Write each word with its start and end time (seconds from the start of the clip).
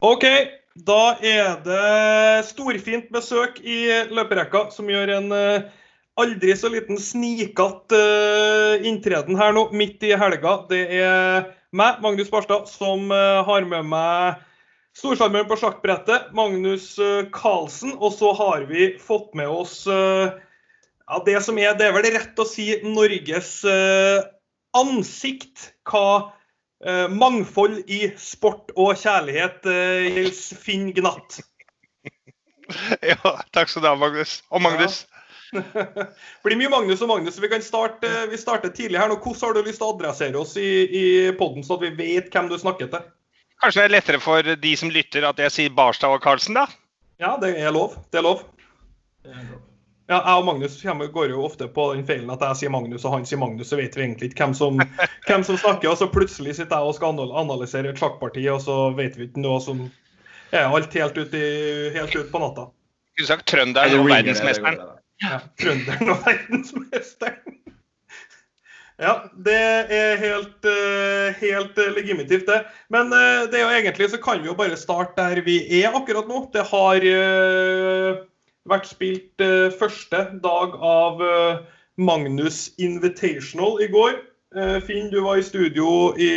OK, 0.00 0.24
da 0.80 1.02
er 1.20 1.58
det 1.60 2.46
storfint 2.48 3.10
besøk 3.12 3.58
i 3.60 3.82
løperekka, 4.08 4.70
som 4.72 4.88
gjør 4.88 5.12
en 5.18 5.34
eh, 5.36 5.66
aldri 6.20 6.54
så 6.56 6.70
liten 6.72 6.96
snikete 7.00 7.98
uh, 8.00 8.86
inntreden 8.86 9.36
her 9.36 9.52
nå, 9.56 9.66
midt 9.76 10.00
i 10.08 10.14
helga. 10.16 10.62
Det 10.70 10.80
er 11.02 11.50
meg, 11.76 12.00
Magnus 12.00 12.32
Barstad, 12.32 12.64
som 12.72 13.12
uh, 13.12 13.44
har 13.44 13.68
med 13.68 13.90
meg 13.92 14.40
storsjarmøren 14.96 15.48
på 15.50 15.60
sjakkbrettet, 15.60 16.32
Magnus 16.36 16.94
uh, 16.96 17.28
Carlsen. 17.36 17.92
Og 18.00 18.16
så 18.16 18.32
har 18.40 18.64
vi 18.72 18.94
fått 19.00 19.36
med 19.36 19.52
oss 19.52 19.84
ja, 19.84 21.18
det 21.26 21.40
som 21.44 21.58
er, 21.60 21.74
det 21.76 21.90
er 21.90 21.96
vel 21.96 22.08
rett 22.14 22.40
å 22.40 22.48
si 22.48 22.70
Norges 22.86 23.58
ansikt. 24.78 25.72
Hva 25.90 26.30
mangfold 27.12 27.82
i 27.92 28.06
sport 28.16 28.70
og 28.72 28.94
kjærlighet 28.96 29.66
gjelder 29.66 30.60
Finn 30.64 30.90
Gnatt. 30.96 31.40
Ja, 33.02 33.32
takk 33.50 33.66
skal 33.68 33.82
du 33.82 33.88
ha, 33.90 33.96
Magnus. 33.98 34.36
Og 34.54 34.62
Magnus. 34.62 35.00
Ja. 35.02 35.20
Det 35.50 36.06
blir 36.44 36.58
mye 36.60 36.70
Magnus 36.70 37.02
og 37.02 37.10
Magnus. 37.10 37.38
Vi 37.42 37.48
kan 37.50 37.62
starte, 37.62 38.10
vi 38.30 38.38
starter 38.38 38.70
tidlig 38.74 39.00
her 39.00 39.10
nå. 39.10 39.18
Hvordan 39.18 39.48
har 39.48 39.56
du 39.56 39.66
lyst 39.66 39.80
til 39.82 39.88
å 39.88 39.94
adressere 39.96 40.38
oss 40.38 40.54
i, 40.60 40.70
i 40.86 41.04
poden, 41.38 41.64
så 41.66 41.76
at 41.76 41.88
vi 41.88 41.94
vet 41.98 42.30
hvem 42.32 42.50
du 42.50 42.58
snakker 42.60 42.90
til? 42.92 43.08
Kanskje 43.60 43.82
det 43.82 43.88
er 43.88 43.96
lettere 43.96 44.22
for 44.22 44.54
de 44.62 44.76
som 44.78 44.92
lytter 44.92 45.26
at 45.28 45.40
jeg 45.42 45.54
sier 45.56 45.74
Barstad 45.74 46.14
og 46.14 46.22
Karlsen, 46.24 46.56
da? 46.56 46.68
Ja, 47.20 47.34
det 47.40 47.52
er 47.60 47.74
lov. 47.74 47.98
Det 48.12 48.22
er 48.22 48.24
lov. 48.24 48.46
Ja, 50.10 50.18
jeg 50.26 50.40
og 50.40 50.46
Magnus 50.48 50.80
går 51.14 51.30
jo 51.30 51.44
ofte 51.46 51.68
på 51.70 51.84
den 51.94 52.02
feilen 52.06 52.32
at 52.34 52.40
jeg 52.42 52.58
sier 52.58 52.72
Magnus 52.74 53.04
og 53.06 53.12
han 53.14 53.26
sier 53.28 53.38
Magnus, 53.38 53.68
så 53.70 53.76
vet 53.78 53.94
vi 53.94 54.02
egentlig 54.02 54.32
ikke 54.32 54.42
hvem 54.42 54.54
som, 54.58 54.80
hvem 55.28 55.44
som 55.46 55.58
snakker. 55.60 55.92
Og 55.92 56.00
så 56.00 56.08
plutselig 56.10 56.56
sitter 56.58 56.80
jeg 56.80 56.90
og 56.90 56.96
skal 56.98 57.20
analysere 57.30 57.92
et 57.92 58.00
sjakkparti, 58.00 58.42
og 58.50 58.58
så 58.64 58.78
vet 58.98 59.14
vi 59.18 59.28
ikke 59.28 59.44
noe 59.44 59.60
som 59.62 59.84
er 60.50 60.66
alt 60.66 60.96
helt 60.98 61.20
ut, 61.20 61.36
i, 61.38 61.44
helt 61.94 62.16
ut 62.16 62.32
på 62.32 62.40
natta. 62.42 62.66
Skulle 63.14 63.30
sagt 63.30 63.46
trønderen 63.52 64.02
og 64.02 64.10
verdensmesteren. 64.10 64.80
Ja, 65.22 65.38
Trønderen 65.62 66.14
og 66.16 66.26
verdensmesteren. 66.26 67.58
Ja, 69.00 69.14
det 69.32 69.56
er 69.96 70.18
helt, 70.20 70.66
eh, 70.68 71.38
helt 71.40 71.78
legitimt, 71.96 72.44
det. 72.44 72.58
Men 72.92 73.08
eh, 73.16 73.46
det 73.48 73.56
er 73.56 73.62
jo 73.62 73.78
egentlig 73.78 74.10
så 74.12 74.18
kan 74.20 74.42
vi 74.42 74.50
jo 74.50 74.56
bare 74.58 74.76
starte 74.76 75.16
der 75.16 75.40
vi 75.46 75.54
er 75.78 75.96
akkurat 75.96 76.28
nå. 76.28 76.42
Det 76.52 76.66
har 76.68 77.06
eh, 77.08 78.18
vært 78.68 78.90
spilt 78.90 79.44
første 79.80 80.24
dag 80.44 80.74
av 80.84 81.22
Magnus 82.00 82.68
Invitational 82.80 83.80
i 83.84 83.88
går. 83.92 84.18
Finn, 84.84 85.08
du 85.12 85.20
var 85.22 85.38
i 85.38 85.46
studio 85.46 86.10
i 86.18 86.30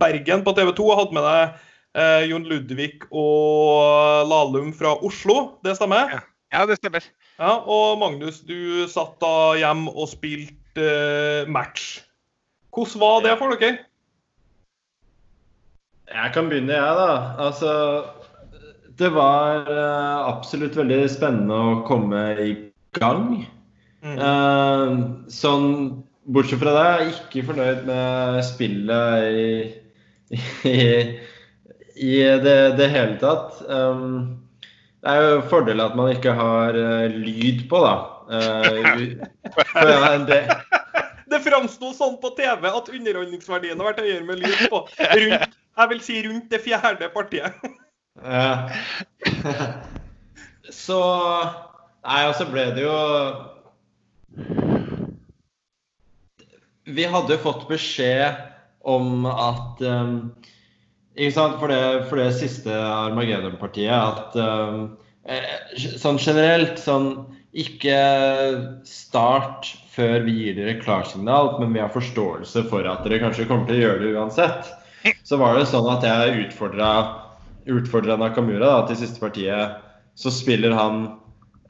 Bergen 0.00 0.44
på 0.44 0.54
TV 0.56 0.72
2 0.76 0.88
og 0.90 0.98
hadde 1.00 1.16
med 1.16 1.26
deg 1.26 2.28
Jon 2.30 2.44
Ludvig 2.46 2.92
og 3.10 4.28
Lahlum 4.30 4.70
fra 4.76 4.94
Oslo. 5.06 5.56
Det 5.64 5.74
stemmer? 5.78 6.20
Ja, 6.52 6.66
det 6.66 6.76
stemmer. 6.78 7.04
Ja, 7.40 7.56
Og 7.64 7.98
Magnus, 7.98 8.42
du 8.44 8.86
satt 8.90 9.16
da 9.22 9.56
hjem 9.56 9.86
og 9.88 10.10
spilte 10.12 11.46
match. 11.48 12.02
Hvordan 12.70 13.00
var 13.00 13.22
det 13.24 13.38
for 13.40 13.56
dere? 13.56 13.78
Jeg 16.10 16.32
kan 16.34 16.50
begynne, 16.50 16.74
jeg, 16.74 16.96
da. 16.98 17.10
Altså 17.38 17.72
Det 19.00 19.08
var 19.14 19.64
uh, 19.70 20.28
absolutt 20.28 20.76
veldig 20.76 21.06
spennende 21.08 21.56
å 21.56 21.80
komme 21.88 22.20
i 22.42 22.50
gang. 22.98 23.46
Mm. 24.04 24.18
Uh, 24.20 24.90
sånn 25.32 25.70
Bortsett 26.30 26.60
fra 26.60 26.74
det, 26.76 26.82
jeg 26.84 27.00
er 27.00 27.14
ikke 27.14 27.46
fornøyd 27.48 27.86
med 27.88 28.36
spillet 28.46 29.24
i, 29.34 29.46
i, 30.68 30.76
i 31.96 32.12
det, 32.44 32.58
det, 32.78 32.86
hele 32.92 33.16
tatt. 33.18 33.56
Um, 33.66 34.36
det 35.00 35.14
er 35.14 35.24
jo 35.24 35.40
fordel 35.50 35.80
at 35.82 35.96
man 35.98 36.12
ikke 36.12 36.36
har 36.36 36.76
lyd 37.16 37.66
på, 37.72 37.84
da. 37.86 37.96
Uh, 38.30 40.20
det 40.28 40.44
det 41.30 41.40
framsto 41.42 41.90
sånn 41.94 42.16
på 42.22 42.30
TV 42.38 42.66
at 42.70 42.90
underholdningsverdien 42.90 43.78
har 43.80 43.90
vært 43.90 44.02
høyere 44.04 44.26
med 44.26 44.42
lyd 44.42 44.64
på. 44.70 44.84
Rundt, 45.22 45.56
jeg 45.80 45.90
vil 45.92 46.02
si 46.04 46.18
rundt 46.26 46.50
det 46.52 46.60
fjerde 46.62 47.10
partiet. 47.14 47.58
Ja. 48.24 48.70
Så 50.70 51.00
Nei, 52.00 52.20
og 52.28 52.36
så 52.38 52.46
ble 52.48 52.62
det 52.76 52.84
jo 52.86 52.94
Vi 56.90 57.04
hadde 57.12 57.36
jo 57.36 57.42
fått 57.42 57.66
beskjed 57.68 58.38
om 58.88 59.26
at 59.28 59.82
um, 59.84 60.14
ikke 61.12 61.34
sant, 61.36 61.58
for 61.60 61.68
det, 61.68 62.06
for 62.08 62.16
det 62.16 62.30
siste 62.38 62.72
Armageddon-partiet 62.72 63.92
at 63.92 64.38
um, 64.40 64.86
sånn 65.76 66.18
generelt 66.22 66.80
sånn 66.80 67.10
ikke 67.50 67.98
start 68.88 69.68
før 69.92 70.24
vi 70.24 70.36
gir 70.38 70.56
dere 70.56 70.78
klarsignal, 70.80 71.58
men 71.60 71.74
vi 71.76 71.82
har 71.82 71.92
forståelse 71.92 72.64
for 72.70 72.88
at 72.88 73.04
dere 73.04 73.20
kanskje 73.22 73.46
kommer 73.50 73.68
til 73.68 73.76
å 73.76 73.84
gjøre 73.84 74.02
det 74.04 74.14
uansett. 74.16 74.70
Så 75.26 75.36
var 75.40 75.58
det 75.58 75.68
sånn 75.68 75.88
at 75.92 76.06
jeg 76.06 76.46
utfordra, 76.46 76.90
utfordra 77.68 78.16
Nakamura 78.20 78.66
da, 78.66 78.82
til 78.88 79.00
siste 79.02 79.20
partiet. 79.22 79.80
Så 80.18 80.32
spiller 80.34 80.74
han 80.76 81.04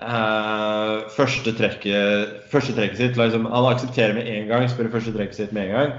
eh, 0.00 0.96
første, 1.14 1.52
trekket, 1.56 2.40
første 2.52 2.74
trekket 2.76 2.98
sitt 2.98 3.20
liksom, 3.20 3.46
Han 3.50 3.68
aksepterer 3.70 4.16
med 4.16 4.28
en 4.30 4.48
gang, 4.50 4.66
spiller 4.70 4.92
første 4.92 5.14
trekket 5.16 5.42
sitt 5.42 5.54
med 5.56 5.68
en 5.68 5.76
gang. 5.76 5.94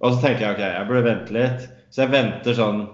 Og 0.00 0.14
så 0.14 0.22
tenker 0.22 0.46
jeg 0.46 0.56
OK, 0.56 0.62
jeg 0.62 0.88
burde 0.88 1.06
vente 1.06 1.34
litt. 1.34 1.66
Så 1.90 2.04
jeg 2.04 2.14
venter 2.14 2.56
sånn 2.56 2.86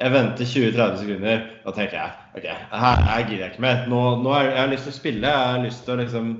Jeg 0.00 0.10
venter 0.10 0.48
20-30 0.48 0.98
sekunder, 1.04 1.42
Da 1.62 1.74
tenker 1.76 1.98
jeg 1.98 2.40
OK, 2.40 2.46
her, 2.48 3.06
her 3.06 3.24
gidder 3.28 3.46
jeg 3.46 3.54
ikke 3.54 3.64
mer. 3.66 3.86
Nå, 3.92 4.02
nå 4.24 4.34
har 4.34 4.48
jeg, 4.48 4.58
har 4.58 4.70
lyst 4.72 4.88
til 4.88 4.94
å 4.94 4.98
spille. 4.98 5.32
Jeg 5.32 5.50
har 5.54 5.64
lyst 5.66 5.84
til 5.86 5.94
å 5.94 5.98
liksom 6.00 6.30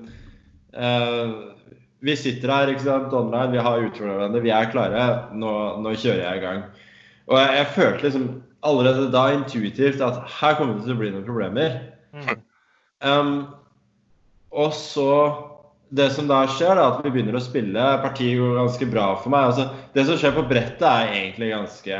uh, 0.76 1.34
Vi 2.02 2.16
sitter 2.18 2.54
her 2.54 2.72
ikke 2.72 2.86
sant, 2.86 3.12
online, 3.14 3.52
vi 3.52 3.62
har 3.62 3.84
utfordra 3.86 4.30
vi 4.32 4.54
er 4.54 4.72
klare. 4.72 5.04
Nå, 5.36 5.52
nå, 5.84 5.94
kjører 5.94 6.24
jeg 6.24 6.40
i 6.40 6.46
gang. 6.46 6.64
Og 7.30 7.38
jeg, 7.38 7.52
jeg, 7.60 7.70
følte 7.76 8.08
liksom 8.08 8.26
allerede 8.62 9.10
da 9.12 9.28
intuitivt 9.34 10.02
at 10.04 10.22
her 10.40 10.58
kommer 10.58 10.78
det 10.78 10.86
til 10.86 10.96
å 10.96 11.00
bli 11.00 11.10
noen 11.14 11.26
problemer. 11.26 11.78
Mm. 12.14 12.42
Um, 13.02 13.32
og 14.52 14.74
så 14.76 15.10
det 15.92 16.08
som 16.14 16.28
da 16.28 16.44
skjer, 16.48 16.76
er 16.76 16.82
at 16.86 17.02
vi 17.04 17.12
begynner 17.12 17.36
å 17.36 17.44
spille. 17.44 17.88
Partiet 18.04 18.38
går 18.40 18.56
ganske 18.56 18.88
bra 18.88 19.08
for 19.20 19.32
meg. 19.34 19.50
Altså, 19.50 19.66
det 19.96 20.06
som 20.08 20.16
skjer 20.20 20.36
på 20.36 20.46
brettet, 20.48 20.86
er 20.88 21.10
egentlig 21.10 21.50
ganske 21.52 21.98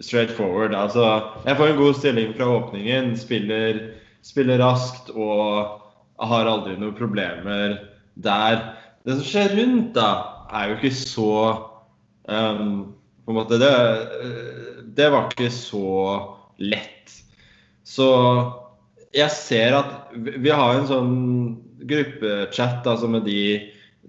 straight 0.00 0.32
forward. 0.34 0.74
Altså, 0.76 1.04
jeg 1.44 1.58
får 1.58 1.72
en 1.72 1.80
god 1.82 1.98
stilling 1.98 2.32
fra 2.38 2.48
åpningen, 2.56 3.12
spiller, 3.20 3.82
spiller 4.24 4.62
raskt 4.62 5.12
og 5.14 5.82
har 6.24 6.48
aldri 6.48 6.78
noen 6.78 6.96
problemer 6.96 7.76
der. 8.24 8.62
Det 9.04 9.18
som 9.18 9.28
skjer 9.28 9.52
rundt, 9.58 9.92
da, 9.98 10.08
er 10.54 10.70
jo 10.70 10.78
ikke 10.78 10.94
så 10.96 11.30
um, 12.30 12.94
På 13.24 13.32
en 13.32 13.38
måte 13.38 13.56
det, 13.56 13.72
det 14.96 15.10
var 15.10 15.30
ikke 15.30 15.50
så 15.52 15.94
lett. 16.62 17.14
Så 17.84 18.08
jeg 19.14 19.30
ser 19.30 19.76
at 19.78 20.14
vi 20.14 20.50
har 20.50 20.74
en 20.74 20.88
sånn 20.88 21.14
gruppechat 21.84 22.86
altså 22.88 23.08
med 23.10 23.26
de, 23.28 23.60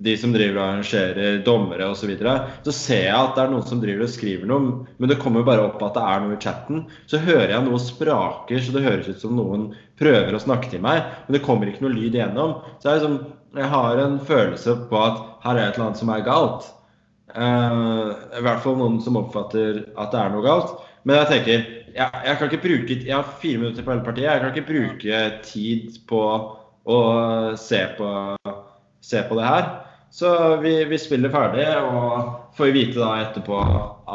de 0.06 0.16
som 0.18 0.34
driver 0.34 0.59
og 0.59 0.66
arrangerer 0.66 1.41
dommere 1.45 1.90
osv., 1.91 2.06
så, 2.06 2.09
videre, 2.09 2.35
så 2.66 2.74
ser 2.75 3.03
jeg 3.09 3.18
at 3.18 3.35
det 3.35 3.44
er 3.44 3.53
noen 3.53 3.68
som 3.68 3.81
driver 3.84 4.06
og 4.06 4.13
skriver 4.13 4.50
noe, 4.50 4.85
men 4.97 5.12
det 5.12 5.19
kommer 5.22 5.45
bare 5.47 5.66
opp 5.68 5.84
at 5.85 5.97
det 5.97 6.06
er 6.06 6.24
noe 6.24 6.38
i 6.38 6.41
chatten. 6.41 6.85
Så 7.12 7.22
hører 7.25 7.53
jeg 7.53 7.68
noe 7.68 7.81
spraker, 7.81 8.62
så 8.62 8.75
det 8.75 8.85
høres 8.85 9.12
ut 9.12 9.25
som 9.25 9.35
noen 9.38 9.69
prøver 10.00 10.35
å 10.35 10.44
snakke 10.44 10.72
til 10.72 10.83
meg, 10.86 11.04
men 11.27 11.38
det 11.38 11.44
kommer 11.45 11.69
ikke 11.69 11.86
noe 11.86 11.95
lyd 11.95 12.15
igjennom. 12.15 12.57
Så 12.80 12.89
jeg, 12.89 13.04
liksom, 13.04 13.19
jeg 13.60 13.74
har 13.75 14.01
en 14.04 14.18
følelse 14.31 14.80
på 14.89 15.04
at 15.04 15.21
her 15.45 15.60
er 15.60 15.68
et 15.68 15.77
eller 15.77 15.89
annet 15.89 16.01
som 16.01 16.13
er 16.15 16.25
galt. 16.25 16.71
Uh, 17.36 18.16
I 18.32 18.44
hvert 18.46 18.62
fall 18.64 18.78
noen 18.80 19.02
som 19.04 19.18
oppfatter 19.20 19.82
at 20.00 20.14
det 20.14 20.20
er 20.22 20.30
noe 20.32 20.46
galt. 20.46 20.78
Men 21.06 21.20
jeg 21.20 21.32
tenker, 21.32 21.66
jeg, 21.96 22.22
jeg 22.26 22.38
kan 22.40 22.50
ikke 22.50 22.64
bruke 22.64 22.96
Jeg 22.96 23.16
har 23.16 23.34
fire 23.42 23.62
minutter 23.62 23.84
på 23.86 23.92
hele 23.94 24.06
partiet. 24.06 24.30
Jeg 24.30 24.44
kan 24.44 24.54
ikke 24.54 24.70
bruke 24.70 25.24
tid 25.46 25.98
på 26.10 26.22
å 26.86 27.00
se 27.60 27.82
på, 27.98 28.12
se 29.04 29.24
på 29.28 29.40
det 29.40 29.50
her. 29.50 29.68
Så 30.16 30.30
vi, 30.64 30.78
vi, 30.88 31.00
spiller 31.02 31.34
ferdig, 31.34 31.66
og 31.84 32.54
får 32.56 32.72
vite 32.72 33.02
da 33.02 33.10
etterpå 33.26 33.58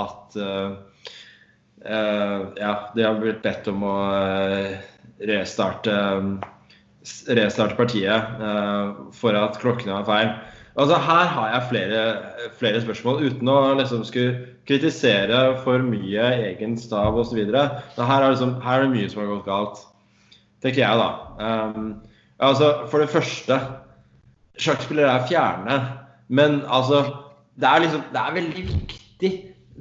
at 0.00 0.38
uh, 0.40 0.70
uh, 1.84 2.38
ja, 2.56 2.72
de 2.94 3.04
har 3.04 3.18
blitt 3.20 3.42
bedt 3.44 3.68
om 3.68 3.84
å 3.84 3.96
uh, 4.08 4.78
restarte, 5.28 5.98
restarte 7.36 7.76
partiet 7.76 8.40
for 9.12 9.36
at 9.36 9.60
klokkene 9.60 9.98
var 9.98 10.08
feil. 10.08 10.32
Altså 10.78 10.98
Her 11.02 11.32
har 11.34 11.48
jeg 11.50 11.68
flere, 11.70 12.02
flere 12.58 12.82
spørsmål, 12.84 13.24
uten 13.26 13.48
å 13.50 13.58
liksom 13.78 14.04
skulle 14.06 14.46
kritisere 14.68 15.40
for 15.64 15.82
mye 15.82 16.28
egen 16.50 16.76
stav 16.78 17.18
osv. 17.18 17.40
Her, 17.42 17.82
er 17.98 18.28
liksom, 18.30 18.54
her 18.62 18.78
er 18.78 18.86
det 18.86 18.94
mye 18.94 19.08
som 19.10 19.24
har 19.24 19.32
gått 19.32 19.48
galt, 19.48 19.82
tenker 20.62 20.84
jeg, 20.84 21.00
da. 21.00 21.10
Um, 21.40 21.90
Altså, 22.40 22.86
For 22.90 22.98
det 23.02 23.12
første 23.12 23.60
Sjakkspillere 24.60 25.12
er 25.12 25.26
fjerne. 25.28 25.76
Men 26.28 26.62
altså 26.68 27.04
det 27.60 27.68
er, 27.68 27.78
liksom, 27.84 28.02
det 28.12 28.20
er 28.20 28.34
veldig 28.34 28.64
viktig 28.68 29.30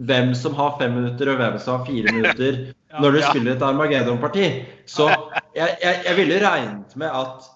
hvem 0.09 0.33
som 0.35 0.55
har 0.55 0.75
fem 0.79 0.93
minutter 0.95 1.31
og 1.31 1.39
hvem 1.39 1.57
som 1.59 1.77
har 1.77 1.85
fire 1.87 2.13
minutter 2.17 2.59
når 2.99 3.11
du 3.11 3.19
spiller 3.21 3.55
et 3.55 3.63
Armageddon-parti. 3.63 4.47
Så 4.87 5.07
jeg, 5.59 5.77
jeg, 5.83 6.01
jeg 6.05 6.17
ville 6.17 6.39
regnet 6.43 6.95
med 6.95 7.07
at 7.07 7.49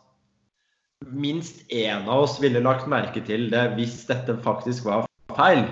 minst 1.12 1.72
én 1.72 2.08
av 2.08 2.24
oss 2.26 2.40
ville 2.42 2.60
lagt 2.64 2.88
merke 2.92 3.22
til 3.26 3.50
det 3.52 3.76
hvis 3.78 4.06
dette 4.10 4.34
faktisk 4.46 4.86
var 4.88 5.06
feil. 5.36 5.64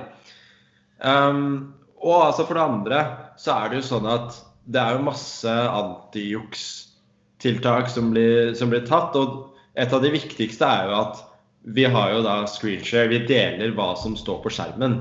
Um, 1.00 1.74
og 2.02 2.26
altså 2.28 2.46
for 2.48 2.54
det 2.58 2.64
andre 2.66 3.00
så 3.42 3.50
er 3.56 3.66
det 3.72 3.78
jo 3.82 3.90
sånn 3.90 4.08
at 4.10 4.30
det 4.72 4.82
er 4.82 4.92
jo 4.98 5.08
masse 5.08 5.50
antijukstiltak 5.50 7.86
som, 7.90 8.12
blir- 8.14 8.54
som 8.58 8.70
blir 8.74 8.84
tatt. 8.88 9.16
Og 9.18 9.30
et 9.76 9.94
av 9.94 10.02
de 10.04 10.10
viktigste 10.14 10.66
er 10.66 10.86
jo 10.90 10.94
at 11.02 11.16
vi 11.62 11.84
har 11.86 12.12
jo 12.16 12.22
da 12.26 12.46
screenshare. 12.50 13.10
Vi 13.12 13.26
deler 13.30 13.76
hva 13.78 13.90
som 14.00 14.16
står 14.18 14.38
på 14.44 14.50
skjermen. 14.54 14.94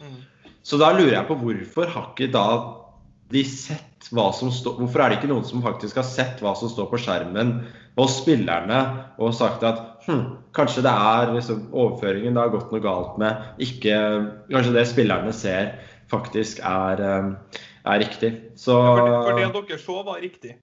Mm. 0.00 0.18
Så 0.64 0.74
da 0.80 0.88
lurer 0.96 1.14
jeg 1.18 1.28
på 1.28 1.40
hvorfor 1.40 1.86
har 1.92 2.06
ikke 2.12 2.32
da 2.32 2.46
de 3.32 3.42
sett 3.48 3.95
står 4.06 4.78
Hvorfor 4.78 5.02
er 5.02 5.10
det 5.10 5.18
ikke 5.18 5.30
noen 5.32 5.46
som 5.46 5.64
faktisk 5.64 5.98
har 5.98 6.06
sett 6.06 6.42
hva 6.44 6.54
som 6.58 6.70
står 6.70 6.88
på 6.90 7.00
skjermen 7.02 7.56
hos 7.96 8.20
spillerne 8.20 8.80
og 9.18 9.34
sagt 9.34 9.64
at 9.66 10.06
hm, 10.06 10.22
kanskje 10.56 10.84
det 10.86 10.92
er 10.92 11.32
liksom, 11.34 11.66
overføringen 11.72 12.36
det 12.36 12.42
har 12.44 12.52
gått 12.54 12.72
noe 12.72 12.84
galt 12.84 13.16
med, 13.18 13.42
ikke 13.58 13.96
Kanskje 14.52 14.76
det 14.76 14.86
spillerne 14.90 15.32
ser 15.34 15.74
faktisk 16.12 16.60
er, 16.62 17.02
eh, 17.02 17.58
er 17.86 17.98
riktig. 17.98 18.32
Så 18.54 18.76
For, 18.76 19.02
for 19.02 19.40
det 19.40 19.50
dere 19.54 19.78
så, 19.82 20.02
var 20.06 20.22
riktig. 20.22 20.56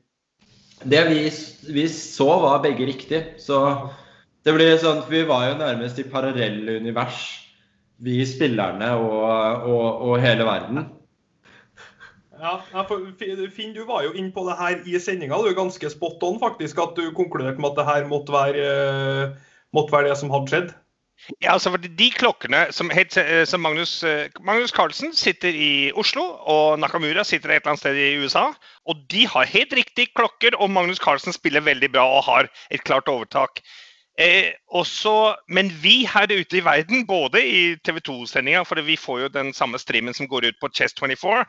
det 0.84 1.04
vi, 1.10 1.19
vi 1.74 1.88
så 1.90 2.30
var 2.40 2.63
begge 2.63 2.88
riktig. 2.88 3.24
Så 3.40 3.60
det 4.44 4.56
blir 4.56 4.78
sånn 4.80 5.04
Vi 5.10 5.24
var 5.28 5.50
jo 5.50 5.60
nærmest 5.60 6.00
i 6.00 6.07
parallelle 6.07 6.80
univers, 6.80 7.40
vi 8.04 8.24
spillerne 8.28 8.90
og, 9.00 9.68
og, 9.68 10.01
og 10.07 10.19
hele 10.19 10.48
verden. 10.48 10.86
Ja, 12.44 12.84
for 12.90 13.06
Finn, 13.56 13.72
du 13.72 13.86
var 13.88 14.04
jo 14.04 14.12
inne 14.12 14.34
på 14.36 14.44
det 14.50 14.57
her 14.60 14.81
i 14.84 15.00
sendinga. 15.00 15.40
Du 15.40 15.48
er 15.48 15.56
ganske 15.56 15.90
spot 15.94 16.24
on 16.28 16.42
faktisk, 16.42 16.81
at 16.84 16.98
du 17.00 17.13
konkluderte 17.16 17.62
med 17.62 17.72
at 17.72 17.80
det 17.80 17.86
her 17.88 18.07
måtte 18.10 18.36
være, 18.36 18.66
eh, 18.68 19.36
måtte 19.74 19.95
være 19.95 20.10
det 20.10 20.18
som 20.19 20.34
hadde 20.34 20.51
skjedd. 20.51 20.74
Ja, 21.40 21.54
altså 21.54 21.72
for 21.72 21.78
De 21.78 22.10
klokkene 22.12 22.66
som, 22.75 22.92
eh, 22.92 23.45
som 23.45 23.62
Magnus, 23.62 24.04
eh, 24.04 24.28
Magnus 24.42 24.72
Carlsen 24.75 25.13
sitter 25.16 25.56
i 25.56 25.92
Oslo, 25.95 26.22
og 26.22 26.80
Nakamura 26.80 27.24
sitter 27.24 27.50
et 27.50 27.62
eller 27.62 27.72
annet 27.72 27.80
sted 27.80 27.95
i 27.95 28.18
USA. 28.19 28.51
Og 28.86 28.95
de 29.07 29.25
har 29.25 29.45
helt 29.45 29.74
riktig 29.74 30.10
klokker, 30.13 30.60
og 30.60 30.69
Magnus 30.69 31.00
Carlsen 31.00 31.31
spiller 31.31 31.62
veldig 31.62 31.92
bra 31.94 32.04
og 32.18 32.24
har 32.24 32.50
et 32.72 32.84
klart 32.84 33.07
overtak. 33.07 33.62
Eh, 34.19 34.51
også, 34.69 35.36
men 35.48 35.72
vi 35.81 36.06
her 36.06 36.28
ute 36.30 36.57
i 36.57 36.66
verden, 36.66 37.07
både 37.07 37.40
i 37.42 37.75
TV 37.75 37.98
2-sendinga, 38.00 38.63
for 38.63 38.81
vi 38.81 38.95
får 38.95 39.22
jo 39.22 39.28
den 39.28 39.54
samme 39.54 39.80
streamen 39.80 40.13
som 40.13 40.28
går 40.28 40.51
ut 40.51 40.60
på 40.62 40.69
Chess24, 40.69 41.45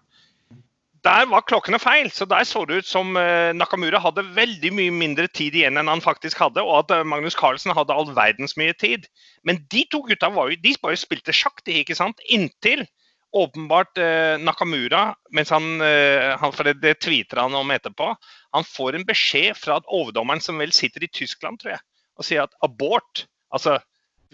der 1.04 1.26
var 1.28 1.44
klokkene 1.44 1.78
feil. 1.82 2.08
Så 2.12 2.26
der 2.28 2.46
så 2.48 2.64
det 2.68 2.80
ut 2.82 2.88
som 2.88 3.16
eh, 3.20 3.52
Nakamura 3.56 4.00
hadde 4.00 4.24
veldig 4.36 4.72
mye 4.74 4.94
mindre 4.94 5.28
tid 5.28 5.56
igjen 5.58 5.78
enn 5.80 5.90
han 5.90 6.04
faktisk 6.04 6.40
hadde, 6.40 6.64
og 6.64 6.84
at 6.84 6.94
eh, 6.96 7.06
Magnus 7.06 7.36
Carlsen 7.38 7.74
hadde 7.76 7.94
all 7.94 8.10
verdens 8.16 8.56
mye 8.60 8.74
tid. 8.80 9.08
Men 9.44 9.60
de 9.72 9.84
to 9.92 10.00
gutta 10.08 10.32
var 10.32 10.50
jo, 10.50 10.60
de 10.64 10.74
bare 10.82 11.00
spilte 11.00 11.34
sjakk, 11.36 11.60
de, 11.66 11.82
ikke 11.82 11.98
sant? 11.98 12.20
Inntil 12.32 12.86
åpenbart 13.34 13.98
eh, 13.98 14.36
Nakamura, 14.40 15.08
mens 15.34 15.50
han, 15.50 15.80
han 15.82 16.54
for 16.54 16.68
det, 16.68 16.78
det 16.84 17.00
tweeter 17.02 17.42
han 17.42 17.56
om 17.58 17.72
etterpå, 17.74 18.12
han 18.54 18.68
får 18.68 18.96
en 18.96 19.08
beskjed 19.08 19.58
fra 19.58 19.80
overdommeren 19.84 20.42
som 20.44 20.60
vel 20.62 20.72
sitter 20.72 21.04
i 21.04 21.10
Tyskland, 21.10 21.58
tror 21.60 21.74
jeg, 21.74 21.84
og 22.14 22.28
sier 22.28 22.46
at 22.46 22.54
abort. 22.62 23.26
Altså, 23.54 23.80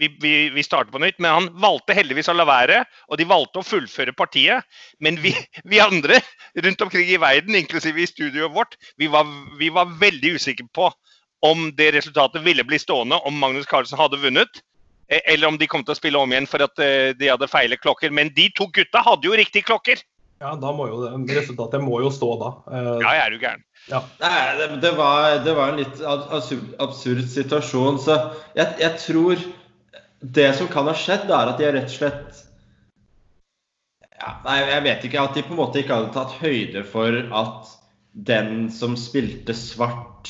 vi, 0.00 0.08
vi, 0.22 0.32
vi 0.54 0.62
starter 0.64 0.90
på 0.94 1.00
nytt, 1.02 1.18
men 1.20 1.30
han 1.36 1.48
valgte 1.60 1.94
heldigvis 1.96 2.30
å 2.32 2.34
la 2.38 2.46
være, 2.48 2.80
og 3.08 3.20
de 3.20 3.26
valgte 3.28 3.60
å 3.60 3.66
fullføre 3.66 4.14
partiet. 4.16 4.64
Men 5.04 5.20
vi, 5.22 5.34
vi 5.68 5.80
andre 5.84 6.18
rundt 6.64 6.80
omkring 6.86 7.12
i 7.12 7.20
verden, 7.20 7.54
inklusive 7.60 8.00
i 8.02 8.08
studioet 8.10 8.54
vårt, 8.56 8.78
vi 9.00 9.10
var, 9.12 9.28
vi 9.60 9.68
var 9.76 9.92
veldig 10.00 10.34
usikre 10.40 10.66
på 10.76 10.88
om 11.46 11.70
det 11.76 11.92
resultatet 11.96 12.42
ville 12.44 12.64
bli 12.68 12.76
stående 12.80 13.16
om 13.24 13.38
Magnus 13.40 13.68
Carlsen 13.70 13.96
hadde 14.00 14.18
vunnet. 14.20 14.58
eh, 15.08 15.20
Eller 15.32 15.48
om 15.48 15.56
de 15.60 15.68
kom 15.70 15.80
til 15.84 15.94
å 15.94 15.96
spille 15.96 16.18
om 16.20 16.32
igjen 16.34 16.48
for 16.50 16.60
at 16.66 16.76
eh, 16.84 17.12
de 17.16 17.30
hadde 17.32 17.48
feile 17.48 17.78
klokker. 17.80 18.12
Men 18.12 18.28
de 18.36 18.50
to 18.56 18.66
gutta 18.76 19.00
hadde 19.06 19.24
jo 19.30 19.36
riktige 19.38 19.64
klokker! 19.70 20.02
Ja, 20.40 20.54
da 20.56 20.70
må 20.72 20.86
jo 20.88 21.02
det, 21.04 21.36
Resultatet 21.36 21.82
må 21.84 21.98
jo 22.00 22.08
stå 22.12 22.28
da. 22.40 22.50
Eh, 22.72 22.90
Ja, 23.04 23.10
jeg 23.16 23.22
er 23.26 23.34
jo 23.34 23.40
gæren. 23.42 23.64
ja. 23.92 23.98
Nei, 24.20 24.36
det, 24.60 24.68
det, 24.84 24.92
var, 24.96 25.34
det 25.44 25.52
var 25.56 25.72
en 25.74 25.80
litt 25.82 26.00
absurd, 26.04 26.70
absurd 26.80 27.24
situasjon. 27.28 27.98
Så 28.04 28.16
jeg, 28.56 28.68
jeg 28.80 29.00
tror 29.02 29.42
det 30.20 30.50
som 30.58 30.68
kan 30.68 30.88
ha 30.90 30.94
skjedd, 30.96 31.30
er 31.32 31.50
at 31.52 31.58
de 31.60 31.64
har 31.68 31.72
rett 31.78 31.88
og 31.88 31.96
slett 31.96 32.40
ja, 34.20 34.34
Nei, 34.44 34.58
jeg 34.68 34.82
vet 34.84 35.04
ikke. 35.08 35.22
At 35.22 35.36
de 35.38 35.42
på 35.46 35.54
en 35.54 35.60
måte 35.62 35.80
ikke 35.80 35.96
hadde 35.96 36.12
tatt 36.12 36.34
høyde 36.42 36.82
for 36.84 37.16
at 37.40 37.70
den 38.28 38.66
som 38.74 38.96
spilte 39.00 39.54
svart, 39.56 40.28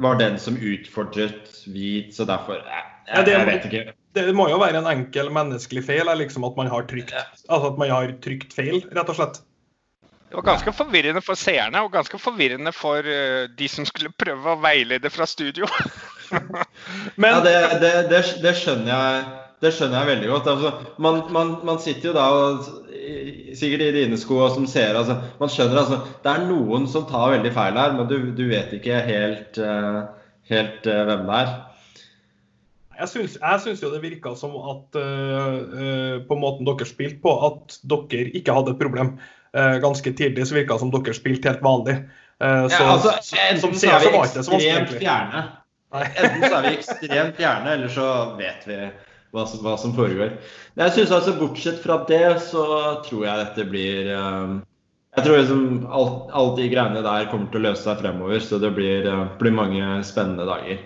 var 0.00 0.16
den 0.18 0.38
som 0.40 0.56
utfordret 0.56 1.50
hvit, 1.68 2.14
så 2.16 2.24
derfor 2.26 2.56
Jeg, 2.58 2.86
Ja, 3.10 3.16
jeg, 3.20 3.24
det- 3.26 3.32
jeg 3.36 3.46
vet 3.46 3.64
ikke. 3.68 3.92
Det 4.14 4.34
må 4.34 4.48
jo 4.50 4.58
være 4.58 4.80
en 4.80 4.88
enkel 4.90 5.28
menneskelig 5.30 5.84
feil, 5.86 6.08
liksom 6.18 6.42
at 6.48 6.56
man 6.58 6.66
har 6.66 6.82
trykt 6.90 7.12
altså 7.14 7.68
at 7.70 7.78
man 7.78 7.90
har 7.90 8.10
trykt 8.22 8.52
feil, 8.56 8.80
rett 8.90 9.08
og 9.12 9.14
slett. 9.14 9.38
Det 10.30 10.34
var 10.38 10.46
ganske 10.46 10.72
forvirrende 10.74 11.22
for 11.22 11.34
seerne, 11.38 11.82
og 11.82 11.92
ganske 11.92 12.18
forvirrende 12.18 12.72
for 12.74 13.06
eh, 13.06 13.46
de 13.54 13.68
som 13.70 13.86
skulle 13.86 14.10
prøve 14.18 14.50
å 14.50 14.58
veilede 14.62 15.10
fra 15.10 15.26
studio. 15.26 15.66
Men 17.20 17.30
Ja, 17.30 17.40
det, 17.44 17.54
det, 17.82 17.92
det, 18.10 18.20
det, 18.42 18.52
skjønner 18.58 18.90
jeg, 18.90 19.24
det 19.62 19.72
skjønner 19.76 20.00
jeg 20.00 20.10
veldig 20.14 20.30
godt. 20.32 20.50
Altså, 20.52 20.92
man, 21.02 21.22
man, 21.34 21.56
man 21.66 21.80
sitter 21.82 22.10
jo 22.10 22.14
da 22.16 22.26
og, 22.36 22.68
sikkert 23.56 23.86
i 23.86 23.90
dine 23.96 24.18
sko 24.20 24.38
og 24.44 24.54
som 24.54 24.68
ser 24.70 24.94
altså, 24.98 25.16
Man 25.40 25.50
skjønner 25.50 25.80
altså 25.80 25.96
Det 26.22 26.30
er 26.30 26.44
noen 26.46 26.84
som 26.90 27.06
tar 27.08 27.32
veldig 27.34 27.52
feil 27.56 27.80
her, 27.80 27.96
men 27.96 28.08
du, 28.10 28.16
du 28.36 28.44
vet 28.50 28.72
ikke 28.76 29.02
helt, 29.06 29.58
eh, 29.58 30.00
helt 30.52 30.88
eh, 30.88 31.02
hvem 31.08 31.26
det 31.26 31.42
er. 31.42 31.52
Jeg 33.00 33.08
syns, 33.08 33.80
jo 33.80 33.90
det 33.94 34.02
virka 34.02 34.34
som 34.36 34.58
at 34.68 34.96
uh, 35.00 36.18
på 36.28 36.36
måten 36.36 36.66
dere 36.68 36.84
spilte 36.84 37.16
på, 37.22 37.32
at 37.46 37.78
dere 37.88 38.26
ikke 38.36 38.52
hadde 38.52 38.74
et 38.74 38.82
problem. 38.82 39.14
Uh, 39.56 39.80
ganske 39.80 40.12
tidlig 40.12 40.44
så 40.46 40.58
virka 40.58 40.76
det 40.76 40.82
som 40.84 40.92
dere 40.92 41.14
spilte 41.16 41.48
helt 41.48 41.64
vanlig. 41.64 41.96
Eh, 42.40 42.68
så, 42.68 42.76
Ja, 42.82 42.92
altså, 42.92 43.10
som 43.60 43.74
så 43.74 43.80
seer 43.80 43.94
er 43.94 44.00
så 44.00 44.12
var 44.14 44.24
ikke 44.24 44.42
så 44.42 44.52
vanskelig. 44.52 44.56
ekstremt 44.56 44.88
egentlig. 44.88 45.00
fjerne. 45.00 45.42
Enten 45.90 46.44
så 46.44 46.56
er 46.56 46.66
vi 46.66 46.74
ekstremt 46.76 47.40
gjerne, 47.40 47.72
eller 47.74 47.90
så 47.92 48.08
vet 48.38 48.66
vi 48.68 48.78
hva 49.34 49.46
som, 49.46 49.62
hva 49.64 49.76
som 49.78 49.94
foregår. 49.94 50.36
Men 50.74 50.86
jeg 50.86 50.98
synes 50.98 51.14
altså 51.18 51.36
Bortsett 51.38 51.80
fra 51.82 52.00
det, 52.08 52.24
så 52.46 52.64
tror 53.06 53.26
jeg 53.26 53.44
dette 53.44 53.66
blir 53.70 54.12
eh, 54.14 54.54
Jeg 55.16 55.26
tror 55.26 55.40
liksom 55.40 55.64
alt, 55.90 56.30
alt 56.38 56.56
de 56.58 56.68
greiene 56.70 57.02
der 57.06 57.28
kommer 57.30 57.50
til 57.50 57.62
å 57.62 57.70
løse 57.70 57.86
seg 57.86 58.02
fremover, 58.02 58.42
så 58.42 58.60
det 58.62 58.72
blir, 58.76 59.06
eh, 59.10 59.26
blir 59.42 59.54
mange 59.56 60.00
spennende 60.06 60.46
dager. 60.48 60.82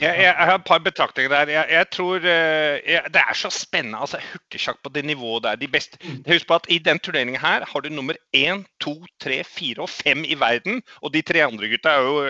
Jeg, 0.00 0.16
jeg, 0.18 0.24
jeg 0.24 0.46
har 0.48 0.58
et 0.58 0.64
par 0.66 0.80
betraktninger 0.82 1.30
der. 1.30 1.50
Jeg, 1.52 1.66
jeg 1.70 1.86
tror 1.92 2.16
eh, 2.16 3.04
Det 3.14 3.20
er 3.20 3.36
så 3.38 3.50
spennende. 3.50 3.98
altså 3.98 4.18
Hurtigsjakk 4.32 4.82
på 4.82 4.90
det 4.94 5.04
nivået 5.04 5.44
der. 5.44 5.56
De 5.60 5.68
beste. 5.68 5.98
Husk 6.26 6.48
på 6.48 6.54
at 6.54 6.66
i 6.68 6.78
den 6.78 6.98
turneringen 6.98 7.40
her 7.40 7.64
har 7.72 7.80
du 7.80 7.88
nummer 7.88 8.14
én, 8.36 8.64
to, 8.80 8.94
tre, 9.22 9.44
fire 9.44 9.86
og 9.86 9.90
fem 9.90 10.24
i 10.24 10.34
verden. 10.40 10.82
Og 11.02 11.14
de 11.14 11.22
tre 11.22 11.44
andre 11.44 11.68
gutta 11.68 11.94
er 11.94 12.00
jo 12.00 12.20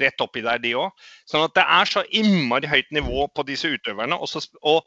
rett 0.00 0.24
oppi 0.24 0.44
der, 0.46 0.62
de 0.62 0.74
òg. 0.78 0.90
Sånn 1.26 1.46
at 1.48 1.54
det 1.58 1.66
er 1.66 1.92
så 1.92 2.04
innmari 2.10 2.70
høyt 2.70 2.90
nivå 2.94 3.26
på 3.34 3.46
disse 3.48 3.68
utøverne. 3.68 4.16
Og, 4.16 4.28
så, 4.30 4.44
og, 4.62 4.86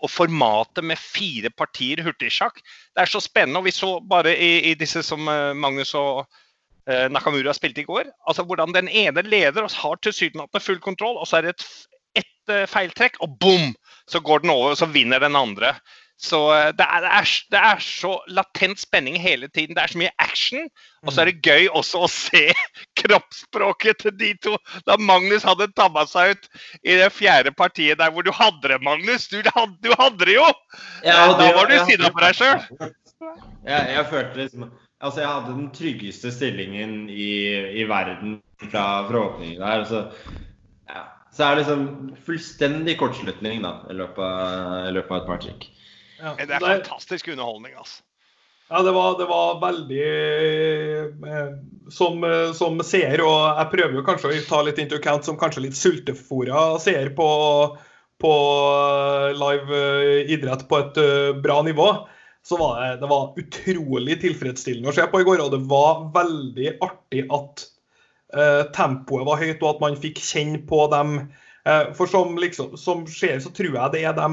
og 0.00 0.10
formatet 0.10 0.84
med 0.84 0.98
fire 0.98 1.50
partier 1.54 2.02
hurtigsjakk, 2.02 2.62
det 2.96 3.04
er 3.04 3.10
så 3.10 3.22
spennende. 3.22 3.62
Og 3.62 3.70
vi 3.70 3.76
så 3.76 3.98
bare 4.00 4.34
i, 4.36 4.70
i 4.72 4.78
disse 4.78 5.04
som 5.06 5.28
eh, 5.28 5.52
Magnus 5.54 5.94
og 5.94 6.26
Nakamura 7.12 7.54
spilte 7.56 7.84
i 7.84 7.88
går. 7.88 8.10
Altså 8.28 8.44
hvordan 8.48 8.74
den 8.74 8.88
ene 8.88 9.22
leder 9.26 9.64
og 9.64 9.72
har 9.82 10.02
tilsynelatende 10.02 10.64
full 10.64 10.80
kontroll, 10.82 11.18
og 11.20 11.28
så 11.28 11.38
er 11.38 11.48
det 11.48 11.56
et, 11.56 11.66
et 12.24 12.54
eh, 12.54 12.68
feiltrekk, 12.70 13.20
og 13.24 13.38
bom! 13.42 13.72
Så 14.10 14.20
går 14.26 14.42
den 14.42 14.50
over, 14.50 14.72
og 14.72 14.78
så 14.80 14.88
vinner 14.90 15.22
den 15.22 15.36
andre. 15.38 15.76
Så 16.20 16.40
eh, 16.52 16.72
det 16.76 16.84
er, 16.84 17.00
det, 17.04 17.10
er, 17.18 17.28
det 17.52 17.60
er 17.70 17.78
så 17.84 18.10
latent 18.28 18.80
spenning 18.80 19.16
hele 19.20 19.48
tiden. 19.48 19.76
Det 19.76 19.82
er 19.82 19.92
så 19.92 20.00
mye 20.02 20.12
action. 20.18 20.66
Og 21.06 21.12
så 21.12 21.22
er 21.22 21.30
det 21.30 21.46
gøy 21.46 21.68
også 21.68 22.02
å 22.04 22.10
se 22.12 22.42
kroppsspråket 23.00 24.02
til 24.02 24.16
de 24.20 24.34
to. 24.44 24.56
Da 24.88 24.98
Magnus 25.00 25.46
hadde 25.48 25.70
tabba 25.76 26.04
seg 26.10 26.34
ut 26.34 26.50
i 26.82 26.98
det 27.00 27.08
fjerde 27.16 27.54
partiet 27.56 28.00
der 28.02 28.12
hvor 28.12 28.26
du 28.26 28.32
hadde 28.36 28.74
det, 28.74 28.82
Magnus. 28.84 29.30
Du 29.32 29.40
hadde, 29.46 29.76
du 29.80 29.94
hadde 29.96 30.26
det 30.26 30.36
jo! 30.36 30.48
Ja, 31.06 31.30
da 31.38 31.50
var 31.56 31.70
du 31.70 31.78
sinna 31.88 32.12
på 32.12 32.24
deg 32.26 32.36
sjøl. 32.36 32.92
Jeg, 33.64 33.80
jeg 33.94 34.06
følte 34.12 34.42
liksom 34.42 34.70
Altså, 35.00 35.22
jeg 35.22 35.30
hadde 35.32 35.56
den 35.56 35.70
tryggeste 35.72 36.32
stillingen 36.34 37.08
i, 37.08 37.32
i 37.80 37.86
verden 37.88 38.38
fra, 38.66 38.84
fra 39.08 39.24
åpningen 39.30 39.62
der. 39.62 39.84
Så, 39.88 40.02
ja. 40.90 41.06
så 41.32 41.46
er 41.46 41.56
det 41.56 41.62
liksom 41.64 41.86
fullstendig 42.26 42.98
kortslutning 43.00 43.64
da, 43.64 43.78
i 43.88 43.96
løpet 43.96 44.20
av, 44.26 44.90
i 44.90 44.94
løpet 44.98 45.16
av 45.16 45.22
et 45.22 45.30
par 45.30 45.42
trikk. 45.46 45.66
Ja, 46.20 46.34
Det 46.36 46.52
er 46.52 46.66
fantastisk 46.66 47.32
underholdning, 47.32 47.78
altså. 47.80 48.02
Ja, 48.70 48.84
det 48.86 48.92
var, 48.94 49.16
det 49.18 49.26
var 49.26 49.56
veldig 49.58 50.02
eh, 51.26 51.46
som, 51.90 52.20
eh, 52.22 52.52
som 52.54 52.78
seer, 52.86 53.18
og 53.24 53.56
jeg 53.58 53.70
prøver 53.72 53.96
jo 53.98 54.04
kanskje 54.06 54.30
å 54.30 54.44
ta 54.46 54.60
litt 54.62 54.78
into 54.78 55.00
account 55.00 55.26
som 55.26 55.38
kanskje 55.40 55.64
litt 55.64 55.78
sultefòra 55.78 56.76
seer 56.78 57.10
på, 57.16 57.26
på 58.22 58.34
eh, 58.76 59.32
live 59.34 59.80
idrett 60.36 60.68
på 60.70 60.84
et 60.84 61.02
bra 61.42 61.58
nivå. 61.66 61.88
Så 62.46 62.56
var 62.56 62.78
det, 62.80 63.00
det 63.02 63.10
var 63.10 63.36
utrolig 63.40 64.16
tilfredsstillende 64.22 64.90
å 64.90 64.96
se 64.96 65.04
på 65.10 65.20
i 65.20 65.26
går. 65.28 65.42
Og 65.44 65.52
det 65.54 65.60
var 65.70 66.06
veldig 66.14 66.72
artig 66.86 67.26
at 67.36 67.66
eh, 68.34 68.64
tempoet 68.76 69.28
var 69.28 69.42
høyt, 69.42 69.60
og 69.60 69.68
at 69.74 69.84
man 69.84 70.00
fikk 70.00 70.22
kjenne 70.24 70.62
på 70.68 70.86
dem. 70.92 71.18
Eh, 71.68 71.92
for 71.98 72.10
som, 72.10 72.34
liksom, 72.40 72.74
som 72.80 73.04
skjer, 73.10 73.38
så 73.44 73.52
tror 73.54 73.76
jeg 73.76 73.94
det 73.94 74.04
er 74.08 74.16
de 74.18 74.30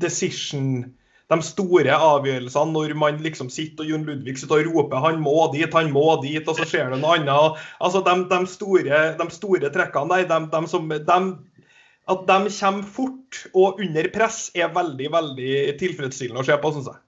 decision 0.00 0.88
de 1.30 1.38
store 1.46 1.94
avgjørelsene 1.94 2.74
når 2.74 2.94
man 2.98 3.20
liksom 3.22 3.52
sitter 3.54 3.84
og 3.84 3.92
Jon 3.92 4.06
Ludvig 4.08 4.34
sitter 4.40 4.64
og 4.64 4.72
roper 4.74 4.98
'han 4.98 5.20
må 5.22 5.46
dit', 5.52 5.74
'han 5.74 5.92
må 5.94 6.18
dit', 6.22 6.48
og 6.48 6.56
så 6.58 6.66
skjer 6.66 6.90
det 6.90 6.98
noe 6.98 7.18
annet. 7.18 7.60
Altså 7.80 8.02
De, 8.02 8.14
de, 8.32 8.40
store, 8.50 9.02
de 9.18 9.26
store, 9.30 9.70
trekkene 9.70 10.10
der, 10.10 10.26
de, 10.26 10.50
de 10.50 10.68
som, 10.68 10.90
at 10.90 12.26
de 12.26 12.38
kommer 12.50 12.82
fort 12.82 13.46
og 13.54 13.78
under 13.78 14.08
press, 14.10 14.50
er 14.54 14.74
veldig 14.74 15.12
veldig 15.12 15.78
tilfredsstillende 15.78 16.42
å 16.42 16.48
se 16.48 16.58
på, 16.58 16.72
syns 16.74 16.90
jeg. 16.90 16.98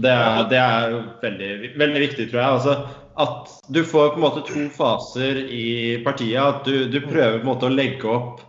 Det 0.00 0.08
er, 0.08 0.46
det 0.48 0.58
er 0.58 0.94
veldig, 1.20 1.50
veldig, 1.76 2.00
viktig, 2.06 2.30
tror 2.30 2.40
jeg. 2.40 2.54
Altså, 2.56 2.76
at 3.20 3.50
du 3.68 3.82
får 3.84 4.14
på 4.14 4.20
en 4.20 4.24
måte 4.24 4.44
to 4.48 4.64
faser 4.72 5.42
i 5.52 5.98
partiet. 6.04 6.40
At 6.40 6.64
du, 6.64 6.86
du 6.88 6.98
prøver 7.04 7.38
på 7.38 7.44
en 7.44 7.50
måte 7.50 7.68
å 7.68 7.74
legge 7.74 8.08
opp 8.08 8.40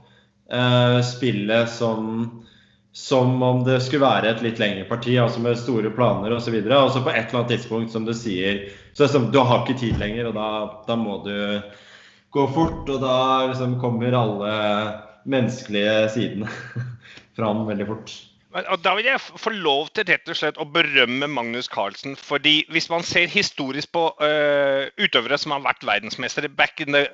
uh, 0.53 1.01
spillet 1.03 1.69
som, 1.69 2.23
som 2.95 3.35
om 3.43 3.63
det 3.67 3.81
skulle 3.83 4.07
være 4.07 4.31
et 4.31 4.43
litt 4.45 4.61
lengre 4.63 4.87
parti, 4.87 5.17
altså 5.19 5.43
med 5.43 5.59
store 5.59 5.91
planer 5.93 6.31
osv. 6.37 6.55
Og, 6.63 6.73
og 6.79 6.93
så 6.95 7.03
på 7.03 7.11
et 7.11 7.27
eller 7.27 7.43
annet 7.43 7.55
tidspunkt, 7.57 7.91
som 7.91 8.07
du 8.07 8.15
sier, 8.15 8.63
så 8.93 9.03
er 9.03 9.09
det 9.09 9.15
som, 9.17 9.31
du 9.33 9.41
har 9.43 9.65
ikke 9.65 9.81
tid 9.83 9.99
lenger, 9.99 10.31
og 10.31 10.39
da, 10.39 10.49
da 10.87 10.99
må 10.99 11.19
du 11.27 11.35
gå 12.33 12.49
fort. 12.55 12.87
Og 12.87 13.03
da 13.03 13.17
liksom 13.51 13.81
kommer 13.83 14.15
alle 14.15 14.53
menneskelige 15.27 16.07
sidene 16.15 16.47
fram 17.37 17.67
veldig 17.67 17.91
fort. 17.91 18.15
Og 18.53 18.83
Da 18.83 18.93
vil 18.95 19.07
jeg 19.07 19.21
få 19.21 19.49
lov 19.49 19.87
til 19.95 20.05
rett 20.05 20.29
og 20.29 20.37
slett 20.37 20.59
å 20.61 20.67
berømme 20.69 21.27
Magnus 21.27 21.67
Carlsen. 21.67 22.15
fordi 22.15 22.65
Hvis 22.69 22.89
man 22.89 23.03
ser 23.03 23.27
historisk 23.27 23.91
på 23.91 24.03
uh, 24.21 24.85
utøvere 25.01 25.37
som 25.37 25.51
har 25.55 25.63
vært 25.65 25.85
verdensmestere 25.85 26.49
back 26.49 26.81
in 26.81 26.93
the, 26.93 27.07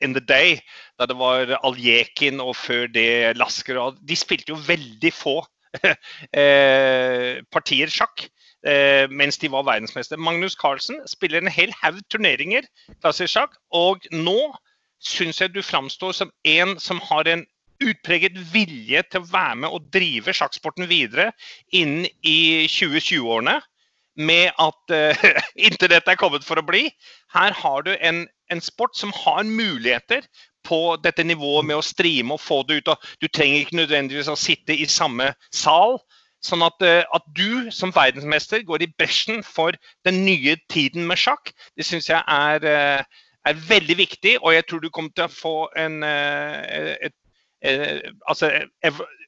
in 0.00 0.14
the, 0.14 0.20
day, 0.20 0.60
da 0.98 1.06
det 1.06 1.18
var 1.18 1.52
Aljekin 1.62 2.40
og 2.40 2.56
før 2.56 2.86
det 2.86 3.36
Lasker 3.36 3.92
De 4.00 4.16
spilte 4.16 4.54
jo 4.54 4.56
veldig 4.66 5.12
få 5.12 5.44
uh, 5.84 7.42
partier 7.56 7.92
sjakk 7.92 8.28
uh, 8.64 9.04
mens 9.10 9.36
de 9.38 9.52
var 9.52 9.68
verdensmestere. 9.68 10.18
Magnus 10.18 10.56
Carlsen 10.56 11.02
spiller 11.06 11.44
en 11.44 11.52
hel 11.52 11.72
haug 11.82 12.00
turneringer 12.08 12.64
klassisk 13.02 13.34
sjakk, 13.36 13.52
og 13.70 14.00
nå 14.12 14.56
syns 15.04 15.40
jeg 15.40 15.52
du 15.52 15.60
framstår 15.62 16.12
som 16.16 16.32
en 16.48 16.78
som 16.80 17.00
har 17.04 17.28
en 17.28 17.44
utpreget 17.82 18.36
vilje 18.52 19.02
til 19.10 19.22
å 19.22 19.28
være 19.30 19.60
med 19.62 19.74
og 19.74 19.88
drive 19.94 20.34
sjakksporten 20.36 20.88
videre 20.90 21.30
inn 21.74 22.04
i 22.22 22.66
2020-årene. 22.70 23.58
Med 24.16 24.48
at 24.62 24.92
uh, 24.96 25.40
internett 25.60 26.06
er 26.08 26.16
kommet 26.16 26.44
for 26.46 26.56
å 26.56 26.64
bli. 26.64 26.86
Her 27.34 27.52
har 27.52 27.82
du 27.84 27.92
en, 28.00 28.22
en, 28.48 28.62
sport 28.64 28.96
som 28.96 29.12
har 29.12 29.44
muligheter 29.44 30.24
på 30.64 30.96
dette 31.04 31.24
nivået 31.26 31.68
med 31.68 31.76
å 31.76 31.84
streame 31.84 32.34
og 32.34 32.40
få 32.40 32.62
det 32.64 32.80
ut. 32.80 32.94
Du 33.20 33.28
trenger 33.28 33.60
ikke 33.60 33.82
nødvendigvis 33.82 34.30
å 34.32 34.38
sitte 34.40 34.72
i 34.72 34.88
samme 34.88 35.34
sal. 35.52 36.00
Sånn 36.44 36.64
at, 36.64 36.80
uh, 36.80 37.02
at 37.16 37.28
du 37.36 37.68
som 37.74 37.92
verdensmester 37.92 38.64
går 38.64 38.86
i 38.86 38.90
bresjen 38.96 39.44
for 39.44 39.76
den 40.08 40.22
nye 40.24 40.56
tiden 40.72 41.04
med 41.08 41.20
sjakk, 41.20 41.52
det 41.76 41.84
syns 41.84 42.08
jeg 42.08 42.22
er, 42.22 42.64
uh, 42.64 43.22
er 43.46 43.62
veldig 43.68 44.00
viktig. 44.00 44.36
Og 44.40 44.56
jeg 44.56 44.64
tror 44.64 44.80
du 44.80 44.90
kommer 44.90 45.12
til 45.16 45.28
å 45.28 45.32
få 45.32 45.56
en, 45.76 46.00
et 46.06 47.10
eh, 47.10 47.14
altså, 48.28 48.50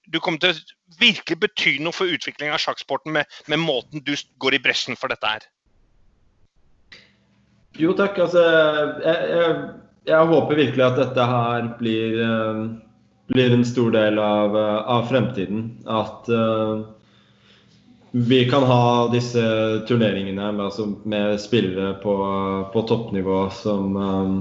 Du 0.09 0.21
kommer 0.25 0.40
til 0.40 0.54
å 0.54 0.99
virkelig 1.00 1.38
bety 1.42 1.76
noe 1.85 1.92
for 1.92 2.09
utvikling 2.09 2.52
av 2.54 2.62
sjakksporten 2.62 3.12
med, 3.12 3.28
med, 3.47 3.61
måten 3.61 4.04
du 4.04 4.14
går 4.40 4.57
i 4.57 4.62
bresjen 4.64 4.97
for 4.97 5.12
dette 5.12 5.28
her. 5.28 5.47
Jo 7.78 7.92
takk. 7.99 8.18
Altså, 8.25 8.45
jeg, 9.04 9.30
jeg, 9.35 9.57
jeg 10.09 10.30
håper 10.33 10.62
virkelig 10.64 10.87
at 10.87 11.00
dette 11.02 11.26
her 11.33 11.73
blir, 11.78 12.16
uh, 12.25 12.62
blir 13.35 13.59
en 13.59 13.66
stor 13.68 13.92
del 13.95 14.23
av, 14.23 14.57
av 14.97 15.11
fremtiden. 15.12 15.68
At 15.85 16.30
uh, 16.33 16.88
vi 18.11 18.50
kan 18.50 18.62
ha 18.62 19.09
disse 19.12 19.42
turneringene 19.88 20.52
med, 20.52 20.64
altså, 20.64 20.88
med 21.04 21.40
spillere 21.40 21.95
på, 22.02 22.14
på 22.73 22.83
toppnivå 22.88 23.42
som 23.52 23.97
um, 23.97 24.38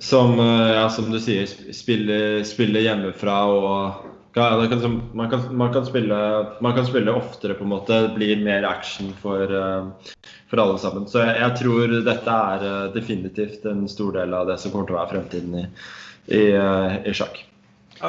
som, 0.00 0.40
eh, 0.40 0.72
ja, 0.72 0.88
som 0.90 1.10
du 1.10 1.20
sier, 1.20 1.46
spiller, 1.76 2.40
spille 2.48 2.80
hjemmefra 2.80 3.36
og 3.52 4.06
ja, 4.34 4.46
kan, 4.70 4.82
man, 5.12 5.30
kan, 5.30 5.42
man, 5.56 5.72
kan 5.74 5.86
spille, 5.86 6.16
man, 6.60 6.74
kan, 6.74 6.86
spille, 6.86 7.12
oftere, 7.12 7.54
på 7.58 7.66
en 7.66 7.72
måte. 7.72 7.96
Det 8.06 8.14
blir 8.14 8.44
mer 8.44 8.64
action 8.64 9.10
for, 9.20 9.50
uh, 9.50 10.14
for 10.48 10.62
alle 10.62 10.78
sammen. 10.78 11.08
Så 11.10 11.18
jeg, 11.18 11.34
jeg, 11.42 11.56
tror 11.58 11.96
dette 12.06 12.36
er 12.54 12.62
uh, 12.62 12.92
definitivt 12.94 13.66
en 13.66 13.88
stor 13.90 14.14
del 14.20 14.36
av 14.38 14.46
det 14.48 14.60
som 14.62 14.72
kommer 14.72 14.86
til 14.86 14.96
å 14.96 15.00
være 15.00 15.12
fremtiden 15.16 15.58
i, 15.58 15.64
i, 16.30 16.44
i 17.10 17.16
sjakk. 17.16 17.42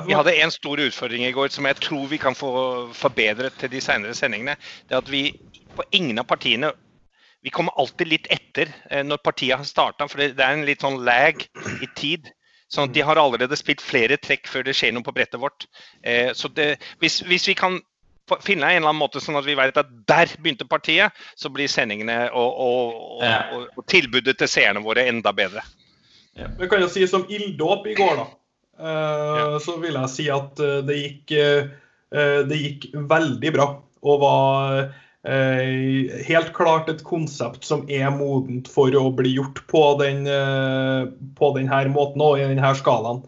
Vi 0.06 0.16
hadde 0.16 0.38
en 0.40 0.54
stor 0.54 0.80
utfordring 0.80 1.26
i 1.26 1.34
går 1.36 1.50
som 1.52 1.66
jeg 1.68 1.82
tror 1.82 2.06
vi 2.08 2.22
kan 2.22 2.38
få 2.38 2.54
forbedret 2.96 3.58
til 3.60 3.74
de 3.74 3.82
senere 3.84 4.16
sendingene. 4.16 4.56
Det 4.88 4.96
er 4.96 5.02
at 5.02 5.12
vi 5.12 5.26
på 5.76 5.90
ingen 5.98 6.22
av 6.22 6.30
partiene 6.30 6.72
vi 7.42 7.50
kommer 7.50 7.74
alltid 7.80 8.08
litt 8.08 8.28
etter 8.30 8.70
eh, 8.90 9.02
når 9.06 9.22
partiet 9.26 9.58
har 9.58 9.68
starta, 9.68 10.08
for 10.10 10.22
det 10.22 10.38
er 10.38 10.54
en 10.54 10.68
litt 10.68 10.86
sånn 10.86 11.02
lag 11.06 11.42
i 11.82 11.90
tid. 11.98 12.30
Sånn 12.72 12.94
De 12.94 13.04
har 13.04 13.20
allerede 13.20 13.58
spilt 13.60 13.82
flere 13.84 14.16
trekk 14.22 14.48
før 14.48 14.64
det 14.64 14.78
skjer 14.78 14.94
noe 14.96 15.04
på 15.04 15.14
brettet 15.16 15.42
vårt. 15.42 15.66
Eh, 16.08 16.32
så 16.38 16.52
det, 16.56 16.76
hvis, 17.02 17.20
hvis, 17.28 17.50
vi 17.50 17.58
kan 17.58 17.82
finne 18.46 18.70
en 18.70 18.78
eller 18.78 18.94
annen 18.94 19.02
måte 19.02 19.20
sånn 19.20 19.40
at 19.42 19.48
vi 19.48 19.58
vet 19.60 19.80
at 19.82 19.90
der 20.08 20.32
begynte 20.38 20.70
partiet, 20.70 21.18
så 21.36 21.52
blir 21.52 21.72
sendingene 21.72 22.30
og, 22.30 22.62
og, 22.64 23.02
og, 23.26 23.66
og 23.76 23.88
tilbudet 23.92 24.38
til 24.40 24.52
seerne 24.52 24.86
våre 24.86 25.08
enda 25.10 25.34
bedre. 25.36 25.66
Ja. 26.38 26.48
Vi 26.62 26.70
kan 26.72 26.80
jo 26.80 26.88
si 26.88 27.04
som 27.12 27.26
ilddåp 27.28 27.90
i 27.92 27.98
går, 27.98 28.22
da. 28.22 28.30
Uh, 28.82 29.36
ja. 29.36 29.48
Så 29.62 29.76
vil 29.82 29.98
jeg 29.98 30.14
si 30.14 30.30
at 30.32 30.62
det 30.88 30.96
gikk, 30.96 31.34
uh, 31.36 32.38
det 32.48 32.62
gikk 32.62 32.88
veldig 32.96 33.52
bra. 33.58 33.68
Og 34.02 34.24
var 34.24 34.86
helt 35.22 36.54
klart 36.54 36.90
et 36.90 37.04
konsept 37.06 37.66
som 37.68 37.84
er 37.90 38.10
modent 38.10 38.70
for 38.72 38.90
å 38.98 39.12
bli 39.14 39.36
gjort 39.36 39.62
på 39.70 39.84
den 40.00 40.26
eh, 40.26 41.04
på 41.38 41.52
denne 41.58 41.82
måten 41.94 42.24
og 42.26 42.40
i 42.40 42.48
denne 42.48 42.72
skalaen. 42.78 43.22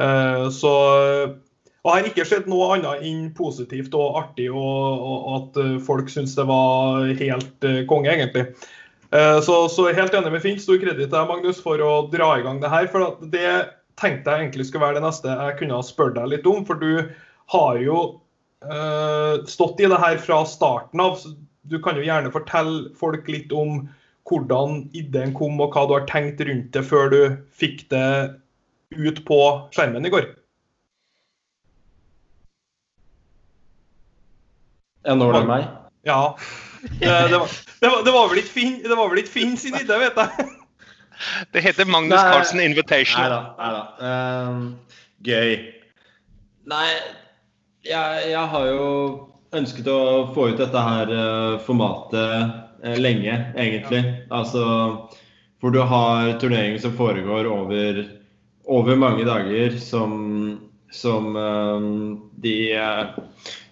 Eh, 0.00 0.48
så 0.50 0.72
jeg 1.86 1.92
har 1.92 2.08
ikke 2.08 2.26
sett 2.26 2.48
noe 2.50 2.72
annet 2.74 3.04
enn 3.06 3.28
positivt 3.36 3.94
og 3.94 4.18
artig, 4.18 4.48
og, 4.50 5.06
og 5.06 5.28
at 5.36 5.60
folk 5.86 6.10
syns 6.10 6.34
det 6.34 6.48
var 6.48 7.06
helt 7.20 7.66
konge, 7.86 8.10
egentlig. 8.10 8.48
Så, 9.46 9.54
så, 9.70 9.84
helt 9.94 10.16
enig 10.18 10.32
med 10.34 10.42
Finn. 10.42 10.58
Stor 10.58 10.80
kreditt 10.82 11.12
til 11.12 11.28
Magnus 11.30 11.60
for 11.62 11.78
å 11.78 12.08
dra 12.10 12.32
i 12.34 12.42
gang 12.42 12.58
det 12.58 12.72
her. 12.72 12.88
For 12.90 13.14
det 13.30 13.52
tenkte 14.02 14.34
jeg 14.34 14.48
egentlig 14.48 14.66
skulle 14.66 14.82
være 14.82 14.98
det 14.98 15.06
neste 15.06 15.30
jeg 15.30 15.58
kunne 15.60 15.78
spurt 15.86 16.18
deg 16.18 16.26
litt 16.34 16.50
om. 16.50 16.66
For 16.66 16.82
du 16.82 17.06
har 17.54 17.78
jo 17.78 18.00
stått 19.46 19.80
i 19.84 19.88
det 19.90 19.98
her 20.00 20.16
fra 20.18 20.40
starten 20.48 21.02
av. 21.02 21.20
Du 21.68 21.76
kan 21.82 21.98
jo 21.98 22.06
gjerne 22.06 22.32
fortelle 22.34 22.90
folk 22.98 23.28
litt 23.28 23.52
om 23.54 23.84
hvordan 24.26 24.86
ideen 24.96 25.34
kom, 25.36 25.60
og 25.62 25.74
hva 25.74 25.84
du 25.86 25.94
har 25.94 26.06
tenkt 26.10 26.40
rundt 26.46 26.72
det 26.74 26.82
før 26.86 27.10
du 27.12 27.20
fikk 27.54 27.84
det 27.92 28.06
ut 28.96 29.22
på 29.28 29.40
skjermen 29.74 30.06
i 30.06 30.12
går. 30.12 30.26
Ja, 35.06 35.14
når 35.14 35.36
det 35.38 35.42
meg? 35.46 35.66
Ja. 36.06 36.20
Det, 36.82 37.06
det, 37.06 37.38
var, 37.38 37.50
det, 37.80 37.88
var, 37.88 38.02
det 38.04 38.12
var, 38.14 38.28
vel 38.30 38.40
ikke 38.42 38.54
Finn, 38.54 38.74
det 38.82 38.96
var 38.98 39.10
vel 39.10 39.22
ikke 39.22 39.34
Finn 39.36 39.54
sin 39.58 39.74
idé, 39.78 39.98
vet 40.02 40.18
jeg. 40.18 40.48
Det 41.54 41.62
heter 41.64 41.88
Magnus 41.88 42.20
Carlsen 42.20 42.60
Invitation. 42.60 43.22
Nei 43.22 43.30
da. 43.32 43.38
Nei 43.56 43.70
da. 43.72 44.10
Um, 44.50 44.66
gøy. 45.24 45.54
Nei, 46.68 46.88
jeg, 47.88 48.30
jeg, 48.32 48.46
har 48.52 48.68
jo 48.70 48.86
ønsket 49.56 49.88
å 49.90 50.00
få 50.34 50.50
ut 50.52 50.60
dette 50.60 50.82
her 50.88 51.12
uh, 51.12 51.58
formatet 51.66 52.54
uh, 52.84 52.96
lenge, 53.00 53.38
egentlig. 53.56 54.02
Altså 54.30 54.66
hvor 55.62 55.72
du 55.72 55.80
har 55.88 56.34
turneringer 56.40 56.78
som 56.82 56.94
foregår 56.98 57.48
over, 57.48 58.02
over 58.68 58.98
mange 59.00 59.24
dager, 59.26 59.78
som, 59.80 60.12
som 60.92 61.32
um, 61.32 61.94
de 62.44 62.76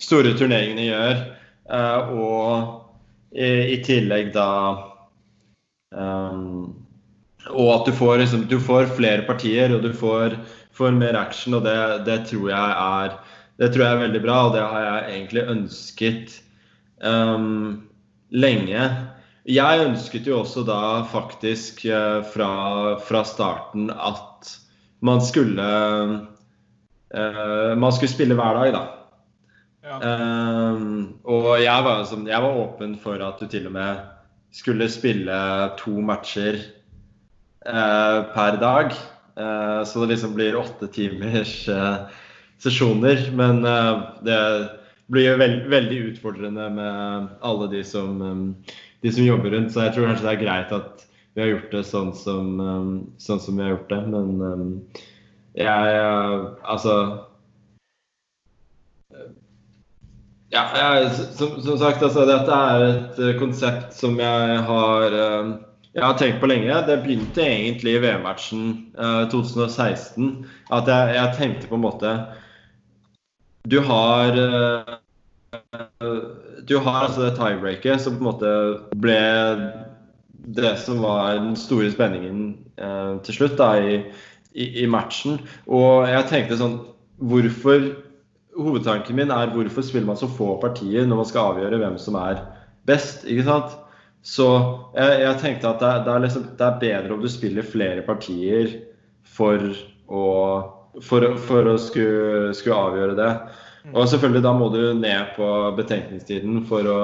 store 0.03 0.33
turneringene 0.39 0.89
gjør. 0.89 1.21
og 2.17 2.81
i, 3.35 3.75
i, 3.75 3.77
tillegg 3.85 4.33
da 4.35 4.49
um, 5.91 6.75
Og 7.51 7.71
at 7.75 7.89
du 7.89 7.93
får, 7.97 8.19
liksom, 8.23 8.47
du 8.49 8.59
får 8.63 8.93
flere 8.97 9.27
partier, 9.27 9.75
og 9.75 9.83
du 9.83 9.93
får, 9.93 10.39
får 10.73 10.95
mer 10.97 11.19
action, 11.19 11.59
og 11.59 11.67
det, 11.67 11.77
det 12.07 12.21
tror 12.31 12.51
jeg 12.53 12.77
er 12.85 13.17
det 13.61 13.71
tror 13.71 13.85
jeg 13.85 13.95
er 13.95 14.05
veldig 14.09 14.23
bra, 14.25 14.39
og 14.47 14.55
det 14.57 14.63
har 14.67 14.85
jeg 14.85 15.11
egentlig 15.15 15.45
ønsket 15.53 16.37
um, 17.05 17.85
lenge. 18.35 18.89
Jeg 19.47 19.85
ønsket 19.85 20.27
jo 20.27 20.41
også 20.41 20.65
da 20.67 20.81
faktisk 21.11 21.85
uh, 21.87 22.25
fra, 22.35 22.51
fra, 23.05 23.23
starten 23.29 23.91
at 23.93 24.55
man 25.05 25.21
skulle 25.23 25.65
uh, 27.15 27.75
Man 27.79 27.93
skulle 27.95 28.11
spille 28.11 28.35
hver 28.35 28.59
dag, 28.59 28.75
da. 28.75 28.85
Ja. 29.85 29.99
Um, 30.01 31.21
og 31.29 31.61
jeg 31.63 31.85
var, 31.85 32.05
som, 32.09 32.27
jeg 32.27 32.43
var 32.43 32.57
åpen 32.59 32.97
for 32.99 33.21
at 33.23 33.39
du 33.39 33.47
til 33.47 33.69
og 33.69 33.77
med 33.77 34.01
skulle 34.55 34.89
spille 34.91 35.37
to 35.79 35.99
matcher 36.01 36.59
uh, 37.69 38.25
per 38.35 38.59
dag. 38.63 38.95
Uh, 39.39 39.85
så 39.87 40.03
det 40.03 40.15
liksom 40.15 40.35
blir 40.35 40.57
åtte 40.57 40.89
timers 40.95 41.69
eh, 41.69 42.23
sesjoner. 42.65 43.29
Men 43.37 43.65
eh, 43.69 43.93
det 44.27 44.39
blir 45.13 45.29
jo 45.31 45.41
veld, 45.41 45.67
veldig 45.73 45.99
utfordrende 46.11 46.71
med 46.73 47.29
alle 47.45 47.69
de 47.73 47.83
som, 47.87 48.23
um, 48.23 48.47
de 49.05 49.13
som 49.13 49.27
jobber 49.27 49.53
rundt. 49.55 49.75
Så 49.75 49.85
jeg 49.85 49.95
tror 49.95 50.09
kanskje 50.11 50.29
det 50.29 50.33
er 50.33 50.45
greit 50.45 50.73
at 50.77 51.05
vi 51.35 51.45
har 51.45 51.53
gjort 51.53 51.75
det 51.75 51.85
sånn 51.89 52.15
som, 52.17 52.57
um, 52.61 52.97
sånn 53.21 53.43
som 53.43 53.59
vi 53.59 53.67
har 53.67 53.77
gjort 53.77 53.93
det. 53.93 54.03
Men 54.15 54.75
jeg 55.55 56.01
Altså 56.65 56.97
ja, 60.55 60.63
jeg, 60.79 61.07
som, 61.35 61.57
som, 61.63 61.77
sagt, 61.79 62.03
altså, 62.03 62.25
dette 62.31 62.57
er 62.57 62.83
et 62.87 63.39
konsept 63.41 63.95
som 63.97 64.19
jeg 64.23 64.59
har 64.69 65.17
jeg 65.95 66.03
har 66.03 66.17
tenkt 66.19 66.41
på 66.43 66.49
lenge. 66.51 66.75
Det 66.89 66.97
begynte 67.05 67.43
egentlig 67.43 67.95
i 67.95 68.01
VM-matchen 68.03 68.63
uh, 68.99 69.27
2016. 69.31 70.47
At 70.75 70.91
jeg, 70.91 71.15
jeg, 71.15 71.35
tenkte 71.39 71.71
på 71.71 71.79
en 71.79 71.85
måte 71.85 72.15
Du 73.65 73.81
har 73.81 74.37
Du 76.69 76.77
har 76.79 77.01
altså 77.05 77.25
det 77.25 77.35
tiebreaket 77.39 78.01
som 78.03 78.19
på 78.19 78.25
en 78.25 78.31
måte 78.31 78.53
ble 79.01 79.19
det 80.55 80.75
som 80.83 81.01
var 81.01 81.39
den 81.39 81.55
store 81.57 81.89
spenningen 81.93 82.51
til 83.25 83.37
slutt 83.37 83.55
da, 83.57 83.71
i, 83.81 84.03
i, 84.53 84.67
i 84.85 84.87
matchen. 84.91 85.39
Og 85.65 86.05
jeg 86.11 86.29
tenkte 86.29 86.61
sånn 86.61 86.83
Hvorfor 87.25 87.87
hovedtanken 88.59 89.17
min 89.19 89.33
er 89.35 89.53
hvorfor 89.55 89.85
spiller 89.87 90.09
man 90.09 90.19
så 90.19 90.29
få 90.31 90.57
partier 90.63 91.07
når 91.07 91.23
man 91.23 91.29
skal 91.31 91.53
avgjøre 91.53 91.81
hvem 91.83 91.97
som 92.01 92.19
er 92.21 92.43
best. 92.89 93.25
ikke 93.27 93.47
sant? 93.47 93.75
Så 94.25 94.47
jeg, 94.97 95.21
jeg 95.25 95.41
tenkte 95.43 95.71
at 95.71 95.83
det 95.83 95.93
det, 96.07 96.15
er 96.15 96.25
liksom, 96.25 96.47
det 96.59 96.67
er, 96.67 96.79
bedre 96.81 97.17
om 97.17 97.23
du 97.23 97.29
spiller 97.29 97.67
flere 97.67 98.05
partier 98.07 98.79
for 99.37 99.61
å, 100.09 100.25
for, 101.03 101.27
for 101.47 101.71
å 101.73 101.77
skulle, 101.81 102.55
skulle, 102.55 102.81
avgjøre 102.91 103.17
det. 103.19 103.31
Og 103.93 104.09
selvfølgelig 104.09 104.45
da 104.47 104.53
må 104.57 104.71
du 104.73 104.83
ned 104.97 105.35
på 105.37 105.49
betenkningstiden 105.77 106.63
for 106.69 106.89
å, 106.89 107.01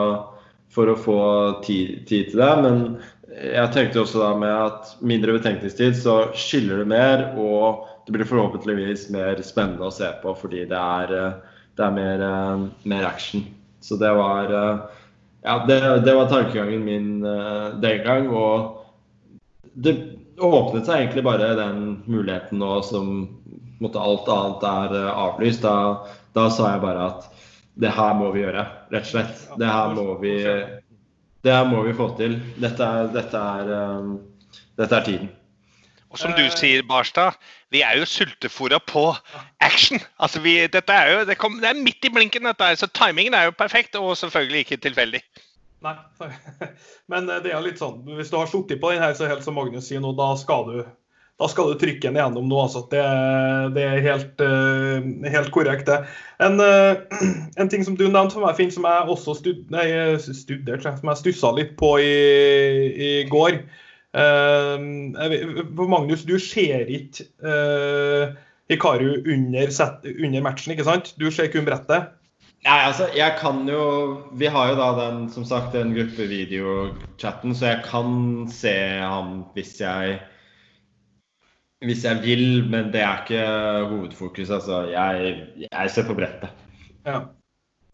for 0.72 0.92
å 0.92 0.98
få 0.98 1.20
tid, 1.66 2.06
tid, 2.08 2.30
til 2.30 2.40
det. 2.40 2.52
Men 2.64 2.82
jeg 3.30 3.72
tenkte 3.74 4.02
også 4.02 4.22
da 4.22 4.30
med 4.38 4.54
at 4.54 4.94
mindre 5.04 5.36
betenkningstid, 5.36 5.98
så 5.98 6.22
skiller 6.34 6.82
det 6.82 6.90
mer. 6.94 7.30
og 7.36 7.86
det 8.10 8.12
blir 8.18 8.26
forhåpentligvis 8.26 9.04
mer 9.14 9.38
spennende 9.46 9.86
å 9.86 9.94
se 9.94 10.08
på 10.22 10.32
fordi 10.34 10.64
det 10.70 10.78
er, 10.78 11.12
eh, 11.14 11.58
det 11.78 11.84
er 11.86 11.92
mer, 11.94 12.22
eh, 12.26 12.64
mer, 12.90 13.04
action. 13.06 13.44
Så 13.80 13.96
det 14.00 14.10
var 14.18 14.50
eh, 14.50 14.80
Ja, 15.42 15.64
det, 15.64 15.80
det 16.04 16.14
var 16.14 16.28
tankegangen 16.28 16.84
min 16.84 17.22
den 17.22 18.02
gang. 18.04 18.26
Og 18.28 18.82
det 19.72 19.94
åpnet 20.36 20.84
seg 20.84 20.98
egentlig 20.98 21.24
bare 21.24 21.54
den 21.56 22.02
muligheten 22.04 22.60
nå 22.60 22.82
som 22.84 23.06
måtte 23.80 24.02
alt 24.02 24.28
annet 24.30 24.66
er 24.68 25.10
avlyst. 25.10 25.64
Da, 25.64 26.06
da 26.36 26.46
sa 26.52 26.74
jeg 26.74 26.84
bare 26.84 27.08
at 27.08 27.26
det 27.80 27.92
her 27.96 28.14
må 28.18 28.30
vi 28.34 28.44
gjøre, 28.44 28.64
rett 28.92 29.08
og 29.08 29.12
slett. 29.14 29.44
Det 29.60 29.68
her 29.68 29.92
må 29.96 30.06
vi, 30.20 30.36
det 31.44 31.54
her 31.54 31.68
må 31.68 31.84
vi 31.86 31.96
få 31.96 32.10
til. 32.18 32.38
Dette 32.60 32.88
dette 33.14 33.44
er, 33.60 34.00
dette 34.80 34.98
er 34.98 35.06
tiden. 35.06 35.30
Og 36.10 36.18
som 36.18 36.32
du 36.34 36.42
sier, 36.50 36.82
Barstad, 36.82 37.36
vi 37.70 37.84
er 37.86 38.00
jo 38.00 38.06
sultefòra 38.08 38.80
på 38.82 39.04
action. 39.62 40.00
Altså 40.18 40.42
vi, 40.42 40.56
dette 40.66 40.92
er 40.92 41.12
jo, 41.12 41.20
det, 41.28 41.36
kom, 41.38 41.60
det, 41.62 41.70
er 41.70 41.78
midt 41.78 42.04
i 42.04 42.10
blinken, 42.10 42.48
dette 42.50 42.66
her, 42.66 42.78
så 42.78 42.88
timingen 42.98 43.36
er 43.38 43.46
jo 43.46 43.54
perfekt, 43.54 43.94
og 43.94 44.16
selvfølgelig 44.18 44.64
ikke 44.64 44.80
tilfeldig. 44.88 45.22
Nei, 45.86 45.94
men 47.12 47.30
eh, 47.30 47.38
det 47.44 47.54
er 47.54 47.62
litt 47.64 47.78
sånn, 47.80 48.02
hvis 48.18 48.32
du 48.32 48.40
har 48.40 48.50
sittet 48.50 48.82
på 48.82 48.90
den 48.90 49.04
her, 49.04 49.14
så 49.16 49.30
helt 49.30 49.46
som 49.46 49.54
Magnus 49.56 49.86
sier 49.86 50.02
nå, 50.02 50.10
da 50.18 50.32
skal 50.40 50.66
du, 50.66 50.80
da 51.40 51.48
skal 51.48 51.70
du 51.70 51.78
trykke 51.80 52.04
den 52.04 52.18
igjennom 52.18 52.48
nå. 52.50 52.58
altså. 52.60 52.82
Det, 52.92 53.02
det 53.76 53.84
er 53.86 54.02
helt, 54.04 54.42
uh, 54.44 55.28
helt, 55.32 55.50
korrekt, 55.54 55.88
det. 55.88 56.02
En, 56.44 56.60
uh, 56.60 57.00
en, 57.60 57.70
ting 57.72 57.86
som 57.86 57.96
du 57.96 58.06
nevnte 58.08 58.36
for 58.36 58.44
meg, 58.44 58.58
Finn, 58.58 58.72
som 58.74 58.88
jeg 58.88 59.14
også 59.14 59.38
stud, 59.40 59.64
nei, 59.72 59.86
studert, 60.20 60.84
som 60.84 61.12
jeg 61.12 61.22
stussa 61.22 61.54
litt 61.56 61.72
på 61.80 61.94
i, 62.04 62.12
i 62.92 63.10
går. 63.32 63.62
Uh, 64.10 64.76
Magnus, 65.80 66.26
du 66.28 66.36
ser 66.42 66.88
ikke 66.90 67.28
uh, 67.46 68.36
Hikaru 68.70 69.22
under, 69.24 69.70
set, 69.74 70.04
under, 70.12 70.42
matchen, 70.44 70.74
ikke 70.74 70.88
sant? 70.88 71.14
Du 71.18 71.30
ser 71.32 71.48
kun 71.52 71.64
brettet? 71.68 72.12
Nei, 72.66 72.80
altså, 72.84 73.06
jeg 73.16 73.38
kan 73.40 73.62
jo 73.64 73.84
Vi 74.36 74.50
har 74.52 74.68
jo 74.68 74.74
da 74.76 74.90
den, 74.98 75.22
som 75.32 75.46
sagt, 75.48 75.72
den 75.72 75.94
gruppevideochatten, 75.96 77.54
så 77.56 77.70
jeg 77.72 77.80
kan 77.86 78.10
se 78.52 78.74
ham 79.00 79.40
hvis 79.54 79.78
jeg 79.80 80.18
hvis 81.84 82.04
jeg 82.04 82.20
vil, 82.22 82.64
men 82.70 82.92
det 82.92 83.00
er 83.00 83.22
ikke 83.22 83.44
hovedfokus. 83.88 84.50
Altså, 84.50 84.82
jeg, 84.92 85.36
jeg 85.64 85.90
ser 85.90 86.06
på 86.06 86.16
brettet. 86.18 86.50
Ja. 87.06 87.20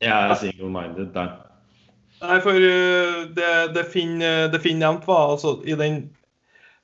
Jeg 0.01 0.31
er 0.31 0.35
single-minded 0.41 1.13
der. 1.15 1.35
Nei, 2.21 2.39
for 2.41 2.57
eh, 2.57 3.23
det, 3.37 3.53
det 3.77 3.87
Finn, 3.93 4.21
det 4.21 4.61
Finn 4.65 4.81
nevnt, 4.81 5.07
var 5.09 5.35
altså 5.35 5.59
i 5.65 5.77
den 5.77 6.01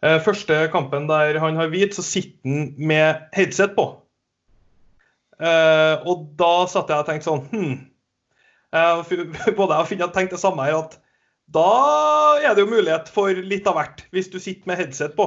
uh, 0.05 0.19
første 0.25 0.67
kampen 0.73 1.09
der 1.09 1.41
han 1.41 1.57
har 1.57 1.73
hvit, 1.73 1.97
så 1.97 2.05
sitter 2.05 2.39
han 2.49 2.75
med 2.77 3.27
headset 3.37 3.75
på. 3.77 3.89
Uh, 5.43 5.99
og 6.07 6.29
da 6.39 6.53
satt 6.71 6.93
jeg 6.93 7.03
og 7.03 7.09
tenkte 7.09 7.27
sånn 7.27 7.47
hm. 7.51 7.73
Uh, 8.73 9.03
både 9.59 9.75
jeg 9.75 9.83
og 9.83 9.89
Finn 9.89 10.01
hadde 10.01 10.15
tenkt 10.17 10.33
det 10.33 10.41
samme 10.41 10.65
her, 10.65 10.79
at 10.79 11.01
da 11.53 12.39
er 12.41 12.55
det 12.55 12.63
jo 12.63 12.71
mulighet 12.71 13.11
for 13.13 13.29
litt 13.37 13.67
av 13.69 13.77
hvert, 13.77 14.05
hvis 14.15 14.31
du 14.33 14.39
sitter 14.41 14.71
med 14.71 14.79
headset 14.81 15.17
på. 15.19 15.27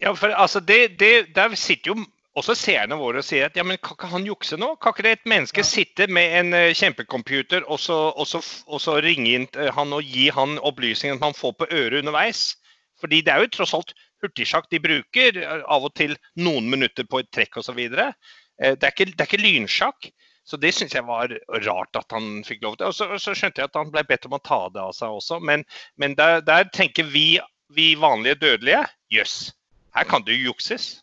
Ja, 0.00 0.14
for 0.14 0.34
altså, 0.34 0.60
det, 0.60 0.98
det, 0.98 1.34
Der 1.34 1.54
sitter 1.54 1.94
jo 1.94 2.04
også 2.34 2.56
seerne 2.58 2.96
våre 2.98 3.22
og 3.22 3.26
sier 3.26 3.46
at 3.46 3.56
ja, 3.58 3.62
men 3.66 3.78
kan 3.78 3.94
ikke 3.94 4.10
han 4.10 4.26
jukse 4.26 4.58
nå? 4.58 4.72
Kan 4.82 4.94
ikke 4.94 5.06
det 5.06 5.12
et 5.18 5.28
menneske 5.30 5.62
ja. 5.62 5.68
sitte 5.68 6.08
med 6.10 6.34
en 6.40 6.56
uh, 6.56 6.72
kjempecomputer 6.74 7.66
og 7.70 7.78
så, 7.80 7.98
og, 8.10 8.26
så, 8.26 8.40
og 8.66 8.82
så, 8.82 8.98
ringe 9.04 9.36
inn 9.36 9.46
uh, 9.54 9.70
han 9.76 9.94
og 9.94 10.02
gi 10.02 10.26
han 10.34 10.58
opplysningene 10.58 11.22
han 11.22 11.38
får 11.38 11.54
på 11.60 11.70
øret 11.70 12.00
underveis? 12.02 12.56
Fordi 13.00 13.22
det 13.22 13.32
er 13.34 13.44
jo 13.44 13.52
tross 13.54 13.76
alt 13.78 13.94
hurtigsjakk 14.24 14.66
de 14.72 14.82
bruker, 14.82 15.40
uh, 15.44 15.62
av 15.76 15.86
og 15.86 15.94
til 15.94 16.18
noen 16.42 16.66
minutter 16.70 17.06
på 17.06 17.22
et 17.22 17.30
trekk 17.34 17.62
osv. 17.62 17.80
Det, 17.86 18.10
er 18.58 18.90
ikke, 18.90 19.12
det 19.12 19.20
er 19.20 19.30
ikke 19.30 19.44
lynsjakk. 19.44 20.10
Så 20.44 20.58
det 20.60 20.74
syns 20.76 20.92
jeg 20.92 21.06
var 21.08 21.32
rart 21.64 21.96
at 21.96 22.12
han 22.12 22.42
fikk 22.44 22.66
lov 22.66 22.76
til. 22.76 22.90
Og 22.90 22.96
så, 22.96 23.06
så, 23.16 23.32
skjønte 23.32 23.62
jeg 23.62 23.70
at 23.70 23.78
han 23.78 23.92
ble 23.94 24.02
bedt 24.08 24.26
om 24.28 24.36
å 24.36 24.42
ta 24.44 24.66
det 24.74 24.82
av 24.82 24.92
seg 24.96 25.14
også. 25.16 25.38
Men, 25.40 25.64
men 25.96 26.16
der, 26.18 26.42
der, 26.44 26.68
tenker 26.74 27.06
vi, 27.08 27.38
vi 27.72 27.94
vanlige 27.96 28.42
dødelige 28.42 28.82
jøss, 29.14 29.38
yes, 29.48 29.52
her 29.94 30.04
kan 30.10 30.24
det 30.26 30.38
jo 30.38 30.50
jukses. 30.50 31.00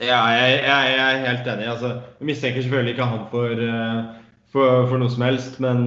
Ja, 0.00 0.22
jeg, 0.30 0.60
jeg, 0.62 0.94
jeg, 0.94 1.06
er 1.14 1.26
helt 1.26 1.48
enig. 1.52 1.68
Altså, 1.68 1.88
jeg 2.20 2.26
mistenker 2.30 2.62
selvfølgelig 2.62 2.94
ikke 2.94 3.04
han 3.10 3.24
for, 3.30 3.62
eh, 3.68 4.02
for, 4.52 4.86
for 4.90 5.02
noe 5.02 5.10
som 5.10 5.24
helst, 5.26 5.58
men 5.60 5.80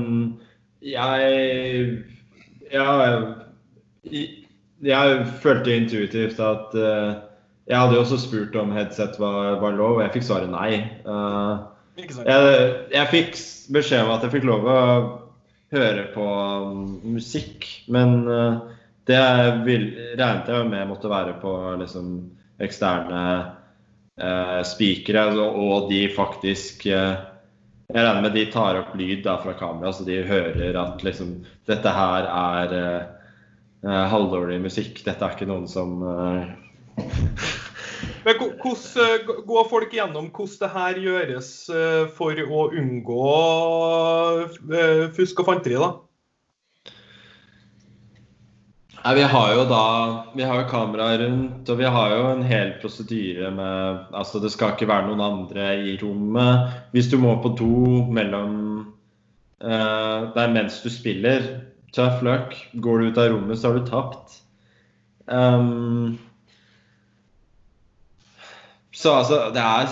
jeg 0.82 2.02
jeg, 2.72 3.34
jeg 4.84 5.26
følte 5.44 5.76
intuitivt 5.76 6.40
at 6.40 6.76
uh, 6.76 7.14
Jeg 7.68 7.80
hadde 7.80 7.94
jo 7.96 8.02
også 8.02 8.18
spurt 8.20 8.56
om 8.56 8.72
headset 8.76 9.20
var, 9.20 9.60
var 9.62 9.76
lov, 9.78 10.00
og 10.00 10.04
jeg 10.04 10.16
fikk 10.16 10.28
svaret 10.28 10.50
nei. 10.52 10.82
Uh, 11.06 11.62
jeg, 12.00 12.42
jeg, 12.92 13.08
fikk 13.12 13.38
beskjed 13.72 14.04
om 14.04 14.12
at 14.16 14.26
jeg 14.26 14.34
fikk 14.34 14.48
lov 14.50 14.66
å 14.68 14.80
høre 15.72 16.08
på 16.16 16.26
um, 16.26 16.98
musikk, 17.14 17.68
men 17.94 18.26
uh, 18.28 18.60
det 19.08 19.22
vil, 19.68 19.88
regnet 20.18 20.50
jeg 20.52 20.68
med 20.68 20.90
måtte 20.90 21.12
være 21.12 21.38
på 21.40 21.54
liksom, 21.80 22.10
eksterne 22.66 23.22
eh, 24.22 24.62
spikere, 24.68 25.28
altså, 25.30 25.48
og 25.50 25.90
de 25.92 26.06
faktisk 26.16 26.86
eh, 26.90 27.28
Jeg 27.92 28.06
regner 28.06 28.24
med 28.24 28.38
de 28.38 28.46
tar 28.48 28.78
opp 28.80 28.94
lyd 28.96 29.26
da, 29.26 29.36
fra 29.44 29.52
kamera, 29.60 29.92
så 29.92 30.06
de 30.08 30.22
hører 30.24 30.78
at 30.80 31.02
liksom, 31.04 31.42
dette 31.68 31.92
her 31.92 32.30
er 32.30 32.76
eh, 32.78 33.02
eh 33.84 34.06
halvdårlig 34.14 34.62
musikk. 34.64 35.02
Dette 35.04 35.26
er 35.26 35.36
ikke 35.36 35.50
noen 35.50 35.68
som 35.68 36.00
eh, 36.08 36.46
Men 38.26 38.38
hvordan 38.40 39.04
eh, 39.04 39.34
går 39.50 39.68
folk 39.70 39.92
gjennom 39.98 40.30
hvordan 40.32 40.62
det 40.62 40.72
her 40.78 41.02
gjøres 41.04 41.52
for 42.16 42.40
å 42.46 42.64
unngå 42.70 43.28
fusk 45.18 45.44
og 45.44 45.52
fanteri? 45.52 45.76
da? 45.82 45.92
Nei, 49.04 49.16
Vi 49.16 49.24
har 49.24 49.54
jo 49.56 49.64
da 49.66 49.86
vi 50.36 50.46
har 50.46 50.62
jo 50.62 50.70
kamera 50.70 51.10
rundt, 51.18 51.70
og 51.70 51.78
vi 51.80 51.90
har 51.90 52.14
jo 52.14 52.26
en 52.30 52.44
hel 52.46 52.76
prosedyre 52.82 53.50
med 53.52 54.14
Altså, 54.14 54.40
det 54.40 54.52
skal 54.54 54.76
ikke 54.76 54.90
være 54.92 55.08
noen 55.10 55.24
andre 55.26 55.72
i 55.82 55.96
rommet. 56.02 56.70
Hvis 56.94 57.10
du 57.10 57.18
må 57.18 57.34
på 57.42 57.56
do 57.58 58.06
mellom 58.14 58.54
uh, 59.64 60.30
Det 60.34 60.44
er 60.44 60.54
mens 60.54 60.82
du 60.84 60.90
spiller. 60.94 61.48
Tough 61.94 62.22
luck. 62.24 62.54
Går 62.74 63.00
du 63.00 63.10
ut 63.10 63.18
av 63.18 63.34
rommet, 63.34 63.60
så 63.60 63.72
har 63.72 63.80
du 63.80 63.90
tapt. 63.90 64.38
Um, 65.26 66.20
så 68.92 69.18
altså, 69.18 69.44
det 69.56 69.66
er 69.66 69.92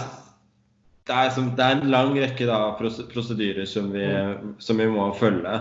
det 1.10 1.16
er, 1.18 1.30
som, 1.34 1.48
det 1.58 1.66
er 1.66 1.80
en 1.80 1.90
lang 1.90 2.12
rekke 2.14 2.46
da, 2.46 2.76
prosedyrer 2.78 3.66
som 3.66 3.88
vi, 3.90 4.06
som 4.62 4.78
vi 4.78 4.86
må 4.94 5.08
følge. 5.18 5.56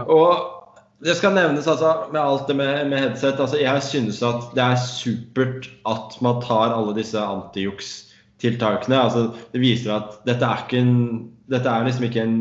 Og 0.00 0.63
det 1.02 1.16
skal 1.18 1.34
nevnes 1.34 1.66
altså, 1.68 2.06
med 2.12 2.20
alt 2.20 2.48
det 2.48 2.56
med, 2.56 2.88
med 2.88 3.00
headset 3.02 3.40
altså, 3.40 3.58
Jeg 3.58 3.82
synes 3.82 4.22
at 4.22 4.52
det 4.54 4.62
er 4.62 4.76
supert 4.80 5.70
at 5.90 6.20
man 6.22 6.42
tar 6.42 6.74
alle 6.74 6.94
disse 6.96 7.18
antijukstiltakene. 7.20 9.00
Altså, 9.00 9.30
det 9.52 9.60
viser 9.60 9.96
at 9.96 10.20
dette 10.28 10.46
er, 10.46 10.62
ikke 10.64 10.84
en, 10.84 10.94
dette 11.50 11.68
er 11.68 11.84
liksom 11.84 12.06
ikke 12.08 12.22
en 12.22 12.38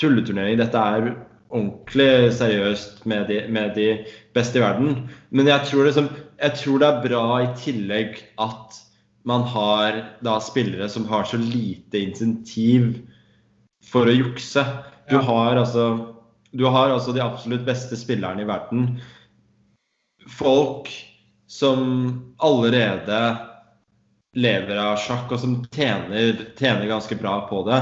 tulleturnering. 0.00 0.58
Dette 0.58 0.78
er 0.78 1.12
ordentlig 1.52 2.32
seriøst 2.34 3.04
med 3.06 3.28
de, 3.28 3.42
med 3.52 3.76
de 3.76 3.88
beste 4.34 4.58
i 4.58 4.64
verden. 4.64 5.10
Men 5.30 5.50
jeg 5.52 5.68
tror, 5.68 5.84
liksom, 5.84 6.08
jeg 6.40 6.58
tror 6.62 6.80
det 6.80 6.88
er 6.88 7.04
bra 7.08 7.26
i 7.42 7.50
tillegg 7.60 8.16
at 8.40 8.80
man 9.28 9.44
har 9.46 10.00
da 10.24 10.40
spillere 10.42 10.88
som 10.90 11.04
har 11.06 11.28
så 11.28 11.38
lite 11.38 12.00
insentiv 12.00 12.96
for 13.86 14.08
å 14.08 14.16
jukse. 14.16 14.64
Du 15.10 15.20
har 15.22 15.60
altså 15.60 16.11
du 16.52 16.64
har 16.68 16.90
altså 16.92 17.12
de 17.16 17.22
absolutt 17.24 17.64
beste 17.66 17.96
spillerne 17.96 18.44
i 18.44 18.48
verden. 18.48 18.88
Folk 20.28 20.90
som 21.48 22.34
allerede 22.38 23.20
lever 24.36 24.78
av 24.80 24.96
sjakk, 25.00 25.32
og 25.32 25.40
som 25.40 25.58
tjener, 25.74 26.36
tjener 26.58 26.88
ganske 26.88 27.16
bra 27.20 27.42
på 27.48 27.62
det. 27.68 27.80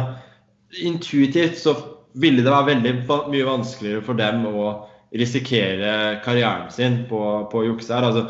Intuitivt 0.86 1.58
så 1.58 1.74
ville 2.18 2.42
det 2.42 2.50
være 2.50 2.70
veldig 2.72 2.94
mye 3.30 3.46
vanskeligere 3.46 4.02
for 4.06 4.18
dem 4.18 4.46
å 4.50 4.70
risikere 5.14 6.20
karrieren 6.24 6.70
sin 6.74 7.04
på, 7.10 7.20
på 7.50 7.62
å 7.62 7.66
jukse 7.72 7.94
her. 7.94 8.06
Altså, 8.10 8.26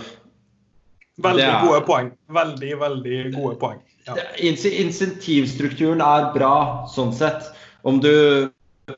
Veldig 1.20 1.44
er- 1.44 1.66
gode 1.66 1.81
poeng. 1.85 2.11
Veldig, 2.33 2.72
veldig 2.81 3.18
gode 3.35 3.57
poeng. 3.61 3.81
Ja. 4.07 4.16
Insentivstrukturen 4.40 6.00
er 6.00 6.31
bra 6.33 6.55
sånn 6.88 7.12
sett. 7.12 7.50
Om 7.85 8.00
du 8.00 8.12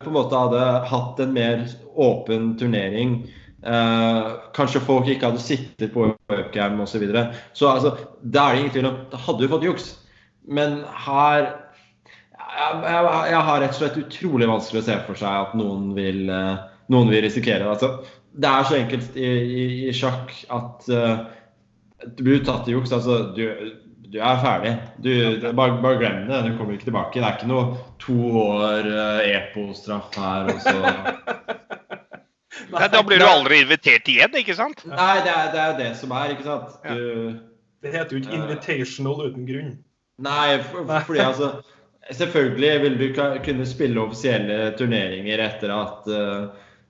på 0.00 0.10
en 0.10 0.16
måte 0.16 0.38
hadde 0.38 0.66
hatt 0.90 1.22
en 1.22 1.32
mer 1.34 1.64
åpen 2.00 2.52
turnering, 2.60 3.16
eh, 3.66 4.30
kanskje 4.56 4.84
folk 4.84 5.08
ikke 5.08 5.30
hadde 5.30 5.42
sittet 5.42 5.92
på 5.94 6.10
webcam 6.32 6.80
osv. 6.80 6.94
Så, 6.94 7.02
videre. 7.02 7.26
så 7.52 7.72
altså, 7.72 7.96
det 8.22 8.40
er 8.40 8.54
det 8.54 8.62
ingen 8.62 8.74
tvil 8.76 8.90
om 8.92 9.02
Da 9.12 9.20
hadde 9.26 9.44
du 9.44 9.52
fått 9.52 9.68
juks. 9.68 9.90
Men 10.48 10.82
her 11.06 11.52
jeg, 12.52 12.80
jeg, 12.84 13.12
jeg 13.32 13.44
har 13.48 13.62
rett 13.62 13.76
og 13.76 13.78
slett 13.80 14.00
utrolig 14.00 14.48
vanskelig 14.50 14.82
å 14.82 14.86
se 14.86 14.96
for 15.06 15.18
seg 15.18 15.46
at 15.46 15.54
noen 15.56 15.92
vil, 15.96 16.26
eh, 16.28 16.64
noen 16.92 17.12
vil 17.12 17.24
risikere 17.24 17.64
det. 17.64 17.70
Altså, 17.76 18.18
det 18.32 18.48
er 18.48 18.66
så 18.68 18.76
enkelt 18.78 19.16
i, 19.20 19.28
i, 19.28 19.64
i 19.88 19.94
sjakk 19.96 20.34
at 20.52 20.88
eh, 20.92 21.22
du 22.16 22.22
blir 22.26 22.44
tatt 22.44 22.68
i 22.68 22.74
juks. 22.74 22.92
Altså, 22.94 23.18
du, 23.36 23.44
du 24.12 24.18
er 24.20 24.40
ferdig. 24.42 24.72
Du, 25.04 25.10
bare, 25.56 25.78
bare 25.82 25.98
glem 26.00 26.26
det. 26.28 26.40
Du 26.46 26.56
kommer 26.58 26.76
ikke 26.76 26.90
tilbake. 26.90 27.20
Det 27.20 27.24
er 27.28 27.38
ikke 27.38 27.48
noe 27.48 27.78
to 28.02 28.16
år 28.42 28.88
uh, 28.92 29.20
EPO-straff 29.24 30.18
her. 30.20 30.50
Og 30.52 30.60
så. 30.64 30.74
Nei, 32.72 32.88
da 32.92 33.00
blir 33.04 33.20
du 33.20 33.26
aldri 33.28 33.62
invitert 33.64 34.08
igjen, 34.08 34.34
ikke 34.40 34.56
sant? 34.56 34.84
Nei, 34.88 35.14
det 35.24 35.32
er, 35.32 35.48
det 35.52 35.60
er 35.62 35.78
det 35.80 35.90
som 36.00 36.12
er, 36.16 36.34
ikke 36.34 36.46
sant. 36.46 36.76
Du, 36.84 37.38
Det 37.82 37.92
heter 37.92 38.16
jo 38.16 38.20
ikke 38.22 38.36
invitational 38.38 39.24
uten 39.30 39.46
grunn. 39.48 39.72
nei, 40.22 40.58
for, 40.68 40.84
for- 40.86 41.08
fordi 41.08 41.22
altså 41.24 41.52
Selvfølgelig 42.12 42.70
vil 42.82 42.96
du 42.98 43.04
kunne 43.46 43.64
spille 43.66 44.00
offisielle 44.02 44.72
turneringer 44.76 45.38
etter 45.44 45.70
at 45.70 46.08
uh, 46.10 46.48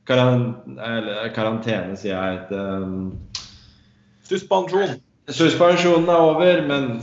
karan, 0.09 0.47
eller, 0.73 1.27
karantene, 1.37 1.99
sier 2.01 2.17
jeg. 2.17 2.39
Et, 2.41 2.55
um, 2.57 3.13
Suspensjon. 4.25 4.97
Suspensjonen 5.31 6.09
er 6.11 6.19
over, 6.19 6.63
men, 6.67 6.97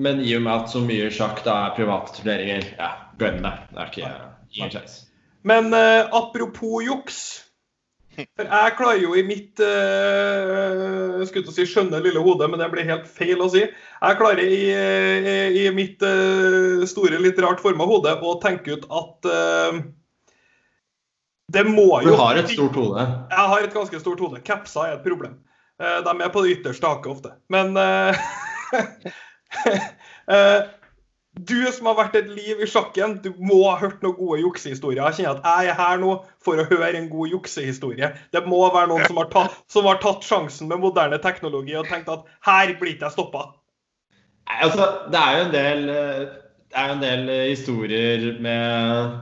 men 0.00 0.20
i 0.24 0.32
og 0.38 0.46
med 0.46 0.52
at 0.52 0.70
så 0.72 0.80
mye 0.80 1.10
sjakk 1.12 1.42
da 1.44 1.56
er 1.66 1.74
private 1.76 2.14
turneringer, 2.16 2.70
ja, 2.78 2.92
glem 3.20 3.42
det. 3.44 3.52
Det 3.72 3.82
er 3.82 3.90
ikke 3.90 4.12
ingen 4.56 4.72
sjanse. 4.72 5.02
Men 5.46 5.68
uh, 5.74 6.08
apropos 6.16 6.80
juks. 6.86 7.18
For 8.16 8.48
jeg 8.48 8.72
klarer 8.78 9.02
jo 9.02 9.12
i 9.12 9.22
mitt 9.28 9.60
uh, 9.60 11.20
skulle 11.28 11.52
si 11.52 11.66
skjønne 11.68 12.00
lille 12.00 12.22
hode, 12.24 12.48
men 12.48 12.62
det 12.62 12.70
blir 12.72 12.88
helt 12.88 13.04
feil 13.12 13.44
å 13.44 13.50
si. 13.52 13.66
Jeg 13.66 14.18
klarer 14.22 14.40
i, 14.40 14.62
i, 14.72 15.36
i 15.60 15.68
mitt 15.76 16.00
uh, 16.00 16.80
store, 16.88 17.20
litt 17.20 17.38
rart 17.44 17.60
forma 17.60 17.84
hode 17.88 18.16
å 18.16 18.38
tenke 18.40 18.78
ut 18.78 18.88
at 18.88 19.28
uh, 19.28 19.82
det 21.52 21.66
må 21.68 21.90
jo 22.02 22.14
Du 22.16 22.18
har 22.18 22.40
et 22.40 22.48
stort 22.50 22.80
hode. 22.80 23.04
Jeg 23.30 23.50
har 23.52 23.68
et 23.68 23.76
ganske 23.76 24.00
stort 24.00 24.24
hode. 24.24 24.40
Kapsa 24.48 24.88
er 24.88 24.96
et 24.96 25.04
problem. 25.04 25.36
Eh, 25.82 25.98
De 26.04 26.14
er 26.22 26.32
på 26.32 26.42
det 26.44 26.56
ytterste 26.58 26.88
haket 26.88 27.12
ofte. 27.12 27.34
Men 27.52 27.76
eh, 27.76 28.20
eh, 30.32 30.62
du 31.36 31.58
som 31.68 31.90
har 31.90 31.98
vært 31.98 32.16
et 32.16 32.30
liv 32.32 32.62
i 32.64 32.68
sjakken, 32.70 33.18
du 33.24 33.28
må 33.36 33.60
ha 33.66 33.76
hørt 33.82 34.00
noen 34.04 34.16
gode 34.16 34.40
juksehistorier. 34.40 35.02
Jeg 35.10 35.18
kjenner 35.18 35.36
at 35.36 35.44
jeg 35.50 35.74
er 35.74 35.78
her 35.82 36.00
nå 36.00 36.14
for 36.44 36.56
å 36.56 36.64
høre 36.70 36.94
en 36.96 37.10
god 37.12 37.34
juksehistorie. 37.34 38.10
Det 38.32 38.42
må 38.48 38.62
være 38.64 38.88
noen 38.94 39.04
som 39.04 39.20
har, 39.20 39.28
tatt, 39.34 39.60
som 39.72 39.88
har 39.90 40.00
tatt 40.00 40.24
sjansen 40.24 40.72
med 40.72 40.80
moderne 40.80 41.20
teknologi 41.20 41.76
og 41.76 41.88
tenkt 41.92 42.08
at 42.12 42.24
her 42.48 42.72
blir 42.80 42.94
ikke 42.94 43.10
jeg 43.10 43.18
stoppa. 43.18 43.50
Altså, 44.62 44.88
det 45.10 45.20
er 45.20 45.36
jo 45.36 45.44
en 45.44 45.54
del, 45.54 45.80
jo 46.72 46.96
en 46.96 47.02
del 47.02 47.30
historier 47.50 48.26
med, 48.40 49.16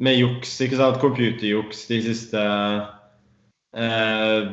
med 0.00 0.16
juks, 0.16 0.56
ikke 0.64 0.78
sant? 0.80 1.00
Computerjuks 1.02 1.88
de 1.90 1.98
siste 2.06 2.44
eh, 3.74 4.52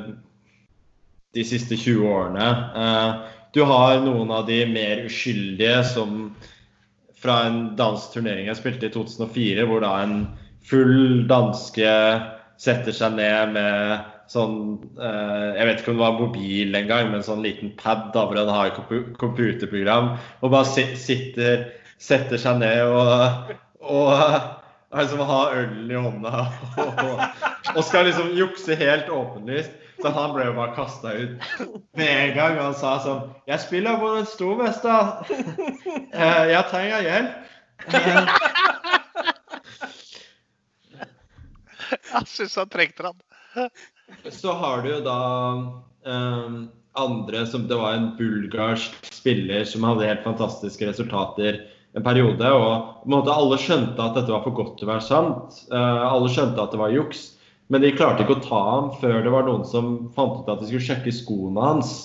de 1.36 1.44
siste 1.48 1.78
20 1.78 2.08
årene. 2.08 2.48
Eh, 2.76 3.38
du 3.56 3.64
har 3.68 4.02
noen 4.04 4.32
av 4.32 4.48
de 4.48 4.62
mer 4.70 5.06
uskyldige 5.08 5.82
som 5.88 6.36
fra 7.18 7.40
en 7.48 7.62
dansk 7.80 8.14
turnering 8.14 8.50
jeg 8.50 8.60
spilte 8.60 8.90
i 8.90 8.94
2004, 8.94 9.66
hvor 9.66 9.82
da 9.82 9.96
en 10.04 10.20
full 10.68 11.26
danske 11.30 11.90
setter 12.62 12.96
seg 12.96 13.18
ned 13.18 13.56
med 13.56 14.14
sånn 14.28 14.56
eh, 15.00 15.56
Jeg 15.56 15.68
vet 15.70 15.82
ikke 15.82 15.94
om 15.94 16.00
det 16.00 16.04
var 16.04 16.20
mobil 16.20 16.78
engang, 16.78 17.12
men 17.14 17.26
sånn 17.26 17.46
liten 17.46 17.72
pad 17.80 18.10
da, 18.16 18.26
hvor 18.28 18.40
han 18.40 18.52
har 18.52 18.74
computerprogram, 19.22 20.16
og 20.42 20.54
bare 20.54 20.88
sitter 21.00 21.68
Setter 21.98 22.38
seg 22.38 22.60
ned 22.62 22.92
og, 22.94 23.56
og 23.82 24.12
liksom 24.94 25.24
har 25.26 25.56
ølen 25.64 25.90
i 25.90 25.98
hånda 25.98 26.44
og, 26.84 27.24
og 27.74 27.80
skal 27.88 28.06
liksom 28.06 28.36
jukse 28.38 28.78
helt 28.78 29.10
åpenlyst. 29.10 29.74
Så 30.02 30.10
han 30.14 30.34
ble 30.36 30.46
jo 30.46 30.54
bare 30.58 30.76
kasta 30.78 31.14
ut 31.18 31.42
med 31.98 32.08
en 32.08 32.36
gang. 32.36 32.58
Og 32.58 32.64
han 32.70 32.76
sa 32.78 32.98
sånn 33.04 33.22
'Jeg 33.48 33.60
spiller 33.66 33.98
på 34.02 34.08
en 34.18 34.26
stormester. 34.30 35.02
Eh, 36.14 36.44
Jeg 36.54 36.64
trenger 36.72 37.02
hjelp.' 37.02 37.36
Jeg 41.88 42.28
syns 42.28 42.56
han 42.60 42.70
trengte 42.70 43.04
han. 43.08 43.70
Så 44.34 44.54
har 44.54 44.82
du 44.84 44.90
jo 44.92 45.00
da 45.06 45.20
um, 46.08 46.70
andre 46.98 47.46
som 47.48 47.68
Det 47.68 47.78
var 47.78 47.94
en 47.94 48.12
bulgarsk 48.18 48.92
spiller 49.14 49.66
som 49.68 49.86
hadde 49.88 50.08
helt 50.08 50.26
fantastiske 50.26 50.88
resultater 50.90 51.62
en 51.96 52.04
periode. 52.04 52.52
Og 52.52 52.94
på 53.04 53.10
en 53.10 53.16
måte 53.18 53.34
alle 53.34 53.60
skjønte 53.62 54.04
at 54.04 54.18
dette 54.18 54.34
var 54.34 54.44
for 54.46 54.56
godt 54.58 54.78
til 54.80 54.88
å 54.88 54.94
være 54.94 55.08
sant. 55.08 55.62
Uh, 55.72 56.06
alle 56.08 56.32
skjønte 56.34 56.64
at 56.64 56.74
det 56.74 56.82
var 56.82 56.96
juks. 56.96 57.37
Men 57.70 57.84
de 57.84 57.92
klarte 57.92 58.24
ikke 58.24 58.38
å 58.38 58.44
ta 58.46 58.60
ham 58.72 58.92
før 59.02 59.18
det 59.26 59.32
var 59.34 59.44
noen 59.48 59.66
som 59.68 59.88
fant 60.16 60.40
ut 60.40 60.52
at 60.54 60.62
de 60.62 60.70
skulle 60.70 60.86
sjekke 60.88 61.12
skoene 61.12 61.60
hans. 61.60 61.96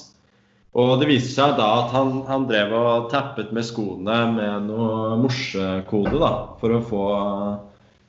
Og 0.75 0.97
det 1.03 1.07
viser 1.11 1.35
seg 1.37 1.59
da 1.59 1.67
at 1.83 1.93
han, 1.93 2.23
han 2.27 2.47
drev 2.49 2.73
og 2.75 3.11
tappet 3.13 3.53
med 3.53 3.67
skoene 3.69 4.17
med 4.33 4.71
noe 4.71 5.19
morsekode 5.21 6.17
da, 6.19 6.33
for 6.63 6.73
å 6.79 6.81
få, 6.89 7.05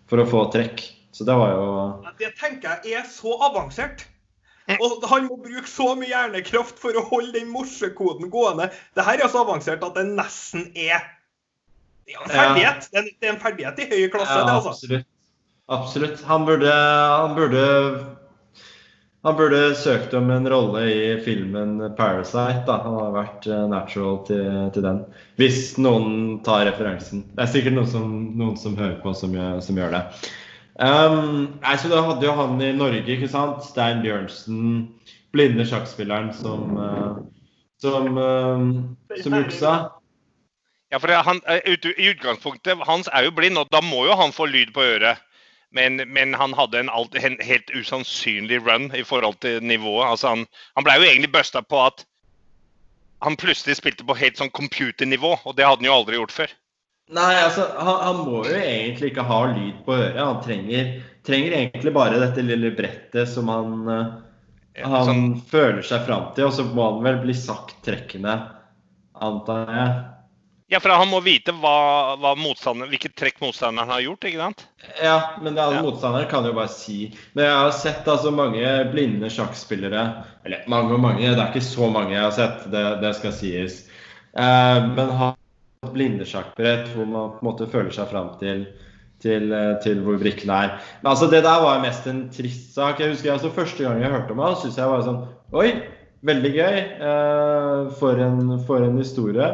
for 0.09 0.23
å 0.23 0.27
få 0.29 0.45
trekk. 0.55 0.81
Så 1.13 1.27
det 1.27 1.35
var 1.37 1.51
jo 1.53 1.65
Det 2.17 2.31
tenker 2.39 2.79
jeg 2.87 2.97
er 3.03 3.05
så 3.11 3.35
avansert. 3.49 4.07
Og 4.79 5.03
han 5.11 5.27
må 5.27 5.35
bruke 5.43 5.67
så 5.67 5.91
mye 5.99 6.07
hjernekraft 6.07 6.79
for 6.79 6.95
å 6.95 7.03
holde 7.09 7.35
den 7.35 7.51
morsekoden 7.51 8.31
gående. 8.31 8.69
Det 8.95 9.03
her 9.05 9.19
er 9.21 9.29
så 9.29 9.43
avansert 9.43 9.83
at 9.83 9.99
det 9.99 10.07
nesten 10.15 10.69
er 10.73 11.03
det 12.07 12.15
er 12.15 12.23
en 12.23 12.31
ferdighet. 12.31 12.87
Det 12.89 12.97
er 12.97 13.03
en- 13.03 13.11
Det 13.19 13.27
er 13.27 13.33
en 13.33 13.39
ferdighet 13.43 13.79
i 13.79 13.89
høy 13.91 14.09
klasse. 14.11 14.31
Ja, 14.39 14.45
det 14.47 14.55
altså. 14.55 14.71
absolutt. 14.73 15.05
Absolutt. 15.71 16.23
Han 16.27 16.45
burde, 16.45 16.73
han 16.73 17.35
burde 17.35 17.63
han 19.23 19.35
burde 19.39 19.75
søkt 19.75 20.13
om 20.13 20.27
en 20.35 20.49
rolle 20.49 20.81
i 20.91 21.21
filmen 21.23 21.77
'Parasite'. 21.95 22.65
da. 22.67 22.77
Han 22.83 22.97
har 22.99 23.13
vært 23.15 23.47
eh, 23.47 23.67
natural 23.71 24.17
til, 24.27 24.71
til 24.75 24.83
den. 24.83 24.99
Hvis 25.39 25.77
noen 25.77 26.41
tar 26.43 26.65
referansen. 26.67 27.23
Det 27.31 27.45
er 27.45 27.53
sikkert 27.53 27.77
noen 27.77 27.87
som, 27.87 28.09
noen 28.35 28.57
som 28.59 28.75
hører 28.75 28.99
på, 28.99 29.13
som 29.15 29.31
som 29.63 29.79
gjør 29.79 29.95
det. 29.95 30.03
Um, 30.75 31.55
nei, 31.61 31.77
så 31.77 31.87
Da 31.87 32.01
hadde 32.01 32.25
jo 32.25 32.35
han 32.35 32.61
i 32.61 32.73
Norge, 32.75 33.05
ikke 33.07 33.31
sant? 33.31 33.63
Stein 33.63 34.01
Bjørnsen, 34.03 34.89
blinde 35.31 35.65
sjakkspilleren 35.69 36.33
som, 36.33 36.77
uh, 36.77 37.17
som, 37.79 38.17
uh, 38.17 39.19
som 39.23 39.39
juksa. 39.39 39.73
Ja, 40.91 40.99
for 40.99 41.07
han, 41.07 41.39
ut, 41.47 41.85
I 41.85 42.11
utgangspunktet 42.11 42.83
hans 42.89 43.07
er 43.13 43.23
jo 43.29 43.31
blind, 43.31 43.57
og 43.57 43.71
da 43.71 43.79
må 43.81 44.03
jo 44.05 44.19
han 44.19 44.35
få 44.35 44.51
lyd 44.51 44.73
på 44.75 44.83
øret. 44.83 45.23
Men, 45.73 45.97
men 46.13 46.35
han 46.37 46.53
hadde 46.53 46.83
en, 46.83 46.89
alt, 46.93 47.15
en 47.17 47.39
helt 47.41 47.71
usannsynlig 47.73 48.59
run 48.61 48.91
i 48.93 49.03
forhold 49.05 49.39
til 49.41 49.63
nivået. 49.65 50.05
Altså 50.05 50.35
han, 50.35 50.43
han 50.77 50.85
ble 50.85 50.99
jo 50.99 51.07
egentlig 51.07 51.31
busta 51.33 51.63
på 51.65 51.79
at 51.81 52.03
han 53.23 53.37
plutselig 53.39 53.79
spilte 53.79 54.05
på 54.05 54.17
helt 54.19 54.37
sånn 54.37 54.51
computernivå, 54.53 55.37
og 55.47 55.55
det 55.57 55.65
hadde 55.65 55.81
han 55.81 55.89
jo 55.89 55.95
aldri 55.95 56.19
gjort 56.19 56.35
før. 56.35 56.53
Nei, 57.13 57.31
altså, 57.39 57.65
han, 57.77 57.97
han, 58.03 58.21
må 58.27 58.43
jo 58.47 58.57
egentlig 58.57 59.11
ikke 59.11 59.25
ha 59.27 59.39
lyd 59.51 59.81
på 59.85 59.95
øret. 59.95 60.19
Han 60.19 60.41
trenger, 60.43 60.93
trenger 61.27 61.57
egentlig 61.57 61.93
bare 61.95 62.21
dette 62.21 62.45
lille 62.45 62.71
brettet 62.75 63.29
som 63.31 63.51
han, 63.51 63.73
ja, 64.77 64.87
han 64.87 65.09
sånn... 65.09 65.25
føler 65.51 65.83
seg 65.87 66.05
fram 66.07 66.29
til. 66.35 66.47
Og 66.47 66.55
så 66.55 66.67
må 66.69 66.89
han 66.89 67.03
vel 67.05 67.21
bli 67.25 67.35
sagt 67.37 67.79
trekkende, 67.85 68.37
antar 69.23 69.73
jeg. 69.77 69.93
Ja, 70.73 70.79
for 70.81 70.89
han 70.89 71.11
må 71.11 71.19
vite 71.21 71.53
hva, 71.61 72.15
hva 72.17 72.31
hvilket 72.33 73.13
trekk 73.19 73.41
motstanderen 73.43 73.91
har 73.93 74.01
gjort, 74.01 74.25
ikke 74.25 74.41
sant? 74.41 74.63
Ja, 74.97 75.17
men 75.43 75.53
det, 75.53 75.61
altså, 75.61 75.77
ja. 75.77 75.83
motstanderen 75.85 76.29
kan 76.31 76.47
jo 76.47 76.53
bare 76.57 76.71
si 76.71 76.97
Men 77.35 77.45
jeg 77.45 77.57
har 77.59 77.75
sett 77.77 78.07
altså 78.09 78.31
mange 78.33 78.71
blinde 78.91 79.29
sjakkspillere 79.31 80.01
Eller 80.43 80.65
mange 80.71 80.95
og 80.97 81.03
mange, 81.03 81.27
det 81.27 81.37
er 81.37 81.51
ikke 81.51 81.61
så 81.65 81.89
mange 81.93 82.15
jeg 82.15 82.23
har 82.23 82.33
sett, 82.35 82.65
det, 82.73 82.83
det 83.03 83.11
skal 83.19 83.35
sies. 83.37 83.83
Eh, 84.33 84.79
men 84.95 85.13
har 85.19 85.37
blindesjakkbrett 85.93 86.89
hvor 86.95 87.05
man 87.05 87.35
på 87.35 87.43
en 87.43 87.49
måte 87.51 87.69
føler 87.69 87.93
seg 87.93 88.09
fram 88.09 88.31
til, 88.41 88.65
til, 89.21 89.51
eh, 89.53 89.75
til 89.83 90.01
hvor 90.05 90.17
brikkene 90.21 90.57
er. 90.65 90.73
Men 91.03 91.11
altså, 91.13 91.29
det 91.29 91.43
der 91.45 91.61
var 91.61 91.83
mest 91.83 92.07
en 92.09 92.25
trist 92.33 92.73
sak. 92.73 93.01
Jeg 93.03 93.13
husker 93.13 93.35
altså 93.35 93.53
Første 93.53 93.85
gang 93.85 94.01
jeg 94.01 94.13
hørte 94.13 94.33
om 94.33 94.41
ham, 94.41 94.57
syntes 94.57 94.81
jeg 94.81 94.89
var 94.89 95.05
sånn 95.05 95.21
Oi, 95.53 95.69
veldig 96.25 96.53
gøy. 96.55 96.81
Eh, 97.11 97.93
for, 97.99 98.25
en, 98.25 98.57
for 98.65 98.81
en 98.81 98.97
historie. 98.97 99.51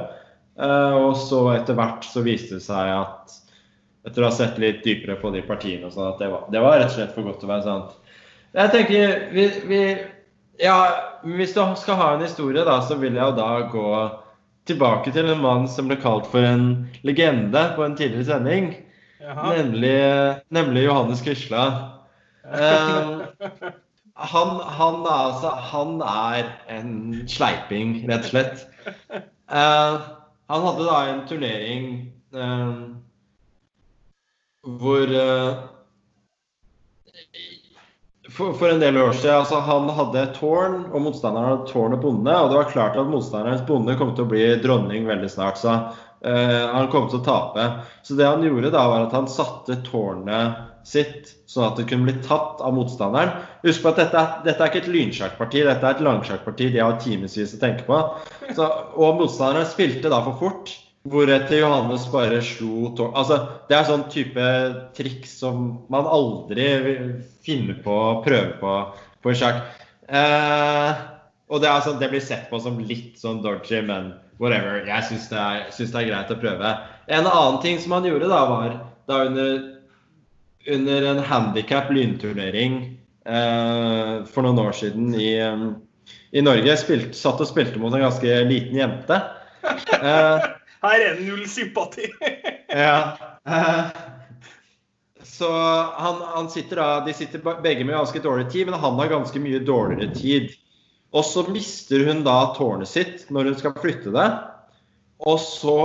Eh, 0.59 0.95
og 0.99 1.15
så 1.17 1.43
etter 1.53 1.77
hvert 1.77 2.03
så 2.03 2.23
viste 2.25 2.57
det 2.57 2.65
seg 2.65 2.91
at 2.91 3.35
etter 4.07 4.23
å 4.23 4.29
ha 4.29 4.35
sett 4.35 4.59
litt 4.59 4.81
dypere 4.83 5.15
på 5.19 5.31
de 5.31 5.43
partiene 5.45 5.87
og 5.87 5.93
sånn, 5.95 6.13
at 6.13 6.21
det 6.21 6.29
var, 6.31 6.47
det 6.51 6.63
var, 6.63 6.79
rett 6.79 6.91
og 6.91 6.97
slett 6.97 7.13
for 7.15 7.27
godt 7.27 7.41
til 7.41 7.49
å 7.49 7.53
være 7.53 7.67
sant. 7.67 8.15
Jeg 8.57 8.73
tenker 8.73 9.13
vi, 9.35 9.45
vi, 9.69 9.81
Ja, 10.59 10.77
hvis 11.23 11.53
du 11.55 11.61
skal 11.79 11.99
ha 11.99 12.09
en 12.15 12.25
historie, 12.25 12.65
da, 12.67 12.79
så 12.83 12.97
vil 12.99 13.15
jeg 13.15 13.23
jo 13.23 13.37
da 13.37 13.49
gå 13.71 13.91
tilbake 14.69 15.13
til 15.15 15.29
en 15.31 15.43
mann 15.43 15.67
som 15.71 15.87
ble 15.89 15.97
kalt 16.01 16.27
for 16.29 16.43
en 16.45 16.89
legende 17.07 17.61
på 17.77 17.85
en 17.85 17.95
tidligere 17.99 18.27
sending. 18.27 18.71
Nemlig, 19.19 19.95
nemlig, 20.55 20.83
Johannes 20.87 21.23
Quisla. 21.23 21.63
Uh, 22.49 23.27
han, 24.19 24.53
han, 24.79 25.01
altså, 25.05 25.51
han, 25.71 25.99
er 26.01 26.49
en 26.71 26.93
sleiping, 27.29 27.99
rett 28.09 28.27
og 28.27 28.31
slett. 28.33 28.63
Uh, 29.49 30.18
han 30.49 30.65
hadde 30.65 30.85
da 30.85 30.99
en 31.07 31.25
turnering 31.29 31.89
eh, 32.33 32.69
hvor 34.79 35.13
eh, 35.15 35.59
for, 38.29 38.53
for, 38.53 38.69
en 38.69 38.79
del 38.79 38.97
år 38.97 39.11
siden 39.11 39.35
altså 39.35 39.59
Han 39.65 39.89
hadde 39.89 40.25
tårn, 40.37 40.83
og 40.93 41.01
motstanderen 41.05 41.49
hadde 41.49 41.71
tårn 41.71 41.95
og 41.97 42.01
bonde. 42.03 42.33
Og 42.33 42.51
det 42.51 42.59
var 42.59 42.71
klart 42.73 42.97
at 42.97 43.09
motstanderens 43.09 43.65
bonde 43.67 43.97
kom 43.99 44.13
til 44.15 44.25
å 44.25 44.31
bli 44.31 44.43
dronning 44.63 45.07
veldig 45.09 45.29
snart. 45.33 45.61
Så 45.61 45.73
eh, 45.73 46.65
han 46.69 46.89
kom 46.93 47.09
til 47.09 47.21
å 47.21 47.25
tape. 47.25 47.65
Så 48.05 48.17
det 48.19 48.27
han 48.29 48.45
gjorde 48.45 48.73
da, 48.73 48.85
var 48.91 49.07
at 49.07 49.15
han 49.17 49.29
satte 49.31 49.79
tårnet 49.87 50.68
sitt 50.87 51.31
sånn 51.49 51.67
at 51.67 51.79
det 51.79 51.87
kunne 51.89 52.07
bli 52.07 52.25
tatt 52.25 52.61
av 52.65 52.75
motstanderen. 52.75 53.33
Husk 53.63 53.83
på 53.83 53.91
at 53.93 54.03
dette, 54.03 54.25
dette 54.45 54.63
er 54.63 54.71
ikke 54.71 54.83
et 54.85 54.91
lynsjakkparti, 54.93 55.63
dette 55.67 55.87
er 55.87 55.97
et 55.97 56.05
langsjakkparti 56.05 56.69
de 56.75 56.83
har 56.83 56.99
timevis 57.03 57.55
å 57.57 57.61
tenke 57.61 57.87
på. 57.87 57.99
Så, 58.53 58.69
og 58.95 59.19
motstanderen 59.19 59.67
spilte 59.69 60.11
da 60.13 60.21
for 60.27 60.39
fort, 60.41 60.73
hvoretter 61.09 61.61
Johannes 61.61 62.05
bare 62.11 62.41
slo 62.43 62.89
tårn 62.97 63.13
Altså, 63.17 63.37
det 63.69 63.77
er 63.77 63.85
sånn 63.87 64.09
type 64.11 64.47
triks 64.97 65.37
som 65.41 65.69
man 65.91 66.09
aldri 66.09 66.67
finner 67.45 67.79
på 67.85 67.93
å 67.93 68.17
prøve 68.25 68.57
på 68.59 68.73
på 69.23 69.35
sjakk. 69.35 69.63
Eh, 70.07 70.99
og 71.49 71.63
det, 71.63 71.71
sånn, 71.85 71.99
det, 72.01 72.11
blir 72.11 72.23
sett 72.23 72.47
på 72.51 72.59
som 72.61 72.79
litt 72.79 73.19
sånn 73.19 73.41
dodgy, 73.43 73.81
men 73.85 74.13
whatever. 74.41 74.83
Jeg 74.87 75.07
syns 75.09 75.27
det, 75.31 75.45
det, 75.75 75.89
er 75.89 76.07
greit 76.11 76.31
å 76.33 76.39
prøve. 76.39 76.75
En 77.09 77.27
annen 77.27 77.59
ting 77.63 77.79
som 77.81 77.97
han 77.97 78.07
gjorde, 78.07 78.29
da, 78.31 78.43
var 78.49 78.77
da 79.09 79.23
under 79.27 79.59
under 80.67 81.01
en 81.11 81.19
handikap 81.23 81.91
lynturnering 81.91 82.99
eh, 83.25 84.13
for 84.25 84.45
noen 84.45 84.59
år 84.59 84.75
siden 84.75 85.13
i, 85.15 85.33
i 86.31 86.43
Norge. 86.43 86.77
Spilt, 86.81 87.15
satt 87.17 87.41
og 87.41 87.49
spilte 87.49 87.81
mot 87.81 87.93
en 87.95 88.03
ganske 88.07 88.41
liten 88.49 88.79
jente. 88.79 89.21
Eh, 89.63 90.47
Her 90.83 91.05
er 91.05 91.19
null 91.23 91.43
sympati. 91.49 92.07
ja. 92.83 93.17
Eh, 93.47 93.83
så 95.23 95.51
han, 95.97 96.21
han, 96.35 96.49
sitter 96.51 96.81
da, 96.81 96.87
De 97.05 97.13
sitter 97.13 97.43
begge 97.63 97.85
med 97.85 97.95
ganske 97.95 98.19
dårlig 98.19 98.49
tid, 98.51 98.67
men 98.67 98.79
han 98.79 98.99
har 98.99 99.11
ganske 99.11 99.39
mye 99.39 99.59
dårligere 99.63 100.15
tid. 100.15 100.49
Og 101.15 101.25
så 101.25 101.43
mister 101.49 102.05
hun 102.05 102.23
da 102.25 102.53
tårnet 102.57 102.89
sitt 102.89 103.29
når 103.33 103.51
hun 103.51 103.59
skal 103.61 103.77
flytte 103.81 104.13
det. 104.13 104.29
Og 105.25 105.39
så 105.41 105.79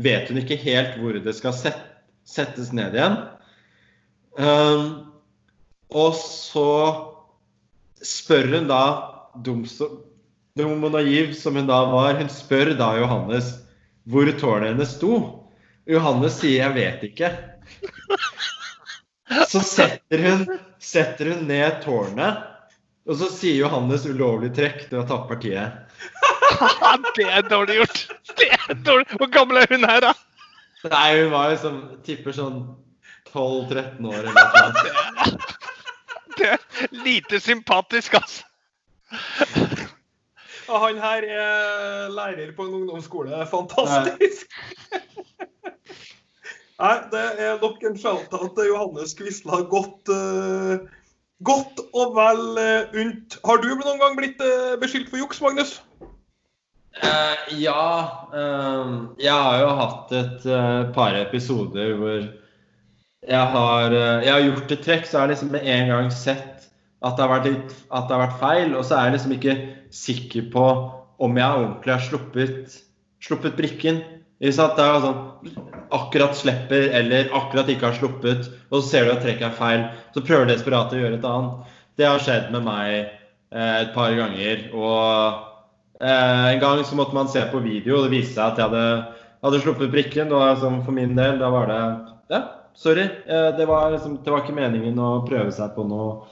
vet 0.00 0.30
hun 0.30 0.40
ikke 0.40 0.58
helt 0.62 0.96
hvor 0.98 1.18
det 1.22 1.34
skal 1.36 1.54
settes 1.58 2.72
ned 2.74 2.96
igjen. 2.96 3.18
Um, 4.38 5.12
og 5.92 6.14
så 6.16 6.68
spør 8.02 8.48
hun 8.56 8.70
da, 8.70 8.84
dum 9.44 9.64
og 10.86 10.92
naiv 10.94 11.34
som 11.36 11.56
hun 11.58 11.68
da 11.68 11.82
var, 11.92 12.16
hun 12.20 12.32
spør 12.32 12.72
da 12.78 12.94
Johannes 13.00 13.52
hvor 14.08 14.26
tårnet 14.40 14.72
hennes 14.72 14.96
sto. 14.96 15.18
Johannes 15.86 16.38
sier 16.40 16.62
'jeg 16.62 16.74
vet 16.74 17.02
ikke'. 17.10 17.32
Så 19.48 19.62
setter 19.64 20.18
hun, 20.26 20.58
setter 20.78 21.32
hun 21.32 21.46
ned 21.46 21.82
tårnet, 21.84 22.42
og 23.06 23.16
så 23.16 23.30
sier 23.30 23.62
Johannes 23.62 24.06
'ulovlig 24.06 24.52
trekk', 24.56 24.90
du 24.90 24.98
har 25.00 25.06
tapt 25.06 25.28
partiet. 25.28 25.72
det 27.16 27.28
er 27.28 27.42
dårlig 27.48 27.78
gjort. 27.80 28.02
Det 28.38 28.50
er 28.50 28.74
dårlig. 28.74 29.06
Hvor 29.16 29.30
gammel 29.32 29.56
er 29.62 29.66
hun 29.70 29.84
her, 29.84 30.00
da? 30.00 30.12
Nei, 30.90 31.22
Hun 31.22 31.30
var 31.30 31.50
jo 31.50 31.56
som 31.62 31.76
tipper 32.04 32.34
sånn 32.34 32.62
12-13 33.32 34.08
år 34.08 34.30
eller 34.30 34.34
noe. 34.36 35.32
Det 36.38 36.48
er 36.48 36.62
lite 37.04 37.38
sympatisk, 37.40 38.14
altså. 38.14 38.44
Og 40.72 40.78
han 40.86 40.98
her 41.02 41.26
er 41.28 42.08
lærer 42.12 42.54
på 42.56 42.66
en 42.66 42.74
ungdomsskole. 42.80 43.44
Fantastisk! 43.50 44.46
Nei, 46.82 46.96
det 47.12 47.22
er 47.38 47.60
nok 47.62 47.84
en 47.86 47.98
shout-out 47.98 48.56
til 48.56 48.72
Johannes 48.72 49.12
Quisla. 49.14 49.60
Godt, 49.70 50.08
uh, 50.10 50.82
godt 51.46 51.82
og 51.94 52.16
vel 52.16 52.58
uh, 52.58 52.96
unt. 53.04 53.36
Har 53.46 53.62
du 53.62 53.68
noen 53.70 54.00
gang 54.00 54.16
blitt 54.18 54.42
uh, 54.42 54.74
beskyldt 54.82 55.12
for 55.12 55.22
juks, 55.22 55.42
Magnus? 55.44 55.80
ja. 57.56 57.84
jeg 59.16 59.32
har 59.32 59.54
jo 59.62 59.68
hatt 59.78 60.10
et 60.12 60.42
par 60.92 61.14
episoder 61.16 61.94
hvor 61.96 62.26
jeg 63.28 63.50
har, 63.54 63.92
eh, 63.94 64.24
jeg 64.26 64.32
har 64.32 64.46
gjort 64.48 64.72
et 64.74 64.82
trekk, 64.82 65.04
så 65.06 65.18
har 65.18 65.28
jeg 65.28 65.36
liksom 65.36 65.52
med 65.54 65.66
en 65.74 65.92
gang 65.92 66.08
sett 66.10 66.66
at 67.02 67.18
det, 67.18 67.26
litt, 67.46 67.76
at 67.90 68.08
det 68.08 68.16
har 68.16 68.24
vært 68.26 68.40
feil. 68.40 68.74
Og 68.78 68.84
så 68.86 68.96
er 68.96 69.08
jeg 69.08 69.16
liksom 69.16 69.36
ikke 69.36 69.58
sikker 69.94 70.48
på 70.54 70.66
om 71.22 71.38
jeg 71.38 71.60
ordentlig 71.60 71.94
har 71.94 72.02
sluppet, 72.02 72.80
sluppet 73.22 73.56
brikken. 73.58 74.02
Det 74.42 74.50
er 74.50 74.56
sånn, 74.58 75.20
akkurat 75.94 76.34
slipper 76.34 76.88
eller 76.98 77.30
akkurat 77.36 77.68
ikke 77.70 77.92
har 77.92 77.98
sluppet, 77.98 78.48
og 78.72 78.80
så 78.80 78.88
ser 78.88 79.04
du 79.06 79.12
at 79.12 79.22
trekket 79.22 79.52
er 79.52 79.58
feil. 79.58 79.84
Så 80.14 80.24
prøver 80.26 80.48
du 80.48 80.54
desperat 80.54 80.94
å 80.94 80.98
gjøre 80.98 81.20
et 81.20 81.28
annet. 81.28 81.76
Det 82.00 82.08
har 82.08 82.22
skjedd 82.24 82.50
med 82.54 82.66
meg 82.66 82.88
eh, 82.96 83.76
et 83.84 83.92
par 83.94 84.10
ganger. 84.18 84.64
Og 84.74 86.02
eh, 86.02 86.48
en 86.56 86.62
gang 86.64 86.82
så 86.88 86.98
måtte 86.98 87.14
man 87.14 87.30
se 87.30 87.44
på 87.52 87.62
video, 87.62 88.00
og 88.00 88.08
det 88.08 88.16
viste 88.16 88.34
seg 88.34 88.48
at 88.48 88.58
jeg 88.58 88.72
hadde, 88.72 89.22
hadde 89.46 89.62
sluppet 89.62 89.94
brikken. 89.94 90.34
Og 90.34 90.42
altså, 90.48 90.72
for 90.82 90.98
min 90.98 91.14
del, 91.18 91.38
da 91.38 91.52
var 91.54 91.70
det 91.70 91.80
ja, 92.34 92.42
sorry. 92.74 93.08
Eh, 93.26 93.50
det 93.56 93.66
var, 93.66 93.90
liksom, 93.90 94.18
det 94.24 94.30
var, 94.30 94.44
ikke 94.44 94.56
meningen 94.56 94.98
å 94.98 95.22
prøve 95.26 95.52
seg 95.54 95.74
på 95.76 95.84
noe 95.88 96.22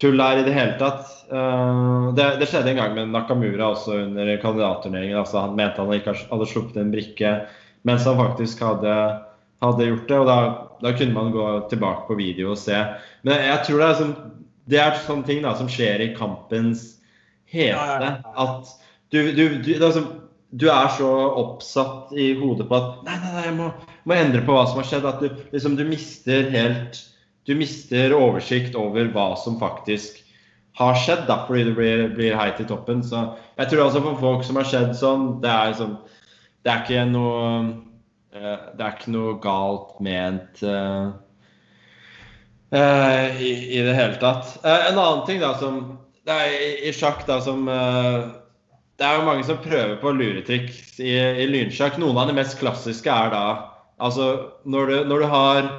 tull 0.00 0.20
her 0.20 0.40
i 0.40 0.44
det 0.46 0.54
hele 0.56 0.76
tatt. 0.80 1.08
Eh, 1.30 2.10
det, 2.16 2.28
det 2.40 2.48
skjedde 2.50 2.72
en 2.72 2.80
gang 2.82 2.94
med 2.96 3.12
Nakamura 3.14 3.72
også 3.74 3.98
under 4.06 4.30
kandidatturneringen. 4.42 5.18
Altså, 5.20 5.42
han 5.44 5.56
mente 5.58 5.82
han 5.82 5.96
ikke 5.96 6.16
hadde 6.30 6.48
sluppet 6.50 6.80
en 6.80 6.94
brikke 6.94 7.34
mens 7.88 8.04
han 8.04 8.18
faktisk 8.18 8.60
hadde, 8.60 8.94
hadde 9.64 9.88
gjort 9.88 10.08
det. 10.08 10.18
og 10.18 10.26
da, 10.28 10.38
da, 10.82 10.92
kunne 10.96 11.16
man 11.16 11.32
gå 11.32 11.46
tilbake 11.72 12.06
på 12.08 12.18
video 12.18 12.52
og 12.52 12.60
se. 12.60 12.76
Men 13.24 13.44
jeg 13.46 13.66
tror 13.66 13.80
det 13.80 13.88
er, 13.88 13.98
sånn, 14.00 14.16
det 14.68 14.82
er 14.82 14.98
sånne 15.06 15.28
ting 15.28 15.44
da, 15.46 15.54
som 15.56 15.70
skjer 15.70 16.04
i 16.04 16.10
kampens 16.16 16.90
hete. 17.50 18.10
At 18.36 18.74
du, 19.10 19.22
du, 19.32 19.44
du, 19.62 19.72
det 19.72 19.94
sånn, 19.96 20.10
du 20.50 20.66
er 20.70 20.90
så 20.96 21.08
oppsatt 21.40 22.12
i 22.18 22.32
hodet 22.38 22.66
på 22.68 22.76
at 22.76 23.02
Nei, 23.06 23.16
nei, 23.22 23.32
nei, 23.34 23.44
jeg 23.46 23.56
må, 23.58 23.70
må 24.10 24.18
endre 24.18 24.42
på 24.44 24.56
hva 24.56 24.66
som 24.68 24.80
har 24.80 24.88
skjedd. 24.88 25.06
At 25.08 25.22
du, 25.22 25.30
liksom, 25.54 25.78
du 25.78 25.86
mister 25.88 26.50
helt 26.52 27.06
Du 27.48 27.54
mister 27.56 28.12
oversikt 28.14 28.74
over 28.78 29.08
hva 29.14 29.32
som 29.40 29.56
faktisk 29.58 30.18
har 30.78 30.94
skjedd, 30.94 31.24
da, 31.26 31.40
fordi 31.48 31.64
du 31.70 31.72
blir, 31.74 32.02
blir 32.14 32.36
heit 32.38 32.60
i 32.62 32.66
toppen. 32.68 33.00
Så 33.02 33.22
jeg 33.58 33.70
tror 33.70 33.86
altså 33.86 34.02
for 34.04 34.20
folk 34.20 34.44
som 34.46 34.60
har 34.60 34.68
skjedd 34.68 34.92
sånn, 34.98 35.24
det 35.42 35.50
er 35.50 35.72
liksom 35.72 35.96
Det 36.60 36.72
er 36.72 36.84
ikke 36.84 37.06
noe 37.10 37.40
uh, 38.36 38.68
Det 38.76 38.84
er 38.84 38.94
ikke 38.94 39.14
noe 39.16 39.38
galt 39.42 39.96
ment 40.04 40.62
uh, 40.62 41.10
uh, 42.76 43.40
i, 43.40 43.50
i, 43.78 43.80
det 43.88 43.96
hele 43.96 44.20
tatt. 44.20 44.60
en 44.62 45.00
annen 45.00 45.24
ting 45.26 45.40
da 45.42 45.54
som 45.58 45.80
det 46.28 46.36
er 46.36 46.54
i, 46.54 46.70
i 46.90 46.94
sjakk 46.94 47.24
da 47.26 47.40
som 47.42 47.64
det 49.00 49.08
er 49.08 49.16
jo 49.16 49.24
mange 49.24 49.44
som 49.48 49.56
prøver 49.64 49.96
på 50.02 50.12
luretriks 50.12 50.98
i, 51.00 51.14
i 51.16 51.46
lynsjakk. 51.48 51.96
Noen 51.98 52.18
av 52.20 52.28
de 52.28 52.36
mest 52.36 52.58
klassiske 52.60 53.08
er 53.08 53.32
da 53.32 53.44
Altså, 54.00 54.26
når 54.64 54.90
du, 54.90 54.96
når 55.10 55.22
du 55.22 55.26
har 55.28 55.70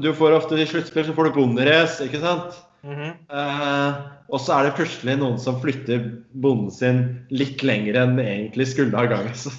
Du 0.00 0.12
får 0.14 0.36
ofte 0.36 0.58
i 0.60 0.66
sluttspill 0.68 1.08
så 1.08 1.14
får 1.16 1.28
du 1.30 1.38
bonderace, 1.40 2.04
ikke 2.06 2.20
sant? 2.22 2.58
Mhm. 2.86 3.08
Eh, 3.28 3.96
og 4.30 4.38
så 4.40 4.54
er 4.54 4.68
det 4.68 4.76
plutselig 4.78 5.16
noen 5.18 5.40
som 5.42 5.58
flytter 5.60 6.04
bonden 6.40 6.70
sin 6.72 7.00
litt 7.34 7.64
lenger 7.66 7.98
enn 7.98 8.14
den 8.14 8.28
egentlig 8.28 8.68
skulle 8.70 8.94
ha 8.96 9.08
gang. 9.10 9.26
Så, 9.42 9.50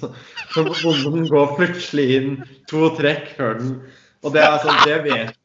så 0.54 0.64
bonden 0.64 1.28
går 1.28 1.52
plutselig 1.58 2.06
inn 2.16 2.32
to 2.72 2.88
trekk 2.96 3.34
før 3.36 3.60
den 3.60 3.76
Og 4.24 4.32
det 4.34 4.42
er 4.46 4.58
sånn, 4.64 4.80
det 4.88 4.98
vet 5.04 5.38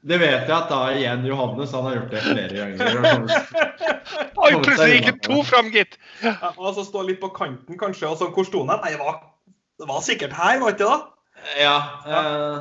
det 0.00 0.16
vet 0.16 0.48
jeg 0.48 0.54
at 0.56 0.70
da 0.70 0.80
igjen 0.96 1.26
Johannes 1.28 1.72
han 1.76 1.84
har 1.84 1.98
gjort 1.98 2.14
det 2.14 2.20
flere 2.24 2.68
ganger. 2.78 3.32
Oi, 4.40 4.52
plutselig 4.64 4.94
gikk 4.94 5.08
det 5.10 5.18
to 5.26 5.42
fram, 5.44 5.68
gitt. 5.74 5.98
Ja, 6.24 6.52
så 6.72 6.84
stå 6.86 7.02
litt 7.04 7.20
på 7.20 7.28
kanten, 7.36 7.76
kanskje. 7.80 8.08
og 8.08 8.16
så 8.16 8.30
hvor 8.32 8.48
sto 8.48 8.62
den? 8.64 8.80
Nei, 8.80 8.94
det 8.94 9.00
var, 9.02 9.18
det 9.80 9.88
var 9.88 10.04
sikkert 10.04 10.36
her, 10.36 10.60
var 10.60 10.72
det 10.72 10.78
ikke 10.78 10.86
det? 10.86 10.94
da? 10.94 11.52
Ja. 11.60 11.76
Uh, 12.04 12.58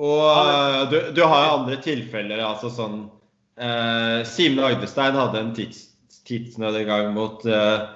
og 0.00 0.24
uh, 0.24 0.82
du, 0.90 0.98
du 1.16 1.24
har 1.26 1.46
jo 1.46 1.54
andre 1.58 1.78
tilfeller, 1.84 2.42
altså 2.46 2.70
sånn 2.72 3.00
uh, 3.60 4.20
Simen 4.28 4.64
Agdestein 4.64 5.18
hadde 5.18 5.42
en 5.42 5.54
tids, 5.56 5.88
tidsnød 6.28 6.78
mot 7.16 7.42
uh, 7.50 7.88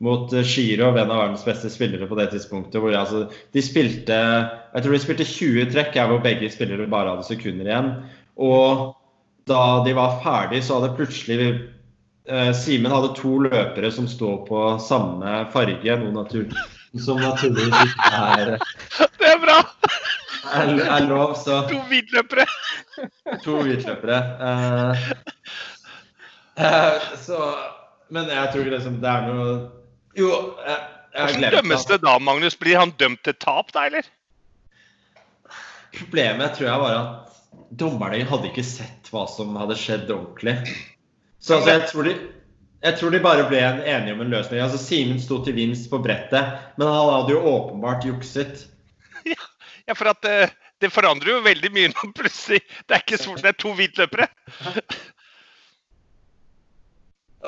mot 0.00 0.32
Shiro, 0.48 0.94
en 0.96 1.10
av 1.10 1.18
verdens 1.18 1.44
beste 1.44 1.68
spillere 1.68 2.08
på 2.08 2.16
det 2.16 2.30
tidspunktet. 2.32 2.80
hvor 2.80 2.94
altså, 2.96 3.26
De 3.52 3.62
spilte 3.62 4.16
jeg 4.16 4.82
tror 4.82 4.94
de 4.94 5.02
spilte 5.02 5.26
20 5.28 5.68
trekk 5.74 5.98
her 5.98 6.08
hvor 6.08 6.22
begge 6.24 6.48
spillere 6.52 6.88
bare 6.88 7.12
hadde 7.12 7.26
sekunder 7.28 7.68
igjen. 7.68 7.90
Og 8.40 8.94
da 9.50 9.82
de 9.84 9.92
var 9.98 10.20
ferdig, 10.24 10.62
så 10.64 10.78
hadde 10.78 10.94
plutselig 10.96 11.48
eh, 12.30 12.52
Simen 12.56 12.94
hadde 12.94 13.12
to 13.18 13.42
løpere 13.44 13.90
som 13.92 14.08
står 14.08 14.44
på 14.48 14.62
samme 14.80 15.42
farge, 15.52 15.96
Noen, 16.00 16.16
natur, 16.16 16.46
som 16.98 17.20
naturligvis 17.22 17.82
ikke 17.86 18.22
er, 18.26 18.56
Det 19.20 19.28
er 19.28 19.42
bra! 19.42 19.58
er, 20.52 20.68
er 20.96 21.06
lov. 21.06 21.34
Så 21.34 21.62
To 21.70 21.80
hvitløpere. 21.88 22.46
to 23.44 23.60
hvitløpere. 23.62 24.20
Uh, 24.40 24.96
uh, 26.58 27.16
så 27.16 27.54
Men 28.10 28.30
jeg 28.30 28.48
tror 28.52 28.70
liksom 28.72 28.96
det 29.00 29.10
er 29.10 29.28
noe 29.28 29.50
Jo, 30.18 30.30
jeg, 30.66 30.78
jeg 31.14 31.22
har 31.22 31.36
glemt 31.36 31.54
dømmes 31.54 31.84
det 31.86 32.00
da, 32.02 32.18
Magnus? 32.18 32.56
Blir 32.58 32.80
han 32.80 32.90
dømt 32.98 33.22
til 33.24 33.36
tap, 33.38 33.70
da, 33.74 33.86
eller? 33.86 34.08
Problemet 35.94 36.56
tror 36.56 36.66
jeg 36.66 36.82
var 36.82 36.96
at 36.98 37.36
dommerne 37.78 38.24
hadde 38.26 38.50
ikke 38.50 38.66
sett 38.66 39.10
hva 39.14 39.24
som 39.30 39.54
hadde 39.58 39.78
skjedd 39.78 40.10
ordentlig. 40.10 40.56
Så 41.38 41.56
altså, 41.56 41.70
jeg, 41.70 41.86
tror 41.90 42.08
de, 42.08 42.14
jeg 42.82 42.96
tror 42.96 43.10
de 43.12 43.20
bare 43.24 43.44
ble 43.50 43.60
en- 43.60 43.82
enige 43.84 44.14
om 44.16 44.20
en 44.24 44.30
løsning. 44.32 44.60
Altså, 44.64 44.78
Simen 44.80 45.20
sto 45.20 45.42
til 45.44 45.54
vinst 45.58 45.90
på 45.90 45.98
brettet, 46.02 46.58
men 46.78 46.88
han 46.88 47.10
hadde 47.14 47.34
jo 47.36 47.42
åpenbart 47.54 48.06
jukset. 48.08 48.66
Ja, 49.88 49.94
for 49.98 50.12
at 50.12 50.24
eh, 50.28 50.52
det 50.80 50.92
forandrer 50.94 51.32
jo 51.34 51.40
veldig 51.42 51.70
mye 51.74 51.88
når 51.90 52.12
plutselig 52.14 52.60
det 52.86 52.94
er 52.94 53.00
ikke 53.02 53.18
sort, 53.18 53.40
det 53.42 53.50
er 53.50 53.56
to 53.58 53.72
hvitløpere. 53.74 54.28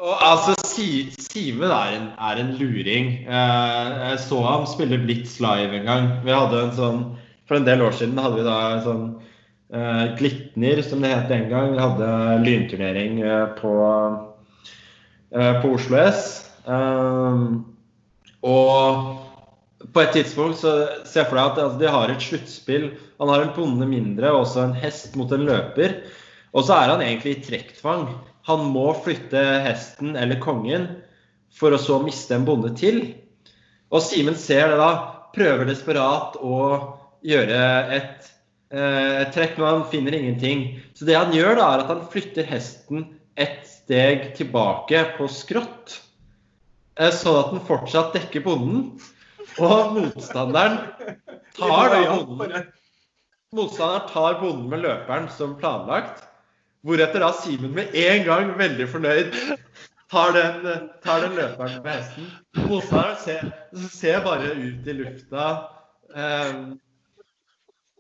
Og 0.03 0.15
altså, 0.25 0.55
si, 0.67 0.87
Simen 1.21 1.69
er 1.69 1.93
en, 1.99 2.07
er 2.17 2.41
en 2.41 2.55
luring. 2.57 3.11
Eh, 3.29 3.91
jeg 4.09 4.21
så 4.25 4.41
ham 4.47 4.65
spille 4.67 4.99
Blitz 5.03 5.37
live 5.45 5.77
en 5.77 5.85
gang. 5.89 6.09
Vi 6.25 6.33
hadde 6.33 6.63
en 6.67 6.75
sånn, 6.79 7.03
For 7.49 7.59
en 7.59 7.67
del 7.69 7.83
år 7.85 7.93
siden 7.99 8.19
hadde 8.23 8.39
vi 8.39 8.45
da 8.47 8.57
en 8.73 8.83
sånn 8.87 9.03
uh, 9.75 10.05
Glitner, 10.17 10.81
som 10.87 11.03
det 11.05 11.11
het 11.13 11.29
den 11.29 11.49
gang. 11.51 11.75
Vi 11.75 11.83
hadde 11.83 12.09
lynturnering 12.47 13.19
eh, 13.21 13.47
på, 13.59 13.73
eh, 13.83 14.15
på 15.33 15.75
Oslo 15.77 15.99
S. 16.03 16.43
Eh, 16.69 17.45
og 18.43 19.93
på 19.93 20.03
et 20.03 20.13
tidspunkt 20.15 20.61
så 20.61 20.73
ser 21.09 21.23
jeg 21.23 21.31
for 21.31 21.39
deg 21.39 21.47
at 21.47 21.63
altså, 21.63 21.79
de 21.81 21.95
har 21.95 22.13
et 22.13 22.27
sluttspill. 22.27 22.91
Han 23.23 23.33
har 23.33 23.45
en 23.45 23.55
bonde 23.57 23.89
mindre 23.89 24.33
og 24.33 24.45
også 24.45 24.67
en 24.67 24.77
hest 24.79 25.17
mot 25.19 25.33
en 25.35 25.47
løper. 25.49 26.01
Og 26.53 26.67
så 26.67 26.77
er 26.77 26.95
han 26.95 27.05
egentlig 27.05 27.37
i 27.37 27.45
trekktvang. 27.47 28.07
Han 28.49 28.69
må 28.75 28.91
flytte 29.05 29.41
hesten 29.67 30.17
eller 30.19 30.43
kongen 30.43 30.89
for 31.55 31.75
å 31.75 31.81
så 31.81 31.99
miste 32.03 32.37
en 32.37 32.47
bonde 32.49 32.73
til. 32.79 33.03
Og 33.93 34.03
Simen 34.05 34.37
ser 34.39 34.73
det 34.73 34.79
da, 34.81 34.93
prøver 35.37 35.69
desperat 35.69 36.39
å 36.41 36.59
gjøre 37.25 37.59
et, 37.95 38.31
eh, 38.73 39.23
et 39.23 39.35
trekk, 39.35 39.59
men 39.59 39.69
han 39.69 39.91
finner 39.93 40.17
ingenting. 40.17 40.65
Så 40.97 41.07
det 41.09 41.19
han 41.19 41.35
gjør, 41.35 41.57
da, 41.61 41.69
er 41.69 41.85
at 41.85 41.93
han 41.93 42.07
flytter 42.13 42.49
hesten 42.49 43.07
et 43.41 43.63
steg 43.67 44.33
tilbake 44.37 45.03
på 45.17 45.29
skrått, 45.31 45.99
eh, 46.99 47.11
sånn 47.11 47.41
at 47.41 47.51
den 47.55 47.65
fortsatt 47.69 48.13
dekker 48.17 48.45
bonden. 48.45 48.87
Og 49.61 49.97
motstanderen 49.97 50.79
tar 51.57 51.93
da 51.93 52.03
bonden 52.09 52.71
Motstanderen 53.53 54.09
tar 54.09 54.39
bonden 54.41 54.69
med 54.71 54.81
løperen 54.81 55.27
som 55.29 55.59
planlagt. 55.61 56.23
Hvoretter 56.83 57.21
da 57.21 57.35
Simen 57.37 57.75
med 57.77 57.93
en 57.95 58.23
gang, 58.25 58.55
veldig 58.57 58.87
fornøyd, 58.89 59.35
tar 60.11 60.33
den, 60.33 60.89
tar 61.05 61.21
den 61.21 61.37
løperen 61.37 61.83
med 61.85 61.93
hesten. 61.93 62.31
Motstanderen 62.65 63.21
ser, 63.21 63.53
ser 63.93 64.25
bare 64.25 64.55
ut 64.57 64.89
i 64.89 64.97
lufta. 64.97 65.51
Um, 66.17 66.81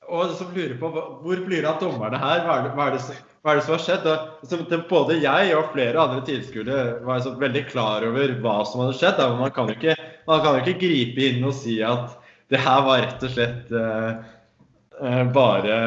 og 0.08 0.32
som 0.40 0.56
lurer 0.56 0.74
på 0.80 0.88
hvor 0.92 1.44
blir 1.44 1.60
det 1.60 1.68
av 1.68 1.78
dommerne 1.84 2.18
her? 2.20 2.42
Hva 2.46 2.56
er 2.56 2.64
det, 2.64 2.72
hva 2.78 2.88
er 2.88 2.96
det, 2.96 3.20
hva 3.42 3.52
er 3.52 3.58
det 3.58 3.64
som 3.66 3.74
har 3.74 3.82
skjedd? 3.82 4.04
Og, 4.06 4.74
både 4.90 5.18
jeg 5.18 5.54
og 5.58 5.72
flere 5.72 5.98
andre 5.98 6.22
tilskuere 6.26 6.82
var 7.02 7.24
veldig 7.40 7.62
klar 7.72 8.04
over 8.06 8.36
hva 8.44 8.60
som 8.68 8.84
hadde 8.84 8.98
skjedd. 9.00 9.18
Da. 9.18 9.32
Man 9.38 9.50
kan 9.54 9.70
jo 9.70 9.74
ikke, 9.74 9.96
man 10.28 10.44
kan 10.44 10.58
jo 10.58 10.62
ikke 10.62 10.82
gripe 10.84 11.24
inn 11.26 11.42
og 11.48 11.56
si 11.58 11.80
at 11.86 12.14
det 12.52 12.60
her 12.62 12.84
var 12.86 13.02
rett 13.02 13.24
og 13.26 13.32
slett 13.34 13.72
eh, 13.74 15.24
bare, 15.34 15.80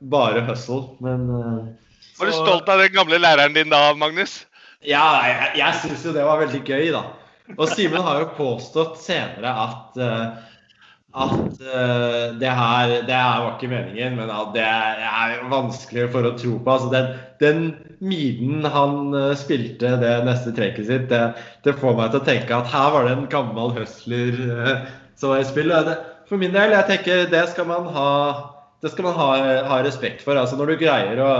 bare 0.00 0.46
hustle. 0.48 0.96
Men 1.04 1.28
eh, 1.28 1.60
Var 2.20 2.30
du 2.30 2.36
stolt 2.38 2.72
av 2.72 2.80
den 2.80 2.96
gamle 2.96 3.20
læreren 3.20 3.56
din 3.56 3.72
da, 3.74 3.90
Magnus? 3.98 4.44
ja, 4.84 5.04
jeg, 5.28 5.52
jeg 5.60 5.80
syns 5.82 6.02
jo 6.04 6.12
det 6.12 6.24
var 6.24 6.40
veldig 6.42 6.60
gøy, 6.64 6.88
da. 6.92 7.04
Og 7.58 7.68
Simen 7.72 8.00
har 8.04 8.22
jo 8.22 8.32
påstått 8.38 8.96
senere 9.00 9.52
at 9.66 10.00
eh, 10.00 10.26
at 11.14 11.60
uh, 11.62 12.34
det, 12.40 12.50
her, 12.50 12.92
det 13.06 13.14
her 13.14 13.42
var 13.44 13.52
ikke 13.54 13.70
meningen, 13.70 14.16
men 14.18 14.32
at 14.34 14.50
det 14.56 14.64
er 14.66 15.44
vanskelig 15.52 16.08
for 16.14 16.26
å 16.26 16.34
tro 16.38 16.56
på. 16.58 16.74
Altså 16.74 16.90
den, 16.90 17.12
den 17.42 17.60
miden 18.02 18.66
han 18.66 19.14
uh, 19.14 19.30
spilte 19.38 19.94
det 20.02 20.16
neste 20.26 20.54
trekket 20.56 20.88
sitt, 20.88 21.06
det, 21.12 21.22
det 21.66 21.76
får 21.78 21.94
meg 22.00 22.10
til 22.10 22.22
å 22.22 22.26
tenke 22.26 22.58
at 22.58 22.72
her 22.72 22.90
var 22.96 23.06
det 23.06 23.14
en 23.14 23.30
gammel 23.30 23.76
hustler 23.78 24.40
uh, 24.50 24.90
som 25.20 25.30
var 25.30 25.44
i 25.44 25.46
spill. 25.46 25.70
For 26.26 26.40
min 26.40 26.56
del, 26.56 26.74
jeg 26.74 26.90
tenker 26.90 27.30
det 27.30 27.46
skal 27.52 27.70
man 27.70 27.88
ha 27.94 28.10
skal 28.84 29.06
man 29.06 29.14
ha, 29.16 29.28
ha 29.64 29.78
respekt 29.80 30.20
for. 30.20 30.36
altså 30.36 30.58
Når 30.58 30.74
du 30.74 30.82
greier 30.82 31.20
å 31.24 31.30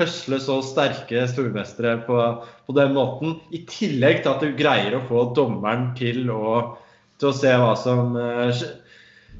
høsle 0.00 0.36
så 0.42 0.58
sterke 0.64 1.22
stormestere 1.30 1.94
på, 2.04 2.18
på 2.66 2.76
den 2.76 2.92
måten, 2.96 3.38
i 3.56 3.62
tillegg 3.68 4.20
til 4.20 4.34
at 4.34 4.44
du 4.44 4.52
greier 4.58 4.98
å 4.98 5.04
få 5.08 5.30
dommeren 5.36 5.90
til 5.96 6.28
å, 6.34 6.76
til 7.20 7.30
å 7.30 7.36
se 7.36 7.54
hva 7.56 7.72
som 7.78 8.16
eh, 8.20 8.50
skje- 8.52 8.74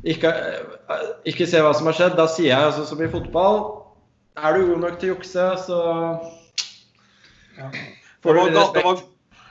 ikke, 0.04 0.30
eh, 0.32 1.06
ikke 1.28 1.46
se 1.48 1.60
hva 1.62 1.72
som 1.76 1.88
har 1.90 1.96
skjedd. 1.98 2.16
Da 2.18 2.26
sier 2.30 2.52
jeg 2.52 2.70
altså 2.70 2.86
som 2.88 3.02
i 3.02 3.10
fotball 3.10 3.60
Er 4.40 4.56
du 4.56 4.70
god 4.70 4.84
nok 4.84 4.98
til 5.00 5.10
å 5.10 5.14
jukse, 5.16 5.46
så 5.66 5.78
Ja. 7.58 7.70
Får 8.22 8.34
du 8.36 8.40
respekt. 8.40 8.74
det 8.74 8.84
var, 8.84 9.00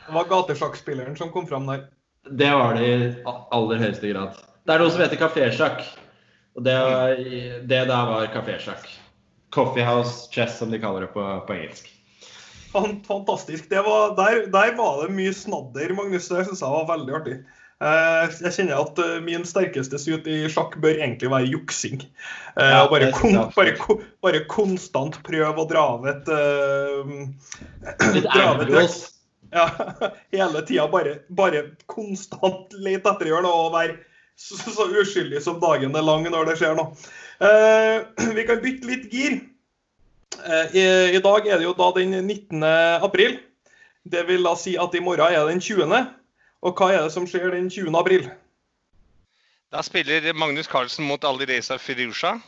det 0.07 0.13
var 0.15 0.29
gatesjakkspilleren 0.29 1.17
som 1.17 1.31
kom 1.33 1.47
fram 1.49 1.67
der. 1.67 1.88
Det 2.29 2.49
var 2.53 2.77
det 2.77 2.88
i 2.88 3.23
aller 3.25 3.81
høyeste 3.81 4.13
grad. 4.13 4.38
Det 4.65 4.73
er 4.73 4.81
noe 4.81 4.93
som 4.93 5.01
heter 5.01 5.19
kafésjakk. 5.21 5.83
Og 6.57 6.65
det, 6.65 6.75
det 7.69 7.83
der 7.89 8.09
var 8.09 8.27
kafésjakk. 8.33 8.88
Coffee 9.53 9.85
house 9.85 10.29
chess, 10.33 10.57
som 10.59 10.69
de 10.69 10.79
kaller 10.81 11.05
det 11.05 11.13
på, 11.13 11.23
på 11.47 11.55
engelsk. 11.55 11.89
Fantastisk. 13.07 13.69
Det 13.69 13.81
var, 13.85 14.13
der, 14.17 14.45
der 14.54 14.75
var 14.77 15.06
det 15.06 15.15
mye 15.17 15.33
snadder, 15.33 15.93
Magnus. 15.97 16.29
Det 16.29 16.45
syns 16.45 16.62
jeg 16.62 16.75
var 16.75 16.89
veldig 16.89 17.15
artig. 17.17 17.37
Eh, 17.80 18.34
Jeg 18.44 18.52
kjenner 18.58 18.82
at 18.82 18.98
eh, 19.00 19.19
min 19.23 19.46
sterkeste 19.48 20.00
suit 20.02 20.25
i 20.27 20.42
sjakk 20.52 20.73
bør 20.84 20.98
egentlig 21.00 21.30
være 21.32 21.48
juksing. 21.54 22.02
Eh, 22.60 22.73
Ja, 22.73 22.82
bare, 22.92 23.12
kon, 23.15 23.38
bare, 23.56 23.75
ko- 23.80 24.02
bare 24.25 24.42
konstant 24.52 25.21
prøve 25.23 25.54
å 25.63 25.67
dra 25.69 25.86
av 25.96 26.10
et 26.12 26.27
Litt 28.15 28.27
dra 28.27 28.52
et 28.56 28.65
angles. 28.65 29.00
Ja, 29.50 29.63
hele 30.30 30.60
tida 30.67 30.84
bare, 30.94 31.15
bare 31.34 31.63
konstant 31.90 32.69
lete 32.86 33.10
etter 33.10 33.25
å 33.25 33.32
gjøre 33.32 33.46
noe 33.48 33.62
og 33.63 33.71
være 33.73 33.96
så, 34.38 34.60
så 34.62 34.86
uskyldig 34.94 35.40
som 35.42 35.58
dagen 35.63 35.96
er 35.98 36.06
lang 36.06 36.27
når 36.30 36.52
det 36.52 36.58
skjer 36.60 36.75
noe. 36.77 36.92
Uh, 37.42 38.06
vi 38.38 38.44
kan 38.46 38.62
bytte 38.62 38.86
litt 38.92 39.08
gir. 39.10 39.40
Uh, 40.44 40.67
i, 40.69 40.84
I 41.17 41.21
dag 41.25 41.50
er 41.50 41.58
det 41.58 41.65
jo 41.65 41.73
da 41.80 41.88
den 41.98 42.13
19. 42.27 42.62
april. 43.10 43.40
Det 44.06 44.21
vil 44.30 44.46
da 44.46 44.54
si 44.60 44.75
at 44.77 44.94
i 44.96 45.02
morgen 45.02 45.25
er 45.34 45.42
det 45.42 45.56
den 45.56 45.65
20. 45.65 45.98
Og 46.62 46.75
hva 46.75 46.91
er 46.91 47.03
det 47.05 47.13
som 47.13 47.27
skjer 47.27 47.51
den 47.55 47.69
20. 47.71 47.95
april? 47.95 48.29
Da 49.71 49.83
spiller 49.85 50.33
Magnus 50.33 50.67
Carlsen 50.67 51.05
mot 51.07 51.23
Alireza 51.23 51.77
Firusha. 51.77 52.39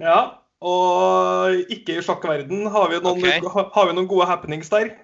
Ja, 0.00 0.40
og 0.60 1.54
ikke 1.70 1.98
i 1.98 2.02
sjakkverden. 2.02 2.66
Har 2.72 2.90
vi 2.90 2.98
noen, 3.04 3.20
okay. 3.20 3.68
har 3.74 3.86
vi 3.86 3.96
noen 3.96 4.08
gode 4.08 4.26
happenings 4.26 4.72
der? 4.72 4.94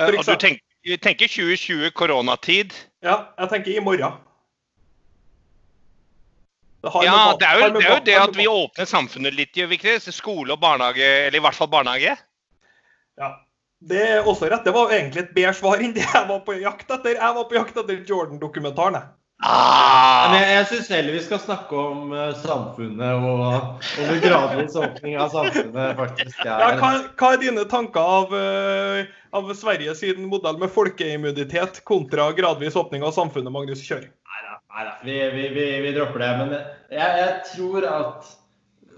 Uh, 0.00 0.08
Og 0.08 0.24
du 0.24 0.34
tenker, 0.40 0.96
tenker 1.04 1.28
2020 1.28 1.92
koronatid. 1.94 2.72
Ja, 3.04 3.18
jeg 3.38 3.52
tenker 3.52 3.76
i 3.76 3.84
morgen. 3.84 4.18
Det 6.82 6.90
Ja, 7.04 7.30
med- 7.30 7.38
det 7.38 7.46
er, 7.46 7.58
jo, 7.58 7.74
det 7.78 7.84
er 7.86 7.94
jo 7.94 8.04
det 8.04 8.14
at 8.18 8.36
vi 8.36 8.46
åpner 8.48 8.84
samfunnet 8.84 9.34
litt, 9.34 9.52
gjør 9.54 9.68
vi 9.68 9.76
ikke 9.78 9.92
det? 9.94 10.14
Skole 10.14 10.52
og 10.52 10.60
barnehage, 10.60 11.04
eller 11.26 11.38
i 11.38 11.42
hvert 11.44 11.54
fall 11.54 11.68
barnehage. 11.68 12.16
Ja. 13.18 13.28
Det 13.88 14.02
er 14.16 14.28
også 14.28 14.46
rett. 14.52 14.62
Det 14.64 14.74
var 14.74 14.92
egentlig 14.94 15.24
et 15.24 15.34
bedre 15.34 15.56
svar 15.58 15.82
enn 15.82 15.94
det 15.96 16.04
jeg 16.04 16.28
var 16.28 16.44
på 16.46 16.54
jakt 16.60 16.90
etter. 16.94 17.16
Jeg 17.18 17.36
var 17.38 17.48
på 17.50 17.58
jakt 17.58 17.82
etter 17.82 18.04
Jordan-dokumentaren. 18.06 19.00
jeg. 19.00 19.10
Men 19.42 19.50
Ah, 19.50 20.34
jeg, 20.36 20.50
jeg 20.54 20.66
syns 20.70 20.88
heller 20.94 21.16
vi 21.16 21.20
skal 21.24 21.40
snakke 21.42 21.74
om 21.74 22.12
eh, 22.14 22.28
samfunnet 22.44 23.24
og 23.26 23.40
om 23.42 24.04
en 24.04 24.20
gradvis 24.22 24.76
åpning 24.78 25.16
av 25.18 25.32
samfunnet 25.34 25.96
faktisk 25.98 26.44
Ja, 26.46 26.60
er 26.68 26.76
hva, 26.78 26.90
hva 27.18 27.30
er 27.34 27.40
dine 27.42 27.64
tanker 27.66 28.12
av, 28.20 28.36
eh, 28.38 29.10
av 29.34 29.50
Sverige 29.58 29.96
sin 29.98 30.28
modell 30.30 30.60
med 30.62 30.70
folkeimmunitet 30.70 31.80
kontra 31.90 32.28
gradvis 32.38 32.78
åpning 32.78 33.02
av 33.02 33.16
samfunnet, 33.16 33.50
Magnus 33.50 33.82
Kjør? 33.82 34.06
Neida, 34.06 34.54
neida. 34.76 34.94
Vi, 35.02 35.18
vi, 35.34 35.48
vi, 35.58 35.66
vi 35.88 35.96
dropper 35.98 36.22
det. 36.22 36.30
Men 36.44 36.54
jeg, 36.54 37.18
jeg 37.24 37.34
tror 37.50 37.88
at 37.90 38.30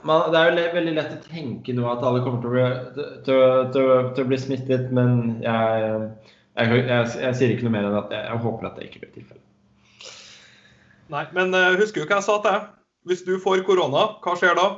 man, 0.09 0.29
Det 0.33 0.41
er 0.41 0.51
jo 0.51 0.77
veldig 0.77 0.95
lett 0.99 1.17
å 1.17 1.23
tenke 1.27 1.75
nå 1.77 1.89
at 1.91 2.05
alle 2.05 2.23
kommer 2.25 2.43
til 2.43 2.51
å 2.51 2.55
bli, 2.55 2.67
til, 3.27 3.43
til, 3.75 3.91
til 4.17 4.25
å 4.25 4.31
bli 4.31 4.39
smittet, 4.41 4.93
men 4.95 5.41
jeg, 5.45 5.99
jeg, 6.61 6.81
jeg, 6.85 7.11
jeg 7.27 7.39
sier 7.41 7.55
ikke 7.55 7.69
noe 7.69 7.77
mer 7.77 7.89
enn 7.91 7.99
at 8.03 8.15
jeg, 8.15 8.25
jeg 8.31 8.43
håper 8.47 8.71
at 8.71 8.79
det 8.79 8.89
ikke 8.89 9.05
blir 9.05 9.15
tilfellet. 9.17 9.45
Nei, 11.13 11.27
men 11.37 11.53
uh, 11.53 11.77
husker 11.77 12.01
du 12.01 12.09
hva 12.09 12.21
jeg 12.21 12.27
sa 12.27 12.39
til 12.41 12.51
deg? 12.51 12.69
Hvis 13.05 13.25
du 13.27 13.35
får 13.43 13.61
korona, 13.67 14.07
hva 14.25 14.37
skjer 14.41 14.57
da? 14.57 14.69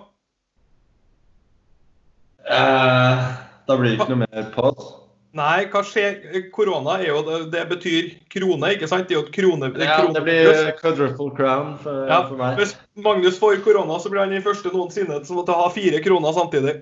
Eh, 2.46 3.26
da 3.66 3.76
blir 3.78 3.92
det 3.92 3.98
ikke 4.00 4.12
noe 4.12 4.22
mer 4.24 4.48
på 4.54 4.64
oss. 4.70 4.88
Nei, 5.36 5.66
hva 5.72 5.82
skjer? 5.84 6.16
Korona 6.54 6.94
er 7.02 7.10
jo, 7.10 7.20
det, 7.52 7.62
betyr 7.68 8.10
krone, 8.32 8.70
ikke 8.76 8.88
sant? 8.88 9.06
Det 9.08 9.16
er 9.16 9.18
jo 9.20 9.24
et 9.26 9.32
krone... 9.34 9.68
det 9.74 9.84
Ja, 9.84 9.98
krone- 10.00 10.16
det 10.16 10.22
blir 10.24 10.72
quadruple 10.80 11.30
crown 11.36 11.74
for, 11.82 12.06
Ja, 12.08 12.22
for 12.28 12.40
meg. 12.40 12.56
Hvis 12.62 12.72
Magnus 13.04 13.36
får 13.42 13.58
korona, 13.66 13.98
så 14.00 14.12
blir 14.12 14.22
han 14.24 14.32
den 14.32 14.44
første 14.46 14.72
noensinne 14.72 15.18
som 15.28 15.36
måtte 15.40 15.56
ha 15.56 15.66
fire 15.74 16.00
kroner 16.04 16.32
samtidig. 16.36 16.76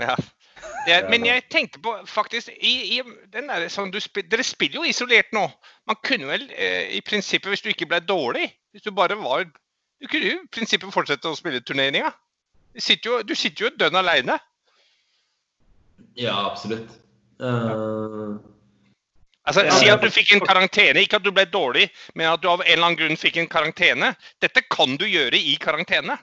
ja. 0.00 0.16
Det, 0.86 0.94
men 1.12 1.24
jeg 1.28 1.42
tenker 1.52 1.80
på 1.84 1.92
faktisk 2.08 2.48
i, 2.56 2.70
i 2.96 3.02
den 3.32 3.48
der, 3.48 3.66
sånn, 3.72 3.90
du, 3.92 3.98
spil- 4.00 4.24
Dere 4.32 4.44
spiller 4.44 4.80
jo 4.80 4.88
isolert 4.88 5.28
nå. 5.36 5.42
Man 5.88 5.98
kunne 6.04 6.28
vel 6.30 6.46
eh, 6.56 6.94
i 6.96 7.00
prinsippet, 7.04 7.50
hvis 7.52 7.64
du 7.64 7.68
ikke 7.72 7.88
ble 7.90 7.98
dårlig 8.04 8.46
Hvis 8.72 8.84
du 8.86 8.90
bare 8.96 9.16
var 9.20 9.44
Du 9.44 10.06
kunne 10.08 10.30
jo 10.30 10.38
i 10.38 10.48
prinsippet 10.52 10.92
fortsette 10.94 11.28
å 11.28 11.36
spille 11.36 11.60
turneringa. 11.64 12.12
Du 12.76 12.80
sitter 12.80 13.10
jo, 13.12 13.18
du 13.28 13.34
sitter 13.36 13.66
jo 13.66 13.72
dønn 13.76 13.98
aleine. 14.00 14.38
Ja, 16.16 16.36
absolutt. 16.50 16.96
Eh, 17.40 18.38
Altså, 19.48 19.64
si 19.80 19.88
at 19.90 20.02
du 20.04 20.10
fikk 20.12 20.34
en 20.34 20.42
karantene. 20.44 21.00
Ikke 21.02 21.18
at 21.18 21.24
du 21.24 21.32
ble 21.34 21.46
dårlig, 21.48 21.88
men 22.14 22.28
at 22.30 22.42
du 22.42 22.50
av 22.50 22.60
en 22.60 22.68
eller 22.68 22.86
annen 22.86 22.98
grunn 23.00 23.18
fikk 23.18 23.40
en 23.40 23.48
karantene. 23.50 24.12
Dette 24.44 24.62
kan 24.70 24.98
du 25.00 25.06
gjøre 25.08 25.38
i 25.38 25.56
karantene. 25.60 26.18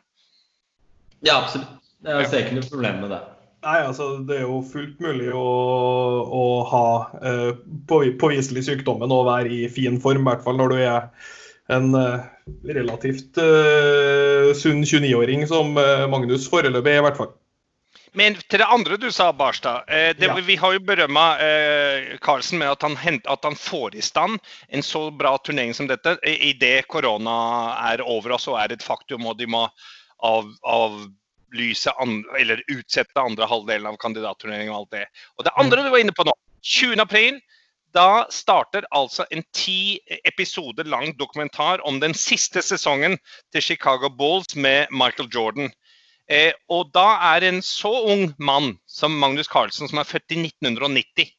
ja, 1.26 1.42
absolutt. 1.42 1.74
Jeg 2.06 2.30
ser 2.30 2.46
ikke 2.46 2.60
noe 2.60 2.70
problem 2.70 3.02
med 3.02 3.12
det. 3.16 3.20
Nei, 3.66 3.80
altså 3.82 4.06
Det 4.24 4.36
er 4.38 4.44
jo 4.46 4.60
fullt 4.62 5.00
mulig 5.02 5.32
å, 5.34 5.48
å 6.24 6.44
ha 6.70 6.86
eh, 7.26 7.58
påviselig 7.90 8.68
sykdommen 8.68 9.12
og 9.12 9.26
være 9.28 9.50
i 9.50 9.66
fin 9.74 9.98
form, 10.00 10.22
i 10.22 10.30
hvert 10.30 10.46
fall 10.46 10.62
når 10.62 10.76
du 10.76 10.78
er 10.78 11.10
en 11.74 11.90
eh, 11.98 12.28
relativt 12.78 13.42
eh, 13.42 14.54
sunn 14.56 14.86
29-åring, 14.86 15.48
som 15.50 15.74
eh, 15.82 16.06
Magnus 16.08 16.46
foreløpig 16.54 16.94
er, 16.94 17.02
i 17.02 17.08
hvert 17.08 17.20
fall. 17.20 17.34
Men 18.14 18.38
til 18.48 18.62
det 18.62 18.68
andre 18.72 18.98
du 18.98 19.10
sa, 19.12 19.32
Barstad. 19.34 19.84
Eh, 19.88 20.14
det, 20.16 20.28
Ja. 20.28 20.36
Vi 20.36 20.56
har 20.56 20.74
jo 20.74 20.80
berømma 20.80 21.26
eh, 21.44 22.18
Carlsen 22.22 22.60
med 22.60 22.72
at 22.72 22.82
han, 22.82 22.96
hent, 22.96 23.28
at 23.28 23.44
han 23.44 23.56
får 23.56 23.96
i 23.96 24.02
stand 24.02 24.40
en 24.70 24.84
så 24.84 25.10
bra 25.12 25.38
turnering 25.38 25.74
som 25.74 25.88
dette 25.88 26.18
idet 26.24 26.88
korona 26.88 27.38
er 27.92 28.02
over 28.02 28.38
oss 28.38 28.48
og 28.48 28.60
er 28.62 28.74
et 28.74 28.84
faktum 28.84 29.26
og 29.28 29.38
de 29.38 29.48
må 29.48 29.68
av, 30.24 30.50
avlyse 30.64 31.92
an, 32.02 32.24
eller 32.40 32.64
utsette 32.72 33.22
andre 33.22 33.46
halvdelen 33.46 33.92
av 33.92 34.00
kandidatturneringen 34.02 34.74
og 34.74 34.86
alt 34.86 34.98
det. 34.98 35.06
Og 35.38 35.46
det 35.46 35.56
andre 35.58 35.84
du 35.84 35.92
var 35.92 36.02
inne 36.02 36.16
på 36.16 36.26
nå, 36.28 36.34
20. 36.64 37.00
april, 37.02 37.40
da 37.96 38.28
starter 38.30 38.86
altså 38.92 39.26
en 39.32 39.44
ti 39.56 40.00
episoder 40.28 40.86
lang 40.90 41.14
dokumentar 41.18 41.82
om 41.88 42.00
den 42.00 42.14
siste 42.18 42.62
sesongen 42.62 43.18
til 43.54 43.64
Chicago 43.64 44.10
Bulls 44.10 44.56
med 44.56 44.92
Michael 44.92 45.30
Jordan. 45.34 45.72
Eh, 46.28 46.52
og 46.68 46.90
da 46.96 47.08
er 47.34 47.48
en 47.48 47.62
så 47.64 47.92
ung 48.12 48.34
mann 48.38 48.74
som 48.90 49.16
Magnus 49.16 49.48
Carlsen, 49.48 49.88
som 49.88 50.02
er 50.02 50.08
født 50.08 50.36
i 50.36 50.42
1990 50.44 51.30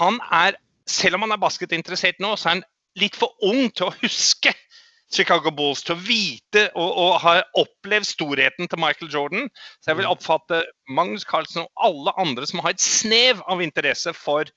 Han 0.00 0.16
er, 0.32 0.56
selv 0.88 1.18
om 1.18 1.26
han 1.26 1.34
er 1.36 1.42
basketinteressert 1.42 2.22
nå, 2.24 2.32
så 2.36 2.48
er 2.48 2.56
han 2.56 2.64
litt 2.98 3.18
for 3.18 3.34
ung 3.44 3.68
til 3.70 3.90
å 3.90 3.96
huske 4.00 4.54
Chicago 5.14 5.52
Bulls, 5.54 5.84
til 5.84 5.94
å 5.94 6.02
vite 6.02 6.64
og, 6.72 6.88
og 6.88 7.18
ha 7.22 7.34
opplevd 7.60 8.08
storheten 8.08 8.70
til 8.70 8.80
Michael 8.82 9.12
Jordan. 9.12 9.50
Så 9.78 9.92
jeg 9.92 10.00
vil 10.00 10.10
oppfatte 10.10 10.64
Magnus 10.90 11.26
Carlsen 11.28 11.66
og 11.66 11.84
alle 11.86 12.14
andre 12.18 12.48
som 12.50 12.64
har 12.64 12.74
et 12.74 12.82
snev 12.82 13.42
av 13.46 13.62
interesse 13.62 14.14
for 14.16 14.48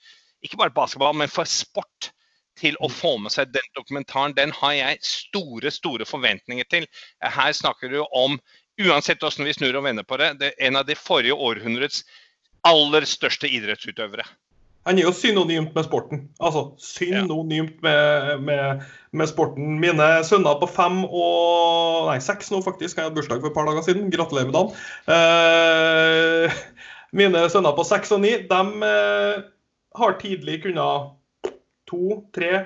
ikke 0.46 0.58
bare 0.58 0.74
basketball, 0.74 1.14
men 1.18 1.30
for 1.32 1.50
sport, 1.50 2.14
til 2.58 2.74
å 2.82 2.90
få 2.90 3.12
med 3.22 3.30
seg 3.30 3.52
den 3.54 3.68
dokumentaren. 3.78 4.34
Den 4.34 4.50
har 4.58 4.74
jeg 4.74 5.02
store, 5.06 5.70
store 5.70 6.08
forventninger 6.10 6.66
til. 6.72 6.88
Her 7.22 7.52
snakker 7.54 7.92
du 7.94 8.00
om 8.06 8.40
uansett 8.82 9.22
hvordan 9.24 9.48
vi 9.48 9.56
snur 9.58 9.80
og 9.80 9.86
vender 9.88 10.06
på 10.08 10.20
det, 10.22 10.34
det 10.42 10.52
er 10.54 10.68
en 10.70 10.80
av 10.80 10.88
de 10.88 10.98
forrige 10.98 11.36
århundrets 11.36 12.04
aller 12.68 13.08
største 13.08 13.50
idrettsutøvere. 13.50 14.26
Han 14.88 14.96
er 14.96 15.04
jo 15.04 15.12
synonymt 15.12 15.74
med 15.76 15.84
sporten. 15.84 16.22
Altså 16.40 16.70
synonymt 16.80 17.82
med, 17.84 18.40
med, 18.48 18.86
med 19.12 19.28
sporten. 19.28 19.76
Mine 19.84 20.06
sønner 20.24 20.56
på 20.62 20.70
fem 20.72 21.02
og 21.04 22.08
Nei, 22.08 22.22
seks 22.24 22.54
nå, 22.54 22.62
faktisk. 22.64 22.96
Jeg 22.96 23.10
hadde 23.10 23.18
bursdag 23.18 23.42
for 23.44 23.52
et 23.52 23.58
par 23.58 23.68
dager 23.68 23.84
siden. 23.84 24.08
Gratulerer 24.14 24.48
med 24.48 24.56
dagen. 24.56 24.72
Eh, 25.12 26.56
mine 27.20 27.44
sønner 27.52 27.76
på 27.76 27.84
seks 27.88 28.16
og 28.16 28.24
ni, 28.24 28.32
de 28.48 28.62
eh, 28.88 29.44
har 30.00 30.16
tidlig 30.22 30.62
kunnet 30.64 31.12
to, 31.92 32.22
tre 32.36 32.64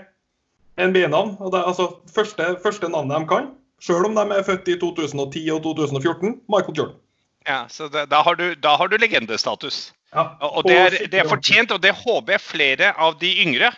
NBA-navn. 0.77 1.39
Altså 1.41 1.89
første, 2.13 2.53
første 2.61 2.91
navnet 2.93 3.17
de 3.17 3.31
kan, 3.33 3.49
sjøl 3.81 4.05
om 4.07 4.17
de 4.17 4.25
er 4.37 4.43
født 4.47 4.69
i 4.69 4.77
2010 4.81 5.45
og 5.55 5.63
2014, 5.65 6.35
Michael 6.51 6.77
Jordan. 6.77 6.99
Ja, 7.47 7.63
så 7.73 7.87
da, 7.89 8.05
da, 8.05 8.21
har 8.21 8.37
du, 8.37 8.51
da 8.61 8.75
har 8.77 8.87
du 8.91 8.97
legendestatus. 9.01 9.91
Ja, 10.13 10.27
Og 10.45 10.67
det 10.67 10.75
er, 10.77 10.97
det 11.09 11.21
er 11.23 11.29
fortjent, 11.29 11.71
og 11.73 11.81
det 11.81 11.93
håper 11.95 12.35
jeg 12.35 12.43
flere 12.43 12.91
av 12.99 13.15
de 13.21 13.31
yngre 13.41 13.71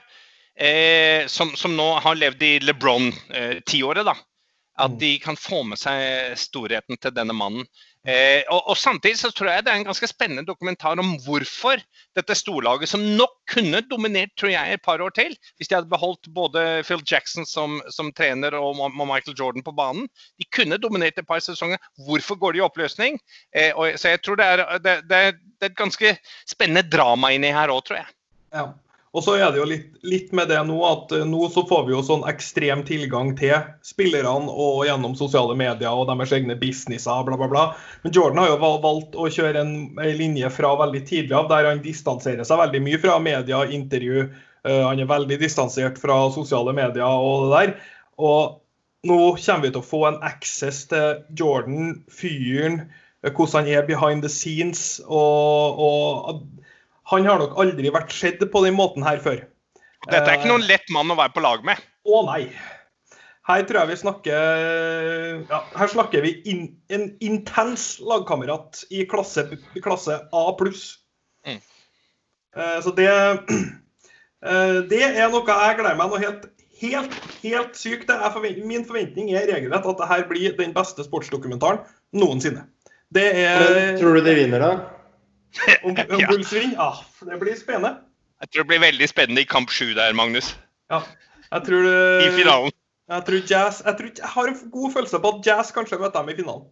eh, 0.58 1.24
som, 1.32 1.54
som 1.56 1.76
nå 1.78 1.86
har 2.04 2.18
levd 2.20 2.44
i 2.44 2.54
LeBron-tiåret, 2.66 4.06
da. 4.06 4.16
At 4.74 4.90
Mm. 4.92 5.00
de 5.00 5.12
kan 5.22 5.36
få 5.38 5.62
med 5.64 5.78
seg 5.78 6.34
storheten 6.36 6.98
til 6.98 7.14
denne 7.14 7.34
mannen. 7.38 7.68
Eh, 8.04 8.44
og, 8.52 8.66
og 8.68 8.76
samtidig 8.76 9.16
så 9.16 9.30
tror 9.32 9.48
jeg 9.48 9.64
det 9.64 9.72
er 9.72 9.80
en 9.80 9.88
ganske 9.88 10.08
spennende 10.12 10.44
dokumentar 10.44 11.00
om 11.00 11.14
hvorfor 11.24 11.80
dette 12.18 12.36
storlaget, 12.36 12.92
som 12.92 13.06
nok 13.16 13.38
kunne 13.54 13.80
dominert 13.88 14.34
tror 14.40 14.52
jeg, 14.52 14.74
et 14.76 14.84
par 14.84 15.00
år 15.00 15.14
til, 15.16 15.38
hvis 15.56 15.72
de 15.72 15.78
hadde 15.78 15.92
beholdt 15.92 16.28
både 16.36 16.84
Phil 16.84 17.04
Jackson 17.08 17.48
som, 17.48 17.80
som 17.88 18.12
trener 18.12 18.58
og, 18.60 18.82
og 18.84 19.08
Michael 19.08 19.38
Jordan 19.40 19.64
på 19.64 19.76
banen, 19.78 20.10
de 20.36 20.50
kunne 20.52 20.82
dominert 20.84 21.20
et 21.20 21.30
par 21.30 21.40
sesonger. 21.44 21.80
Hvorfor 22.04 22.36
går 22.42 22.54
de 22.54 22.60
i 22.60 22.66
oppløsning? 22.68 23.22
Eh, 23.56 23.72
og, 23.72 23.96
så 23.96 24.12
jeg 24.12 24.24
tror 24.24 24.42
det 24.42 24.52
er, 24.52 24.66
det, 24.84 24.98
det, 25.08 25.24
det 25.40 25.70
er 25.70 25.72
et 25.72 25.80
ganske 25.80 26.16
spennende 26.50 26.84
drama 26.84 27.32
inni 27.32 27.56
her 27.56 27.72
òg, 27.72 27.86
tror 27.88 28.02
jeg. 28.02 28.12
Ja. 28.54 28.68
Og 29.14 29.22
så 29.22 29.36
er 29.38 29.52
det 29.54 29.60
jo 29.60 29.66
litt, 29.70 29.90
litt 30.02 30.32
med 30.34 30.50
det 30.50 30.58
nå 30.66 30.80
at 30.88 31.12
eh, 31.14 31.26
nå 31.30 31.46
så 31.54 31.62
får 31.70 31.84
vi 31.86 31.94
jo 31.94 32.00
sånn 32.06 32.24
ekstrem 32.30 32.82
tilgang 32.88 33.36
til 33.38 33.54
spillerne 33.86 34.50
og 34.50 34.88
gjennom 34.88 35.14
sosiale 35.18 35.54
medier 35.60 35.94
og 35.94 36.08
deres 36.10 36.34
egne 36.34 36.56
businesser, 36.58 37.22
bla, 37.28 37.38
bla, 37.38 37.50
bla. 37.52 37.66
Men 38.02 38.16
Jordan 38.16 38.42
har 38.42 38.50
jo 38.50 38.74
valgt 38.82 39.14
å 39.14 39.30
kjøre 39.30 39.62
en, 39.62 39.76
en 40.02 40.18
linje 40.18 40.50
fra 40.56 40.74
veldig 40.82 41.04
tidlig 41.10 41.38
av, 41.38 41.46
der 41.52 41.70
han 41.70 41.84
distanserer 41.86 42.48
seg 42.48 42.64
veldig 42.64 42.82
mye 42.88 43.02
fra 43.04 43.20
media, 43.22 43.62
intervju. 43.78 44.26
Eh, 44.66 44.82
han 44.82 45.04
er 45.06 45.14
veldig 45.14 45.38
distansert 45.44 46.02
fra 46.02 46.18
sosiale 46.34 46.74
medier 46.74 47.06
og 47.06 47.46
det 47.46 47.54
der. 47.54 47.76
Og 48.18 48.60
nå 49.06 49.20
kommer 49.38 49.68
vi 49.68 49.74
til 49.76 49.84
å 49.84 49.86
få 49.86 50.02
en 50.10 50.20
access 50.26 50.88
til 50.90 51.22
Jordan, 51.38 52.00
fyren, 52.10 52.82
eh, 53.22 53.30
hvordan 53.30 53.62
han 53.62 53.78
er 53.78 53.86
behind 53.86 54.26
the 54.26 54.34
scenes. 54.42 54.98
og, 55.06 55.86
og 55.86 56.44
han 57.12 57.28
har 57.28 57.42
nok 57.42 57.58
aldri 57.60 57.92
vært 57.94 58.14
sett 58.16 58.44
på 58.52 58.64
den 58.66 58.78
måten 58.78 59.04
her 59.06 59.20
før. 59.24 59.44
Dette 60.08 60.24
er 60.28 60.40
ikke 60.40 60.52
noen 60.52 60.66
lett 60.68 60.90
mann 60.92 61.12
å 61.12 61.20
være 61.20 61.36
på 61.36 61.44
lag 61.44 61.64
med. 61.68 61.80
Å 62.04 62.24
nei. 62.28 62.48
Her 63.48 63.64
tror 63.68 63.82
jeg 63.82 63.90
vi 63.90 64.00
snakker 64.00 64.36
ja, 65.50 65.58
Her 65.76 65.90
snakker 65.92 66.24
vi 66.24 66.38
in, 66.48 66.62
en 66.96 67.10
intens 67.24 67.98
lagkamerat 68.00 68.86
i 68.96 69.04
klasse, 69.10 69.44
klasse 69.84 70.16
A 70.32 70.44
pluss. 70.60 70.86
Mm. 71.48 71.60
Eh, 72.56 72.78
så 72.86 72.94
det 72.96 73.10
eh, 74.48 74.78
Det 74.88 75.02
er 75.10 75.32
noe 75.32 75.44
jeg 75.44 75.80
gleder 75.80 76.00
meg 76.00 76.14
noe 76.14 76.24
helt, 76.24 76.48
helt, 76.80 77.20
helt 77.44 77.80
sykt 77.80 78.08
til. 78.12 78.64
Min 78.64 78.88
forventning 78.88 79.34
er 79.36 79.50
regelrett 79.52 79.92
at 79.92 80.04
dette 80.06 80.22
blir 80.32 80.56
den 80.60 80.76
beste 80.76 81.04
sportsdokumentaren 81.04 81.84
noensinne. 82.16 82.68
Det 83.14 83.28
er 83.44 84.00
tror 84.00 84.16
du 84.18 84.24
de 84.26 84.40
vinner, 84.40 84.64
da? 84.64 85.03
Om, 85.88 85.92
om 85.94 86.20
Ja. 86.20 86.30
Ja, 86.74 86.92
det 87.30 87.40
blir 87.42 87.58
spennende. 87.60 87.98
Jeg 88.44 88.50
tror 88.52 88.66
det 88.66 88.72
blir 88.74 88.84
veldig 88.84 89.08
spennende 89.10 89.44
i 89.44 89.48
kamp 89.48 89.72
sju 89.72 89.94
der, 89.96 90.16
Magnus. 90.18 90.56
Ja, 90.92 91.04
jeg 91.52 91.68
tror 91.68 91.86
I 91.88 92.32
finalen. 92.36 92.74
Jeg 93.14 93.26
tror 93.28 93.42
Jazz 93.50 93.82
Jeg, 93.86 93.98
tror, 93.98 94.10
jeg 94.18 94.32
har 94.36 94.48
en 94.48 94.72
god 94.72 94.94
følelse 94.94 95.20
på 95.20 95.32
at 95.36 95.48
Jazz 95.48 95.72
kanskje 95.76 96.00
møter 96.02 96.22
dem 96.22 96.34
i 96.34 96.36
finalen. 96.40 96.66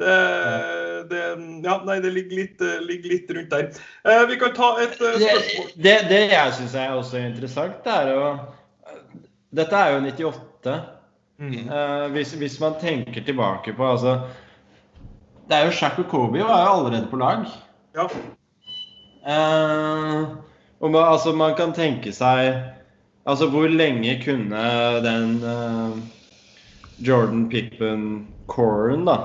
Det, 0.00 0.14
det, 1.10 1.24
ja, 1.64 1.74
nei, 1.84 1.98
det 2.00 2.12
ligger 2.14 2.38
litt, 2.38 2.62
ligger 2.88 3.12
litt 3.12 3.32
rundt 3.36 3.50
der. 3.52 3.66
Eh, 4.08 4.22
vi 4.30 4.38
kan 4.40 4.54
ta 4.56 4.70
et 4.80 4.94
uh, 4.96 5.12
spørsmål. 5.12 5.66
Det, 5.74 5.82
det, 5.84 5.96
det 6.08 6.20
jeg 6.32 6.54
syns 6.56 6.76
er 6.80 6.94
også 6.96 7.20
interessant, 7.20 7.82
det 7.84 7.98
er 7.98 8.14
å 8.16 8.30
Dette 9.50 9.76
er 9.76 9.96
jo 9.96 10.00
98. 10.06 10.76
Mm. 11.40 11.68
Eh, 11.72 12.06
hvis, 12.14 12.32
hvis, 12.38 12.60
man 12.62 12.76
tenker 12.80 13.24
tilbake 13.26 13.72
på 13.76 13.86
altså 13.86 14.20
Det 15.50 15.58
er 15.58 15.66
jo 15.66 15.74
Shack 15.74 15.98
og 15.98 16.06
Kobe 16.10 16.44
var 16.46 16.62
jo 16.62 16.74
allerede 16.76 17.10
på 17.10 17.18
lag. 17.18 17.42
Ja. 17.98 18.06
Uh, 19.20 20.38
og 20.80 20.92
man, 20.94 21.02
altså, 21.02 21.34
man 21.36 21.56
kan 21.58 21.74
tenke 21.76 22.12
seg 22.16 22.54
Altså, 23.28 23.50
hvor 23.52 23.68
lenge 23.68 24.14
kunne 24.24 24.60
den 25.04 25.34
Jordan 27.04 27.42
Pippen-coren, 27.52 29.04
da 29.04 29.18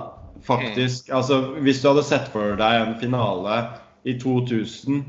faktisk 0.46 1.10
mm. 1.10 1.16
Altså, 1.18 1.42
hvis 1.64 1.82
du 1.82 1.90
hadde 1.90 2.06
sett 2.06 2.32
for 2.34 2.58
deg 2.60 2.82
en 2.82 2.98
finale 3.02 3.60
i 4.06 4.18
2000 4.22 5.04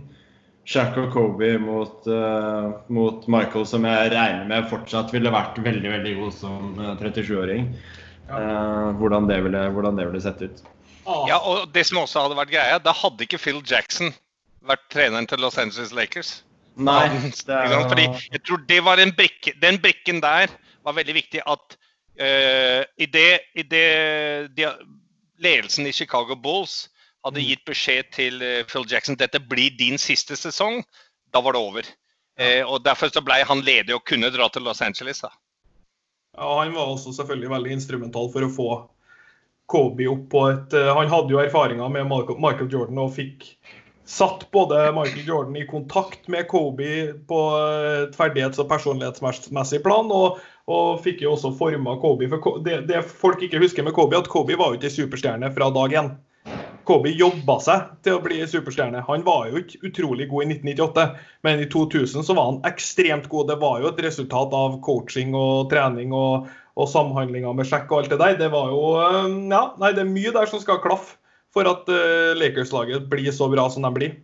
Shack 0.66 0.96
og 0.98 1.12
Kobe 1.14 1.52
mot, 1.62 2.08
uh, 2.10 2.72
mot, 2.90 3.26
Michael, 3.30 3.66
som 3.70 3.84
jeg 3.86 4.10
regner 4.10 4.48
med 4.50 4.66
fortsatt 4.66 5.12
ville 5.14 5.30
vært 5.30 5.60
veldig 5.62 5.92
veldig 5.92 6.14
god 6.18 6.32
som 6.34 6.80
37-åring. 6.98 7.68
Uh, 8.26 8.34
eh, 8.34 8.88
hvordan, 8.98 9.28
hvordan, 9.76 10.00
det 10.00 10.08
ville 10.08 10.22
sett 10.24 10.42
ut. 10.42 10.64
Ja, 11.06 11.38
og 11.38 11.70
det 11.74 11.86
som 11.86 12.02
også 12.02 12.24
hadde 12.24 12.38
vært 12.38 12.52
greia, 12.52 12.78
da 12.82 12.94
hadde 12.96 13.26
ikke 13.26 13.40
Phil 13.40 13.62
Jackson 13.66 14.12
vært 14.66 14.86
treneren 14.90 15.28
til 15.30 15.42
Los 15.44 15.58
Angeles 15.62 15.94
Lakers. 15.94 16.40
Nei, 16.76 17.06
det 17.46 17.56
er... 17.56 17.86
Fordi 17.88 18.06
jeg 18.34 18.42
tror 18.44 18.62
det 18.68 18.82
var 18.84 19.00
en 19.00 19.14
brikke, 19.16 19.54
Den 19.62 19.78
brikken 19.80 20.20
der 20.20 20.50
var 20.84 20.96
veldig 20.98 21.14
viktig 21.16 21.40
at 21.46 21.76
uh, 22.20 22.82
i 23.00 23.06
det, 23.08 23.30
i 23.56 23.64
det 23.64 23.86
de, 24.58 24.68
ledelsen 25.42 25.88
i 25.88 25.94
Chicago 25.94 26.36
Bulls 26.36 26.88
hadde 27.26 27.40
mm. 27.40 27.46
gitt 27.48 27.64
beskjed 27.66 28.10
til 28.14 28.42
eh, 28.44 28.62
Phil 28.68 28.86
Jackson 28.88 29.18
dette 29.18 29.40
blir 29.42 29.74
din 29.78 29.98
siste 29.98 30.36
sesong, 30.38 30.84
da 31.34 31.42
var 31.42 31.56
det 31.56 31.62
over. 31.62 31.88
Eh, 32.38 32.62
og 32.62 32.84
Derfor 32.84 33.10
så 33.10 33.22
ble 33.24 33.40
han 33.48 33.64
ledig 33.66 33.96
og 33.96 34.04
kunne 34.06 34.30
dra 34.30 34.46
til 34.52 34.62
Los 34.62 34.82
Angeles. 34.84 35.24
da. 35.24 35.32
Ja, 36.36 36.46
Han 36.60 36.74
var 36.76 36.92
også 36.92 37.16
selvfølgelig 37.16 37.50
veldig 37.50 37.72
instrumental 37.80 38.30
for 38.32 38.46
å 38.46 38.52
få 38.52 38.68
Kobe 39.66 40.06
opp 40.10 40.28
på 40.30 40.44
et 40.52 40.76
uh, 40.78 40.92
Han 40.94 41.10
hadde 41.10 41.34
jo 41.34 41.42
erfaringer 41.42 41.90
med 41.90 42.06
Michael 42.10 42.70
Jordan 42.70 43.02
og 43.02 43.14
fikk 43.16 43.50
satt 44.06 44.44
både 44.54 44.92
Michael 44.94 45.26
Jordan 45.26 45.56
i 45.58 45.66
kontakt 45.66 46.28
med 46.28 46.46
Kobe 46.48 47.12
på 47.26 47.40
et 47.58 48.14
ferdighets- 48.14 48.60
og 48.62 48.68
personlighetsmessig 48.70 49.82
plan, 49.82 50.10
og, 50.14 50.38
og 50.70 51.00
fikk 51.02 51.24
jo 51.24 51.32
også 51.34 51.50
forma 51.58 51.96
Kobe. 52.02 52.28
For 52.30 52.60
det, 52.62 52.84
det, 52.86 53.02
folk 53.02 53.42
ikke 53.42 53.60
husker 53.62 53.82
med 53.82 53.96
Kobe, 53.98 54.18
at 54.18 54.30
Kobe 54.30 54.54
var 54.58 54.70
jo 54.70 54.78
ikke 54.78 54.94
superstjerne 54.94 55.50
fra 55.56 55.72
dag 55.74 55.98
én. 55.98 56.12
Kobe 56.86 57.10
jobba 57.10 57.56
seg 57.58 57.88
til 58.06 58.14
å 58.14 58.22
bli 58.22 58.38
superstjerne. 58.46 59.02
Han 59.08 59.24
var 59.26 59.48
jo 59.50 59.58
ikke 59.58 59.80
utrolig 59.88 60.28
god 60.30 60.44
i 60.44 60.52
1998, 60.54 61.06
men 61.42 61.64
i 61.64 61.66
2000 61.72 62.28
så 62.28 62.36
var 62.38 62.52
han 62.52 62.60
ekstremt 62.70 63.26
god. 63.32 63.50
Det 63.50 63.58
var 63.58 63.82
jo 63.82 63.90
et 63.90 64.04
resultat 64.06 64.54
av 64.54 64.78
coaching 64.86 65.34
og 65.34 65.66
trening 65.72 66.14
og, 66.14 66.46
og 66.76 66.90
samhandlinger 66.92 67.56
med 67.56 67.68
sjekk 67.68 67.90
og 67.90 68.02
alt 68.02 68.12
det 68.12 68.20
der. 68.20 68.36
Det 68.40 68.50
var 68.52 68.72
jo 68.72 68.82
eh, 69.00 69.30
Ja, 69.52 69.62
nei, 69.80 69.94
det 69.96 70.04
er 70.04 70.12
mye 70.12 70.34
der 70.34 70.50
som 70.50 70.62
skal 70.62 70.82
klaffe 70.84 71.16
for 71.56 71.68
at 71.70 71.88
uh, 71.88 72.36
Lakers-laget 72.36 73.06
blir 73.08 73.32
så 73.32 73.46
bra 73.48 73.62
som 73.72 73.86
de 73.86 73.90
blir. 73.94 74.16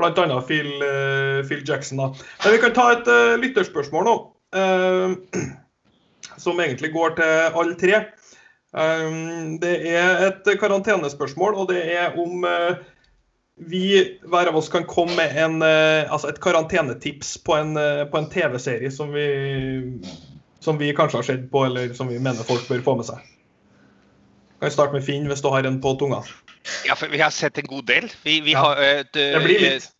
Blant 0.00 0.16
annet 0.16 0.46
Phil, 0.48 0.70
uh, 0.80 1.42
Phil 1.44 1.60
Jackson. 1.68 2.00
da. 2.00 2.06
Men 2.44 2.54
vi 2.54 2.60
kan 2.62 2.72
ta 2.72 2.86
et 2.94 3.10
uh, 3.10 3.34
lytterspørsmål 3.42 4.08
nå. 4.08 4.14
som 6.40 6.60
egentlig 6.60 6.90
går 6.92 7.14
til 7.18 7.58
alle 7.60 7.76
tre. 7.80 8.00
Det 9.60 9.72
er 9.92 10.24
et 10.26 10.48
karantenespørsmål, 10.60 11.54
og 11.60 11.68
det 11.68 11.82
er 11.92 12.16
om 12.20 12.44
vi 13.68 13.84
hver 14.24 14.48
av 14.48 14.56
oss 14.56 14.68
kan 14.72 14.84
komme 14.88 15.16
med 15.16 15.36
en, 15.40 15.56
altså 15.62 16.28
et 16.28 16.40
karantenetips 16.44 17.38
på 17.44 17.56
en, 17.56 17.76
en 17.76 18.28
TV-serie 18.32 18.92
som, 18.92 19.16
som 20.62 20.78
vi 20.78 20.92
kanskje 20.96 21.18
har 21.18 21.26
sett 21.26 21.48
på, 21.50 21.64
eller 21.66 21.94
som 21.98 22.10
vi 22.10 22.20
mener 22.22 22.46
folk 22.46 22.68
bør 22.70 22.84
få 22.86 22.96
med 23.00 23.08
seg. 23.08 23.24
Kan 24.58 24.70
jeg 24.70 24.76
starte 24.76 24.94
med 24.94 25.02
Finn, 25.06 25.26
hvis 25.26 25.42
du 25.42 25.50
har 25.50 25.66
en 25.66 25.80
på 25.82 25.96
tunga? 25.98 26.22
Ja, 26.86 26.94
for 26.94 27.10
vi 27.10 27.18
har 27.18 27.34
sett 27.34 27.58
en 27.58 27.66
god 27.66 27.88
del. 27.90 28.06
Vi, 28.22 28.38
vi 28.46 28.54
ja. 28.54 28.62
har, 28.62 28.78
uh, 28.78 29.02
det, 29.10 29.26
blir 29.42 29.64
litt. 29.64 29.90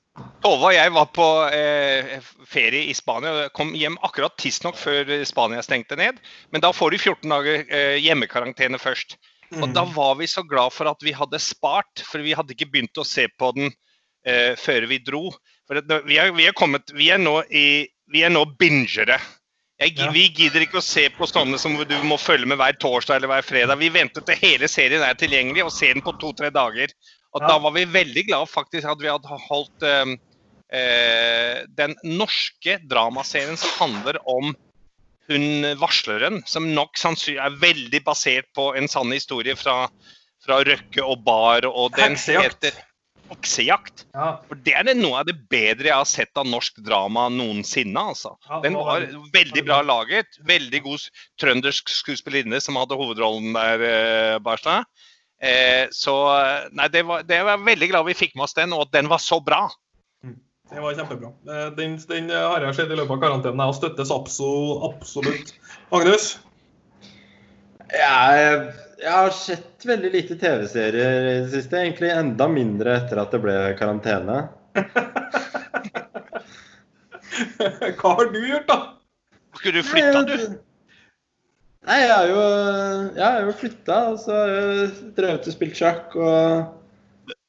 Tove 0.44 0.68
og 0.68 0.74
jeg 0.74 0.92
var 0.92 1.06
på 1.16 1.26
eh, 1.56 2.18
ferie 2.46 2.84
i 2.90 2.94
Spania. 2.94 3.32
og 3.32 3.54
Kom 3.56 3.72
hjem 3.78 3.96
akkurat 4.04 4.34
tidsnok 4.38 4.76
før 4.76 5.08
Spania 5.26 5.62
stengte 5.64 5.96
ned. 5.96 6.18
Men 6.52 6.64
da 6.64 6.72
får 6.76 6.92
du 6.92 6.98
14 6.98 7.32
dager 7.32 7.62
eh, 7.64 7.96
hjemmekarantene 8.02 8.80
først. 8.82 9.16
Mm. 9.52 9.64
Og 9.64 9.74
da 9.76 9.86
var 9.94 10.18
vi 10.20 10.28
så 10.28 10.44
glad 10.48 10.74
for 10.76 10.90
at 10.90 11.00
vi 11.04 11.14
hadde 11.16 11.40
spart, 11.40 12.04
for 12.04 12.24
vi 12.24 12.36
hadde 12.36 12.54
ikke 12.54 12.70
begynt 12.72 13.00
å 13.00 13.08
se 13.08 13.26
på 13.38 13.52
den 13.56 13.72
eh, 14.28 14.52
før 14.60 14.86
vi 14.90 15.00
dro. 15.04 15.30
For 15.68 15.80
vi, 15.80 16.20
er, 16.20 16.32
vi, 16.36 16.48
er 16.48 16.56
kommet, 16.56 16.92
vi, 16.96 17.08
er 17.12 17.20
nå 17.20 17.38
i, 17.48 17.66
vi 18.12 18.24
er 18.24 18.32
nå 18.32 18.44
bingere. 18.60 19.18
Jeg. 19.82 20.10
Vi 20.14 20.26
gidder 20.30 20.64
ikke 20.64 20.80
å 20.80 20.84
se 20.84 21.08
på 21.10 21.26
sånne 21.26 21.58
som 21.60 21.74
du 21.76 21.94
må 22.06 22.18
følge 22.20 22.48
med 22.48 22.60
hver 22.60 22.76
torsdag 22.80 23.18
eller 23.18 23.32
hver 23.32 23.46
fredag. 23.46 23.80
Vi 23.80 23.90
venter 23.92 24.24
til 24.26 24.38
hele 24.38 24.68
serien 24.70 25.02
er 25.02 25.18
tilgjengelig, 25.18 25.64
og 25.66 25.74
ser 25.74 25.96
den 25.96 26.04
på 26.04 26.14
to-tre 26.22 26.52
dager. 26.54 26.92
Og 27.32 27.42
ja. 27.42 27.48
Da 27.48 27.56
var 27.64 27.74
vi 27.74 27.86
veldig 27.88 28.26
glad 28.28 28.50
faktisk 28.50 28.88
at 28.92 29.02
vi 29.02 29.10
hadde 29.10 29.40
holdt 29.48 29.86
um, 29.88 30.14
uh, 30.74 31.56
den 31.80 31.96
norske 32.04 32.78
dramaserien 32.90 33.58
som 33.58 33.74
handler 33.80 34.20
om 34.28 34.52
hun 35.30 35.68
varsleren, 35.80 36.42
som 36.46 36.66
nok 36.76 36.98
sannsynlig 36.98 37.40
er 37.40 37.60
veldig 37.62 38.02
basert 38.04 38.48
på 38.56 38.72
en 38.78 38.90
sann 38.90 39.12
historie 39.14 39.54
fra, 39.56 39.86
fra 40.44 40.62
Røkke 40.66 41.04
og 41.04 41.22
Bar. 41.24 41.66
og 41.70 41.94
den 41.96 42.18
Heksejakt. 42.18 42.66
heter 42.66 42.91
Oksejakt. 43.32 44.04
Ja. 44.14 44.28
For 44.48 44.60
Det 44.64 44.74
er 44.76 44.88
noe 44.98 45.22
av 45.22 45.28
det 45.28 45.36
bedre 45.50 45.88
jeg 45.90 45.96
har 45.96 46.08
sett 46.08 46.38
av 46.38 46.48
norsk 46.48 46.78
drama 46.84 47.28
noensinne. 47.32 48.04
altså. 48.12 48.34
Den 48.64 48.76
var 48.78 49.06
veldig 49.34 49.64
bra 49.66 49.80
laget. 49.86 50.38
Veldig 50.48 50.82
god 50.84 51.08
trøndersk 51.40 51.90
skuespillerinne 51.92 52.60
som 52.62 52.78
hadde 52.80 52.98
hovedrollen 52.98 53.56
der, 53.56 53.86
eh, 53.88 54.38
Barstad. 54.38 54.84
Eh, 55.42 55.88
så 55.90 56.14
nei, 56.70 56.86
det 56.92 57.02
var, 57.08 57.24
det 57.26 57.40
var 57.42 57.58
veldig 57.58 57.88
glad 57.90 58.06
vi 58.06 58.14
fikk 58.14 58.36
med 58.36 58.46
oss 58.46 58.54
den, 58.54 58.72
og 58.76 58.86
at 58.86 58.92
den 58.94 59.10
var 59.10 59.18
så 59.18 59.40
bra. 59.42 59.64
Mm. 60.22 60.38
Det 60.72 60.84
var 60.84 60.94
kjempebra. 60.94 61.32
Eh, 61.48 61.66
den, 61.80 61.98
den 62.08 62.30
har 62.30 62.62
jeg 62.68 62.78
sett 62.78 62.94
i 62.94 63.00
løpet 63.00 63.16
av 63.16 63.24
karantenen 63.26 63.66
og 63.66 63.74
støttes 63.76 64.12
absolutt. 64.14 65.56
Magnus? 65.90 66.36
Ja, 67.92 68.72
jeg 69.02 69.12
har 69.12 69.30
sett 69.34 69.84
veldig 69.86 70.10
lite 70.14 70.36
TV-serier 70.38 71.24
i 71.26 71.40
det 71.42 71.50
siste. 71.52 71.78
Egentlig 71.80 72.10
enda 72.14 72.48
mindre 72.50 72.96
etter 73.00 73.16
at 73.22 73.30
det 73.34 73.40
ble 73.42 73.54
karantene. 73.78 74.36
Hva 77.98 78.10
har 78.18 78.26
du 78.32 78.40
gjort, 78.46 78.68
da? 78.68 78.78
Skulle 79.58 79.80
du 79.80 79.88
flytta, 79.88 80.22
du? 80.28 80.36
Nei, 81.82 81.98
jeg 81.98 82.14
har 82.14 82.26
jo, 82.30 82.42
jeg 83.16 83.26
har 83.26 83.40
jo 83.42 83.58
flytta. 83.58 83.96
Og 84.12 84.18
så 84.22 84.30
har 84.38 84.48
jeg 84.54 84.88
drevet 85.18 85.48
og 85.50 85.54
spilt 85.56 85.76
sjakk 85.78 86.16
og 86.18 86.42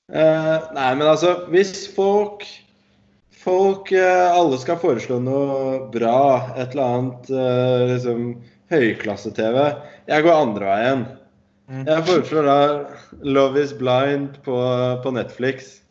eh, 0.10 0.58
Nei, 0.74 0.89
men 0.97 1.08
altså, 1.08 1.30
hvis 1.54 1.74
folk 1.93 2.39
Folk 3.43 3.91
eh, 3.91 4.32
alle 4.32 4.56
skal 4.62 4.78
foreslå 4.80 5.18
noe 5.20 5.89
bra, 5.91 6.56
et 6.56 6.72
eller 6.72 6.84
annet 6.86 7.28
eh, 7.28 7.82
liksom 7.89 8.39
høyklasse-TV 8.72 9.58
Jeg 10.08 10.24
går 10.24 10.38
andre 10.38 10.66
veien. 10.70 11.04
Mm. 11.70 11.88
Jeg 11.88 12.05
foreslår 12.07 12.43
da 12.43 12.86
'Love 13.24 13.61
Is 13.61 13.74
Blind' 13.74 14.43
på, 14.43 14.57
på 15.03 15.11
Netflix. 15.11 15.82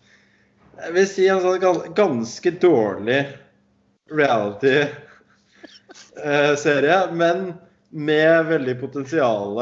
Jeg 0.83 0.93
vil 0.93 1.09
si 1.09 1.29
en 1.31 1.41
sånn 1.41 1.61
ganske 1.97 2.51
dårlig 2.61 3.27
reality-serie, 4.13 7.05
eh, 7.05 7.13
men 7.13 7.55
med 7.93 8.47
veldig 8.49 8.81
potensial 8.81 9.61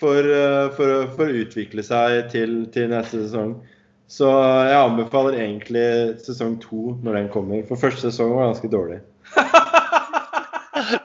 for, 0.00 0.24
uh, 0.24 0.70
for, 0.76 1.06
for, 1.16 1.26
å 1.26 1.36
utvikle 1.44 1.82
seg 1.84 2.30
til, 2.32 2.50
til, 2.72 2.88
neste 2.92 3.16
sesong. 3.26 3.50
Så 4.10 4.28
jeg 4.66 4.78
anbefaler 4.78 5.34
egentlig 5.38 5.86
sesong 6.24 6.58
to 6.62 6.96
når 7.04 7.12
den 7.20 7.28
kommer. 7.32 7.66
For 7.68 7.76
første 7.80 8.02
sesong 8.08 8.30
var 8.36 8.46
ganske 8.50 8.68
dårlig. 8.72 8.98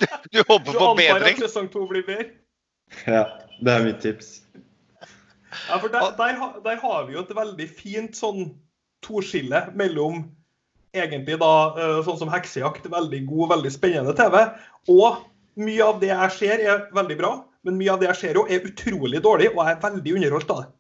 du, 0.01 0.07
du 0.31 0.39
håper 0.41 0.71
på 0.71 0.71
bedring? 0.71 0.75
Du 0.75 0.79
anbefaler 0.89 1.27
at 1.31 1.43
sesong 1.45 1.67
to 1.73 1.81
blir 1.89 2.03
bedre? 2.07 2.29
Ja. 3.05 3.23
Det 3.59 3.71
er 3.71 3.85
mitt 3.85 4.01
tips. 4.03 4.39
Ja, 5.69 5.77
for 5.79 5.87
der, 5.91 6.11
der, 6.17 6.39
der, 6.65 6.79
har 6.81 7.05
vi 7.07 7.15
jo 7.15 7.23
et 7.23 7.35
veldig 7.35 7.67
fint 7.71 8.17
sånn 8.17 8.49
toskille 9.05 9.61
mellom 9.77 10.25
egentlig 10.95 11.37
da 11.39 11.53
eh, 11.79 11.99
sånn 12.05 12.19
som 12.19 12.31
heksejakt, 12.31 12.87
veldig 12.91 13.21
god, 13.29 13.49
veldig 13.55 13.71
spennende 13.71 14.15
TV, 14.17 14.41
og 14.91 15.23
mye 15.59 15.83
av 15.83 15.99
det 16.01 16.11
jeg 16.11 16.35
ser 16.35 16.63
er 16.63 16.87
veldig 16.95 17.19
bra, 17.19 17.33
men 17.65 17.77
mye 17.79 17.93
av 17.93 18.01
det 18.01 18.09
jeg 18.11 18.21
ser 18.21 18.39
òg 18.39 18.51
er 18.51 18.67
utrolig 18.67 19.21
dårlig, 19.23 19.51
og 19.53 19.63
jeg 19.63 19.75
er 19.75 19.83
veldig 19.83 20.15
underholdt 20.19 20.55
av 20.55 20.63
det. 20.63 20.71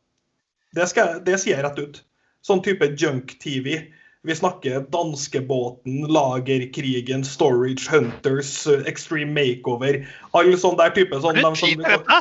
Det, 0.75 0.87
skal, 0.91 1.19
det 1.25 1.37
sier 1.39 1.55
jeg 1.55 1.65
rett 1.65 1.79
ut. 1.79 2.01
Sånn 2.45 2.61
type 2.65 2.91
junk-TV. 2.99 3.69
Vi 4.25 4.35
snakker 4.35 4.83
danskebåten, 4.93 6.07
Lagerkrigen, 6.11 7.23
Storage 7.25 7.87
Hunters, 7.91 8.51
Extreme 8.89 9.33
Makeover. 9.37 10.01
Alle 10.35 10.57
sånne 10.59 10.81
der 10.81 10.95
type 10.97 11.19
sånn, 11.21 11.39
som, 11.45 11.57
tid 11.61 11.79
til 11.79 11.85
dette? 11.85 12.19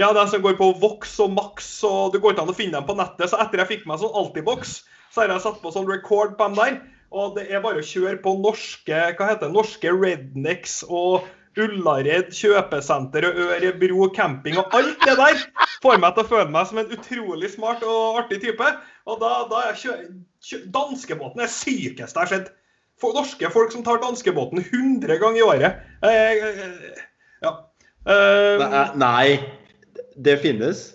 Ja, 0.00 0.12
de 0.16 0.24
som 0.30 0.42
går 0.44 0.56
på 0.60 0.70
Vox 0.80 1.18
og 1.20 1.34
Max, 1.36 1.68
og 1.88 2.14
det 2.14 2.22
går 2.22 2.34
ikke 2.34 2.46
an 2.46 2.54
å 2.54 2.56
finne 2.56 2.78
dem 2.78 2.88
på 2.88 2.96
nettet. 2.96 3.28
Så 3.30 3.40
etter 3.42 3.62
jeg 3.62 3.70
fikk 3.74 3.84
meg 3.90 4.00
sånn 4.00 4.16
Altibox, 4.16 4.80
så 5.12 5.22
har 5.22 5.34
jeg 5.34 5.44
satt 5.44 5.60
på 5.62 5.74
sånn 5.74 5.90
record 5.90 6.38
på 6.38 6.48
dem 6.48 6.58
der. 6.60 6.80
Og 7.12 7.36
det 7.36 7.50
er 7.52 7.60
bare 7.64 7.82
å 7.82 7.84
kjøre 7.84 8.16
på 8.24 8.32
norske 8.40 9.04
hva 9.18 9.28
heter 9.28 9.48
det, 9.48 9.52
norske 9.52 9.92
Rednecks 9.92 10.80
og 10.88 11.28
Ullared 11.60 12.30
kjøpesenter 12.32 13.26
og 13.28 13.40
Ørebro 13.44 14.06
camping 14.16 14.56
og 14.56 14.72
alt 14.72 15.02
det 15.04 15.18
der 15.18 15.42
får 15.82 15.98
meg 16.00 16.14
til 16.16 16.24
å 16.24 16.30
føle 16.30 16.48
meg 16.54 16.68
som 16.70 16.80
en 16.80 16.94
utrolig 16.96 17.50
smart 17.52 17.84
og 17.84 18.22
artig 18.22 18.40
type. 18.46 18.68
Og 19.04 19.20
da, 19.20 19.32
da 19.50 19.60
er 19.68 19.76
kjø, 19.76 19.96
kjø, 20.40 20.62
Danskebåten 20.72 21.44
er 21.44 21.52
sykeste 21.52 22.16
jeg 22.16 22.22
har 22.22 22.32
sett. 22.32 22.52
For 23.02 23.16
norske 23.16 23.50
folk 23.52 23.72
som 23.74 23.82
tar 23.84 24.00
danskebåten 24.00 24.62
100 24.62 25.18
ganger 25.20 25.40
i 25.42 25.44
året. 25.44 25.82
Eh, 26.06 26.44
eh, 26.48 27.02
ja. 27.42 27.56
Eh, 28.06 28.56
Det 28.62 28.68
er, 28.68 28.94
nei, 28.96 29.26
det 30.16 30.38
finnes. 30.42 30.94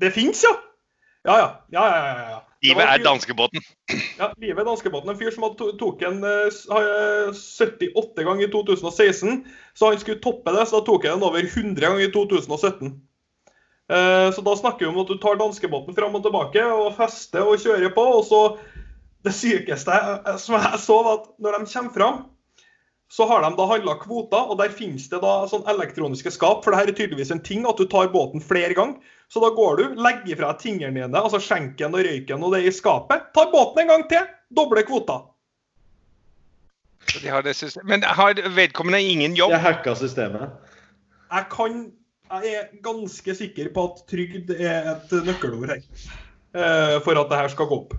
det 0.00 0.10
fins, 0.14 0.42
ja. 0.44 0.54
Ja, 1.26 1.34
ja. 1.38 1.48
ja, 1.74 1.84
ja, 1.88 2.04
ja, 2.06 2.28
ja. 2.30 2.38
Livet 2.62 2.84
er 2.90 3.02
danskebåten. 3.04 3.60
Ja, 4.18 4.32
livet 4.38 4.58
er 4.58 4.66
danskebåten. 4.66 5.10
En 5.12 5.18
fyr 5.18 5.30
som 5.34 5.44
hadde 5.46 5.72
tok 5.78 6.00
en 6.06 6.22
eh, 6.26 6.46
s- 6.50 6.66
har, 6.70 6.82
eh, 6.82 7.34
78 7.34 8.24
ganger 8.26 8.46
i 8.48 8.50
2016. 8.50 9.44
Så 9.78 9.90
han 9.92 9.98
skulle 10.02 10.18
toppe 10.22 10.54
det, 10.56 10.64
så 10.66 10.80
da 10.80 10.86
tok 10.88 11.04
jeg 11.06 11.14
den 11.14 11.26
over 11.26 11.38
100 11.44 11.78
ganger 11.84 12.02
i 12.06 12.10
2017. 12.14 12.94
Eh, 13.90 14.30
Så 14.34 14.42
da 14.44 14.56
snakker 14.58 14.86
vi 14.86 14.90
om 14.90 14.98
at 15.02 15.08
du 15.12 15.18
tar 15.22 15.38
danskebåten 15.38 15.94
fram 15.96 16.14
og 16.18 16.22
tilbake 16.26 16.64
og 16.66 16.96
fester 16.98 17.46
og 17.46 17.58
kjører 17.62 17.94
på. 17.94 18.06
Og 18.18 18.24
så 18.26 18.42
Det 19.24 19.32
sykeste 19.34 19.92
som 20.38 20.54
jeg 20.54 20.78
så, 20.78 20.96
var 21.02 21.14
at 21.18 21.30
når 21.42 21.58
de 21.58 21.72
kommer 21.72 21.94
fram, 21.94 22.18
så 23.08 23.24
har 23.28 23.42
de 23.42 23.56
da 23.56 23.64
handla 23.70 23.94
kvoter, 24.02 24.50
og 24.52 24.58
der 24.60 24.72
finnes 24.74 25.06
det 25.08 25.22
da 25.22 25.46
sånn 25.48 25.64
elektroniske 25.70 26.32
skap. 26.34 26.60
For 26.64 26.74
det 26.74 26.80
her 26.82 26.90
er 26.92 26.96
tydeligvis 26.98 27.32
en 27.32 27.40
ting 27.44 27.64
at 27.68 27.80
du 27.80 27.86
tar 27.88 28.10
båten 28.12 28.42
flere 28.44 28.76
ganger. 28.76 29.00
Så 29.32 29.40
da 29.40 29.48
går 29.56 29.80
du, 29.80 29.84
legger 30.00 30.36
fra 30.36 30.52
deg 30.52 30.60
tingene 30.62 30.92
dine, 30.96 31.20
altså 31.20 31.40
skjenken 31.40 31.96
og 31.96 32.04
røyken 32.04 32.44
og 32.44 32.52
det 32.56 32.62
i 32.68 32.72
skapet. 32.72 33.30
Tar 33.36 33.50
båten 33.52 33.82
en 33.84 33.92
gang 33.94 34.04
til, 34.12 34.28
doble 34.56 34.84
kvoter. 34.88 35.24
De 37.22 37.28
har 37.32 37.42
det 37.42 37.56
Men 37.84 38.02
har 38.04 38.36
vedkommende 38.52 39.00
ingen 39.00 39.36
jobb? 39.36 39.54
Jeg 39.56 39.64
hacka 39.64 39.94
systemet. 39.96 40.50
Jeg 41.32 41.48
kan 41.52 41.92
Jeg 42.28 42.54
er 42.54 42.64
ganske 42.84 43.34
sikker 43.34 43.70
på 43.72 43.84
at 43.88 44.02
trygd 44.10 44.50
er 44.52 44.90
et 44.92 45.12
nøkkelord 45.24 45.70
her. 45.72 45.80
eh, 46.52 47.00
For 47.00 47.16
at 47.16 47.30
det 47.30 47.38
her 47.38 47.48
skal 47.48 47.66
gå 47.66 47.78
opp. 47.78 47.94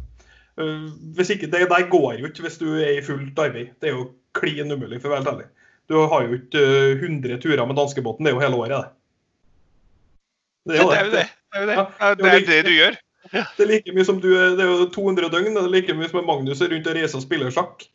Eh, 0.60 0.86
Hvis 1.18 1.30
ikke, 1.34 1.50
Det 1.50 1.70
der 1.70 1.90
går 1.90 2.20
jo 2.20 2.26
ikke 2.30 2.46
hvis 2.46 2.60
du 2.60 2.76
er 2.78 3.00
i 3.00 3.02
fullt 3.02 3.40
arbeid. 3.40 3.74
Det 3.82 3.90
er 3.90 3.96
jo 3.98 4.12
klin 4.38 4.72
umulig, 4.72 5.02
for 5.02 5.12
å 5.12 5.18
være 5.18 5.34
ærlig. 5.34 5.50
Du 5.90 5.98
har 5.98 6.26
jo 6.26 6.38
ikke 6.38 6.62
eh, 6.62 7.04
100 7.04 7.42
turer 7.42 7.66
med 7.66 7.78
danskebåten. 7.80 8.26
Det 8.26 8.32
er 8.32 8.38
jo 8.38 8.44
hele 8.44 8.64
året, 8.64 8.76
det. 8.78 8.90
Det 10.70 10.76
Det 10.76 10.98
er 10.98 11.06
jo 11.06 11.14
det. 11.14 11.28
Det 11.50 11.58
er 11.58 11.64
jo 11.64 11.70
det, 11.70 11.78
Ja, 11.78 12.10
det, 12.16 12.34
er 12.34 12.50
det 12.50 12.66
du 12.68 12.74
gjør. 12.76 13.00
Det 13.32 13.64
er 13.64 13.70
like 13.70 13.94
mye 13.94 14.06
som 14.06 14.20
du 14.22 14.30
er, 14.32 14.54
det 14.58 14.66
er 14.66 14.70
jo 14.70 14.90
200 14.94 15.32
døgn. 15.34 15.56
Det 15.56 15.64
er 15.64 15.72
like 15.74 15.96
mye 15.98 16.10
som 16.12 16.26
Magnus 16.26 16.62
er 16.62 16.70
rundt 16.74 16.88
og 16.88 16.98
reiser 16.98 17.18
og 17.18 17.26
spiller 17.26 17.54
sjakk. 17.54 17.88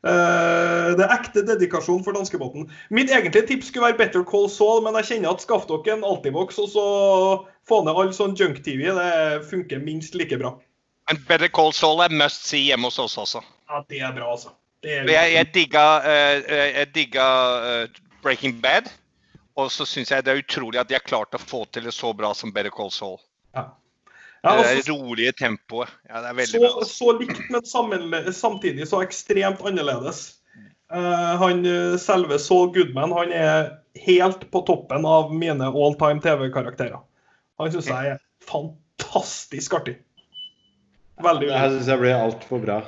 Eh, 0.00 0.86
det 0.96 1.04
er 1.04 1.12
ekte 1.12 1.42
dedikasjon 1.44 2.04
for 2.06 2.16
danskebåten. 2.16 2.70
Mitt 2.88 3.10
egentlige 3.12 3.50
tips 3.50 3.68
skulle 3.68 3.90
være 3.90 3.98
Better 3.98 4.24
Call 4.24 4.48
Saul, 4.52 4.80
men 4.86 4.96
jeg 5.00 5.10
kjenner 5.10 5.34
at 5.34 5.44
skaff 5.44 5.66
dere 5.68 5.98
en 5.98 6.06
Altibox 6.06 6.60
og 6.62 6.70
så 6.72 6.86
få 7.68 7.82
ned 7.84 7.98
all 7.98 8.14
sånn 8.16 8.38
junk-TV. 8.38 8.86
Det 8.96 9.10
funker 9.50 9.82
minst 9.84 10.16
like 10.16 10.38
bra. 10.40 10.54
Men 11.10 11.20
Better 11.28 11.50
Call 11.52 11.74
Saul 11.76 12.00
er 12.06 12.14
must 12.14 12.46
see 12.48 12.70
hjemme 12.70 12.88
hos 12.88 13.00
oss 13.02 13.18
også. 13.20 13.44
Ja, 13.68 13.84
det 13.90 14.00
er 14.00 14.16
bra, 14.16 14.32
altså. 14.38 14.54
Det 14.80 14.94
er 14.96 15.10
Jeg, 15.10 15.32
jeg 15.34 15.48
digga, 15.54 15.84
eh, 16.08 16.38
eh, 16.40 16.68
jeg 16.78 16.92
digga 16.94 17.26
eh, 17.68 18.00
Breaking 18.24 18.60
Bad. 18.62 18.88
Og 19.58 19.68
så 19.72 19.84
syns 19.88 20.12
jeg 20.12 20.24
det 20.24 20.32
er 20.32 20.40
utrolig 20.40 20.80
at 20.80 20.88
de 20.88 20.96
har 20.96 21.04
klart 21.04 21.36
å 21.36 21.40
få 21.40 21.66
til 21.74 21.84
det 21.88 21.92
så 21.92 22.14
bra 22.16 22.30
som 22.36 22.52
Better 22.54 22.72
Call 22.72 22.92
Saul. 22.94 23.20
ja. 23.54 23.68
Ja, 24.40 24.54
Det 24.56 24.68
altså, 24.70 24.92
er 24.92 24.94
rolige 24.96 25.32
tempoet. 25.36 25.90
Ja, 26.08 26.22
det 26.22 26.28
er 26.30 26.36
veldig 26.38 26.60
bra. 26.62 26.84
så, 26.88 27.12
likt, 27.12 27.40
men 27.52 27.64
sammen, 27.68 28.14
samtidig 28.32 28.86
så 28.88 29.02
ekstremt 29.04 29.60
annerledes. 29.68 30.38
Uh, 30.88 31.36
han 31.42 31.60
selve 32.00 32.38
Saul 32.40 32.72
Goodman 32.72 33.12
han 33.12 33.34
er 33.36 33.58
helt 34.00 34.46
på 34.50 34.62
toppen 34.64 35.04
av 35.04 35.28
mine 35.28 35.68
all 35.68 35.92
time 36.00 36.24
TV-karakterer. 36.24 37.04
Han 37.60 37.74
syns 37.74 37.92
jeg 37.92 38.14
er 38.14 38.24
fantastisk 38.48 39.76
artig. 39.76 39.98
Veldig 41.20 41.52
Det 41.52 41.60
her 41.60 41.76
syns 41.76 41.92
jeg 41.92 42.00
blir 42.00 42.16
altfor 42.16 42.64
bra. 42.64 42.80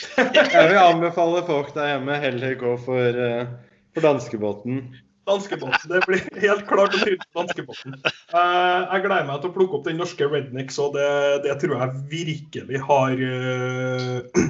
Jeg 0.16 0.68
vil 0.70 0.80
anbefale 0.80 1.42
folk 1.46 1.72
der 1.76 1.94
hjemme 1.94 2.18
heller 2.22 2.54
gå 2.60 2.74
for, 2.84 3.22
eh, 3.24 3.46
for 3.94 4.06
danskebåten. 4.06 4.82
Danskebåten. 5.28 5.90
Det 5.90 6.00
blir 6.06 6.22
helt 6.42 6.64
klart 6.66 6.96
og 6.96 7.00
tydelig 7.00 7.28
danskebåten. 7.36 7.94
Eh, 8.02 8.80
jeg 8.88 9.04
gleder 9.04 9.28
meg 9.28 9.42
til 9.42 9.52
å 9.52 9.54
plukke 9.54 9.78
opp 9.78 9.86
den 9.86 10.00
norske 10.00 10.26
Rednecks, 10.26 10.80
og 10.82 10.96
det, 10.96 11.08
det 11.46 11.58
tror 11.62 11.76
jeg 11.78 12.02
virkelig 12.10 12.82
har, 12.88 13.22
eh, 13.28 14.46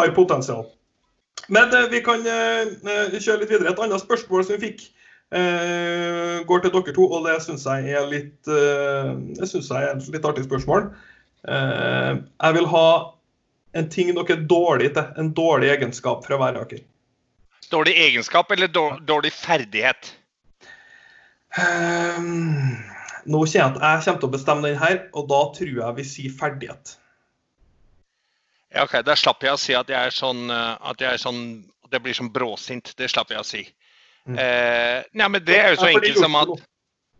har 0.00 0.14
potensial. 0.16 0.66
Men 1.52 1.70
vi 1.92 2.00
kan 2.02 2.24
kjøre 2.26 3.40
litt 3.42 3.52
videre. 3.52 3.70
Et 3.70 3.82
annet 3.84 4.02
spørsmål 4.02 4.42
som 4.44 4.56
vi 4.56 4.70
fikk, 4.70 4.88
går 6.46 6.62
til 6.62 6.72
dere 6.74 6.94
to, 6.94 7.04
og 7.06 7.26
det 7.26 7.36
syns 7.44 7.66
jeg 7.66 7.92
er 7.98 8.08
litt 8.10 8.46
det 8.46 9.46
synes 9.46 9.68
jeg 9.70 9.84
er 9.84 9.92
et 9.94 10.08
litt 10.10 10.26
artig 10.26 10.46
spørsmål. 10.46 10.88
Jeg 11.46 12.56
vil 12.56 12.66
ha 12.72 12.88
en 13.74 13.88
ting 13.90 14.12
dere 14.14 14.36
er 14.36 14.44
dårlig 14.48 14.92
til, 14.94 15.08
en 15.18 15.32
dårlig 15.36 15.72
egenskap 15.74 16.26
fra 16.26 16.38
hver 16.40 16.60
av 16.60 16.68
dere. 16.70 16.84
Dårlig 17.70 17.96
egenskap 17.98 18.52
eller 18.54 18.70
dårlig 18.70 19.32
ferdighet? 19.34 20.12
Um, 21.56 22.76
nå 23.26 23.40
kjenner 23.48 23.80
jeg 23.80 23.82
at 23.82 24.04
jeg 24.04 24.04
kommer 24.06 24.20
til 24.22 24.28
å 24.28 24.34
bestemme 24.36 24.68
den 24.68 24.78
her, 24.78 25.00
og 25.16 25.26
da 25.32 25.40
tror 25.56 25.72
jeg 25.80 25.96
vi 25.98 26.06
sier 26.06 26.36
ferdighet. 26.38 26.94
Ja, 28.74 28.84
ok, 28.84 29.00
Da 29.06 29.16
slapp 29.16 29.42
jeg 29.42 29.56
å 29.56 29.60
si 29.60 29.74
at 29.74 29.88
jeg 29.90 30.10
er 30.10 30.14
sånn 30.14 30.50
eh, 30.52 30.74
at 30.90 31.00
jeg 31.00 31.16
er 31.16 31.22
sånn 31.22 31.42
det 31.90 32.00
blir 32.02 32.16
sånn 32.16 32.32
bråsint. 32.34 32.92
Det 32.98 33.08
slapp 33.10 33.30
jeg 33.30 33.40
å 33.40 33.46
si. 33.46 33.62
Mm. 34.26 34.38
Uh, 34.38 35.04
nei, 35.14 35.28
men 35.30 35.44
det 35.46 35.58
er 35.60 35.68
jo 35.74 35.82
så 35.84 35.90
enkelt 35.92 36.18
som 36.18 36.34
at. 36.38 36.64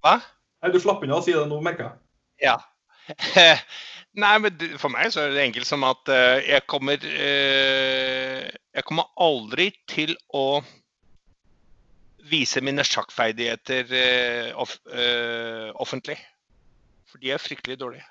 Hva? 0.02 0.16
Nei, 0.62 0.72
Du 0.74 0.80
slapp 0.82 1.04
unna 1.06 1.20
å 1.20 1.24
si 1.24 1.34
det 1.36 1.44
nå, 1.46 1.60
merker 1.62 1.86
jeg. 1.86 2.48
Ja. 2.48 2.56
Nei, 4.16 4.32
men 4.40 4.56
for 4.80 4.92
meg 4.92 5.10
så 5.12 5.26
er 5.26 5.34
det 5.34 5.44
enkelt 5.44 5.68
som 5.68 5.84
at 5.84 6.08
eh, 6.12 6.46
jeg 6.48 6.64
kommer 6.70 7.02
eh, 7.04 8.46
Jeg 8.48 8.84
kommer 8.88 9.10
aldri 9.20 9.68
til 9.90 10.14
å 10.32 10.62
vise 12.26 12.62
mine 12.64 12.82
sjakkferdigheter 12.82 13.92
eh, 13.94 14.48
off, 14.58 14.74
offentlig. 15.78 16.16
For 17.06 17.22
de 17.22 17.30
er 17.30 17.42
fryktelig 17.42 17.76
dårlige. 17.78 18.08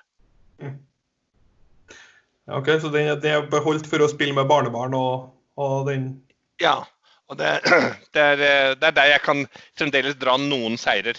Ja, 2.46 2.56
ok, 2.56 2.70
Så 2.80 2.88
den, 2.94 3.10
den 3.20 3.34
er 3.34 3.50
beholdt 3.52 3.90
for 3.90 4.00
å 4.00 4.08
spille 4.08 4.32
med 4.34 4.48
barnebarn 4.48 4.96
og, 4.96 5.34
og 5.60 5.90
den 5.90 6.14
Ja. 6.62 6.78
Og 7.26 7.36
det, 7.40 7.50
det, 8.14 8.22
er, 8.22 8.38
det 8.78 8.88
er 8.88 8.94
der 8.94 9.10
jeg 9.10 9.22
kan 9.26 9.44
fremdeles 9.76 10.14
dra 10.22 10.38
noen 10.40 10.78
seirer. 10.80 11.18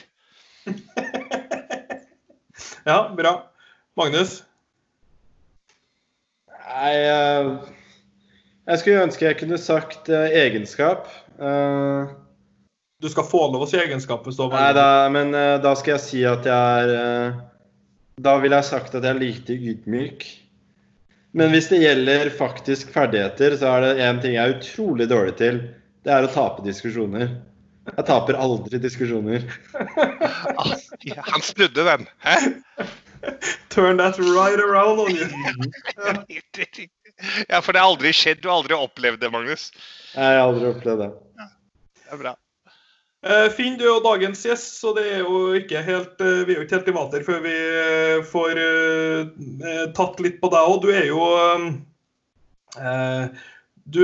Ja, 2.88 3.10
bra. 3.12 3.34
Magnus? 4.00 4.40
Nei 6.68 6.94
eh, 7.00 7.50
Jeg 8.68 8.82
skulle 8.82 9.04
ønske 9.08 9.28
jeg 9.30 9.40
kunne 9.42 9.60
sagt 9.62 10.10
eh, 10.12 10.34
egenskap. 10.46 11.08
Eh, 11.40 12.16
Du 13.02 13.10
skal 13.14 13.28
få 13.30 13.44
lov 13.54 13.64
å 13.64 13.70
si 13.70 13.78
egenskap 13.78 14.26
nei, 14.26 14.72
da, 14.74 15.06
men 15.14 15.30
da 15.62 15.76
skal 15.78 15.96
jeg 15.96 16.02
si 16.02 16.24
at 16.26 16.48
jeg 16.50 16.96
er 16.98 17.36
Da 18.18 18.34
ville 18.42 18.58
jeg 18.58 18.66
sagt 18.72 18.96
at 18.98 19.06
jeg 19.06 19.14
er 19.14 19.22
lite 19.22 19.54
ydmyk. 19.54 20.26
Men 21.38 21.52
hvis 21.54 21.68
det 21.70 21.84
gjelder 21.84 22.32
faktisk 22.34 22.90
ferdigheter, 22.96 23.54
så 23.60 23.76
er 23.76 23.84
det 23.86 24.08
én 24.08 24.22
ting 24.24 24.34
jeg 24.34 24.42
er 24.42 24.56
utrolig 24.58 25.06
dårlig 25.12 25.36
til. 25.38 25.60
Det 26.02 26.16
er 26.16 26.26
å 26.26 26.32
tape 26.34 26.66
diskusjoner. 26.66 27.36
Jeg 27.88 28.06
taper 28.08 28.40
aldri 28.42 28.80
diskusjoner. 28.82 29.46
Han 31.30 31.46
snudde 31.46 31.86
den. 31.86 32.08
Hæ? 32.26 32.40
Turn 33.70 33.98
that 33.98 34.20
right 34.20 34.60
around 34.60 35.00
on 35.00 35.16
you. 35.16 35.28
Ja, 37.50 37.64
for 37.66 37.74
det 37.74 37.82
har 37.82 37.90
aldri 37.90 38.12
skjedd. 38.14 38.44
Du 38.44 38.50
har 38.50 38.60
aldri 38.60 38.76
opplevd 38.78 39.24
det, 39.24 39.32
Magnus. 39.34 39.72
Jeg 40.14 40.38
har 40.38 40.44
aldri 40.44 40.68
opplevd 40.70 41.02
det. 41.02 41.08
Det 41.42 42.14
er 42.14 42.20
bra. 42.22 42.34
Eh, 43.26 43.48
Finn, 43.52 43.76
du 43.80 43.84
er 43.88 43.90
jo 43.90 44.04
dagens 44.06 44.44
gjest, 44.46 44.78
så 44.78 44.94
det 44.94 45.08
er 45.10 45.24
jo 45.26 45.56
ikke 45.58 45.82
helt, 45.84 46.22
eh, 46.22 46.44
vi 46.46 46.54
er 46.54 46.60
jo 46.60 46.66
ikke 46.68 46.78
helt 46.78 46.92
i 46.92 46.96
vater 46.96 47.26
før 47.26 47.40
vi 47.44 47.56
eh, 47.58 48.26
får 48.30 48.62
tatt 49.98 50.22
litt 50.22 50.38
på 50.44 50.52
deg 50.54 50.70
òg. 50.70 50.78
Du 50.86 50.94
er 50.94 51.08
jo 51.10 51.24
eh, 52.78 53.48
du, 53.88 54.04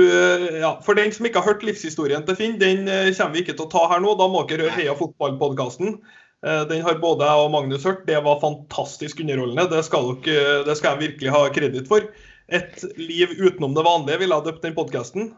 ja, 0.58 0.74
For 0.82 0.98
den 0.98 1.12
som 1.12 1.28
ikke 1.28 1.44
har 1.44 1.54
hørt 1.54 1.64
livshistorien 1.66 2.26
til 2.26 2.38
Finn, 2.40 2.58
den 2.58 2.88
kommer 2.88 3.36
vi 3.36 3.44
ikke 3.44 3.54
til 3.54 3.68
å 3.68 3.72
ta 3.72 3.86
her 3.92 4.02
nå. 4.02 4.16
Da 4.18 4.26
må 4.32 4.42
dere 4.48 4.66
høre 4.66 4.78
Heia 4.80 4.96
fotball-podkasten. 4.98 5.98
Den 6.44 6.82
har 6.84 6.98
både 7.00 7.24
jeg 7.24 7.40
og 7.40 7.52
Magnus 7.54 7.86
hørt. 7.88 8.02
Det 8.04 8.18
var 8.20 8.42
fantastisk 8.42 9.22
underholdende. 9.24 9.64
Det 9.70 9.80
skal, 9.86 10.10
dere, 10.24 10.58
det 10.66 10.74
skal 10.76 10.94
jeg 10.94 11.08
virkelig 11.08 11.32
ha 11.32 11.40
kreditt 11.54 11.88
for. 11.88 12.04
et 12.52 12.82
liv 13.00 13.30
utenom 13.40 13.74
det 13.74 13.84
vanlige, 13.86 14.18
ville 14.20 14.36
jeg 14.36 14.46
døpt 14.48 14.66
den 14.66 14.74
podkasten. 14.76 15.30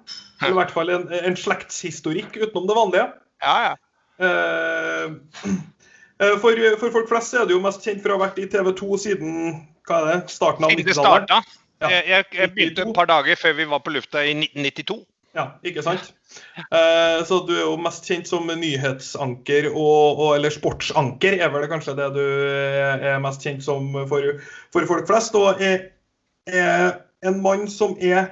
I 0.42 0.52
hvert 0.56 0.72
fall 0.74 0.90
en, 0.90 1.06
en 1.14 1.38
slektshistorikk 1.38 2.34
utenom 2.40 2.66
det 2.66 2.76
vanlige. 2.76 3.06
Ja, 3.44 3.56
ja. 3.68 3.74
Eh, 4.18 5.12
eh, 6.22 6.36
for, 6.42 6.62
for 6.80 6.94
folk 6.94 7.08
flest 7.10 7.36
er 7.36 7.46
det 7.48 7.56
jo 7.56 7.62
mest 7.64 7.84
kjent 7.84 8.02
for 8.02 8.12
å 8.12 8.18
ha 8.18 8.26
vært 8.26 8.40
i 8.42 8.48
TV 8.50 8.72
2 8.80 9.00
siden 9.04 9.36
hva 9.86 10.00
er 10.00 10.08
det, 10.10 10.34
starten 10.34 10.66
av 10.66 10.74
90-tallet. 10.74 11.30
starta. 11.30 11.42
Ja. 11.84 11.90
Jeg, 11.92 12.04
jeg, 12.08 12.24
jeg 12.38 12.52
begynte 12.56 12.86
et 12.86 12.96
par 12.96 13.08
dager 13.10 13.38
før 13.38 13.58
vi 13.58 13.68
var 13.68 13.82
på 13.84 13.92
lufta 13.92 14.24
i 14.24 14.32
1992. 14.32 15.02
Ja, 15.36 15.50
ikke 15.68 15.84
sant? 15.84 16.14
Eh, 16.72 17.18
så 17.28 17.42
du 17.44 17.52
er 17.52 17.66
jo 17.66 17.76
mest 17.80 18.06
kjent 18.08 18.28
som 18.28 18.48
nyhetsanker 18.48 19.68
og, 19.70 20.20
og 20.22 20.30
Eller 20.38 20.54
sportsanker 20.54 21.36
er 21.36 21.52
vel 21.52 21.66
kanskje 21.70 21.96
det 21.98 22.08
du 22.16 22.22
er 22.24 23.20
mest 23.24 23.44
kjent 23.44 23.64
som 23.64 23.90
for, 24.08 24.40
for 24.72 24.88
folk 24.88 25.08
flest. 25.10 25.36
Og 25.36 25.60
er, 25.60 25.90
er 26.48 27.02
en 27.26 27.42
mann 27.44 27.66
som 27.68 27.98
er 28.00 28.30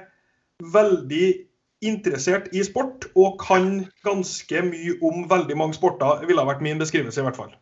veldig 0.73 1.27
interessert 1.85 2.47
i 2.55 2.63
sport 2.65 3.05
og 3.13 3.37
kan 3.41 3.85
ganske 4.05 4.61
mye 4.65 4.95
om 5.05 5.27
veldig 5.29 5.57
mange 5.59 5.77
sporter, 5.77 6.23
ville 6.25 6.41
ha 6.41 6.49
vært 6.49 6.63
min 6.65 6.81
beskrivelse 6.81 7.21
i 7.21 7.27
hvert 7.27 7.37
fall. 7.37 7.53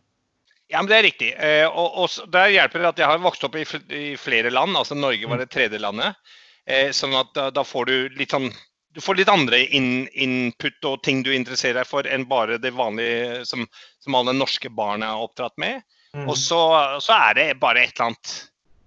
Ja, 0.72 0.82
men 0.82 0.89
Det 0.89 0.98
er 0.98 1.06
riktig. 1.06 1.34
Eh, 1.36 1.68
og, 1.68 1.98
og 2.06 2.32
Der 2.32 2.54
hjelper 2.54 2.80
det 2.80 2.91
at 2.94 3.02
jeg 3.04 3.12
har 3.12 3.22
vokst 3.22 3.44
opp 3.44 3.58
i, 3.60 3.66
flere 4.18 4.54
land. 4.54 4.78
altså 4.78 4.96
Norge 4.96 5.30
var 5.30 5.41
det 5.41 5.52
tredje 5.52 5.82
landet. 5.82 6.16
Eh, 6.66 6.94
sånn 6.96 7.14
at 7.20 7.34
da, 7.36 7.50
da 7.52 7.66
får 7.68 7.91
du 7.91 7.96
litt 8.16 8.32
sånn 8.32 8.48
du 8.94 9.02
får 9.02 9.18
litt 9.20 9.32
andre 9.32 9.60
in, 9.74 10.08
input 10.14 10.86
og 10.89 11.02
ting 11.06 11.24
du 11.26 11.32
interesserer 11.34 11.82
deg 11.82 11.89
for 11.89 12.08
enn 12.08 12.28
bare 12.30 12.60
det 12.62 12.74
vanlige 12.78 13.44
som, 13.50 13.66
som 14.04 14.18
alle 14.20 14.36
norske 14.38 14.70
barn 14.70 15.04
er 15.06 15.22
oppdratt 15.24 15.56
med. 15.62 15.82
Mm. 16.14 16.28
Og 16.30 16.38
så, 16.38 16.60
så 17.02 17.16
er 17.30 17.39
det 17.39 17.48
bare 17.62 17.84
et 17.88 17.96
eller 17.96 18.12
annet 18.12 18.34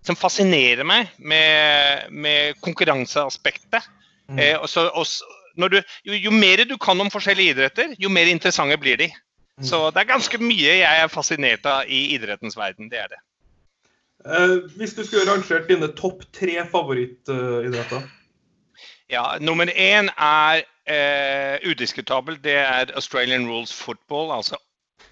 som 0.06 0.14
fascinerer 0.18 0.86
meg 0.86 1.10
med, 1.18 2.06
med 2.14 2.60
konkurranseaspektet. 2.62 3.82
Mm. 4.30 4.38
Eh, 4.38 4.56
og 4.60 4.68
så, 4.70 4.86
og, 4.92 5.06
så- 5.10 5.26
når 5.56 5.72
du, 5.72 5.78
jo, 6.04 6.16
jo 6.28 6.30
mer 6.36 6.62
du 6.68 6.76
kan 6.78 7.00
om 7.00 7.08
forskjellige 7.10 7.54
idretter, 7.56 7.94
jo 7.98 8.10
mer 8.12 8.28
interessante 8.28 8.76
blir 8.78 8.98
de. 9.00 9.06
Mm. 9.56 9.64
Så 9.64 9.78
det 9.90 10.02
er 10.02 10.10
ganske 10.12 10.38
mye 10.42 10.74
jeg 10.82 11.00
er 11.02 11.08
fascinert 11.08 11.66
av 11.66 11.88
i 11.88 12.12
idrettens 12.14 12.58
verden. 12.58 12.90
Det 12.92 13.00
er 13.00 13.08
det. 13.14 13.22
Eh, 14.26 14.54
hvis 14.76 14.94
du 14.94 15.02
skulle 15.06 15.26
rangert 15.30 15.68
dine 15.70 15.88
topp 15.96 16.26
tre 16.36 16.58
favorittidretter? 16.70 18.04
Ja, 19.10 19.38
Nummer 19.40 19.70
én 19.70 20.10
er 20.18 20.64
eh, 20.86 21.70
udiskutabel. 21.70 22.38
Det 22.42 22.56
er 22.58 22.90
Australian 22.94 23.48
Rules 23.48 23.72
Football, 23.72 24.32
altså 24.34 24.56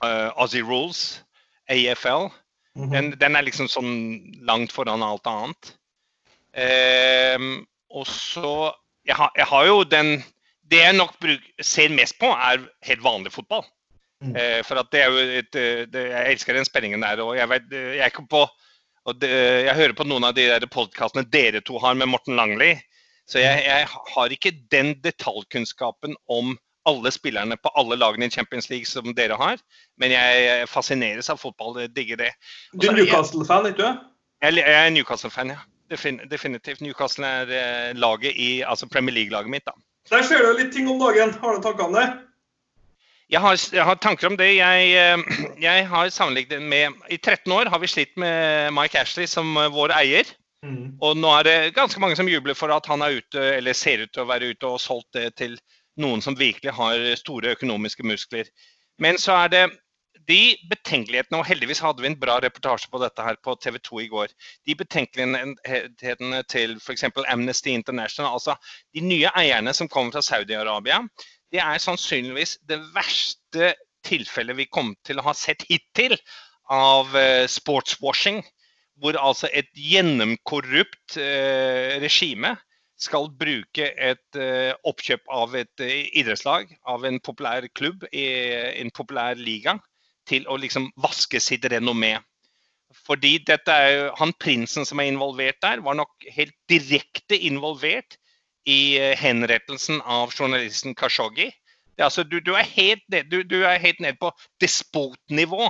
uh, 0.03 0.31
Aussie 0.35 0.63
Rules, 0.63 1.25
AFL. 1.69 2.31
Mhm. 2.75 2.91
Den, 2.91 3.13
den 3.21 3.37
er 3.37 3.47
liksom 3.47 3.69
sånn 3.71 3.95
langt 4.47 4.75
foran 4.75 5.03
alt 5.03 5.27
annet. 5.31 5.75
Eh, 6.55 7.39
og 7.95 8.07
så 8.11 8.73
jeg 9.07 9.17
har, 9.19 9.31
jeg 9.37 9.47
har 9.51 9.67
jo 9.67 9.83
den 9.85 10.23
Det 10.65 10.79
jeg 10.79 10.95
nok 10.97 11.19
bruk, 11.21 11.43
ser 11.61 11.91
mest 11.93 12.17
på, 12.19 12.31
er 12.31 12.63
helt 12.89 13.03
vanlig 13.05 13.35
fotball. 13.35 13.67
Mm. 14.25 14.33
Eh, 14.33 14.61
for 14.65 14.81
at 14.81 14.89
det 14.95 15.03
er 15.03 15.11
jo 15.13 15.25
et 15.41 15.59
eh, 15.61 15.83
det, 15.93 16.05
Jeg 16.09 16.33
elsker 16.33 16.57
den 16.57 16.65
spenningen 16.65 17.05
der. 17.05 17.21
Og 17.21 17.37
jeg 17.37 17.49
vet 17.51 17.67
Jeg 17.71 18.01
er 18.01 18.13
ikke 18.13 18.27
på 18.31 18.47
og 19.05 19.19
det, 19.21 19.29
Jeg 19.67 19.77
hører 19.77 19.93
på 19.93 20.07
noen 20.09 20.25
av 20.25 20.33
de 20.33 20.47
der 20.49 20.65
podkastene 20.73 21.27
dere 21.29 21.61
to 21.61 21.77
har 21.79 21.95
med 21.95 22.09
Morten 22.09 22.39
Langli. 22.39 22.73
Så 23.31 23.41
jeg, 23.41 23.63
jeg 23.65 23.89
har 23.89 24.33
ikke 24.37 24.53
den 24.73 24.95
detaljkunnskapen 25.05 26.17
om 26.29 26.57
alle 26.89 27.11
spillerne 27.15 27.57
på 27.57 27.71
alle 27.81 27.97
lagene 27.97 28.29
i 28.29 28.33
Champions 28.33 28.69
League 28.71 28.87
som 28.89 29.15
dere 29.17 29.39
har. 29.41 29.63
Men 30.01 30.13
jeg 30.13 30.67
fascineres 30.69 31.31
av 31.33 31.41
fotball. 31.41 31.79
Jeg 31.81 31.95
digger 31.97 32.21
det. 32.21 32.33
Også 32.75 32.83
Du 32.83 32.91
er 32.91 32.99
Newcastle-fan, 32.99 33.71
ikke 33.71 33.81
du? 33.81 34.03
jeg, 34.45 34.59
jeg 34.61 34.81
er 34.83 34.93
Newcastle-fan, 34.93 35.55
ja. 35.57 35.63
Defin, 35.93 36.21
definitivt. 36.31 36.81
Newcastle 36.81 37.29
er 37.29 37.51
eh, 37.53 37.97
laget 37.97 38.37
i, 38.37 38.61
altså 38.61 38.89
Premier 38.89 39.15
League-laget 39.15 39.51
mitt. 39.53 39.65
da. 39.67 39.73
Der 40.11 40.23
ser 40.25 40.45
du 40.45 40.53
litt 40.59 40.73
ting 40.73 40.89
om 40.91 41.01
dagen. 41.01 41.33
Har 41.41 41.57
du 41.57 41.63
tanker 41.65 41.89
om 41.89 41.97
det? 41.97 42.07
Jeg 43.33 43.41
har, 43.41 43.57
jeg 43.73 43.85
har 43.85 43.95
tanker 44.01 44.29
om 44.29 44.37
det. 44.37 44.51
Jeg, 44.57 44.89
eh, 45.01 45.45
jeg 45.63 45.89
har 45.89 46.09
sammenlignet 46.13 46.63
med 46.63 46.93
I 47.11 47.17
13 47.17 47.53
år 47.53 47.73
har 47.73 47.81
vi 47.81 47.89
slitt 47.89 48.17
med 48.21 48.73
Mike 48.77 49.01
Ashley 49.01 49.27
som 49.27 49.57
eh, 49.57 49.73
vår 49.73 49.97
eier. 49.97 50.33
Mm. 50.65 50.97
Og 51.05 51.17
nå 51.21 51.31
er 51.39 51.47
det 51.47 51.57
ganske 51.77 52.01
mange 52.01 52.17
som 52.17 52.29
jubler 52.31 52.57
for 52.57 52.73
at 52.73 52.87
han 52.89 53.05
er 53.05 53.21
ute, 53.21 53.47
eller 53.59 53.77
ser 53.77 54.05
ut 54.05 54.13
til 54.15 54.25
å 54.25 54.31
være 54.31 54.55
ute 54.55 54.71
og 54.71 54.81
solgt 54.83 55.13
det 55.17 55.29
til 55.41 55.59
noen 56.01 56.25
som 56.25 56.37
virkelig 56.39 56.73
har 56.75 57.05
store 57.21 57.53
økonomiske 57.55 58.07
muskler. 58.07 58.49
Men 59.03 59.19
så 59.21 59.37
er 59.45 59.53
det 59.53 59.65
de 60.29 60.57
betenkelighetene, 60.71 61.39
og 61.41 61.49
heldigvis 61.49 61.83
hadde 61.85 62.01
vi 62.01 62.09
en 62.09 62.19
bra 62.19 62.39
reportasje 62.41 62.89
på 62.93 63.01
dette 63.03 63.25
her 63.27 63.37
på 63.45 63.57
TV 63.61 63.77
2 63.85 64.01
i 64.07 64.09
går. 64.13 64.33
De 64.65 64.77
betenkelighetene 64.81 66.41
til 66.49 66.79
f.eks. 66.81 67.05
Amnesty 67.29 67.75
International, 67.75 68.33
altså 68.39 68.57
de 68.97 69.05
nye 69.05 69.33
eierne 69.37 69.75
som 69.77 69.91
kommer 69.91 70.17
fra 70.17 70.25
Saudi-Arabia, 70.25 71.03
det 71.53 71.61
er 71.63 71.83
sannsynligvis 71.83 72.57
det 72.71 72.81
verste 72.95 73.75
tilfellet 74.05 74.59
vi 74.59 74.71
kommer 74.73 74.97
til 75.07 75.21
å 75.21 75.29
ha 75.29 75.35
sett 75.37 75.65
hittil 75.69 76.17
av 76.73 77.13
eh, 77.19 77.45
sportswashing. 77.51 78.41
Hvor 79.03 79.17
altså 79.19 79.51
et 79.53 79.71
gjennomkorrupt 79.75 81.17
eh, 81.19 81.97
regime 82.03 82.55
skal 83.01 83.27
bruke 83.39 83.89
et 83.91 84.39
eh, 84.39 84.71
oppkjøp 84.87 85.25
av 85.35 85.57
et 85.59 85.83
eh, 85.83 86.07
idrettslag, 86.21 86.71
av 86.87 87.05
en 87.09 87.19
populær 87.21 87.67
klubb 87.75 88.07
i 88.13 88.27
en 88.81 88.93
populær 88.95 89.39
liga, 89.41 89.77
til 90.29 90.47
å 90.49 90.57
liksom 90.61 90.89
vaske 91.03 91.41
sitt 91.43 91.67
renommé. 91.73 92.15
Fordi 93.05 93.37
dette 93.43 93.73
er 93.75 93.91
jo, 93.91 94.05
Han 94.21 94.33
prinsen 94.41 94.87
som 94.87 95.01
er 95.03 95.11
involvert 95.11 95.61
der, 95.63 95.83
var 95.83 95.99
nok 95.99 96.29
helt 96.37 96.55
direkte 96.71 97.37
involvert 97.37 98.19
i 98.65 98.97
eh, 99.01 99.13
henrettelsen 99.19 100.01
av 100.01 100.33
journalisten 100.33 100.95
Khashoggi. 100.95 101.51
Det 101.95 102.03
er 102.03 102.09
altså, 102.09 102.25
du, 102.27 102.41
du, 102.41 102.55
er 102.59 102.67
helt 102.67 103.03
du, 103.31 103.43
du 103.43 103.63
er 103.63 103.83
helt 103.83 104.01
ned 104.03 104.19
på 104.23 104.31
despotnivå. 104.63 105.69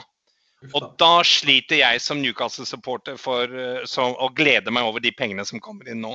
Og 0.73 0.95
da. 1.01 1.11
sliter 1.27 1.81
jeg 1.83 2.01
som 2.01 2.23
Newcastle-supporter 2.23 3.19
for 3.21 3.51
uh, 3.51 4.13
å 4.15 4.31
glede 4.33 4.73
meg 4.73 4.87
over 4.89 5.03
de 5.05 5.13
pengene 5.13 5.45
som 5.45 5.61
kommer 5.61 5.91
inn 5.91 6.01
nå. 6.05 6.15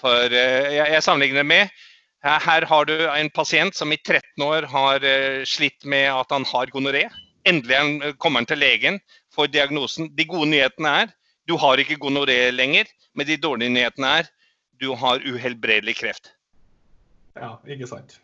For 0.00 0.32
eh, 0.32 0.68
jeg, 0.76 0.86
jeg 0.94 1.04
sammenligner 1.04 1.46
med 1.46 1.72
her, 2.22 2.62
har 2.62 2.84
du 2.86 2.94
en 3.10 3.30
pasient 3.30 3.74
som 3.74 3.92
i 3.92 3.98
13 3.98 4.44
år 4.46 4.66
har 4.70 5.04
eh, 5.04 5.42
slitt 5.48 5.84
med 5.84 6.10
at 6.12 6.30
han 6.30 6.44
har 6.46 6.70
gonoré. 6.70 7.08
Endelig 7.48 7.74
er 7.74 7.82
han, 7.82 8.02
eh, 8.02 8.14
kommer 8.18 8.42
han 8.42 8.46
til 8.46 8.62
legen, 8.62 9.00
får 9.34 9.50
diagnosen. 9.50 10.12
De 10.14 10.26
gode 10.28 10.50
nyhetene 10.52 10.94
er 11.02 11.12
du 11.50 11.56
har 11.58 11.80
ikke 11.82 11.98
gonoré 11.98 12.52
lenger, 12.54 12.86
men 13.14 13.26
de 13.26 13.36
dårlige 13.36 13.74
nyhetene 13.74 14.12
er 14.20 14.30
du 14.80 14.92
har 14.94 15.22
uhelbredelig 15.26 15.96
kreft. 15.98 16.30
Ja, 17.34 17.56
ikke 17.66 17.88
sant. 17.90 18.20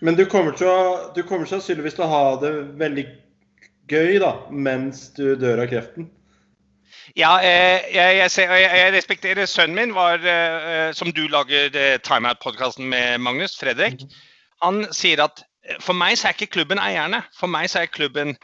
Men 0.00 0.16
du 0.16 0.24
kommer, 0.26 0.56
til 0.56 0.66
å, 0.66 1.12
du 1.14 1.22
kommer 1.22 1.46
sannsynligvis 1.46 1.98
til 1.98 2.06
å 2.06 2.10
ha 2.10 2.24
det 2.42 2.52
veldig 2.80 3.04
gøy 3.90 4.18
da, 4.22 4.32
mens 4.50 5.08
du 5.16 5.34
dør 5.38 5.64
av 5.64 5.70
kreften. 5.70 6.10
Ja, 7.18 7.36
eh, 7.44 7.82
jeg, 7.92 8.18
jeg, 8.20 8.30
jeg, 8.36 8.68
jeg 8.78 8.92
respekterer 8.94 9.48
sønnen 9.50 9.76
min, 9.76 9.94
var, 9.96 10.22
eh, 10.22 10.92
som 10.96 11.10
du 11.12 11.24
lager 11.28 11.74
eh, 11.74 11.98
Time 12.04 12.30
Out-podkasten 12.30 12.88
med, 12.88 13.18
Magnus, 13.20 13.56
Fredrik. 13.58 14.04
Han 14.62 14.84
sier 14.94 15.24
at 15.24 15.42
for 15.82 15.94
meg 15.94 16.16
så 16.18 16.28
er 16.30 16.36
ikke 16.36 16.54
klubben 16.58 16.80
eierne. 16.82 17.22
For 17.38 17.50
meg 17.50 17.70
så 17.70 17.82
er 17.82 17.92
klubben 17.92 18.36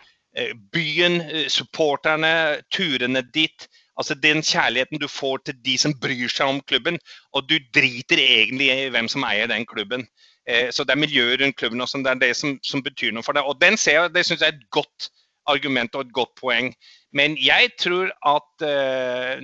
byen, 0.71 1.23
supporterne, 1.51 2.61
turene 2.71 3.25
dit. 3.35 3.67
Altså 3.99 4.15
den 4.15 4.43
kjærligheten 4.47 5.01
du 5.03 5.09
får 5.11 5.41
til 5.47 5.57
de 5.67 5.75
som 5.81 5.95
bryr 5.99 6.31
seg 6.31 6.53
om 6.53 6.61
klubben. 6.63 6.99
Og 7.35 7.49
du 7.51 7.57
driter 7.75 8.21
egentlig 8.23 8.69
i 8.71 8.91
hvem 8.95 9.09
som 9.11 9.27
eier 9.27 9.51
den 9.51 9.67
klubben. 9.67 10.07
Eh, 10.49 10.71
Så 10.73 10.85
det 10.85 10.95
er 10.95 11.03
miljøet 11.03 11.41
rundt 11.41 11.57
klubben 11.57 11.81
også, 11.81 11.99
det 11.99 12.11
er 12.11 12.21
det 12.23 12.37
som, 12.37 12.59
som 12.65 12.83
betyr 12.83 13.13
noe 13.13 13.27
for 13.27 13.37
deg. 13.37 13.45
Og 13.45 13.59
den 13.61 13.77
ser 13.77 14.01
jeg, 14.01 14.15
det 14.15 14.25
syns 14.27 14.41
jeg 14.41 14.53
er 14.53 14.57
et 14.57 14.71
godt 14.71 15.11
argument 15.49 15.97
og 15.97 16.07
et 16.07 16.15
godt 16.15 16.35
poeng. 16.39 16.73
Men 17.17 17.37
jeg 17.41 17.73
tror 17.81 18.13
at 18.27 18.69
eh, 18.69 19.41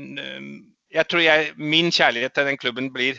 Jeg 0.95 1.09
tror 1.11 1.21
jeg, 1.25 1.55
min 1.59 1.91
kjærlighet 1.91 2.35
til 2.35 2.47
den 2.47 2.59
klubben 2.61 2.93
blir 2.95 3.19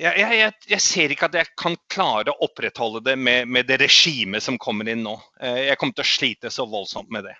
jeg, 0.00 0.14
jeg, 0.16 0.52
jeg, 0.70 0.80
ser 0.80 1.12
ikke 1.12 1.28
at 1.28 1.36
jeg 1.36 1.50
kan 1.60 1.76
klare 1.92 2.32
å 2.32 2.46
opprettholde 2.46 3.02
det 3.04 3.16
med, 3.20 3.48
med 3.48 3.68
det 3.68 3.80
regimet 3.82 4.42
som 4.42 4.58
kommer 4.58 4.88
inn 4.88 5.04
nå. 5.04 5.18
Eh, 5.42 5.66
Jeg 5.68 5.78
kommer 5.78 5.98
til 5.98 6.06
å 6.06 6.12
slite 6.14 6.52
så 6.54 6.66
voldsomt 6.66 7.12
med 7.12 7.28
det. 7.28 7.36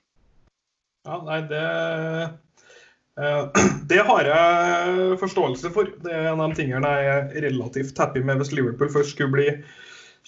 Ja, 1.09 1.17
nei, 1.25 1.41
det 1.49 1.65
eh, 3.17 3.63
Det 3.91 4.05
har 4.07 4.29
jeg 4.29 5.19
forståelse 5.21 5.73
for. 5.75 5.91
Det 6.05 6.13
er 6.13 6.31
en 6.31 6.43
av 6.45 6.53
de 6.53 6.61
tingene 6.61 6.93
jeg 7.01 7.15
er 7.15 7.47
relativt 7.49 7.99
happy 7.99 8.23
med 8.25 8.41
hvis 8.41 8.53
Liverpool 8.55 8.93
først 8.93 9.17
skulle 9.17 9.35
bli 9.35 9.49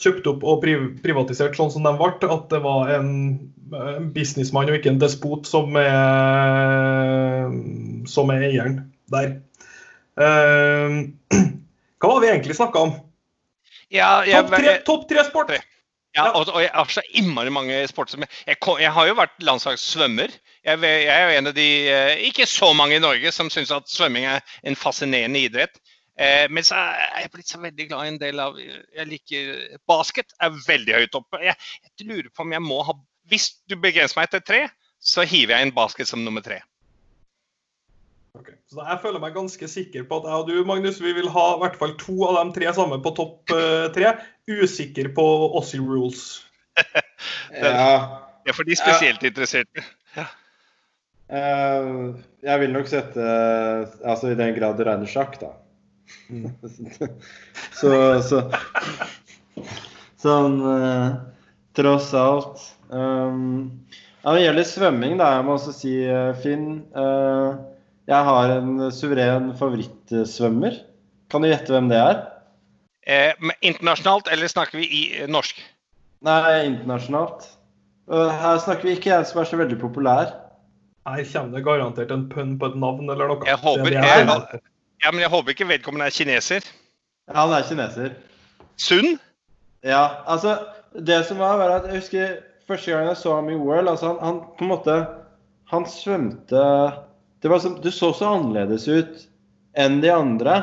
kjøpt 0.01 0.29
opp 0.31 0.45
og 0.49 0.63
priv 0.63 0.85
privatisert 1.03 1.57
sånn 1.59 1.73
som 1.75 1.87
de 1.87 1.93
ble. 1.99 2.31
At 2.33 2.49
det 2.53 2.61
var 2.65 2.93
en, 2.97 3.11
en 3.77 4.11
businessmann 4.15 4.71
og 4.71 4.79
ikke 4.79 4.93
en 4.95 5.03
despot 5.03 5.49
som 5.49 5.77
er, 5.81 7.49
som 8.11 8.33
er 8.35 8.47
eieren 8.51 8.79
der. 9.13 9.37
Eh, 10.21 10.97
hva 12.01 12.15
var 12.15 12.23
vi 12.25 12.33
egentlig 12.33 12.59
snakka 12.59 12.87
om? 12.89 12.97
Ja, 13.93 14.23
Topp 14.25 14.57
tre, 14.57 14.79
topp 14.87 15.09
tre 15.11 15.25
sport! 15.29 15.53
Ja, 16.13 16.27
og, 16.37 16.49
og 16.53 16.61
jeg 16.61 16.69
har 16.75 16.91
så 16.93 17.01
innmari 17.17 17.49
mange 17.53 17.77
sporter 17.89 18.21
jeg, 18.21 18.57
jeg 18.61 18.91
har 18.93 19.07
jo 19.09 19.15
vært 19.17 19.39
landslagssvømmer. 19.49 20.35
Jeg, 20.63 20.81
jeg 20.85 21.09
er 21.09 21.23
jo 21.25 21.39
en 21.39 21.49
av 21.49 21.55
de, 21.57 21.69
eh, 21.89 22.25
ikke 22.29 22.45
så 22.49 22.69
mange 22.77 22.99
i 22.99 23.03
Norge, 23.03 23.33
som 23.33 23.49
syns 23.53 23.73
at 23.73 23.89
svømming 23.89 24.29
er 24.29 24.45
en 24.69 24.77
fascinerende 24.77 25.41
idrett. 25.41 25.81
Eh, 26.21 26.45
men 26.53 26.65
så 26.67 26.77
er 26.77 27.23
jeg 27.23 27.33
blitt 27.33 27.49
så 27.49 27.61
veldig 27.63 27.87
glad 27.89 28.05
i 28.05 28.11
en 28.13 28.19
del 28.21 28.41
av 28.43 28.59
Jeg 28.61 29.07
liker 29.09 29.79
basket. 29.89 30.35
er 30.41 30.59
veldig 30.67 30.99
høyt 30.99 31.17
oppe. 31.17 31.41
Jeg, 31.41 31.57
jeg 31.89 32.09
lurer 32.11 32.29
på 32.29 32.45
om 32.45 32.53
jeg 32.53 32.65
må 32.65 32.83
ha 32.85 32.97
Hvis 33.31 33.49
du 33.71 33.79
begrenser 33.81 34.21
meg 34.21 34.29
til 34.33 34.45
tre, 34.45 34.67
så 35.01 35.25
hiver 35.27 35.57
jeg 35.57 35.69
inn 35.69 35.75
basket 35.75 36.11
som 36.11 36.23
nummer 36.25 36.45
tre. 36.45 36.61
Okay. 38.39 38.57
Så 38.71 38.81
Jeg 38.81 39.01
føler 39.03 39.21
meg 39.21 39.35
ganske 39.37 39.69
sikker 39.69 40.05
på 40.09 40.21
at 40.21 40.29
jeg 40.29 40.43
og 40.43 40.49
du 40.49 40.69
Magnus, 40.69 41.01
vi 41.05 41.13
vil 41.17 41.29
ha 41.33 41.47
i 41.55 41.59
hvert 41.63 41.79
fall 41.81 41.97
to 42.01 42.15
av 42.29 42.39
de 42.41 42.55
tre 42.57 42.71
sammen 42.75 43.03
på 43.05 43.13
topp 43.17 43.53
uh, 43.53 43.89
tre. 43.95 44.15
Usikker 44.49 45.13
på 45.17 45.27
Aussie 45.53 45.81
rules. 45.81 46.43
ja. 47.53 47.73
Det 48.43 48.51
er 48.51 48.57
for 48.57 48.67
de 48.67 48.79
spesielt 48.79 49.23
interesserte. 49.29 49.85
Ja. 50.17 50.27
Uh, 51.33 52.17
jeg 52.45 52.61
vil 52.61 52.75
nok 52.75 52.89
sette 52.91 53.25
Altså 54.05 54.33
i 54.33 54.37
den 54.37 54.53
grad 54.57 54.81
det 54.81 54.89
regner 54.89 55.09
sjakk, 55.09 55.39
da. 55.41 55.53
Mm. 56.33 56.49
så, 57.79 57.91
så 58.25 58.43
Sånn 60.23 60.61
uh, 60.63 61.19
Tross 61.77 62.13
alt. 62.17 62.63
Um, 62.93 63.85
når 64.23 64.39
det 64.39 64.43
gjelder 64.47 64.67
svømming, 64.69 65.15
da, 65.19 65.33
jeg 65.37 65.47
må 65.47 65.57
også 65.57 65.73
si, 65.75 65.93
Finn 66.43 66.67
uh, 66.95 67.59
jeg 68.11 68.27
har 68.27 68.53
en 68.57 68.91
suveren 68.93 69.53
favorittsvømmer. 69.59 70.79
Kan 71.31 71.45
du 71.45 71.49
gjette 71.49 71.73
hvem 71.73 71.89
det 71.93 72.01
er? 72.03 72.23
Eh, 73.07 73.53
internasjonalt, 73.63 74.29
eller 74.31 74.51
snakker 74.51 74.81
vi 74.83 74.87
i 74.87 75.03
eh, 75.21 75.31
norsk? 75.31 75.59
Nei, 76.27 76.65
internasjonalt. 76.67 77.47
Her 78.11 78.59
snakker 78.63 78.89
vi 78.89 78.97
ikke 78.99 79.15
en 79.15 79.27
som 79.27 79.41
er 79.41 79.49
så 79.49 79.59
veldig 79.61 79.79
populær. 79.81 80.35
Her 81.07 81.23
kommer 81.31 81.57
det 81.57 81.65
garantert 81.67 82.13
en 82.15 82.29
pønn 82.31 82.57
på 82.59 82.71
et 82.71 82.77
navn 82.79 83.11
eller 83.11 83.31
noe. 83.31 83.47
Jeg 83.47 83.59
håper, 83.63 83.95
jeg, 83.95 84.27
jeg, 84.27 84.63
ja, 85.03 85.11
men 85.11 85.23
jeg 85.25 85.33
håper 85.33 85.55
ikke 85.55 85.69
vedkommende 85.69 86.09
er 86.09 86.15
kineser. 86.15 86.67
Ja, 87.29 87.35
han 87.43 87.55
er 87.57 87.67
kineser. 87.69 88.15
Sunn? 88.81 89.19
Ja, 89.83 90.23
altså 90.31 90.59
Det 90.93 91.25
som 91.27 91.39
var, 91.41 91.57
var 91.59 91.73
at 91.79 91.89
jeg 91.89 92.03
husker 92.03 92.35
første 92.69 92.93
gang 92.93 93.09
jeg 93.09 93.19
så 93.19 93.35
ham 93.35 93.49
i 93.51 93.57
OL 93.57 93.89
altså 93.89 94.13
han, 94.13 94.19
han 94.23 94.41
på 94.59 94.65
en 94.65 94.71
måte 94.71 94.97
Han 95.73 95.87
svømte 95.89 96.63
det 97.43 97.51
var 97.51 97.59
som, 97.59 97.79
Du 97.83 97.91
så 97.91 98.13
så 98.15 98.35
annerledes 98.37 98.87
ut 98.89 99.25
enn 99.75 100.01
de 100.03 100.11
andre. 100.13 100.61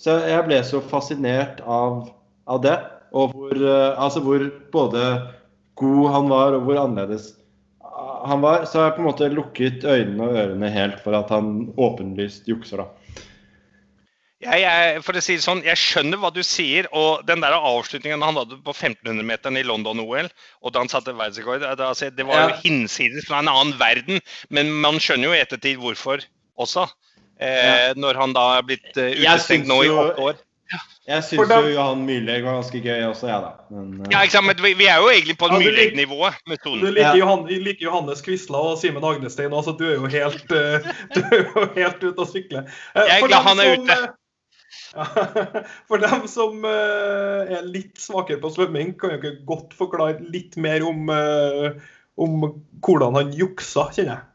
Så 0.00 0.16
jeg 0.24 0.46
ble 0.48 0.58
så 0.66 0.80
fascinert 0.82 1.60
av, 1.62 2.08
av 2.50 2.62
det. 2.64 2.76
Og 3.14 3.34
hvor, 3.36 3.54
uh, 3.54 4.00
altså 4.00 4.22
hvor 4.24 4.42
både 4.72 5.04
god 5.78 6.08
han 6.14 6.32
var, 6.32 6.56
og 6.56 6.66
hvor 6.66 6.80
annerledes 6.82 7.28
han 8.26 8.42
var. 8.42 8.64
Så 8.64 8.80
har 8.80 8.88
jeg 8.88 8.96
på 8.96 9.04
en 9.04 9.10
måte 9.10 9.30
lukket 9.30 9.84
øynene 9.84 10.26
og 10.26 10.40
ørene 10.42 10.72
helt 10.72 10.98
for 11.04 11.14
at 11.14 11.30
han 11.30 11.68
åpenlyst 11.78 12.48
jukser, 12.50 12.82
da. 12.82 12.99
Jeg, 14.40 14.62
jeg, 14.62 15.00
for 15.04 15.18
å 15.18 15.20
si 15.20 15.34
det 15.36 15.44
sånn, 15.44 15.60
jeg 15.66 15.76
skjønner 15.76 16.20
hva 16.20 16.30
du 16.32 16.40
sier. 16.46 16.88
og 16.96 17.26
Den 17.28 17.42
der 17.44 17.56
avslutningen 17.58 18.24
han 18.24 18.38
hadde 18.40 18.56
på 18.64 18.72
1500-meteren 18.72 19.60
i 19.60 19.64
London-OL, 19.68 20.30
og 20.64 20.72
da 20.72 20.80
han 20.80 20.92
satte 20.92 21.12
verdensrekord, 21.12 21.60
det, 21.60 21.74
altså, 21.76 22.08
det 22.14 22.24
var 22.28 22.46
jo 22.46 22.60
hinsides 22.62 23.28
fra 23.28 23.42
en 23.44 23.52
annen 23.52 23.76
verden. 23.80 24.22
Men 24.48 24.72
man 24.80 25.00
skjønner 25.02 25.28
jo 25.28 25.36
i 25.36 25.42
ettertid 25.42 25.80
hvorfor 25.82 26.24
også. 26.60 26.88
Eh, 27.40 27.66
ja. 27.66 27.98
Når 28.00 28.20
han 28.20 28.36
da 28.36 28.46
er 28.58 28.64
blitt 28.68 28.88
uh, 28.96 29.10
utestengt 29.12 29.68
nå 29.68 29.82
i 29.84 29.92
åtte 29.92 30.30
år. 30.30 30.40
Jeg 31.10 31.24
syns 31.26 31.50
jo 31.50 31.70
Johan 31.72 32.04
Myrleg 32.06 32.44
var 32.44 32.60
ganske 32.60 32.78
gøy 32.78 33.00
også, 33.08 33.26
jeg, 33.26 33.34
ja, 33.34 33.38
da. 33.42 33.64
Men, 33.74 33.86
uh... 33.98 34.10
ja, 34.12 34.20
ikke 34.22 34.36
sant, 34.36 34.46
men 34.46 34.60
vi, 34.62 34.86
er 34.86 35.00
jo 35.02 35.08
egentlig 35.10 35.34
på 35.40 35.48
ja, 35.50 35.58
Myrleg-nivået. 35.58 36.36
Du 36.62 36.86
liker, 36.86 37.16
Johan, 37.18 37.42
liker 37.50 37.86
Johannes 37.88 38.22
Quisla 38.22 38.60
og 38.70 38.76
Simen 38.78 39.04
Agnestein 39.08 39.50
òg, 39.50 39.64
så 39.66 39.74
du 39.74 39.88
er 39.88 39.96
jo 39.96 40.10
helt, 40.12 40.54
uh, 40.54 40.92
du 41.16 41.20
er 41.24 41.42
jo 41.42 41.66
helt 41.74 42.04
ute 42.04 42.14
å 42.14 42.28
sykle. 42.28 42.62
jeg 42.94 43.16
er 43.16 43.26
glad 43.26 43.48
han 43.48 43.64
er 43.64 43.74
som, 43.74 43.88
ute. 43.88 43.98
For 45.88 46.02
dem 46.02 46.26
som 46.30 46.64
uh, 46.66 47.46
er 47.46 47.66
litt 47.66 48.00
svakere 48.00 48.40
på 48.42 48.52
svømming, 48.54 48.94
kan 49.00 49.14
jo 49.14 49.20
ikke 49.20 49.46
godt 49.48 49.76
forklare 49.78 50.18
litt 50.32 50.58
mer 50.60 50.84
om, 50.86 51.10
uh, 51.10 51.74
om 52.20 52.50
hvordan 52.84 53.18
han 53.18 53.32
juksa, 53.36 53.90
kjenner 53.94 54.16
jeg. 54.16 54.26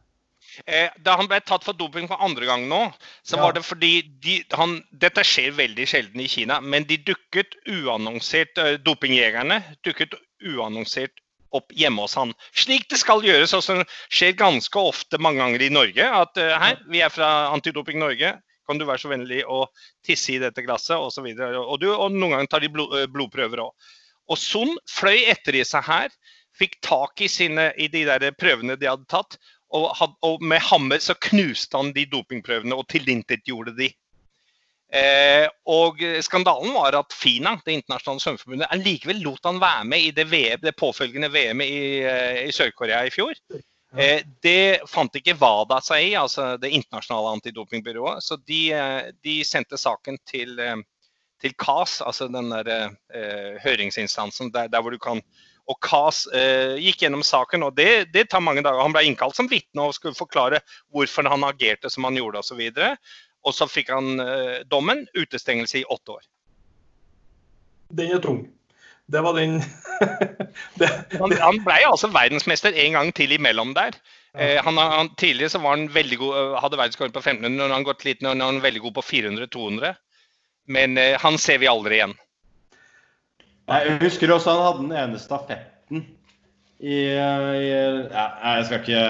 Eh, 0.71 0.91
da 1.03 1.17
han 1.19 1.27
ble 1.27 1.41
tatt 1.43 1.65
for 1.67 1.75
doping 1.75 2.07
for 2.07 2.21
andre 2.23 2.47
gang 2.47 2.69
nå, 2.71 2.85
så 3.27 3.35
ja. 3.35 3.41
var 3.43 3.55
det 3.57 3.65
fordi 3.67 3.91
de, 4.23 4.37
han, 4.55 4.77
Dette 4.95 5.25
skjer 5.27 5.51
veldig 5.57 5.87
sjelden 5.89 6.21
i 6.23 6.29
Kina, 6.31 6.61
men 6.63 6.87
de 6.87 6.95
dukket 7.03 7.57
uannonsert 7.67 8.61
Dopingjegerne 8.85 9.59
dukket 9.83 10.15
uannonsert 10.45 11.19
opp 11.55 11.75
hjemme 11.75 12.03
hos 12.05 12.15
han. 12.19 12.33
Slik 12.55 12.87
det 12.91 12.99
skal 13.01 13.23
gjøres, 13.25 13.53
og 13.55 13.63
som 13.63 13.83
skjer 14.13 14.35
ganske 14.39 14.79
ofte 14.79 15.19
mange 15.21 15.43
ganger 15.43 15.63
i 15.63 15.71
Norge. 15.73 16.07
At 16.07 16.39
uh, 16.39 16.55
hei, 16.61 16.73
vi 16.91 17.03
er 17.05 17.13
fra 17.13 17.51
Antidoping 17.55 18.01
Norge, 18.01 18.35
kan 18.67 18.79
du 18.79 18.85
være 18.87 19.03
så 19.03 19.11
vennlig 19.11 19.43
å 19.47 19.65
tisse 20.05 20.35
i 20.35 20.39
dette 20.41 20.63
glasset. 20.65 20.97
Og, 20.97 21.11
og, 21.15 21.85
og 21.85 22.15
noen 22.15 22.35
ganger 22.35 22.51
tar 22.51 22.65
de 22.65 22.71
blod, 22.73 22.95
eh, 22.99 23.09
blodprøver 23.11 23.63
òg. 23.65 23.91
Og 24.31 24.41
Son 24.41 24.71
fløy 24.89 25.27
etter 25.29 25.59
i 25.59 25.65
seg 25.67 25.85
her, 25.85 26.13
fikk 26.55 26.79
tak 26.85 27.21
i, 27.21 27.29
sine, 27.29 27.69
i 27.77 27.89
de 27.91 28.05
der 28.07 28.31
prøvene 28.37 28.77
de 28.79 28.89
hadde 28.89 29.05
tatt, 29.11 29.37
og, 29.75 29.91
og 30.23 30.43
med 30.45 30.63
hammer 30.63 31.01
så 31.03 31.17
knuste 31.27 31.77
han 31.77 31.91
de 31.95 32.05
dopingprøvene 32.07 32.77
og 32.77 32.87
tilintetgjorde 32.91 33.75
de. 33.77 33.89
Eh, 34.95 35.45
og 35.67 35.99
Skandalen 36.23 36.71
var 36.77 36.95
at 36.95 37.13
FINA, 37.13 37.57
det 37.65 37.79
internasjonale 37.79 38.23
svømmeforbundet, 38.23 38.75
likevel 38.85 39.23
lot 39.25 39.49
han 39.49 39.59
være 39.59 39.87
med 39.91 40.07
i 40.07 40.11
det, 40.15 40.27
VM, 40.31 40.61
det 40.63 40.75
påfølgende 40.79 41.31
VM-et 41.33 41.71
i, 41.71 41.87
eh, 42.05 42.43
i 42.47 42.53
Sør-Korea 42.55 43.03
i 43.05 43.13
fjor. 43.13 43.33
Eh, 43.95 44.25
det 44.43 44.83
fant 44.91 45.15
ikke 45.15 45.37
WADA 45.39 45.79
seg 45.83 46.09
i, 46.09 46.15
altså 46.19 46.55
det 46.59 46.73
internasjonale 46.75 47.37
antidopingbyrået. 47.37 48.23
Så 48.23 48.37
de, 48.43 48.61
eh, 48.75 49.11
de 49.23 49.39
sendte 49.47 49.79
saken 49.79 50.19
til, 50.27 50.59
eh, 50.59 50.75
til 51.41 51.55
CAS, 51.55 52.01
altså 52.01 52.27
den 52.27 52.51
der 52.51 52.71
eh, 52.75 53.61
høringsinstansen 53.63 54.51
der, 54.51 54.67
der, 54.67 54.81
hvor 54.81 54.91
du 54.91 54.99
kan 54.99 55.21
Og 55.65 55.79
CAS 55.81 56.27
eh, 56.29 56.75
gikk 56.77 56.99
gjennom 57.01 57.23
saken, 57.25 57.63
og 57.65 57.71
det, 57.73 58.11
det, 58.13 58.27
tar 58.29 58.39
mange 58.39 58.61
dager. 58.61 58.83
Han 58.85 58.93
ble 58.93 59.01
innkalt 59.07 59.33
som 59.33 59.47
vitne 59.49 59.87
og 59.87 59.95
skulle 59.97 60.13
forklare 60.13 60.59
hvorfor 60.93 61.25
han 61.25 61.41
agerte 61.47 61.89
som 61.89 62.05
han 62.05 62.19
gjorde 62.19 62.43
osv. 62.43 62.61
Og, 62.61 62.75
så 62.77 62.91
og 63.49 63.55
så 63.57 63.65
fikk 63.65 63.89
han 63.89 64.21
eh, 64.21 64.59
dommen, 64.69 65.07
utestengelse 65.17 65.79
i 65.79 65.87
åtte 65.89 66.19
år. 66.19 66.27
Den 67.97 68.13
er 68.13 68.21
tung. 68.21 68.43
Det 69.11 69.21
var 69.21 69.37
den 69.37 69.59
det, 70.79 70.89
Han, 71.19 71.33
han 71.37 71.59
ble 71.65 71.77
altså 71.85 72.09
verdensmester 72.13 72.73
en 72.85 72.97
gang 72.97 73.11
til 73.15 73.35
imellom 73.35 73.75
der. 73.77 73.97
Eh, 74.33 74.57
han, 74.63 74.77
han, 74.77 75.11
tidligere 75.15 75.53
så 75.53 75.61
var 75.63 75.77
han 75.77 75.87
veldig 75.93 76.17
god, 76.19 76.37
eh, 76.39 76.55
hadde 76.63 76.79
verdensrekord 76.79 77.13
på 77.13 77.21
1500, 77.21 77.55
når 77.61 77.75
han 77.75 77.87
gått 77.87 78.05
litt, 78.07 78.23
når 78.25 78.41
han 78.41 78.63
veldig 78.63 78.81
god 78.87 78.95
på 78.97 79.05
400-200. 79.11 79.93
Men 80.75 80.97
eh, 80.97 81.15
han 81.21 81.37
ser 81.39 81.61
vi 81.61 81.69
aldri 81.71 81.99
igjen. 81.99 82.15
Jeg 83.69 83.97
husker 84.01 84.33
også 84.33 84.53
han 84.53 84.65
hadde 84.65 84.83
den 84.83 84.97
ene 84.99 85.21
stafetten 85.21 86.03
i, 86.79 86.97
i 87.09 87.69
ja, 87.71 88.25
Jeg 88.57 88.65
skal 88.67 88.81
ikke 88.83 89.05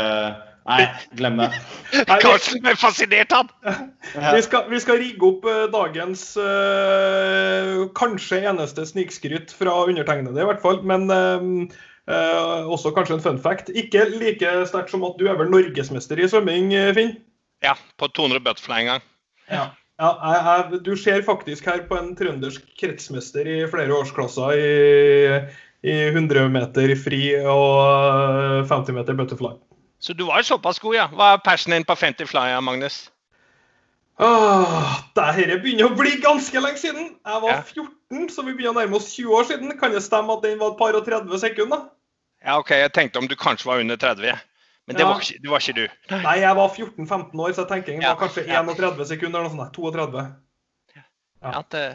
Nei, 0.66 0.86
glem 1.14 1.38
det. 1.38 1.50
Karlsen 2.24 2.64
ble 2.64 2.74
fascinert, 2.80 3.34
han. 3.36 3.52
Vi 4.36 4.42
skal, 4.46 4.66
vi 4.72 4.80
skal 4.82 4.98
rigge 5.02 5.28
opp 5.28 5.46
uh, 5.46 5.66
dagens 5.74 6.24
uh, 6.42 7.86
kanskje 7.98 8.42
eneste 8.50 8.86
snikskryt 8.90 9.54
fra 9.54 9.76
undertegnede, 9.86 10.42
i 10.42 10.48
hvert 10.50 10.64
fall. 10.64 10.82
Men 10.88 11.06
uh, 11.12 12.66
også 12.72 12.94
kanskje 12.96 13.20
en 13.20 13.26
fun 13.28 13.42
fact. 13.42 13.70
Ikke 13.78 14.08
like 14.16 14.56
sterkt 14.72 14.94
som 14.94 15.06
at 15.06 15.20
du 15.22 15.28
er 15.30 15.38
vel 15.38 15.52
norgesmester 15.54 16.22
i 16.22 16.30
svømming, 16.32 16.74
Finn? 16.98 17.18
Ja, 17.66 17.76
på 18.02 18.10
200 18.14 18.42
butterfly 18.46 18.82
en 18.82 18.94
gang. 18.96 19.10
Ja. 19.52 19.68
Ja, 19.96 20.10
jeg, 20.20 20.40
jeg, 20.44 20.80
du 20.84 20.90
ser 21.00 21.22
faktisk 21.24 21.70
her 21.70 21.86
på 21.88 21.96
en 21.96 22.10
trøndersk 22.20 22.66
kretsmester 22.82 23.48
i 23.48 23.62
flere 23.72 23.96
årsklasser 23.96 24.58
i, 24.60 25.38
i 25.88 25.96
100 26.10 26.50
meter 26.52 26.92
fri 27.00 27.22
og 27.48 28.68
50 28.68 28.98
meter 28.98 29.16
butterfly. 29.16 29.54
Så 30.06 30.14
du 30.14 30.28
var 30.28 30.44
såpass 30.46 30.78
god, 30.80 30.96
ja. 30.96 31.06
Hva 31.10 31.32
er 31.34 31.40
passionen 31.42 31.80
din 31.80 31.86
på 31.90 31.96
50 31.98 32.30
fly, 32.30 32.52
Magnus? 32.62 33.08
Åh, 34.22 34.92
Dette 35.18 35.56
begynner 35.64 35.90
å 35.90 35.96
bli 35.98 36.12
ganske 36.22 36.62
lenge 36.62 36.78
siden. 36.78 37.08
Jeg 37.26 37.42
var 37.42 37.64
14, 37.66 38.28
så 38.32 38.44
vi 38.46 38.54
begynner 38.54 38.76
å 38.76 38.78
nærme 38.84 39.00
oss 39.00 39.08
20 39.16 39.34
år 39.34 39.48
siden. 39.50 39.74
Kan 39.80 39.96
det 39.96 40.04
stemme 40.06 40.36
at 40.38 40.44
den 40.46 40.60
var 40.60 40.76
et 40.76 40.78
par 40.78 40.94
og 40.94 41.08
30 41.08 41.42
sekunder? 41.42 41.88
Ja, 42.46 42.60
OK. 42.62 42.76
Jeg 42.78 42.94
tenkte 42.94 43.24
om 43.24 43.32
du 43.32 43.34
kanskje 43.40 43.72
var 43.72 43.82
under 43.82 43.98
30. 43.98 44.38
Men 44.86 45.00
det, 45.00 45.02
ja. 45.02 45.08
var, 45.10 45.24
ikke, 45.26 45.42
det 45.42 45.50
var, 45.50 45.64
ikke, 45.66 45.74
du. 45.82 46.14
Nei, 46.14 46.36
jeg 46.44 46.58
var 46.60 46.70
14-15 46.70 47.42
år, 47.42 47.56
så 47.58 47.64
jeg 47.64 47.70
tenker 47.72 47.96
den 47.96 48.06
var 48.06 48.20
kanskje 48.22 48.44
31 48.46 49.08
sekunder 49.10 49.42
eller 49.42 49.50
noe 49.50 49.66
sånt. 49.66 49.80
32. 49.82 50.26
Ja. 51.42 51.64
Det... 51.74 51.86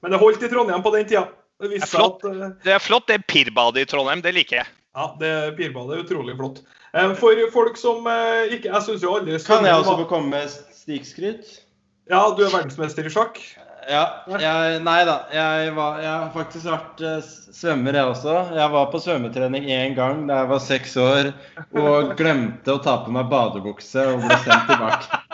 Men 0.00 0.16
det 0.16 0.20
holdt 0.24 0.48
i 0.48 0.48
Trondheim 0.48 0.86
på 0.86 0.94
den 0.96 1.04
tida. 1.12 1.26
Det, 1.60 1.68
det, 1.68 1.82
er 1.84 1.92
flott. 1.92 2.24
At, 2.24 2.40
uh... 2.40 2.56
det 2.64 2.72
er 2.72 2.80
flott, 2.80 3.06
det 3.12 3.20
pirbadet 3.28 3.84
i 3.84 3.90
Trondheim. 3.92 4.24
Det 4.24 4.32
liker 4.32 4.62
jeg. 4.62 4.72
Ja, 4.96 5.10
det 5.20 5.34
pirbadet 5.60 5.98
er 5.98 6.06
utrolig 6.06 6.38
flott. 6.40 6.64
Eh, 6.94 7.14
for 7.18 7.50
folk 7.50 7.76
som 7.80 8.06
eh, 8.06 8.54
ikke 8.54 8.70
Jeg 8.70 8.82
syns 8.86 9.02
jo 9.02 9.16
alle 9.16 9.38
Kan 9.42 9.66
jeg 9.66 9.74
også 9.74 9.96
få 10.04 10.08
komme 10.10 10.30
med 10.36 10.50
snikskryt? 10.84 11.60
Ja, 12.10 12.20
du 12.36 12.44
er 12.44 12.52
verdensmester 12.52 13.06
i 13.08 13.12
sjakk? 13.12 13.40
Ja, 13.88 14.04
jeg, 14.40 14.78
nei 14.84 15.00
da. 15.04 15.14
Jeg, 15.32 15.72
var, 15.76 15.98
jeg 16.00 16.10
har 16.10 16.30
faktisk 16.32 16.68
vært 16.68 17.02
uh, 17.04 17.26
svømmer, 17.52 17.96
jeg 17.96 18.12
også. 18.14 18.36
Jeg 18.56 18.72
var 18.72 18.86
på 18.92 19.00
svømmetrening 19.04 19.66
én 19.72 19.96
gang 19.96 20.22
da 20.28 20.38
jeg 20.42 20.50
var 20.52 20.62
seks 20.64 20.96
år 21.00 21.30
og 21.76 22.14
glemte 22.16 22.76
å 22.76 22.80
ta 22.84 22.94
på 23.04 23.12
meg 23.12 23.28
badebukse 23.32 24.06
og 24.12 24.24
ble 24.24 24.38
sendt 24.44 24.70
tilbake. 24.72 25.04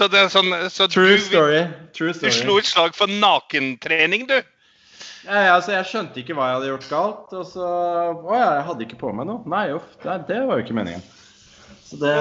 Så 0.00 0.08
det 0.08 0.16
er 0.22 0.30
sånn 0.32 0.48
så 0.72 0.86
True 0.88 1.18
du, 1.18 1.20
story. 1.20 1.60
True 1.96 2.14
du 2.16 2.30
slo 2.32 2.56
et 2.56 2.68
slag 2.68 2.94
for 2.96 3.10
nakentrening, 3.20 4.24
du. 4.30 4.38
Ja, 5.26 5.54
altså, 5.54 5.74
jeg 5.74 5.88
skjønte 5.88 6.20
ikke 6.22 6.34
hva 6.36 6.48
jeg 6.48 6.56
hadde 6.58 6.68
gjort 6.70 6.90
galt. 6.90 7.32
Og 7.36 7.46
så 7.48 7.64
Å 7.66 8.36
ja, 8.36 8.50
jeg 8.58 8.66
hadde 8.70 8.86
ikke 8.86 9.00
på 9.02 9.14
meg 9.16 9.28
noe. 9.28 9.42
Nei, 9.50 9.66
uff. 9.76 9.88
Det, 10.02 10.16
det 10.30 10.42
var 10.48 10.58
jo 10.58 10.64
ikke 10.64 10.76
meningen. 10.78 11.02
Så 11.84 11.98
det, 12.00 12.14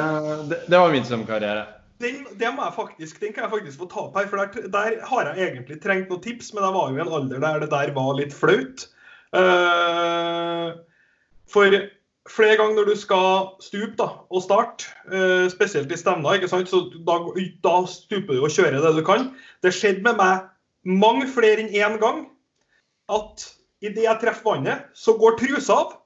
det, 0.49 0.63
det 0.67 0.81
var 0.81 0.91
min 0.93 1.05
svømmekarriere. 1.05 1.67
Den, 1.99 2.23
det 2.39 2.49
må 2.55 2.63
jeg 2.63 2.75
faktisk, 2.77 3.19
den 3.19 3.33
kan 3.35 3.45
jeg 3.45 3.53
faktisk 3.53 3.81
få 3.81 3.89
ta 3.91 4.01
opp 4.05 4.17
her, 4.17 4.27
for 4.31 4.39
der, 4.39 4.67
der 4.71 4.97
har 5.09 5.29
jeg 5.29 5.49
egentlig 5.49 5.79
trengt 5.83 6.11
noen 6.11 6.23
tips, 6.23 6.53
men 6.55 6.63
jeg 6.63 6.75
var 6.75 6.89
jo 6.89 6.95
i 6.95 7.03
en 7.03 7.15
alder 7.17 7.43
der 7.43 7.63
det 7.63 7.71
der 7.73 7.91
var 7.97 8.13
litt 8.15 8.35
flaut. 8.35 8.85
Uh, 9.35 10.79
for 11.51 11.75
flere 12.29 12.55
ganger 12.55 12.79
når 12.79 12.87
du 12.87 12.95
skal 13.01 13.51
stupe 13.61 13.97
da, 13.99 14.07
og 14.31 14.45
starte, 14.45 14.87
uh, 15.11 15.51
spesielt 15.51 15.91
i 15.91 15.99
stevner, 15.99 16.47
så 16.47 16.63
da, 17.03 17.19
da 17.67 17.75
stuper 17.91 18.31
du 18.31 18.47
og 18.47 18.55
kjører 18.55 18.79
det 18.79 18.95
du 18.95 19.03
kan. 19.05 19.33
Det 19.65 19.75
skjedde 19.75 20.07
med 20.07 20.17
meg 20.23 20.47
mange 20.87 21.27
flere 21.27 21.65
enn 21.65 21.75
én 21.75 21.99
gang 22.01 22.23
at 23.09 23.47
idet 23.85 24.05
jeg 24.05 24.21
treffer 24.21 24.45
vannet, 24.53 24.85
så 24.93 25.15
går 25.19 25.39
trusa 25.39 25.79
av. 25.83 25.97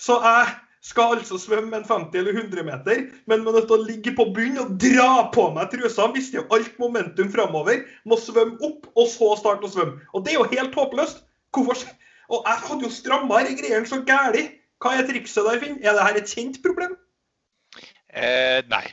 Så 0.00 0.16
jeg 0.24 0.52
skal 0.80 1.18
altså 1.18 1.36
svømme 1.38 1.76
en 1.76 1.84
50 1.84 2.16
eller 2.18 2.38
100 2.40 2.64
meter, 2.64 3.02
men 3.28 3.42
må 3.44 3.52
nødt 3.52 3.72
å 3.72 3.80
ligge 3.82 4.14
på 4.16 4.30
bunnen 4.34 4.62
og 4.62 4.78
dra 4.80 5.26
på 5.34 5.50
meg 5.56 5.68
trusa. 5.74 6.08
Mister 6.14 6.40
jo 6.40 6.46
alt 6.56 6.78
momentum 6.80 7.28
framover. 7.32 7.82
Må 8.08 8.16
svømme 8.20 8.56
opp, 8.64 8.88
og 8.96 9.10
så 9.12 9.34
starte 9.40 9.68
å 9.68 9.72
svømme. 9.74 10.00
Og 10.16 10.24
det 10.24 10.34
er 10.34 10.40
jo 10.40 10.48
helt 10.54 10.78
håpløst. 10.78 11.20
Hvorfor? 11.56 11.92
Og 12.30 12.46
jeg 12.46 12.64
hadde 12.64 12.86
jo 12.86 12.94
stramma 12.94 13.42
disse 13.44 13.60
greiene 13.60 13.90
så 13.90 14.00
gæli. 14.06 14.46
Hva 14.80 14.94
er 14.96 15.08
trikset 15.08 15.44
der, 15.44 15.60
Finn? 15.60 15.76
Er 15.84 15.96
det 15.98 16.06
her 16.06 16.20
et 16.22 16.32
kjent 16.32 16.60
problem? 16.64 16.96
Eh, 18.08 18.62
nei. 18.70 18.86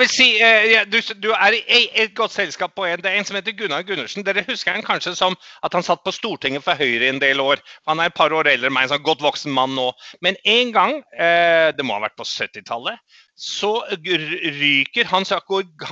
Jeg 0.00 0.08
vil 0.08 0.16
si, 0.16 0.28
eh, 0.40 0.84
du, 0.88 0.96
du 1.20 1.26
er 1.36 1.52
i 1.60 1.80
et 2.00 2.14
godt 2.16 2.32
selskap 2.32 2.72
på 2.72 2.86
en. 2.88 3.02
Det 3.04 3.10
er 3.10 3.18
en 3.20 3.26
som 3.28 3.36
heter 3.36 3.52
Gunnar 3.52 3.82
Gundersen. 3.84 4.24
Dere 4.24 4.46
husker 4.46 4.72
han 4.72 4.86
kanskje 4.86 5.12
som 5.18 5.34
at 5.60 5.76
han 5.76 5.84
satt 5.84 6.00
på 6.06 6.14
Stortinget 6.16 6.64
for 6.64 6.80
Høyre 6.80 7.04
i 7.04 7.10
en 7.12 7.20
del 7.20 7.42
år. 7.44 7.60
Han 7.84 8.00
er 8.00 8.08
et 8.08 8.16
par 8.16 8.32
år 8.32 8.48
eldre 8.48 8.70
enn 8.70 8.72
meg, 8.78 8.86
en 8.88 8.94
sånn 8.94 9.04
godt 9.04 9.20
voksen 9.20 9.52
mann 9.52 9.76
nå. 9.76 9.90
Men 10.24 10.40
en 10.48 10.72
gang, 10.72 10.96
eh, 11.12 11.68
det 11.76 11.84
må 11.84 11.98
ha 11.98 12.06
vært 12.06 12.16
på 12.16 12.24
70-tallet, 12.24 12.96
så 13.36 13.74
ryker 13.92 15.12
han, 15.12 15.28
så 15.28 15.42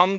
han 0.00 0.16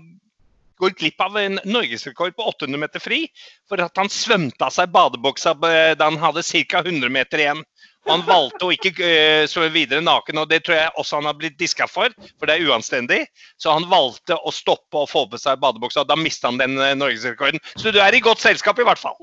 går 0.80 0.94
glipp 1.02 1.26
av 1.26 1.42
en 1.42 1.58
norgesrekord 1.66 2.38
på 2.38 2.46
800 2.54 2.84
meter 2.86 3.02
fri 3.04 3.24
for 3.70 3.82
at 3.82 3.98
han 3.98 4.14
svømte 4.14 4.70
av 4.70 4.76
seg 4.78 4.94
badebuksa 4.94 5.58
eh, 5.66 5.96
da 5.98 6.12
han 6.12 6.22
hadde 6.22 6.46
ca. 6.46 6.86
100 6.86 7.10
meter 7.10 7.42
igjen. 7.42 7.66
Han 8.10 8.24
valgte 8.28 8.68
å 8.68 8.74
ikke 8.74 8.92
uh, 8.98 9.44
svømme 9.50 9.72
videre 9.76 10.04
naken, 10.06 10.42
og 10.42 10.50
det 10.52 10.64
tror 10.66 10.80
jeg 10.80 10.94
også 11.02 11.20
han 11.20 11.30
har 11.30 11.38
blitt 11.40 11.60
diska 11.62 11.88
for, 11.90 12.14
for 12.40 12.50
det 12.50 12.58
er 12.58 12.70
uanstendig. 12.70 13.22
Så 13.62 13.74
han 13.76 13.88
valgte 13.92 14.38
å 14.38 14.54
stoppe 14.56 15.04
og 15.04 15.10
få 15.12 15.26
på 15.30 15.40
seg 15.42 15.62
badebuksa, 15.62 16.04
og 16.04 16.10
da 16.12 16.18
mista 16.20 16.52
han 16.52 16.60
den 16.62 16.78
uh, 16.80 16.92
norgesrekorden. 16.98 17.62
Så 17.78 17.94
du 17.96 18.02
er 18.04 18.16
i 18.16 18.24
godt 18.24 18.44
selskap, 18.44 18.82
i 18.82 18.88
hvert 18.88 19.02
fall. 19.02 19.18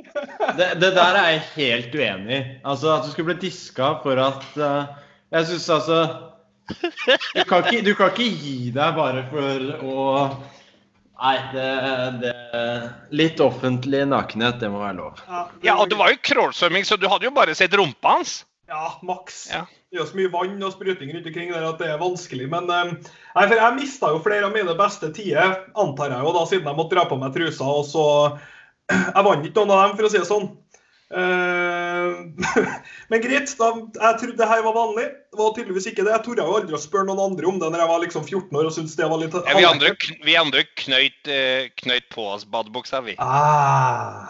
Det, 0.59 0.73
det 0.83 0.93
der 0.97 1.19
er 1.19 1.33
jeg 1.35 1.45
helt 1.57 1.99
uenig 1.99 2.39
i. 2.39 2.45
Altså 2.67 2.95
at 2.95 3.07
du 3.07 3.13
skulle 3.13 3.35
bli 3.35 3.49
diska 3.49 3.97
for 4.05 4.21
at 4.23 4.47
uh, 4.61 4.97
Jeg 5.35 5.51
syns 5.51 5.69
altså 5.75 6.01
du 6.67 7.43
kan, 7.47 7.63
ikke, 7.63 7.81
du 7.87 7.93
kan 7.95 8.11
ikke 8.11 8.27
gi 8.27 8.71
deg 8.75 8.97
bare 8.97 9.27
for 9.31 9.67
å 9.87 10.07
Nei, 11.17 11.37
det, 11.55 11.69
det 12.21 12.33
Litt 13.17 13.41
offentlig 13.41 14.03
nakenhet, 14.11 14.59
det 14.61 14.69
må 14.69 14.83
være 14.83 14.99
lov. 14.99 15.23
Ja, 15.65 15.79
og 15.79 15.89
det 15.89 15.97
var 15.97 16.13
jo 16.13 16.21
crawlsvømming, 16.29 16.85
så 16.85 16.99
du 17.01 17.07
hadde 17.09 17.29
jo 17.29 17.33
bare 17.37 17.55
sett 17.57 17.77
rumpa 17.79 18.19
hans. 18.19 18.43
Ja, 18.67 18.99
maks. 19.07 19.47
Ja. 19.53 19.63
Det 19.93 20.01
er 20.03 20.09
så 20.09 20.19
mye 20.19 20.33
vann 20.33 20.59
og 20.59 20.75
spruting 20.75 21.13
rundt 21.15 21.27
omkring 21.31 21.53
der 21.55 21.69
at 21.69 21.79
det 21.79 21.89
er 21.93 22.03
vanskelig. 22.03 22.49
Men 22.51 22.69
eh, 22.73 22.93
nei, 23.37 23.47
for 23.47 23.57
jeg 23.61 23.79
mista 23.79 24.11
jo 24.11 24.23
flere 24.25 24.49
av 24.49 24.55
mine 24.57 24.75
beste 24.79 25.13
tider, 25.15 25.61
antar 25.79 26.15
jeg 26.15 26.27
jo, 26.27 26.35
da, 26.35 26.45
siden 26.51 26.71
jeg 26.71 26.79
måtte 26.79 26.99
dra 26.99 27.07
på 27.07 27.19
meg 27.21 27.35
trusa. 27.37 27.71
Og 27.71 27.87
så 27.89 28.07
Jeg 29.17 29.27
vant 29.27 29.47
ikke 29.47 29.63
noen 29.65 29.75
av 29.75 29.81
dem, 29.83 29.99
for 29.99 30.07
å 30.07 30.11
si 30.13 30.19
det 30.21 30.29
sånn. 30.29 30.49
Eh, 31.15 32.67
men 33.11 33.23
greit. 33.23 33.53
Da, 33.59 33.71
jeg 34.01 34.19
trodde 34.23 34.39
det 34.41 34.49
her 34.51 34.63
var 34.67 34.75
vanlig. 34.75 35.07
Det 35.15 35.41
var 35.41 35.53
tydeligvis 35.55 35.89
ikke 35.91 36.07
det. 36.07 36.15
Jeg 36.17 36.25
torde 36.27 36.47
jo 36.47 36.57
aldri 36.59 36.77
å 36.77 36.83
spørre 36.83 37.07
noen 37.09 37.23
andre 37.29 37.51
om 37.51 37.61
det 37.63 37.71
når 37.71 37.85
jeg 37.85 37.93
var 37.93 38.03
liksom 38.03 38.27
14 38.27 38.59
år 38.61 38.71
og 38.71 38.75
syntes 38.75 38.97
det 38.99 39.11
var 39.13 39.23
litt 39.23 39.37
Ja, 39.39 39.59
vi 39.59 39.69
andre, 39.69 39.95
vi 40.27 40.39
andre 40.39 40.65
knøyt, 40.83 41.23
eh, 41.31 41.69
knøyt 41.83 42.11
på 42.15 42.27
oss 42.35 42.47
badebuksa, 42.51 43.05
vi. 43.07 43.15
Ah, 43.23 44.27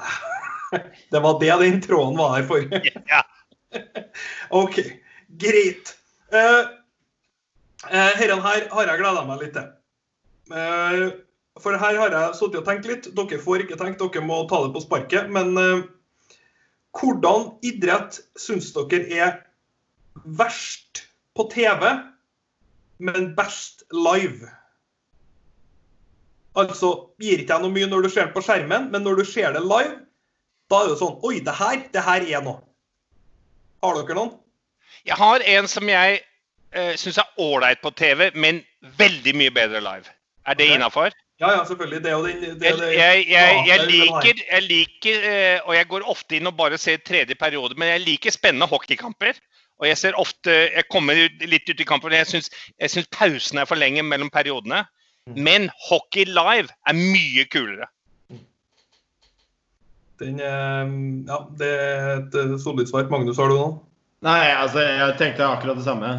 det 1.13 1.25
var 1.25 1.41
det 1.41 1.57
den 1.65 1.81
tråden 1.85 2.21
var 2.21 2.37
her 2.37 2.47
for. 2.49 2.69
Ja. 3.13 3.25
OK, 4.61 4.81
greit. 5.43 5.95
Uh, 6.33 6.65
Herren 7.87 8.43
her 8.43 8.67
har 8.73 8.91
jeg 8.91 9.03
gleda 9.03 9.25
meg 9.29 9.45
litt 9.45 9.57
til. 9.57 9.71
Uh, 10.51 11.07
for 11.63 11.77
her 11.81 11.99
har 12.01 12.13
jeg 12.13 12.37
sittet 12.39 12.61
og 12.61 12.69
tenkt 12.69 12.89
litt. 12.89 13.09
Dere 13.17 13.41
får 13.43 13.65
ikke 13.65 13.79
tenkt, 13.81 14.03
dere 14.03 14.25
må 14.25 14.43
ta 14.51 14.63
det 14.65 14.75
på 14.75 14.85
sparket. 14.85 15.31
Men 15.33 15.55
uh, 15.57 15.87
hvordan 16.97 17.55
idrett 17.67 18.21
syns 18.41 18.73
dere 18.77 19.03
er 19.13 19.35
verst 20.25 21.07
på 21.37 21.49
TV, 21.53 21.89
men 22.99 23.33
best 23.37 23.85
live? 23.93 24.49
Altså, 26.57 26.93
gir 27.21 27.43
ikke 27.43 27.53
jeg 27.53 27.65
noe 27.67 27.75
mye 27.75 27.89
når 27.91 28.07
du 28.07 28.13
ser 28.13 28.31
det 28.31 28.37
på 28.37 28.45
skjermen, 28.45 28.89
men 28.93 29.05
når 29.05 29.21
du 29.21 29.27
ser 29.29 29.53
det 29.53 29.65
live, 29.65 29.99
da 30.73 30.83
er 30.83 30.93
det 30.93 31.01
sånn 31.03 31.21
Oi, 31.27 31.39
det 31.45 31.55
her, 31.55 31.83
det 31.93 32.05
her 32.07 32.25
er 32.25 32.47
noe. 32.47 32.63
Har 33.85 34.01
dere 34.01 34.17
noen? 34.19 34.33
Jeg 35.07 35.19
har 35.19 35.45
en 35.57 35.69
som 35.71 35.89
jeg 35.89 36.21
uh, 36.77 36.95
syns 36.99 37.19
er 37.23 37.43
ålreit 37.43 37.83
på 37.85 37.93
TV, 37.99 38.31
men 38.35 38.63
veldig 38.99 39.35
mye 39.37 39.55
bedre 39.55 39.83
live. 39.85 40.11
Er 40.47 40.55
det 40.59 40.69
okay. 40.69 40.79
innafor? 40.79 41.15
Ja, 41.41 41.51
ja, 41.53 41.65
selvfølgelig. 41.69 42.01
Det 42.05 42.13
jo 42.13 42.27
den 42.27 42.41
det, 42.43 42.49
Jeg, 42.65 42.79
det, 42.79 42.93
jeg, 42.97 43.25
jeg, 43.29 43.65
jeg 43.69 43.87
liker, 43.91 44.39
jeg 44.53 44.63
liker 44.63 45.27
eh, 45.31 45.59
og 45.67 45.75
jeg 45.77 45.89
går 45.91 46.07
ofte 46.09 46.39
inn 46.39 46.49
og 46.49 46.57
bare 46.57 46.79
ser 46.81 47.03
tredje 47.05 47.37
periode, 47.37 47.77
men 47.77 47.91
jeg 47.93 48.05
liker 48.07 48.33
spennende 48.33 48.69
hockeykamper. 48.71 49.37
Og 49.77 49.89
jeg 49.91 49.99
ser 50.01 50.17
ofte, 50.17 50.53
jeg 50.73 50.87
kommer 50.89 51.19
ut- 51.27 51.43
litt 51.45 51.69
ut 51.69 51.81
i 51.81 51.85
kampen, 51.85 52.15
og 52.15 52.17
jeg 52.17 52.31
syns, 52.89 53.09
pausene 53.13 53.61
er 53.61 53.69
for 53.69 53.77
lenge 53.77 54.03
mellom 54.03 54.31
periodene. 54.33 54.87
Mm. 55.29 55.43
Men 55.45 55.69
hockey 55.91 56.25
live 56.25 56.73
er 56.89 56.97
mye 56.97 57.45
kulere. 57.53 57.91
Den, 60.19 60.41
eh, 60.41 60.87
ja, 61.29 61.39
det 61.59 61.69
er 61.69 62.11
et 62.21 62.35
eh, 62.41 62.57
solid 62.63 62.89
svar. 62.89 63.09
Magnus, 63.13 63.39
har 63.39 63.53
du 63.53 63.59
noe? 63.59 63.75
Nei, 64.25 64.49
altså, 64.57 64.81
jeg 64.81 65.17
tenkte 65.21 65.49
akkurat 65.49 65.77
det 65.79 65.85
samme. 65.87 66.13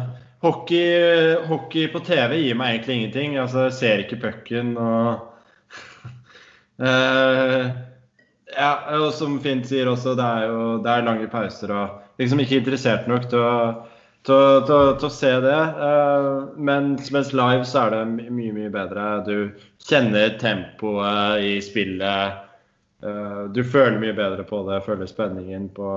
Hockey, 0.44 1.34
hockey 1.48 1.88
på 1.90 1.98
TV 2.06 2.36
gir 2.44 2.58
meg 2.58 2.76
egentlig 2.76 3.00
ingenting. 3.00 3.36
Altså, 3.42 3.66
jeg 3.66 3.76
ser 3.80 4.04
ikke 4.04 4.20
pucken 4.22 4.76
og 4.78 5.26
uh, 6.78 7.66
Ja, 8.58 8.70
og 8.96 9.10
som 9.12 9.36
Finn 9.42 9.60
sier 9.66 9.90
også, 9.90 10.14
det 10.18 10.24
er 10.24 10.46
jo 10.48 10.62
det 10.82 10.90
er 10.90 11.04
lange 11.04 11.26
pauser 11.30 11.70
og 11.74 12.22
liksom 12.22 12.40
ikke 12.42 12.62
interessert 12.62 13.04
nok 13.10 13.26
til 13.30 13.42
å, 13.44 13.58
til, 14.26 14.62
til, 14.66 14.94
til 15.02 15.08
å 15.10 15.12
se 15.12 15.32
det. 15.44 15.58
Uh, 15.82 16.56
mens, 16.56 17.10
mens 17.14 17.34
live 17.34 17.66
så 17.68 17.84
er 17.84 17.96
det 17.98 18.30
mye, 18.30 18.54
mye 18.54 18.72
bedre. 18.72 19.10
Du 19.26 19.34
kjenner 19.90 20.38
tempoet 20.40 21.42
i 21.44 21.58
spillet. 21.66 22.47
Eh, 23.02 23.42
du 23.54 23.60
føler 23.64 23.98
mye 24.02 24.14
bedre 24.16 24.44
på 24.48 24.62
det, 24.66 24.80
føler 24.86 25.06
spenningen 25.06 25.68
på, 25.76 25.90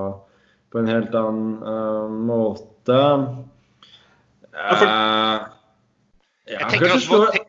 på 0.70 0.78
en 0.82 0.90
helt 0.92 1.14
annen 1.18 1.56
eh, 1.62 2.12
måte. 2.28 3.00
for- 4.52 4.86
Eh, 4.86 5.40
Jeg 6.46 6.68
tenker 6.68 6.88
kanskje 6.88 6.94
også 6.98 7.08
på, 7.26 7.32
tenk, 7.32 7.46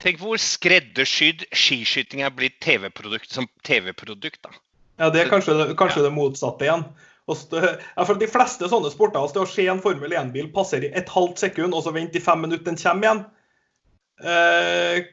tenk 0.00 0.18
hvor 0.22 0.36
skreddersydd 0.40 1.44
skiskyting 1.52 2.22
er 2.22 2.30
blitt 2.30 2.60
TV-produkt 2.60 3.30
som 3.30 3.48
TV-produkt. 3.66 4.40
da. 4.42 4.50
Ja, 4.98 5.10
Det 5.10 5.20
er 5.26 5.30
kanskje, 5.30 5.52
det- 5.58 5.76
ja. 5.78 6.02
det 6.02 6.12
motsatte 6.12 6.64
igjen. 6.64 6.84
Ja, 7.28 8.04
for 8.04 8.14
De 8.18 8.26
fleste 8.26 8.68
sånne 8.68 8.90
sporter, 8.90 9.20
altså 9.20 9.34
det 9.34 9.42
å 9.42 9.52
se 9.52 9.66
en 9.68 9.80
Formel 9.80 10.10
1-bil 10.10 10.48
passere 10.52 10.84
i 10.90 10.92
et 10.98 11.08
halvt 11.08 11.38
sekund, 11.38 11.72
og 11.74 11.84
så 11.84 11.92
vente 11.94 12.16
i 12.18 12.20
fem 12.20 12.40
minutter 12.40 12.64
den 12.64 12.76
kommer 12.76 13.02
igjen 13.06 13.24
eh, 14.24 15.04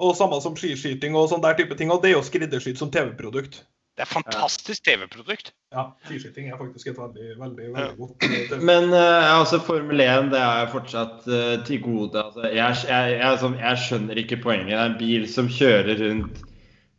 Og 0.00 0.16
samme 0.16 0.38
som 0.40 0.56
skiskyting 0.56 1.16
og 1.18 1.28
sånn 1.32 1.42
der 1.44 1.58
type 1.58 1.76
ting. 1.76 1.92
og 1.92 2.02
Det 2.02 2.12
er 2.12 2.16
jo 2.16 2.26
skreddersydd 2.26 2.80
som 2.80 2.90
TV-produkt. 2.92 3.62
Det 3.92 4.06
er 4.06 4.08
fantastisk 4.08 4.86
TV-produkt. 4.86 5.50
Ja, 5.74 5.90
skiskyting 6.08 6.48
er 6.48 6.56
faktisk 6.56 6.88
et 6.88 6.96
veldig, 6.96 7.34
veldig, 7.40 7.66
veldig 7.74 7.96
godt 7.98 8.24
eh, 8.24 8.38
TV. 8.48 8.62
Men 8.64 8.88
uh, 8.94 9.34
altså 9.34 9.60
Formel 9.60 10.00
1 10.00 10.30
det 10.32 10.40
er 10.40 10.70
fortsatt 10.72 11.28
uh, 11.28 11.58
til 11.68 11.82
gode. 11.84 12.16
Altså, 12.22 12.46
jeg, 12.48 12.78
jeg, 12.88 13.18
jeg, 13.18 13.42
sånn, 13.42 13.58
jeg 13.60 13.82
skjønner 13.84 14.22
ikke 14.22 14.40
poenget. 14.46 14.72
Det 14.72 14.80
er 14.80 14.94
en 14.94 14.98
bil 15.02 15.28
som 15.28 15.50
kjører 15.52 16.00
rundt 16.06 16.40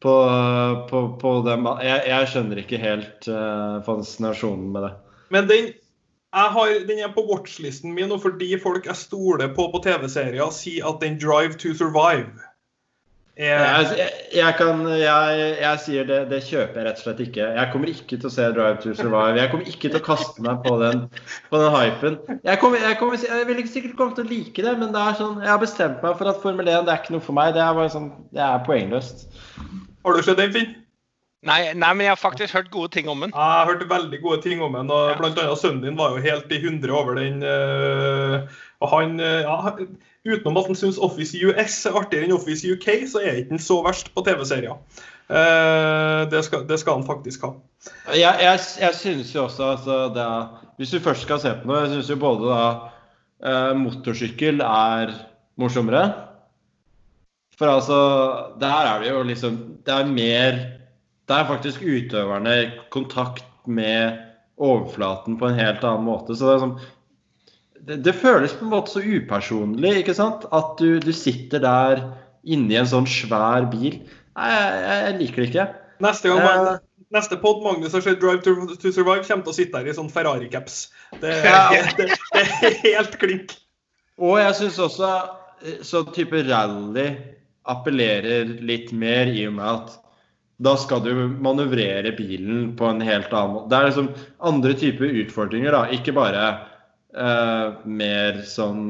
på, 0.03 0.13
på, 0.89 1.01
på 1.21 1.33
den 1.47 1.65
jeg, 1.81 1.99
jeg 2.11 2.29
skjønner 2.29 2.61
ikke 2.61 2.81
helt 2.81 3.29
uh, 3.31 3.81
fascinasjonen 3.87 4.69
med 4.75 4.85
det. 4.85 4.93
Men 5.33 5.49
den, 5.49 5.73
jeg 6.33 6.55
har, 6.57 6.77
den 6.87 7.01
er 7.01 7.13
på 7.15 7.25
watchlisten 7.25 7.97
min, 7.97 8.13
og 8.13 8.21
fordi 8.21 8.53
folk 8.61 8.85
jeg 8.85 9.01
stoler 9.01 9.49
på 9.57 9.71
på 9.73 9.81
TV-serier, 9.81 10.53
sier 10.53 10.93
at 10.93 11.01
den 11.01 11.17
Drive 11.21 11.57
to 11.57 11.73
Survive 11.73 12.37
Jeg, 13.33 14.09
jeg, 14.29 14.53
kan, 14.59 14.83
jeg, 14.93 15.37
jeg 15.57 15.79
sier 15.81 16.03
det, 16.05 16.19
det 16.29 16.43
kjøper 16.45 16.77
jeg 16.77 16.85
rett 16.85 16.99
og 16.99 17.05
slett 17.07 17.23
ikke. 17.23 17.47
Jeg 17.55 17.71
kommer 17.73 17.89
ikke 17.89 18.19
til 18.19 18.29
å 18.29 18.33
se 18.35 18.45
Drive 18.53 18.77
to 18.83 18.93
Survive. 18.93 19.39
Jeg 19.39 19.49
kommer 19.49 19.71
ikke 19.71 19.89
til 19.89 19.97
å 19.97 20.03
kaste 20.05 20.45
meg 20.45 20.59
på 20.61 20.75
den, 20.83 21.01
på 21.49 21.61
den 21.63 21.73
hypen. 21.73 22.19
Jeg, 22.45 22.61
kommer, 22.61 22.85
jeg, 22.85 22.99
kommer, 23.01 23.25
jeg 23.25 23.49
vil 23.49 23.63
ikke 23.63 23.73
sikkert 23.73 23.97
komme 23.97 24.13
til 24.19 24.27
å 24.27 24.29
like 24.29 24.67
det, 24.67 24.75
men 24.77 24.93
det 24.93 25.01
er 25.01 25.17
sånn, 25.17 25.41
jeg 25.41 25.49
har 25.49 25.65
bestemt 25.65 26.05
meg 26.05 26.21
for 26.21 26.29
at 26.29 26.45
Formel 26.45 26.69
1 26.69 26.85
det 26.85 26.93
er 26.93 27.01
ikke 27.01 27.17
noe 27.17 27.25
for 27.25 27.39
meg. 27.39 27.57
Det 27.57 27.65
er 27.65 27.81
bare 27.81 27.95
sånn, 27.95 28.07
det 28.37 28.45
er 28.45 28.63
poengløst. 28.69 29.25
Har 30.05 30.13
du 30.13 30.25
sett 30.29 30.41
den, 30.43 30.53
Finn? 30.53 30.71
Nei, 31.43 31.59
nei, 31.75 31.89
men 31.91 32.05
jeg 32.05 32.13
har 32.13 32.21
faktisk 32.21 32.55
hørt 32.55 32.69
gode 32.71 32.93
ting 32.93 33.09
om 33.11 33.25
den. 33.25 33.33
Jeg 33.33 33.41
har 33.41 33.67
hørt 33.67 33.81
veldig 33.89 34.21
gode 34.23 34.39
ting 34.45 34.61
om 34.63 34.77
den. 34.77 34.93
og 34.93 35.17
Blant 35.19 35.41
annet 35.41 35.59
sønnen 35.59 35.81
din 35.83 35.97
var 35.99 36.13
jo 36.13 36.21
helt 36.23 36.53
i 36.53 36.61
hundre 36.63 36.93
over 36.95 37.17
den. 37.19 37.41
eh, 37.43 38.61
og 38.79 38.93
han, 38.93 39.17
eh, 39.19 39.41
ja, 39.43 39.73
Utenom 40.23 40.57
at 40.61 40.69
han 40.69 40.77
syns 40.79 41.01
Office 41.03 41.35
US 41.43 41.81
er 41.85 41.97
artigere 41.99 42.29
enn 42.29 42.35
Office 42.35 42.63
UK, 42.63 42.87
så 43.11 43.19
er 43.19 43.41
ikke 43.41 43.57
han 43.57 43.63
så 43.63 43.81
verst 43.83 44.11
på 44.15 44.23
TV-serier. 44.23 44.77
Eh, 45.27 46.21
det, 46.31 46.41
det 46.69 46.77
skal 46.79 46.99
han 46.99 47.05
faktisk 47.07 47.43
ha. 47.47 47.53
Jeg, 48.15 48.31
jeg, 48.43 48.59
jeg 48.79 48.95
synes 48.95 49.33
jo 49.35 49.45
også 49.47 49.69
altså, 49.73 49.97
det 50.15 50.23
er, 50.23 50.67
Hvis 50.77 50.91
du 50.91 50.99
først 51.03 51.25
skal 51.27 51.39
se 51.39 51.51
på 51.59 51.67
noe, 51.67 51.83
jeg 51.83 51.93
syns 51.93 52.11
jo 52.13 52.19
både 52.21 52.47
da 52.47 52.63
eh, 53.43 53.73
motorsykkel 53.79 54.63
er 54.63 55.11
morsommere. 55.59 56.05
For 57.59 57.71
altså, 57.71 57.99
der 58.59 58.87
er 58.89 59.03
det 59.03 59.11
jo 59.11 59.23
liksom 59.27 59.57
Det 59.85 59.93
er 59.93 60.07
mer 60.09 60.55
Det 61.29 61.35
er 61.35 61.47
faktisk 61.51 61.83
utøverne 61.83 62.55
kontakt 62.91 63.45
med 63.67 64.17
overflaten 64.57 65.37
på 65.39 65.47
en 65.47 65.59
helt 65.59 65.83
annen 65.83 66.07
måte. 66.07 66.35
Så 66.35 66.47
det 66.47 66.55
er 66.55 66.63
sånn 66.63 66.79
det, 67.87 67.99
det 68.05 68.15
føles 68.15 68.53
på 68.55 68.65
en 68.65 68.73
måte 68.73 68.93
så 68.95 69.03
upersonlig, 69.03 69.97
ikke 70.01 70.15
sant? 70.17 70.47
At 70.55 70.75
du, 70.79 70.99
du 71.03 71.11
sitter 71.15 71.63
der 71.63 72.03
inni 72.43 72.77
en 72.79 72.89
sånn 72.89 73.07
svær 73.09 73.67
bil. 73.71 73.99
Nei, 74.33 74.49
jeg, 74.51 74.81
jeg, 74.89 75.15
liker 75.19 75.43
det 75.43 75.49
ikke. 75.51 75.69
Neste 76.03 76.33
gang 76.33 76.49
Eh. 76.49 76.81
Neste 77.13 77.37
pod 77.37 77.59
Magnus 77.61 77.93
har 77.93 78.01
sett 78.01 78.17
Drive 78.17 78.41
to, 78.41 78.55
to 78.81 78.89
Survive, 78.89 79.21
kommer 79.27 79.45
til 79.45 79.51
å 79.51 79.53
sitte 79.53 79.77
her 79.77 79.85
i 79.85 79.93
sånn 79.93 80.09
Ferrari-caps. 80.09 80.87
Det, 81.21 81.35
Ja. 81.45 81.67
det, 81.99 82.07
det 82.09 82.41
er 82.41 82.79
helt 82.87 83.19
klink. 83.21 83.53
Og 84.17 84.39
jeg 84.41 84.55
syns 84.57 84.79
også 84.81 85.11
sånn 85.85 86.09
type 86.15 86.41
rally 86.47 87.05
appellerer 87.69 88.49
litt 88.65 88.89
mer 88.97 89.29
i 89.29 89.45
og 89.47 89.59
med 89.59 89.67
at 89.69 89.93
da 90.63 90.73
skal 90.79 91.03
du 91.05 91.11
manøvrere 91.43 92.15
bilen 92.17 92.73
på 92.79 92.87
en 92.89 93.01
helt 93.03 93.31
annen 93.33 93.55
måte. 93.57 93.69
Det 93.69 93.77
er 93.77 93.89
liksom 93.89 94.09
andre 94.49 94.75
typer 94.79 95.17
utfordringer, 95.23 95.75
da. 95.75 95.85
Ikke 95.93 96.15
bare 96.15 96.43
eh, 97.15 97.85
mer 97.85 98.41
sånn 98.49 98.83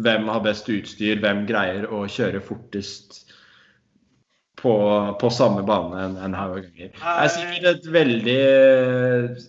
hvem 0.00 0.28
har 0.30 0.42
best 0.44 0.68
utstyr, 0.70 1.20
hvem 1.22 1.44
greier 1.48 1.88
å 1.90 2.04
kjøre 2.10 2.42
fortest 2.44 3.24
på, 4.60 4.74
på 5.20 5.30
samme 5.32 5.64
bane 5.66 6.04
en, 6.04 6.18
en 6.20 6.36
haug 6.36 6.58
av 6.58 6.66
ganger. 6.66 6.92
Det 6.94 7.16
er 7.16 7.32
sikkert 7.34 7.70
et 7.70 7.88
veldig 7.96 8.38
eh, 8.44 9.48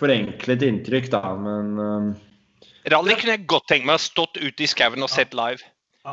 forenklet 0.00 0.66
inntrykk, 0.66 1.10
da, 1.12 1.22
men 1.36 1.72
uh, 1.78 2.10
Rally 2.90 3.14
kunne 3.20 3.36
jeg 3.36 3.46
godt 3.50 3.68
tenke 3.68 3.88
meg 3.90 4.00
å 4.00 4.02
stått 4.02 4.40
ute 4.40 4.64
i 4.64 4.70
skauen 4.70 5.04
og 5.04 5.12
sett 5.12 5.36
live. 5.36 5.60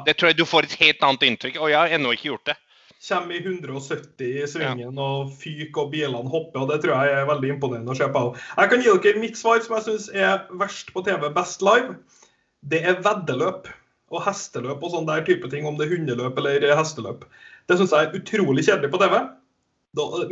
Det 0.06 0.18
tror 0.18 0.32
jeg 0.32 0.38
du 0.38 0.46
får 0.46 0.68
et 0.68 0.80
helt 0.82 1.04
annet 1.08 1.24
inntrykk. 1.30 1.60
Og 1.62 1.72
jeg 1.72 1.80
har 1.80 1.94
ennå 1.96 2.12
ikke 2.12 2.34
gjort 2.34 2.50
det. 2.50 2.58
Kommer 2.98 3.36
i 3.36 3.44
170 3.44 4.26
i 4.26 4.46
svingen 4.50 4.98
og 4.98 5.34
fyker 5.38 5.84
og 5.84 5.92
bilene 5.94 6.32
hopper. 6.34 6.64
og 6.64 6.72
Det 6.72 6.80
tror 6.82 7.06
jeg 7.06 7.14
er 7.14 7.28
veldig 7.30 7.52
imponerende 7.54 7.94
å 7.94 7.98
se 7.98 8.08
på. 8.10 8.24
Jeg 8.58 8.72
kan 8.72 8.82
gi 8.82 8.94
dere 9.04 9.22
mitt 9.22 9.38
svar, 9.38 9.62
som 9.62 9.76
jeg 9.78 9.86
syns 9.86 10.08
er 10.16 10.48
verst 10.58 10.90
på 10.96 11.04
TV, 11.06 11.28
best 11.36 11.62
live. 11.66 11.94
Det 12.66 12.82
er 12.82 13.04
veddeløp 13.06 13.70
og 14.10 14.24
hesteløp 14.26 14.82
og 14.82 14.94
sånn 14.94 15.08
der 15.10 15.26
type 15.28 15.50
ting, 15.52 15.68
om 15.68 15.78
det 15.78 15.88
er 15.88 15.94
hundeløp 15.94 16.40
eller 16.42 16.66
hesteløp. 16.80 17.28
Det 17.70 17.78
syns 17.78 17.94
jeg 17.94 18.08
er 18.08 18.18
utrolig 18.18 18.66
kjedelig 18.66 18.90
på 18.94 19.02
TV. 19.04 19.18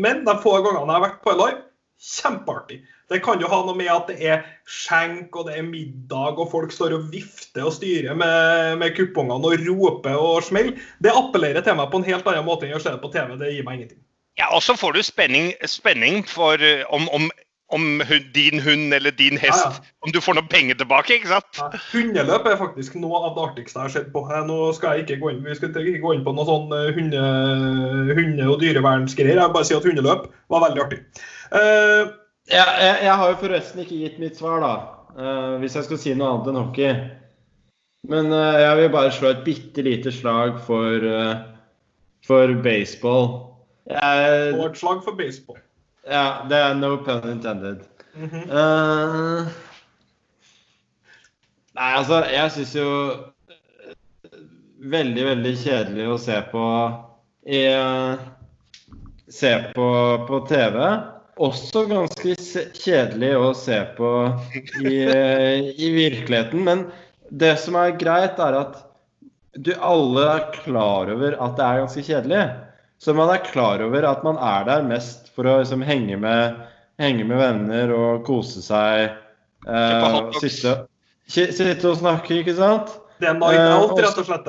Men 0.01 0.25
de 0.25 0.37
få 0.41 0.57
gangene 0.65 0.89
jeg 0.89 0.97
har 0.97 1.05
vært 1.05 1.23
på 1.25 1.37
live, 1.37 1.61
kjempeartig. 2.01 2.81
Det 3.11 3.19
kan 3.25 3.41
jo 3.41 3.49
ha 3.51 3.59
noe 3.67 3.77
med 3.77 3.91
at 3.93 4.07
det 4.09 4.17
er 4.25 4.45
skjenk 4.65 5.35
og 5.37 5.45
det 5.49 5.59
er 5.59 5.67
middag 5.67 6.39
og 6.41 6.49
folk 6.49 6.73
står 6.73 6.95
og 6.97 7.11
vifter 7.13 7.67
og 7.67 7.75
styrer 7.75 8.17
med, 8.17 8.79
med 8.81 8.95
kupongene 8.97 9.51
og 9.51 9.61
roper 9.67 10.17
og 10.17 10.41
smeller. 10.47 10.79
Det 11.05 11.13
appellerer 11.13 11.61
til 11.65 11.77
meg 11.77 11.91
på 11.91 12.01
en 12.01 12.07
helt 12.09 12.27
annen 12.31 12.47
måte 12.47 12.65
enn 12.65 12.79
å 12.79 12.81
se 12.81 12.89
det 12.95 13.01
på 13.03 13.13
TV. 13.13 13.35
Det 13.37 13.53
gir 13.53 13.67
meg 13.67 13.79
ingenting. 13.79 14.01
Ja, 14.41 14.49
Og 14.51 14.63
så 14.65 14.75
får 14.75 14.97
du 14.97 15.03
spenning, 15.05 15.53
spenning 15.69 16.25
for 16.27 16.59
eh, 16.59 16.81
om, 16.91 17.05
om, 17.15 17.29
om 17.71 17.85
hun, 18.09 18.25
din 18.35 18.59
hund 18.59 18.93
eller 18.93 19.13
din 19.15 19.37
hest 19.39 19.61
Ja, 19.63 19.69
ja. 19.77 19.93
Om 20.03 20.11
du 20.11 20.19
får 20.21 20.35
noe 20.35 20.49
penger 20.51 20.75
tilbake, 20.81 21.15
ikke 21.15 21.31
sant? 21.31 21.61
Ja, 21.61 21.69
Hundeløp 21.93 22.49
er 22.49 22.59
faktisk 22.59 22.97
noe 22.99 23.21
av 23.21 23.37
det 23.37 23.45
artigste 23.45 23.79
jeg 23.79 23.87
har 23.87 23.93
sett 23.95 24.11
på. 24.17 24.25
Eh, 24.27 24.43
Nå 24.49 24.59
skal 24.75 24.97
jeg 24.97 25.05
ikke 25.05 25.21
gå 25.21 25.31
inn, 25.31 25.45
vi 25.45 25.55
skal 25.55 25.71
ikke 25.71 26.03
gå 26.03 26.17
inn 26.17 26.25
på 26.25 26.33
noe 26.35 26.49
sånn 26.49 26.75
eh, 26.75 26.91
hunde, 26.97 27.23
hunde- 28.17 28.51
og 28.51 28.59
dyrevernsgreier. 28.65 29.37
Jeg 29.37 29.45
vil 29.47 29.55
bare 29.55 29.69
si 29.69 29.77
at 29.77 29.87
hundeløp 29.87 30.29
var 30.51 30.67
veldig 30.67 30.83
artig. 30.89 31.01
Eh, 31.55 32.13
Jeg, 32.51 32.97
jeg 33.03 33.15
har 33.17 33.31
jo 33.31 33.37
forresten 33.41 33.81
ikke 33.81 33.97
gitt 34.03 34.17
mitt 34.21 34.37
svar, 34.37 34.61
da. 34.61 34.73
Uh, 35.15 35.55
hvis 35.61 35.75
jeg 35.77 35.87
skal 35.87 35.99
si 36.01 36.13
noe 36.13 36.33
annet 36.33 36.51
enn 36.51 36.59
hockey. 36.59 36.93
Men 38.05 38.29
uh, 38.33 38.59
jeg 38.61 38.77
vil 38.79 38.91
bare 38.93 39.13
slå 39.15 39.31
et 39.33 39.43
bitte 39.47 39.85
lite 39.85 40.13
slag 40.13 40.59
for, 40.67 41.05
uh, 41.09 41.39
for 42.25 42.53
baseball. 42.65 43.29
Jeg, 43.89 44.53
og 44.57 44.65
et 44.67 44.77
slag 44.77 45.01
for 45.05 45.17
baseball. 45.17 45.57
ja, 46.05 46.45
det 46.49 46.57
er 46.57 46.77
no 46.77 46.95
pun 47.05 47.25
intended. 47.29 47.85
Mhm. 48.15 48.43
Eh, 48.47 49.47
nei, 51.75 51.89
altså, 51.97 52.21
jeg 52.31 52.51
syns 52.51 52.75
jo 52.77 52.91
Veldig, 54.85 55.25
veldig 55.25 55.51
kjedelig 55.59 56.05
å 56.07 56.15
se 56.21 56.37
på 56.51 56.63
i 57.51 57.59
Se 59.35 59.51
på, 59.75 59.89
på 60.29 60.39
TV. 60.47 60.79
Også 61.35 61.83
ganske 61.89 62.35
kjedelig 62.79 63.31
å 63.35 63.49
se 63.57 63.81
på 63.97 64.11
i, 64.79 64.93
eh, 65.03 65.71
i 65.75 65.89
virkeligheten. 65.91 66.63
Men 66.63 66.85
det 67.29 67.57
som 67.59 67.75
er 67.75 67.97
greit, 67.99 68.39
er 68.39 68.55
at 68.61 68.77
du 69.59 69.73
alle 69.75 70.23
er 70.31 70.45
klar 70.61 71.11
over 71.11 71.35
at 71.35 71.57
det 71.57 71.65
er 71.65 71.81
ganske 71.83 72.05
kjedelig. 72.07 72.45
Så 73.03 73.13
man 73.15 73.29
er 73.33 73.43
klar 73.43 73.83
over 73.83 74.07
at 74.07 74.23
man 74.23 74.39
er 74.39 74.63
der 74.67 74.87
mest 74.87 75.27
for 75.35 75.47
å 75.47 75.59
liksom, 75.59 75.83
henge, 75.83 76.15
med, 76.19 76.55
henge 77.03 77.27
med 77.27 77.41
venner 77.41 77.91
og 77.95 78.23
kose 78.27 78.63
seg. 78.63 79.11
Eh, 79.67 80.31
sitte, 80.39 80.77
sitte 81.27 81.91
og 81.91 81.99
snakke, 81.99 82.39
ikke 82.39 82.55
sant? 82.55 82.95
Det 83.19 83.27
er 83.31 83.35
night 83.39 83.59
Eh, 83.59 83.75
out, 83.75 83.99
rett 83.99 84.23
og 84.23 84.27
slett. 84.27 84.47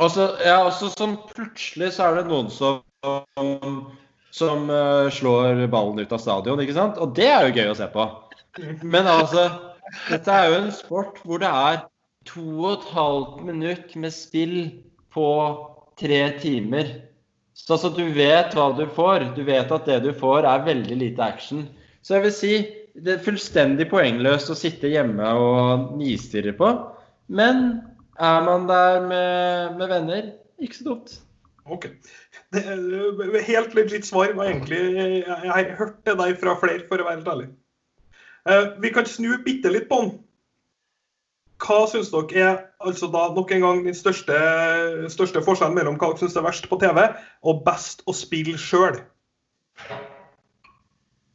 Og 0.00 0.08
så 0.12 0.30
ja, 0.40 0.62
også 0.64 0.88
sånn 0.94 1.18
plutselig 1.34 1.92
så 1.98 2.08
er 2.08 2.22
det 2.22 2.30
noen 2.32 2.48
som 2.52 2.80
som 4.32 4.70
uh, 4.72 5.10
slår 5.12 5.66
ballen 5.72 6.00
ut 6.00 6.12
av 6.14 6.20
stadion, 6.22 6.60
ikke 6.62 6.76
sant? 6.76 6.98
Og 7.02 7.12
det 7.16 7.28
er 7.28 7.46
jo 7.46 7.56
gøy 7.58 7.72
å 7.72 7.78
se 7.78 7.88
på. 7.92 8.06
Men 8.82 9.08
altså, 9.08 9.46
dette 10.08 10.32
er 10.32 10.48
jo 10.48 10.58
en 10.60 10.72
sport 10.74 11.20
hvor 11.26 11.42
det 11.42 11.50
er 11.52 11.82
to 12.28 12.44
og 12.62 12.72
et 12.78 12.90
halvt 12.94 13.40
minutt 13.46 13.96
med 13.98 14.14
spill 14.14 14.56
på 15.12 15.28
tre 16.00 16.22
timer. 16.40 16.94
Så 17.56 17.76
altså, 17.76 17.92
du 17.92 18.04
vet 18.16 18.54
hva 18.56 18.70
du 18.76 18.86
får. 18.96 19.32
Du 19.36 19.42
vet 19.46 19.72
at 19.74 19.88
det 19.88 20.00
du 20.06 20.12
får, 20.16 20.48
er 20.48 20.68
veldig 20.68 20.98
lite 21.04 21.24
action. 21.24 21.66
Så 22.02 22.16
jeg 22.16 22.26
vil 22.26 22.36
si 22.36 22.54
det 22.92 23.14
er 23.14 23.24
fullstendig 23.24 23.86
poengløst 23.88 24.50
å 24.52 24.58
sitte 24.58 24.90
hjemme 24.92 25.28
og 25.40 25.92
nistirre 25.96 26.52
på. 26.56 26.72
Men 27.32 27.80
er 28.20 28.42
man 28.44 28.66
der 28.68 29.00
med, 29.06 29.78
med 29.78 29.92
venner, 29.92 30.32
ikke 30.60 30.78
så 30.78 30.88
dumt. 30.90 31.14
Ok. 31.64 31.88
Er 32.52 33.44
helt 33.46 33.74
legit 33.74 34.04
svar 34.04 34.34
var 34.36 34.50
egentlig 34.50 34.80
jeg 35.00 35.52
har 35.52 35.70
hørt 35.78 36.02
det 36.04 36.18
der 36.18 36.34
fra 36.40 36.56
flere, 36.60 36.82
for 36.88 37.00
å 37.00 37.06
være 37.06 37.20
helt 37.20 37.30
ærlig. 37.32 37.48
Eh, 38.48 38.66
vi 38.82 38.90
kan 38.92 39.08
snu 39.08 39.38
bitte 39.44 39.72
litt 39.72 39.88
på 39.88 40.00
den. 40.02 40.12
Hva 41.62 41.84
syns 41.88 42.10
dere 42.10 42.42
er 42.42 42.56
altså 42.82 43.06
da 43.12 43.28
nok 43.32 43.52
en 43.54 43.62
gang 43.62 43.84
den 43.86 43.94
største, 43.94 44.36
største 45.14 45.44
forskjellen 45.46 45.78
mellom 45.78 45.96
hva 45.96 46.10
dere 46.10 46.24
syns 46.24 46.36
er 46.36 46.44
verst 46.44 46.68
på 46.68 46.78
TV, 46.82 47.04
og 47.46 47.62
best 47.64 48.02
å 48.10 48.14
spille 48.16 48.58
sjøl? 48.58 48.98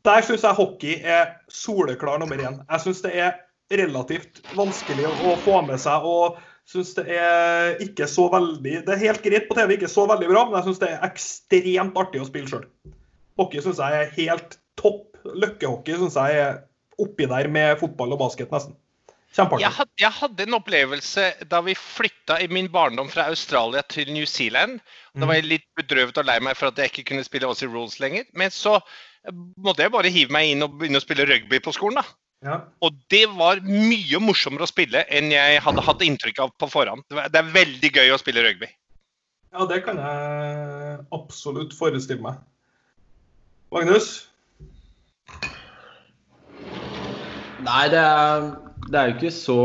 Der 0.08 0.24
syns 0.24 0.44
jeg 0.46 0.60
hockey 0.60 1.00
er 1.04 1.32
soleklar 1.52 2.20
nummer 2.20 2.40
én. 2.40 2.60
Jeg 2.68 2.84
syns 2.84 3.02
det 3.04 3.16
er 3.16 3.40
relativt 3.74 4.44
vanskelig 4.56 5.08
å 5.08 5.34
få 5.44 5.62
med 5.66 5.80
seg. 5.82 6.06
og 6.06 6.38
synes 6.68 6.94
det 6.98 7.06
er 7.16 7.78
ikke 7.84 8.08
så 8.12 8.28
veldig 8.32 8.82
Det 8.88 8.94
er 8.94 9.04
helt 9.06 9.24
greit 9.24 9.48
på 9.50 9.58
TV, 9.58 9.76
ikke 9.78 9.92
så 9.92 10.08
veldig 10.10 10.30
bra, 10.32 10.46
men 10.48 10.58
jeg 10.60 10.68
syns 10.68 10.82
det 10.84 10.90
er 10.94 11.06
ekstremt 11.08 12.00
artig 12.00 12.24
å 12.24 12.28
spille 12.28 12.52
sjøl. 12.52 12.66
Hockey 13.40 13.64
syns 13.64 13.80
jeg 13.84 14.02
er 14.02 14.12
helt 14.18 14.58
topp. 14.80 15.06
Løkkehockey 15.28 16.00
syns 16.02 16.18
jeg 16.20 16.42
er 16.42 16.60
oppi 17.02 17.28
der 17.30 17.50
med 17.54 17.80
fotball 17.82 18.16
og 18.16 18.22
basket, 18.26 18.52
nesten. 18.54 18.76
Kjempeartig. 19.36 19.64
Jeg 19.66 19.76
hadde, 19.76 19.94
jeg 20.02 20.14
hadde 20.18 20.46
en 20.48 20.58
opplevelse 20.58 21.26
da 21.52 21.60
vi 21.66 21.76
flytta 21.78 22.40
i 22.42 22.48
min 22.50 22.70
barndom 22.74 23.10
fra 23.12 23.28
Australia 23.30 23.84
til 23.92 24.10
New 24.16 24.26
Zealand. 24.26 24.80
Da 25.14 25.28
var 25.28 25.38
jeg 25.38 25.50
litt 25.52 25.68
bedrøvet 25.78 26.18
og 26.18 26.26
lei 26.30 26.40
meg 26.44 26.58
for 26.58 26.72
at 26.72 26.80
jeg 26.80 26.94
ikke 26.94 27.10
kunne 27.12 27.26
spille 27.28 27.50
Aussie 27.50 27.70
Rules 27.70 28.00
lenger. 28.02 28.26
Men 28.40 28.54
så 28.56 28.80
måtte 29.60 29.84
jeg 29.84 29.94
bare 29.94 30.14
hive 30.14 30.34
meg 30.34 30.54
inn 30.54 30.66
og 30.66 30.80
begynne 30.80 31.02
å 31.02 31.04
spille 31.04 31.28
rugby 31.28 31.60
på 31.64 31.76
skolen. 31.76 32.02
da. 32.02 32.18
Ja. 32.46 32.60
Og 32.86 32.98
det 33.10 33.24
var 33.34 33.64
mye 33.66 34.20
morsommere 34.22 34.68
å 34.68 34.70
spille 34.70 35.02
enn 35.10 35.32
jeg 35.34 35.62
hadde 35.66 35.86
hatt 35.88 36.04
inntrykk 36.06 36.44
av 36.44 36.52
på 36.62 36.70
forhånd. 36.70 37.06
Det 37.10 37.40
er 37.40 37.56
veldig 37.56 37.92
gøy 37.96 38.14
å 38.14 38.20
spille 38.22 38.44
rugby. 38.46 38.70
Ja, 39.56 39.66
det 39.66 39.82
kan 39.88 39.98
jeg 39.98 41.00
absolutt 41.16 41.74
forestille 41.74 42.22
meg. 42.22 42.38
Magnus? 43.74 44.28
Nei, 47.66 47.84
det 47.92 48.00
er, 48.00 48.48
det 48.86 49.00
er 49.00 49.10
jo 49.10 49.18
ikke 49.18 49.34
så, 49.34 49.60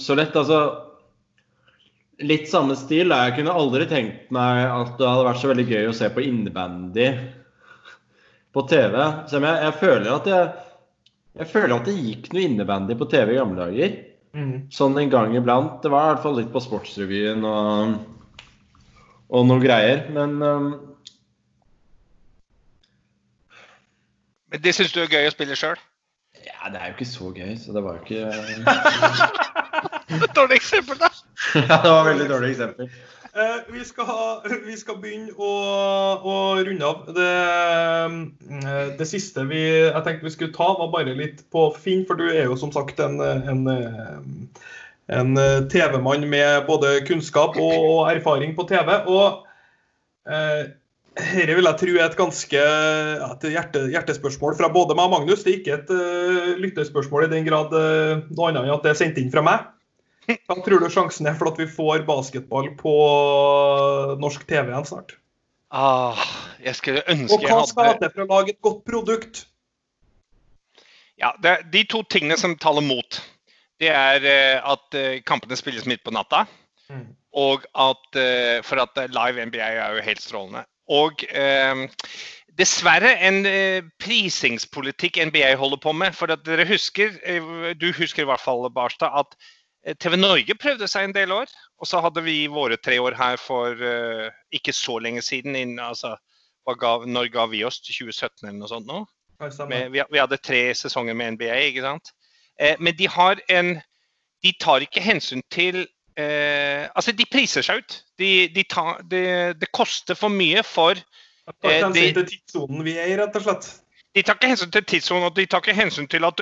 så 0.00 0.16
lett. 0.18 0.38
Altså 0.38 0.62
Litt 2.22 2.46
samme 2.46 2.76
stil. 2.78 3.10
Jeg 3.10 3.34
kunne 3.34 3.54
aldri 3.58 3.88
tenkt 3.90 4.28
meg 4.30 4.62
at 4.68 4.94
det 5.00 5.08
hadde 5.08 5.26
vært 5.26 5.40
så 5.42 5.48
veldig 5.50 5.64
gøy 5.66 5.88
å 5.90 5.94
se 5.96 6.06
på 6.14 6.22
innebandy 6.22 7.08
på 8.54 8.62
TV. 8.70 8.94
Så 9.26 9.40
jeg, 9.40 9.56
jeg, 9.64 9.74
føler 9.80 10.10
at 10.12 10.28
jeg, 10.30 10.61
jeg 11.38 11.48
føler 11.48 11.74
at 11.76 11.86
det 11.88 11.94
gikk 11.96 12.32
noe 12.32 12.44
innebandy 12.44 12.96
på 12.98 13.08
TV 13.12 13.34
i 13.34 13.38
gamle 13.38 13.66
dager. 13.66 13.94
Mm. 14.36 14.56
Sånn 14.72 14.98
en 15.00 15.12
gang 15.12 15.36
iblant. 15.36 15.78
Det 15.84 15.92
var 15.92 16.04
i 16.04 16.10
hvert 16.12 16.24
fall 16.24 16.36
litt 16.40 16.52
på 16.52 16.60
Sportsrevyen 16.64 17.44
og, 17.48 17.94
og 19.32 19.46
noe 19.48 19.62
greier. 19.62 20.06
Men 20.12 20.36
um... 20.42 20.72
Men 24.52 24.60
det 24.60 24.74
syns 24.76 24.92
du 24.92 25.00
er 25.00 25.08
gøy 25.08 25.30
å 25.30 25.32
spille 25.32 25.56
sjøl? 25.56 25.80
Ja, 26.42 26.68
det 26.72 26.80
er 26.80 26.90
jo 26.90 26.96
ikke 26.96 27.08
så 27.08 27.30
gøy, 27.32 27.52
så 27.60 27.72
det 27.72 27.82
var 27.84 27.96
jo 27.96 28.02
ikke 28.04 28.20
Dårlig 30.36 30.58
eksempel, 30.58 30.98
da. 31.00 31.08
ja, 31.56 31.78
det 31.80 31.92
var 31.92 32.08
veldig 32.10 32.28
dårlig 32.28 32.50
eksempel. 32.52 32.90
Eh, 33.32 33.72
vi, 33.72 33.80
skal 33.84 34.42
vi, 34.66 34.74
skal 34.76 34.98
begynne 35.00 35.32
å, 35.40 35.52
å 36.20 36.34
runde 36.60 36.84
av. 36.84 37.06
Det, 37.16 37.28
eh, 38.60 38.90
det, 38.98 39.06
siste 39.08 39.46
vi, 39.48 39.62
jeg 39.86 40.04
tenkte 40.04 40.28
vi 40.28 40.34
skulle 40.34 40.52
ta, 40.52 40.68
var 40.76 40.90
bare 40.92 41.16
litt 41.16 41.40
på 41.54 41.70
Finn, 41.80 42.04
for 42.08 42.20
du 42.20 42.26
er 42.28 42.44
jo 42.44 42.58
som 42.60 42.74
sagt 42.74 43.00
en, 43.00 43.16
en, 43.24 43.64
en 45.16 45.42
TV-mann 45.72 46.28
med 46.28 46.68
både 46.68 46.98
kunnskap 47.08 47.56
og, 47.56 48.04
erfaring 48.12 48.52
på 48.58 48.68
TV. 48.68 48.98
Og 49.08 49.48
eh, 50.28 50.68
vil 51.56 51.70
jeg 51.70 51.80
tro 51.80 51.96
er 51.96 52.04
et 52.04 52.20
ganske 52.20 52.60
et 52.60 53.48
hjerte, 53.48 53.86
hjertespørsmål 53.96 54.60
fra 54.60 54.68
både 54.76 54.96
meg 54.98 55.08
og 55.08 55.16
Magnus. 55.16 55.40
Det 55.44 55.54
er 55.54 55.60
ikke 55.62 55.80
et 55.80 55.92
uh, 55.92 56.52
lyttespørsmål 56.60 57.30
i 57.30 57.32
den 57.32 57.48
grad 57.48 57.72
uh, 57.72 58.20
noe 58.32 58.48
annet 58.48 58.66
enn 58.66 58.76
at 58.76 58.84
det 58.84 58.92
er 58.92 59.00
sendt 59.00 59.20
inn 59.20 59.32
fra 59.32 59.44
meg. 59.44 59.72
Hva 60.46 60.58
tror 60.64 60.82
du 60.82 60.88
sjansen 60.92 61.28
er 61.28 61.36
for 61.38 61.52
at 61.52 61.60
vi 61.60 61.68
får 61.70 62.04
basketball 62.08 62.70
på 62.78 62.94
norsk 64.22 64.46
TV 64.48 64.72
igjen 64.72 64.88
snart? 64.88 65.16
Ah, 65.72 66.20
jeg 66.60 66.76
skulle 66.76 67.04
ønske 67.08 67.38
jeg 67.40 67.48
hadde 67.48 67.62
Og 67.62 67.62
hva 67.62 67.68
skal 67.70 68.00
til 68.00 68.12
for 68.12 68.24
å 68.24 68.28
lage 68.34 68.54
et 68.54 68.60
godt 68.64 68.82
produkt? 68.88 69.44
Ja, 71.20 71.32
det, 71.42 71.56
De 71.72 71.84
to 71.88 72.02
tingene 72.12 72.36
som 72.40 72.58
taler 72.60 72.84
mot, 72.84 73.18
det 73.80 73.88
er 73.94 74.26
uh, 74.26 74.74
at 74.74 74.98
kampene 75.28 75.56
spilles 75.58 75.88
midt 75.88 76.04
på 76.04 76.12
natta. 76.14 76.44
Mm. 76.92 77.08
Og 77.38 77.64
at 77.80 78.18
For 78.66 78.82
at 78.82 78.98
live 79.08 79.46
NBA 79.48 79.64
er 79.64 79.96
jo 79.96 80.04
helt 80.04 80.20
strålende. 80.20 80.66
Og 80.92 81.22
eh, 81.30 81.86
dessverre 82.58 83.14
en 83.24 83.46
eh, 83.48 83.84
prisingspolitikk 84.02 85.20
NBA 85.30 85.54
holder 85.60 85.80
på 85.82 85.94
med. 85.96 86.14
For 86.16 86.32
at 86.32 86.44
dere 86.46 86.66
husker, 86.68 87.14
eh, 87.24 87.72
du 87.78 87.90
husker 87.96 88.24
i 88.24 88.28
hvert 88.28 88.42
fall, 88.42 88.66
Barstad, 88.74 89.14
at 89.14 89.36
eh, 89.36 89.50
TV 89.98 90.14
Norge 90.18 90.54
prøvde 90.58 90.86
seg 90.90 91.08
en 91.08 91.14
del 91.16 91.32
år. 91.34 91.50
Og 91.82 91.88
så 91.90 92.02
hadde 92.04 92.22
vi 92.22 92.44
våre 92.50 92.78
tre 92.78 93.00
år 93.02 93.16
her 93.18 93.40
for 93.40 93.74
uh, 93.74 94.28
ikke 94.54 94.74
så 94.76 94.98
lenge 95.02 95.24
siden. 95.26 95.56
Inn, 95.58 95.78
altså, 95.82 96.14
gav, 96.78 97.06
når 97.08 97.32
ga 97.34 97.46
vi 97.50 97.64
oss? 97.66 97.80
2017 97.82 98.46
eller 98.46 98.60
noe 98.60 98.70
sånt 98.70 98.86
nå? 98.86 99.02
Med, 99.42 99.90
vi, 99.90 100.02
vi, 100.06 100.20
hadde 100.20 100.38
tre 100.38 100.68
sesonger 100.78 101.16
med 101.18 101.34
NBA, 101.34 101.56
ikke 101.72 101.82
sant. 101.82 102.12
Eh, 102.60 102.76
men 102.78 102.94
de 102.98 103.08
har 103.10 103.40
en 103.50 103.80
De 104.42 104.50
tar 104.60 104.82
ikke 104.82 105.00
hensyn 105.00 105.42
til 105.50 105.84
eh, 106.18 106.88
Altså, 106.94 107.12
de 107.14 107.26
priser 107.30 107.62
seg 107.62 107.82
ut. 107.82 107.98
De, 108.18 108.48
de 108.54 108.64
tar, 108.68 109.02
de, 109.10 109.22
det 109.58 109.70
koster 109.74 110.18
for 110.18 110.30
mye 110.30 110.62
for 110.66 110.98
eh, 110.98 111.86
de, 111.94 112.08
til 112.12 112.26
tidssonen 112.26 112.82
vi 112.86 112.96
er 112.98 113.12
i, 113.12 113.16
rett 113.18 113.38
og 113.38 113.46
slett. 113.46 113.70
De 114.12 114.22
tar 114.22 114.36
ikke 114.36 114.50
hensyn 114.52 114.72
til 114.74 114.84
tidssonen, 114.84 115.24
og 115.30 115.36
de 115.36 115.46
tar 115.48 115.62
ikke 115.62 115.78
hensyn 115.78 116.08
til 116.10 116.26
at 116.28 116.40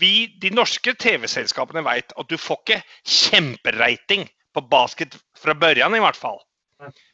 vi, 0.00 0.26
de 0.42 0.50
norske 0.50 0.94
TV-selskapene, 0.98 1.84
vet 1.86 2.14
at 2.18 2.30
du 2.30 2.38
får 2.40 2.62
ikke 2.64 2.80
kjemperating 3.06 4.26
på 4.54 4.64
basket 4.70 5.14
fra 5.38 5.54
børjan, 5.54 5.94
i 5.94 6.02
hvert 6.02 6.18
fall. 6.18 6.40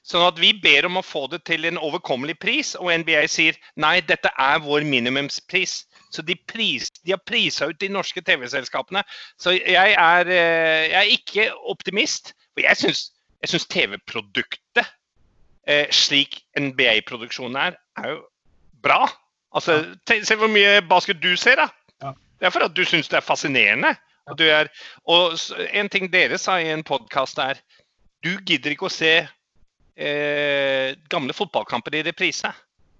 Sånn 0.08 0.24
at 0.24 0.38
vi 0.40 0.54
ber 0.56 0.86
om 0.88 0.96
å 1.00 1.04
få 1.04 1.26
det 1.28 1.42
til 1.48 1.66
en 1.68 1.80
overkommelig 1.84 2.38
pris, 2.40 2.72
og 2.78 2.88
NBA 3.02 3.26
sier 3.28 3.58
nei, 3.76 3.98
dette 4.08 4.30
er 4.40 4.62
vår 4.64 4.86
minimumspris. 4.88 5.82
Så 6.14 6.24
de, 6.24 6.38
pris, 6.48 6.88
de 7.04 7.12
har 7.12 7.20
prisa 7.28 7.68
ut 7.68 7.80
de 7.82 7.90
norske 7.92 8.22
TV-selskapene. 8.24 9.02
Så 9.36 9.58
jeg 9.58 9.92
er, 9.92 10.32
eh, 10.32 10.88
jeg 10.88 10.98
er, 11.02 11.12
ikke 11.18 11.48
optimist. 11.68 12.32
For 12.56 12.64
jeg 12.64 12.80
syns 12.80 13.68
TV-produktet, 13.68 14.88
eh, 15.68 15.86
slik 15.92 16.40
NBA-produksjonen 16.56 17.60
er, 17.68 17.76
er 18.00 18.14
jo 18.14 18.22
bra. 18.82 19.04
Altså, 19.56 19.80
Se 20.04 20.36
hvor 20.36 20.50
mye 20.52 20.80
basket 20.88 21.22
du 21.22 21.34
ser, 21.36 21.62
da. 21.62 22.12
Det 22.38 22.46
er 22.46 22.54
for 22.54 22.68
at 22.68 22.76
du 22.76 22.84
syns 22.86 23.08
det 23.10 23.18
er 23.18 23.26
fascinerende. 23.26 23.94
Og, 24.28 24.40
er, 24.44 24.68
og 25.08 25.38
en 25.72 25.88
ting 25.88 26.06
dere 26.12 26.38
sa 26.38 26.58
i 26.60 26.70
en 26.70 26.84
podkast 26.86 27.40
er 27.42 27.60
du 28.24 28.34
gidder 28.46 28.74
ikke 28.74 28.88
å 28.88 28.92
se 28.92 29.12
eh, 29.24 30.96
gamle 31.10 31.34
fotballkamper 31.36 31.96
i 31.98 32.04
reprise. 32.06 32.50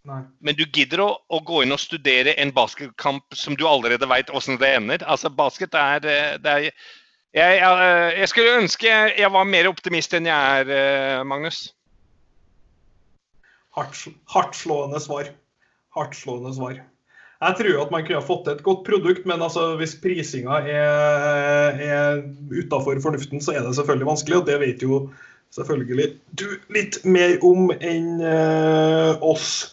Nei. 0.09 0.23
Men 0.41 0.57
du 0.57 0.65
gidder 0.65 1.03
å, 1.05 1.09
å, 1.29 1.41
gå 1.45 1.65
inn 1.65 1.75
og 1.75 1.83
studere 1.83 2.33
en 2.41 2.53
basketkamp 2.55 3.37
som 3.37 3.59
du 3.59 3.66
allerede 3.69 4.09
veit 4.09 4.31
åssen 4.31 4.59
det 4.61 4.70
ender. 4.79 5.05
Altså, 5.05 5.31
basket 5.31 5.75
er, 5.77 6.07
eh, 6.07 6.39
det 6.41 6.55
er 6.55 6.65
jeg, 6.65 7.59
jeg, 7.61 8.15
jeg, 8.16 8.29
skulle 8.31 8.61
ønske 8.62 8.89
jeg, 8.89 9.31
var 9.35 9.45
mer 9.45 9.69
optimist 9.69 10.15
enn 10.16 10.31
jeg 10.31 10.62
er, 10.62 10.70
eh, 10.73 11.27
Magnus. 11.29 11.66
Hardtslående 13.77 15.03
svar. 15.03 15.29
Hardtslående 15.99 16.55
svar. 16.57 16.79
Jeg 17.39 17.55
tror 17.61 17.83
at 17.85 17.93
man 17.95 18.03
kunne 18.03 18.19
ha 18.19 18.27
fått 18.27 18.45
til 18.47 18.57
et 18.57 18.65
godt 18.66 18.81
produkt, 18.87 19.27
men 19.31 19.43
altså, 19.43 19.77
hvis 19.79 19.95
prisinga 20.03 20.59
er, 20.66 21.79
er 21.79 22.23
utafor 22.51 22.99
fornuften, 23.03 23.43
så 23.43 23.55
er 23.55 23.62
det 23.62 23.77
selvfølgelig 23.79 24.09
vanskelig. 24.09 24.41
Og 24.41 24.47
det 24.49 24.59
vet 24.65 24.83
jo 24.83 25.05
selvfølgelig 25.55 26.09
du 26.41 26.49
litt 26.75 26.99
mer 27.07 27.39
om 27.47 27.70
enn 27.79 28.19
uh, 28.20 29.23
oss. 29.23 29.70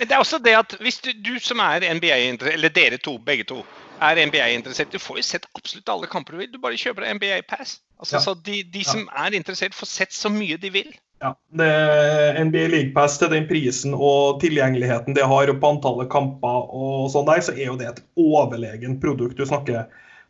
Det 0.00 0.10
er 0.10 0.18
også 0.18 0.40
det 0.42 0.56
at 0.58 0.74
hvis 0.80 0.98
du, 1.04 1.12
du 1.12 1.36
som 1.40 1.60
er 1.62 1.84
NBA-interessert, 1.94 2.56
eller 2.56 2.72
dere 2.72 2.96
to, 2.98 3.18
begge 3.18 3.44
to, 3.52 3.60
er 4.02 4.24
NBA-interessert, 4.26 4.92
du 4.92 4.98
får 4.98 5.20
jo 5.20 5.26
sett 5.28 5.46
absolutt 5.54 5.92
alle 5.92 6.08
kamper 6.10 6.34
du 6.34 6.42
vil. 6.42 6.52
Du 6.52 6.58
bare 6.62 6.80
kjøper 6.80 7.06
NBA 7.14 7.44
Pass. 7.48 7.78
Altså, 8.00 8.16
ja. 8.16 8.22
Så 8.24 8.34
de, 8.48 8.62
de 8.74 8.84
som 8.84 9.04
ja. 9.04 9.26
er 9.26 9.36
interessert, 9.36 9.76
får 9.76 9.92
sett 9.92 10.16
så 10.16 10.32
mye 10.32 10.56
de 10.60 10.72
vil. 10.74 10.90
Ja, 11.24 11.30
det 11.56 11.66
er 11.66 12.38
NBA 12.44 12.66
League 12.68 12.92
Pass 12.92 13.16
til 13.16 13.30
den 13.32 13.46
prisen 13.48 13.94
og 13.96 14.42
tilgjengeligheten 14.42 15.16
det 15.16 15.24
har, 15.24 15.48
og 15.48 15.60
på 15.62 15.70
antallet 15.72 16.10
kamper 16.12 16.66
og 16.68 17.06
sånn 17.14 17.24
der, 17.30 17.40
så 17.46 17.54
er 17.54 17.70
jo 17.70 17.78
det 17.80 17.86
et 17.88 18.02
overlegent 18.20 19.00
produkt. 19.00 19.38
Du 19.38 19.48
snakker 19.48 19.86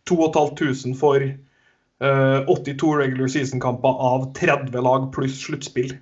2500 0.06 0.94
for 1.00 1.24
uh, 1.24 2.46
82 2.46 2.92
regular 3.00 3.32
season-kamper 3.34 4.02
av 4.12 4.28
30 4.38 4.86
lag 4.86 5.10
pluss 5.16 5.40
sluttspill. 5.42 5.96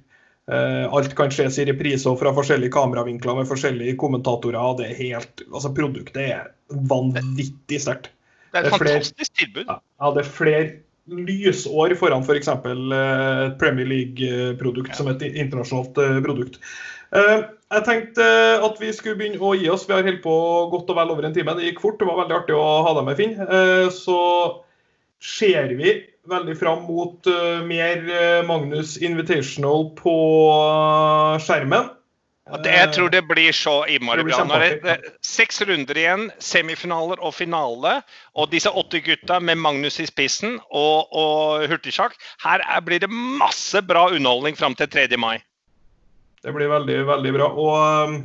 Uh, 0.51 0.85
alt 0.93 1.16
kan 1.16 1.32
skje 1.32 1.48
i 1.62 1.66
repriser 1.70 2.19
fra 2.20 2.35
forskjellige 2.36 2.74
kameravinkler 2.77 3.40
med 3.40 3.48
forskjellige 3.48 3.97
kommentatorer. 3.97 4.60
og 4.60 4.82
det 4.82 4.90
er 4.90 5.01
helt, 5.01 5.47
altså 5.48 5.73
Produktet 5.73 6.23
er 6.27 6.51
vanvittig 6.69 7.81
sterkt. 7.81 8.12
Det 8.52 8.60
er 8.60 8.69
et 8.69 8.77
fantastisk 8.77 9.32
tilbud. 9.40 9.73
Ja, 9.73 10.12
det 10.12 10.27
er 10.27 10.35
flere 10.36 10.64
lysår 11.11 11.95
foran 11.99 12.23
f.eks. 12.23 12.51
For 12.62 12.95
et 12.95 13.59
Premier 13.61 13.89
League-produkt 13.89 14.97
som 14.97 15.11
et 15.11 15.24
internasjonalt 15.31 15.99
uh, 15.99 16.19
produkt. 16.24 16.61
Uh, 17.12 17.49
jeg 17.73 17.87
tenkte 17.89 18.27
at 18.65 18.81
vi 18.81 18.93
skulle 18.95 19.19
begynne 19.19 19.41
å 19.43 19.55
gi 19.59 19.70
oss. 19.73 19.87
Vi 19.89 19.97
har 19.97 20.07
holdt 20.07 20.23
på 20.24 20.37
godt 20.73 20.93
og 20.93 20.99
vel 21.01 21.15
over 21.15 21.27
en 21.27 21.35
time. 21.37 21.57
Det 21.59 21.70
gikk 21.70 21.83
fort. 21.85 21.99
Det 22.01 22.09
var 22.09 22.20
veldig 22.23 22.39
artig 22.39 22.57
å 22.57 22.66
ha 22.87 22.95
deg 22.99 23.09
med, 23.09 23.19
Finn. 23.20 23.35
så 23.97 24.19
ser 25.23 25.73
vi 25.79 25.95
veldig 26.29 26.55
fram 26.61 26.85
mot 26.85 27.31
mer 27.65 28.05
Magnus 28.45 28.99
Invitational 29.01 29.89
på 29.97 30.16
skjermen. 31.43 31.89
Det, 32.43 32.73
jeg 32.74 32.90
tror 32.90 33.10
det 33.12 33.20
blir 33.28 33.55
så 33.55 33.74
innmari 33.86 34.24
bra. 34.27 34.40
Nå 34.43 34.56
er 34.59 34.81
det 34.82 34.97
seks 35.23 35.62
runder 35.62 35.98
igjen, 35.98 36.24
semifinaler 36.43 37.23
og 37.23 37.36
finale. 37.36 38.01
Og 38.35 38.51
disse 38.51 38.70
åtte 38.70 38.98
gutta 39.05 39.39
med 39.39 39.60
Magnus 39.62 40.01
i 40.02 40.09
spissen 40.10 40.59
og, 40.59 41.06
og 41.14 41.69
hurtigsjakk. 41.70 42.19
Her 42.43 42.64
er, 42.66 42.82
blir 42.82 43.05
det 43.05 43.10
masse 43.14 43.78
bra 43.86 44.09
underholdning 44.10 44.59
fram 44.59 44.74
til 44.74 44.90
3. 44.90 45.06
mai. 45.23 45.39
Det 46.43 46.51
blir 46.51 46.73
veldig, 46.73 46.98
veldig 47.06 47.35
bra. 47.39 47.48
Og 47.55 48.19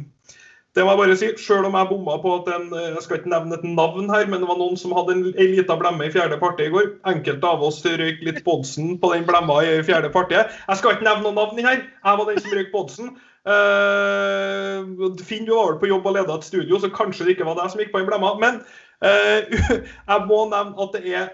det 0.73 0.85
må 0.85 0.95
jeg 0.95 1.02
bare 1.03 1.19
si, 1.22 1.30
Selv 1.41 1.69
om 1.69 1.77
jeg 1.77 1.89
bomma 1.89 2.18
på 2.22 2.34
at 2.39 2.49
en, 2.56 2.68
jeg 2.73 3.06
skal 3.06 3.22
ikke 3.22 3.31
nevne 3.31 3.57
et 3.57 3.69
navn 3.69 4.10
her, 4.14 4.26
men 4.26 4.41
det 4.41 4.49
var 4.49 4.57
noen 4.57 4.81
som 4.81 4.98
hadde 4.98 5.14
en, 5.14 5.23
en 5.30 5.53
lita 5.53 5.77
blemme 5.77 6.10
i 6.10 6.11
fjerde 6.14 6.41
parti 6.41 6.65
i 6.65 6.73
går. 6.73 6.91
Enkelte 7.14 7.53
av 7.53 7.64
oss 7.69 7.80
røyk 7.85 8.26
litt 8.26 8.44
Bodsen 8.45 8.95
på 9.02 9.14
den 9.14 9.30
blemma 9.30 9.61
i 9.61 9.80
fjerde 9.85 10.10
partiet. 10.14 10.53
Jeg 10.68 10.81
skal 10.81 10.98
ikke 10.98 11.06
nevne 11.06 11.30
noen 11.30 11.38
navn 11.38 11.65
her. 11.65 11.85
Jeg 11.85 12.22
var 12.22 12.30
den 12.30 12.41
som 12.41 12.57
røyk 12.57 12.73
Bodsen. 12.73 13.15
Uh, 13.48 15.15
Finn, 15.24 15.45
du 15.48 15.53
var 15.56 15.72
vel 15.72 15.80
på 15.80 15.88
jobb 15.88 16.07
og 16.10 16.18
leda 16.18 16.36
et 16.36 16.48
studio, 16.48 16.80
så 16.84 16.91
kanskje 16.91 17.28
det 17.28 17.38
ikke 17.38 17.48
var 17.48 17.56
deg 17.61 17.72
som 17.72 17.80
gikk 17.80 17.94
på 17.94 18.02
den 18.02 18.10
blemma. 18.10 18.34
Men 18.41 18.60
uh, 18.99 19.40
jeg 20.11 20.26
må 20.28 20.41
nevne 20.52 20.76
at 20.84 20.98
det 20.98 21.14
er 21.15 21.30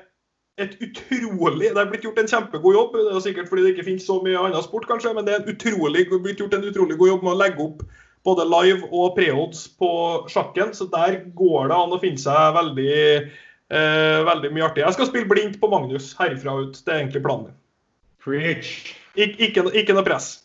et 0.62 0.76
utrolig 0.86 1.72
Det 1.74 1.80
er 1.82 1.88
blitt 1.90 2.04
gjort 2.06 2.20
en 2.22 2.30
kjempegod 2.30 2.76
jobb. 2.78 2.98
Det 3.00 3.16
er 3.16 3.24
sikkert 3.26 3.50
fordi 3.50 3.64
det 3.66 3.72
ikke 3.74 3.88
finnes 3.88 4.06
så 4.06 4.20
mye 4.22 4.38
annen 4.38 4.66
sport, 4.66 4.86
kanskje, 4.90 5.16
men 5.18 5.26
det 5.26 5.34
er 5.34 5.50
utrolig, 5.50 6.06
blitt 6.14 6.44
gjort 6.44 6.54
en 6.54 6.68
utrolig 6.70 7.00
god 7.00 7.10
jobb 7.16 7.26
med 7.26 7.34
å 7.34 7.40
legge 7.40 7.66
opp 7.66 7.82
både 8.24 8.46
live 8.48 8.88
og 8.94 9.18
preodds 9.18 9.66
på 9.82 9.90
sjakken. 10.30 10.76
Så 10.78 10.86
der 10.94 11.24
går 11.34 11.72
det 11.72 11.80
an 11.80 11.98
å 11.98 12.02
finne 12.04 12.22
seg 12.22 12.54
veldig, 12.60 13.00
uh, 13.74 14.22
veldig 14.30 14.54
mye 14.54 14.70
artig. 14.70 14.86
Jeg 14.86 15.00
skal 15.00 15.10
spille 15.10 15.32
blindt 15.32 15.58
på 15.62 15.72
Magnus 15.74 16.14
herifra 16.22 16.60
ut. 16.62 16.78
Det 16.78 16.94
er 16.94 17.02
egentlig 17.02 17.26
planen 17.26 17.50
min. 17.50 17.60
Preach. 18.24 18.94
Ik 19.18 19.42
ikke, 19.42 19.66
ikke 19.74 19.98
noe 19.98 20.06
press. 20.06 20.43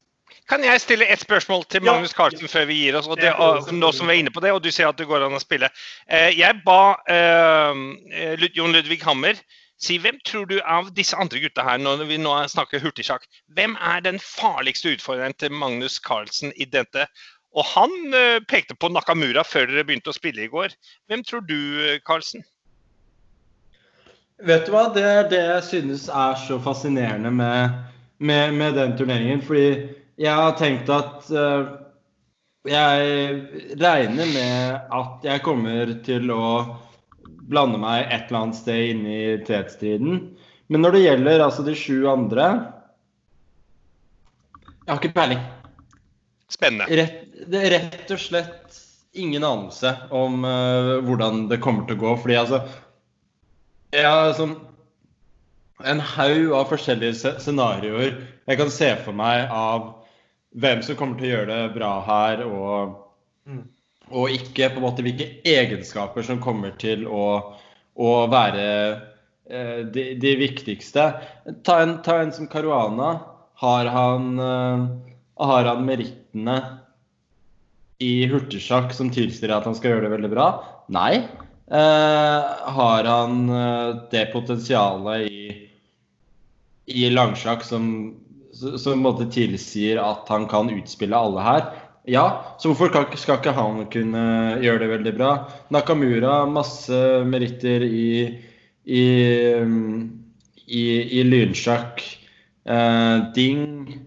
Kan 0.48 0.64
jeg 0.64 0.80
stille 0.80 1.04
et 1.12 1.20
spørsmål 1.20 1.66
til 1.68 1.84
Magnus 1.84 2.14
Carlsen 2.16 2.48
før 2.48 2.64
vi 2.70 2.78
gir 2.80 2.96
oss? 2.96 3.08
Og 3.10 3.20
Det 3.20 3.34
nå 3.76 3.92
som 3.92 4.08
vi 4.08 4.14
er 4.14 4.22
inne 4.22 4.32
på 4.32 4.40
det, 4.40 4.52
og 4.56 4.62
du 4.64 4.70
sier 4.72 4.88
at 4.88 4.96
det 4.96 5.08
går 5.08 5.26
an 5.26 5.36
å 5.36 5.42
spille. 5.42 5.68
Eh, 6.08 6.32
jeg 6.38 6.62
ba 6.64 6.96
eh, 7.12 8.46
Jon 8.56 8.72
Ludvig 8.72 9.02
Hammer 9.04 9.36
si 9.78 9.98
hvem 10.02 10.16
tror 10.26 10.48
du 10.48 10.56
av 10.64 10.88
disse 10.96 11.16
andre 11.20 11.42
gutta 11.44 11.62
her, 11.62 11.76
når 11.78 12.06
vi 12.08 12.16
nå 12.18 12.32
snakker 12.50 12.80
hurtigsjakk, 12.82 13.28
hvem 13.54 13.76
er 13.76 14.00
den 14.06 14.16
farligste 14.24 14.96
utfordreren 14.96 15.36
til 15.38 15.52
Magnus 15.52 16.00
Carlsen 16.02 16.50
i 16.56 16.64
dette? 16.64 17.04
Og 17.52 17.68
han 17.74 17.92
eh, 18.16 18.40
pekte 18.48 18.74
på 18.74 18.88
Nakamura 18.88 19.44
før 19.44 19.68
dere 19.68 19.84
begynte 19.84 20.14
å 20.14 20.16
spille 20.16 20.46
i 20.46 20.50
går. 20.50 20.72
Hvem 21.12 21.28
tror 21.28 21.44
du, 21.44 21.60
Carlsen? 22.08 22.46
Vet 24.48 24.64
du 24.64 24.72
hva, 24.72 24.88
det 24.94 25.04
er 25.04 25.24
det 25.28 25.44
jeg 25.44 25.62
synes 25.74 26.08
er 26.08 26.36
så 26.46 26.56
fascinerende 26.62 27.30
med, 27.34 27.80
med, 28.16 28.52
med 28.54 28.76
den 28.78 28.96
turneringen. 28.96 29.44
Fordi 29.44 29.88
jeg 30.18 30.34
har 30.34 30.56
tenkt 30.58 30.88
at 30.90 31.28
eh, 31.30 31.68
jeg 32.68 33.76
regner 33.80 34.32
med 34.34 34.88
at 34.98 35.26
jeg 35.26 35.44
kommer 35.44 35.92
til 36.04 36.32
å 36.34 36.48
blande 37.48 37.78
meg 37.80 38.08
et 38.10 38.26
eller 38.28 38.40
annet 38.42 38.58
sted 38.58 38.90
inn 38.92 39.06
i 39.08 39.20
tetstriden. 39.46 40.18
Men 40.68 40.84
når 40.84 40.96
det 40.96 41.04
gjelder 41.04 41.44
altså 41.46 41.64
de 41.64 41.76
sju 41.78 42.02
andre 42.10 42.48
Jeg 44.84 44.90
har 44.90 45.00
ikke 45.00 45.16
peiling. 45.16 45.40
Spennende. 46.48 46.88
Rett, 46.96 47.24
det 47.48 47.60
er 47.60 47.74
rett 47.76 48.12
og 48.12 48.20
slett 48.20 48.78
ingen 49.18 49.44
anelse 49.44 49.94
om 50.12 50.44
uh, 50.44 50.98
hvordan 51.04 51.46
det 51.50 51.60
kommer 51.64 51.84
til 51.88 51.98
å 51.98 52.02
gå. 52.02 52.14
Fordi 52.24 52.36
altså 52.40 52.62
Jeg 53.94 54.04
har 54.08 54.34
sånn 54.36 54.56
en 55.86 56.00
haug 56.02 56.52
av 56.58 56.66
forskjellige 56.72 57.14
sce- 57.14 57.36
scenarioer 57.38 58.16
jeg 58.48 58.58
kan 58.58 58.70
se 58.72 58.88
for 59.04 59.14
meg 59.14 59.46
av 59.54 59.92
hvem 60.58 60.82
som 60.84 60.98
kommer 60.98 61.18
til 61.18 61.28
å 61.28 61.34
gjøre 61.36 61.50
det 61.54 61.74
bra 61.76 61.92
her, 62.06 62.44
og, 62.46 62.96
Mm. 63.48 63.62
og 64.10 64.32
ikke 64.34 64.66
på 64.74 64.76
en 64.80 64.84
måte 64.84 65.04
hvilke 65.06 65.28
egenskaper 65.46 66.26
som 66.26 66.40
kommer 66.42 66.74
til 66.76 67.06
å, 67.08 67.54
å 67.96 68.10
være 68.28 68.66
eh, 69.48 69.86
de, 69.88 70.04
de 70.20 70.34
viktigste. 70.36 71.06
Ta 71.64 71.78
en, 71.80 71.94
ta 72.04 72.18
en 72.20 72.32
som 72.36 72.48
Caruana. 72.50 73.14
Har 73.58 73.88
han, 73.90 74.38
eh, 74.38 74.84
har 75.48 75.70
han 75.70 75.86
merittene 75.86 76.58
i 77.98 78.28
hurtigsjakk 78.30 78.92
som 78.94 79.08
tilsier 79.10 79.50
at 79.50 79.64
han 79.66 79.74
skal 79.74 79.94
gjøre 79.94 80.06
det 80.06 80.14
veldig 80.18 80.30
bra? 80.36 80.48
Nei. 80.94 81.24
Eh, 81.68 82.44
har 82.76 83.08
han 83.08 83.48
eh, 83.48 83.96
det 84.12 84.28
potensialet 84.32 85.26
i, 85.28 85.40
i 86.86 87.08
langsjakk 87.10 87.64
som, 87.66 87.88
som 88.58 88.92
på 88.92 88.96
en 88.96 89.04
måte 89.04 89.28
tilsier 89.32 90.00
at 90.02 90.28
han 90.32 90.48
kan 90.50 90.70
utspille 90.74 91.16
alle 91.16 91.44
her? 91.46 91.68
Ja, 92.08 92.56
så 92.58 92.70
hvorfor 92.72 92.88
skal, 92.88 93.36
ikke- 93.38 93.54
han 93.54 93.84
kunne 93.92 94.24
gjøre 94.64 94.78
det 94.80 94.88
veldig 94.94 95.14
bra? 95.18 95.32
Nakamura, 95.70 96.46
masse 96.48 97.24
meritter 97.28 97.84
i, 97.84 98.38
i, 98.86 99.04
i, 100.66 100.84
i 101.20 101.22
lynsjakk. 101.28 102.00
Eh, 102.68 103.32
Ding 103.34 104.04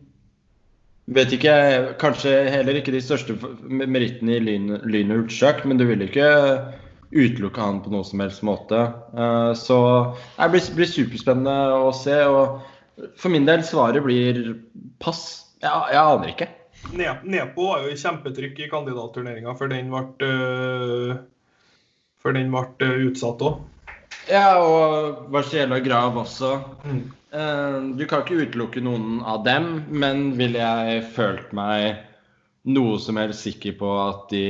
Vet 1.11 1.34
ikke, 1.36 1.53
kanskje 1.99 2.32
heller 2.53 2.78
ikke 2.80 2.94
de 2.94 3.02
største 3.03 3.34
merittene 3.68 4.38
i 4.38 4.40
lyn, 4.40 4.78
lyn 4.88 5.10
men 5.68 5.78
du 5.78 5.84
vil 5.90 6.06
ikke 6.06 6.28
utelukke 7.11 7.60
han 7.60 7.82
på 7.84 7.91
noen 7.91 8.06
som 8.07 8.22
helst 8.23 8.44
måte. 8.48 8.80
Eh, 9.11 9.52
så 9.60 9.80
det 10.40 10.61
blir 10.78 10.88
superspennende 10.88 11.56
å 11.84 11.91
se. 11.91 12.15
Og 12.32 12.61
for 13.18 13.34
min 13.34 13.48
del 13.48 13.64
svaret 13.68 14.03
blir 14.06 14.41
pass. 15.02 15.22
Jeg, 15.61 15.72
jeg 15.94 16.02
aner 16.02 16.34
ikke. 16.34 16.49
Ne 16.98 17.11
Nepo 17.30 17.68
var 17.69 17.84
jo 17.86 17.91
i 17.94 17.99
kjempetrykk 17.99 18.64
i 18.64 18.69
kandidatturneringa 18.72 19.53
før 19.57 19.69
den 19.73 19.91
ble, 19.94 20.28
øh, 20.28 21.11
før 22.23 22.38
den 22.38 22.53
ble 22.53 22.88
øh, 22.88 23.10
utsatt 23.11 23.44
òg. 23.45 23.60
Ja, 24.30 24.60
og 24.61 25.28
Varsiela 25.34 25.80
Grav 25.84 26.18
også. 26.22 26.56
Mm. 26.86 27.03
Eh, 27.32 27.78
Du 27.98 28.06
kan 28.07 28.23
ikke 28.23 28.45
utelukke 28.45 28.84
noen 28.84 29.22
av 29.26 29.45
dem, 29.45 29.69
men 29.90 30.32
ville 30.40 30.60
jeg 30.61 31.06
følt 31.15 31.53
meg 31.56 32.02
noe 32.69 32.98
som 33.02 33.18
helst 33.18 33.48
sikker 33.48 33.78
på 33.80 33.94
at 34.02 34.28
de, 34.34 34.44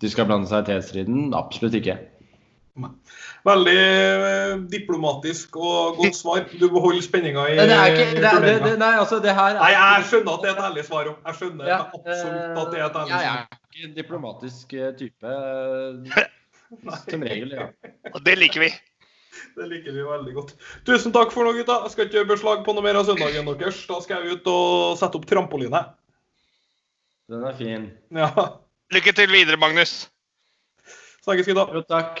de 0.00 0.10
skal 0.10 0.28
blande 0.28 0.48
seg 0.50 0.64
i 0.64 0.72
tetstriden? 0.72 1.34
Absolutt 1.36 1.76
ikke. 1.80 1.98
Veldig 3.48 3.74
øh, 3.78 4.54
diplomatisk 4.72 5.56
og 5.56 5.96
godt 6.00 6.16
svar. 6.18 6.42
Du 6.60 6.66
beholder 6.68 7.02
spenninga 7.06 7.46
i 7.48 7.56
er 7.56 7.70
er- 7.72 7.94
turneringa. 8.34 8.74
nei, 8.82 8.90
altså 9.00 9.20
det 9.24 9.34
her 9.34 9.54
er 9.56 9.62
Nei, 9.62 9.70
jeg 9.76 10.04
skjønner 10.10 10.34
at 10.34 10.42
det 10.44 10.50
er 10.50 10.56
et 10.58 10.64
ærlig 10.68 10.84
svar. 10.88 11.08
Jeg 11.26 11.38
skjønner 11.38 11.70
Ja, 11.70 11.78
absolutt 11.86 12.60
at 12.62 12.72
det 12.74 12.80
er 12.80 12.84
et 12.90 12.98
ærlig 13.02 13.14
svar. 13.14 13.24
jeg 13.24 13.38
er 13.38 13.58
ikke 13.72 13.88
en 13.88 13.94
diplomatisk 13.96 14.74
eh, 14.74 14.92
type. 15.00 15.34
Som 17.08 17.22
regel, 17.24 17.54
ja. 17.56 17.66
Og 18.14 18.20
det 18.26 18.36
liker 18.38 18.60
vi. 18.66 18.70
Det 19.56 19.68
liker 19.70 19.94
vi 19.94 20.02
veldig 20.04 20.34
godt. 20.36 20.54
Tusen 20.86 21.14
takk 21.14 21.32
for 21.32 21.46
nå, 21.46 21.54
gutta. 21.56 21.78
Jeg 21.86 21.94
skal 21.94 22.08
ikke 22.10 22.26
beslag 22.34 22.64
på 22.66 22.74
noe 22.76 22.84
mer 22.84 22.98
av 23.00 23.06
søndagen 23.08 23.48
deres. 23.58 23.80
Da 23.88 24.00
skal 24.04 24.26
jeg 24.26 24.38
ut 24.38 24.50
og 24.52 24.98
sette 25.00 25.16
opp 25.16 25.26
trampoline. 25.30 25.80
Den 27.28 27.44
er 27.44 27.56
fin. 27.56 27.90
Ja. 28.14 28.28
Lykke 28.92 29.12
til 29.16 29.32
videre, 29.32 29.56
Magnus. 29.60 30.08
Snakkes, 31.24 31.48
gutta. 31.48 31.66
Jo, 31.76 31.84
takk. 31.88 32.20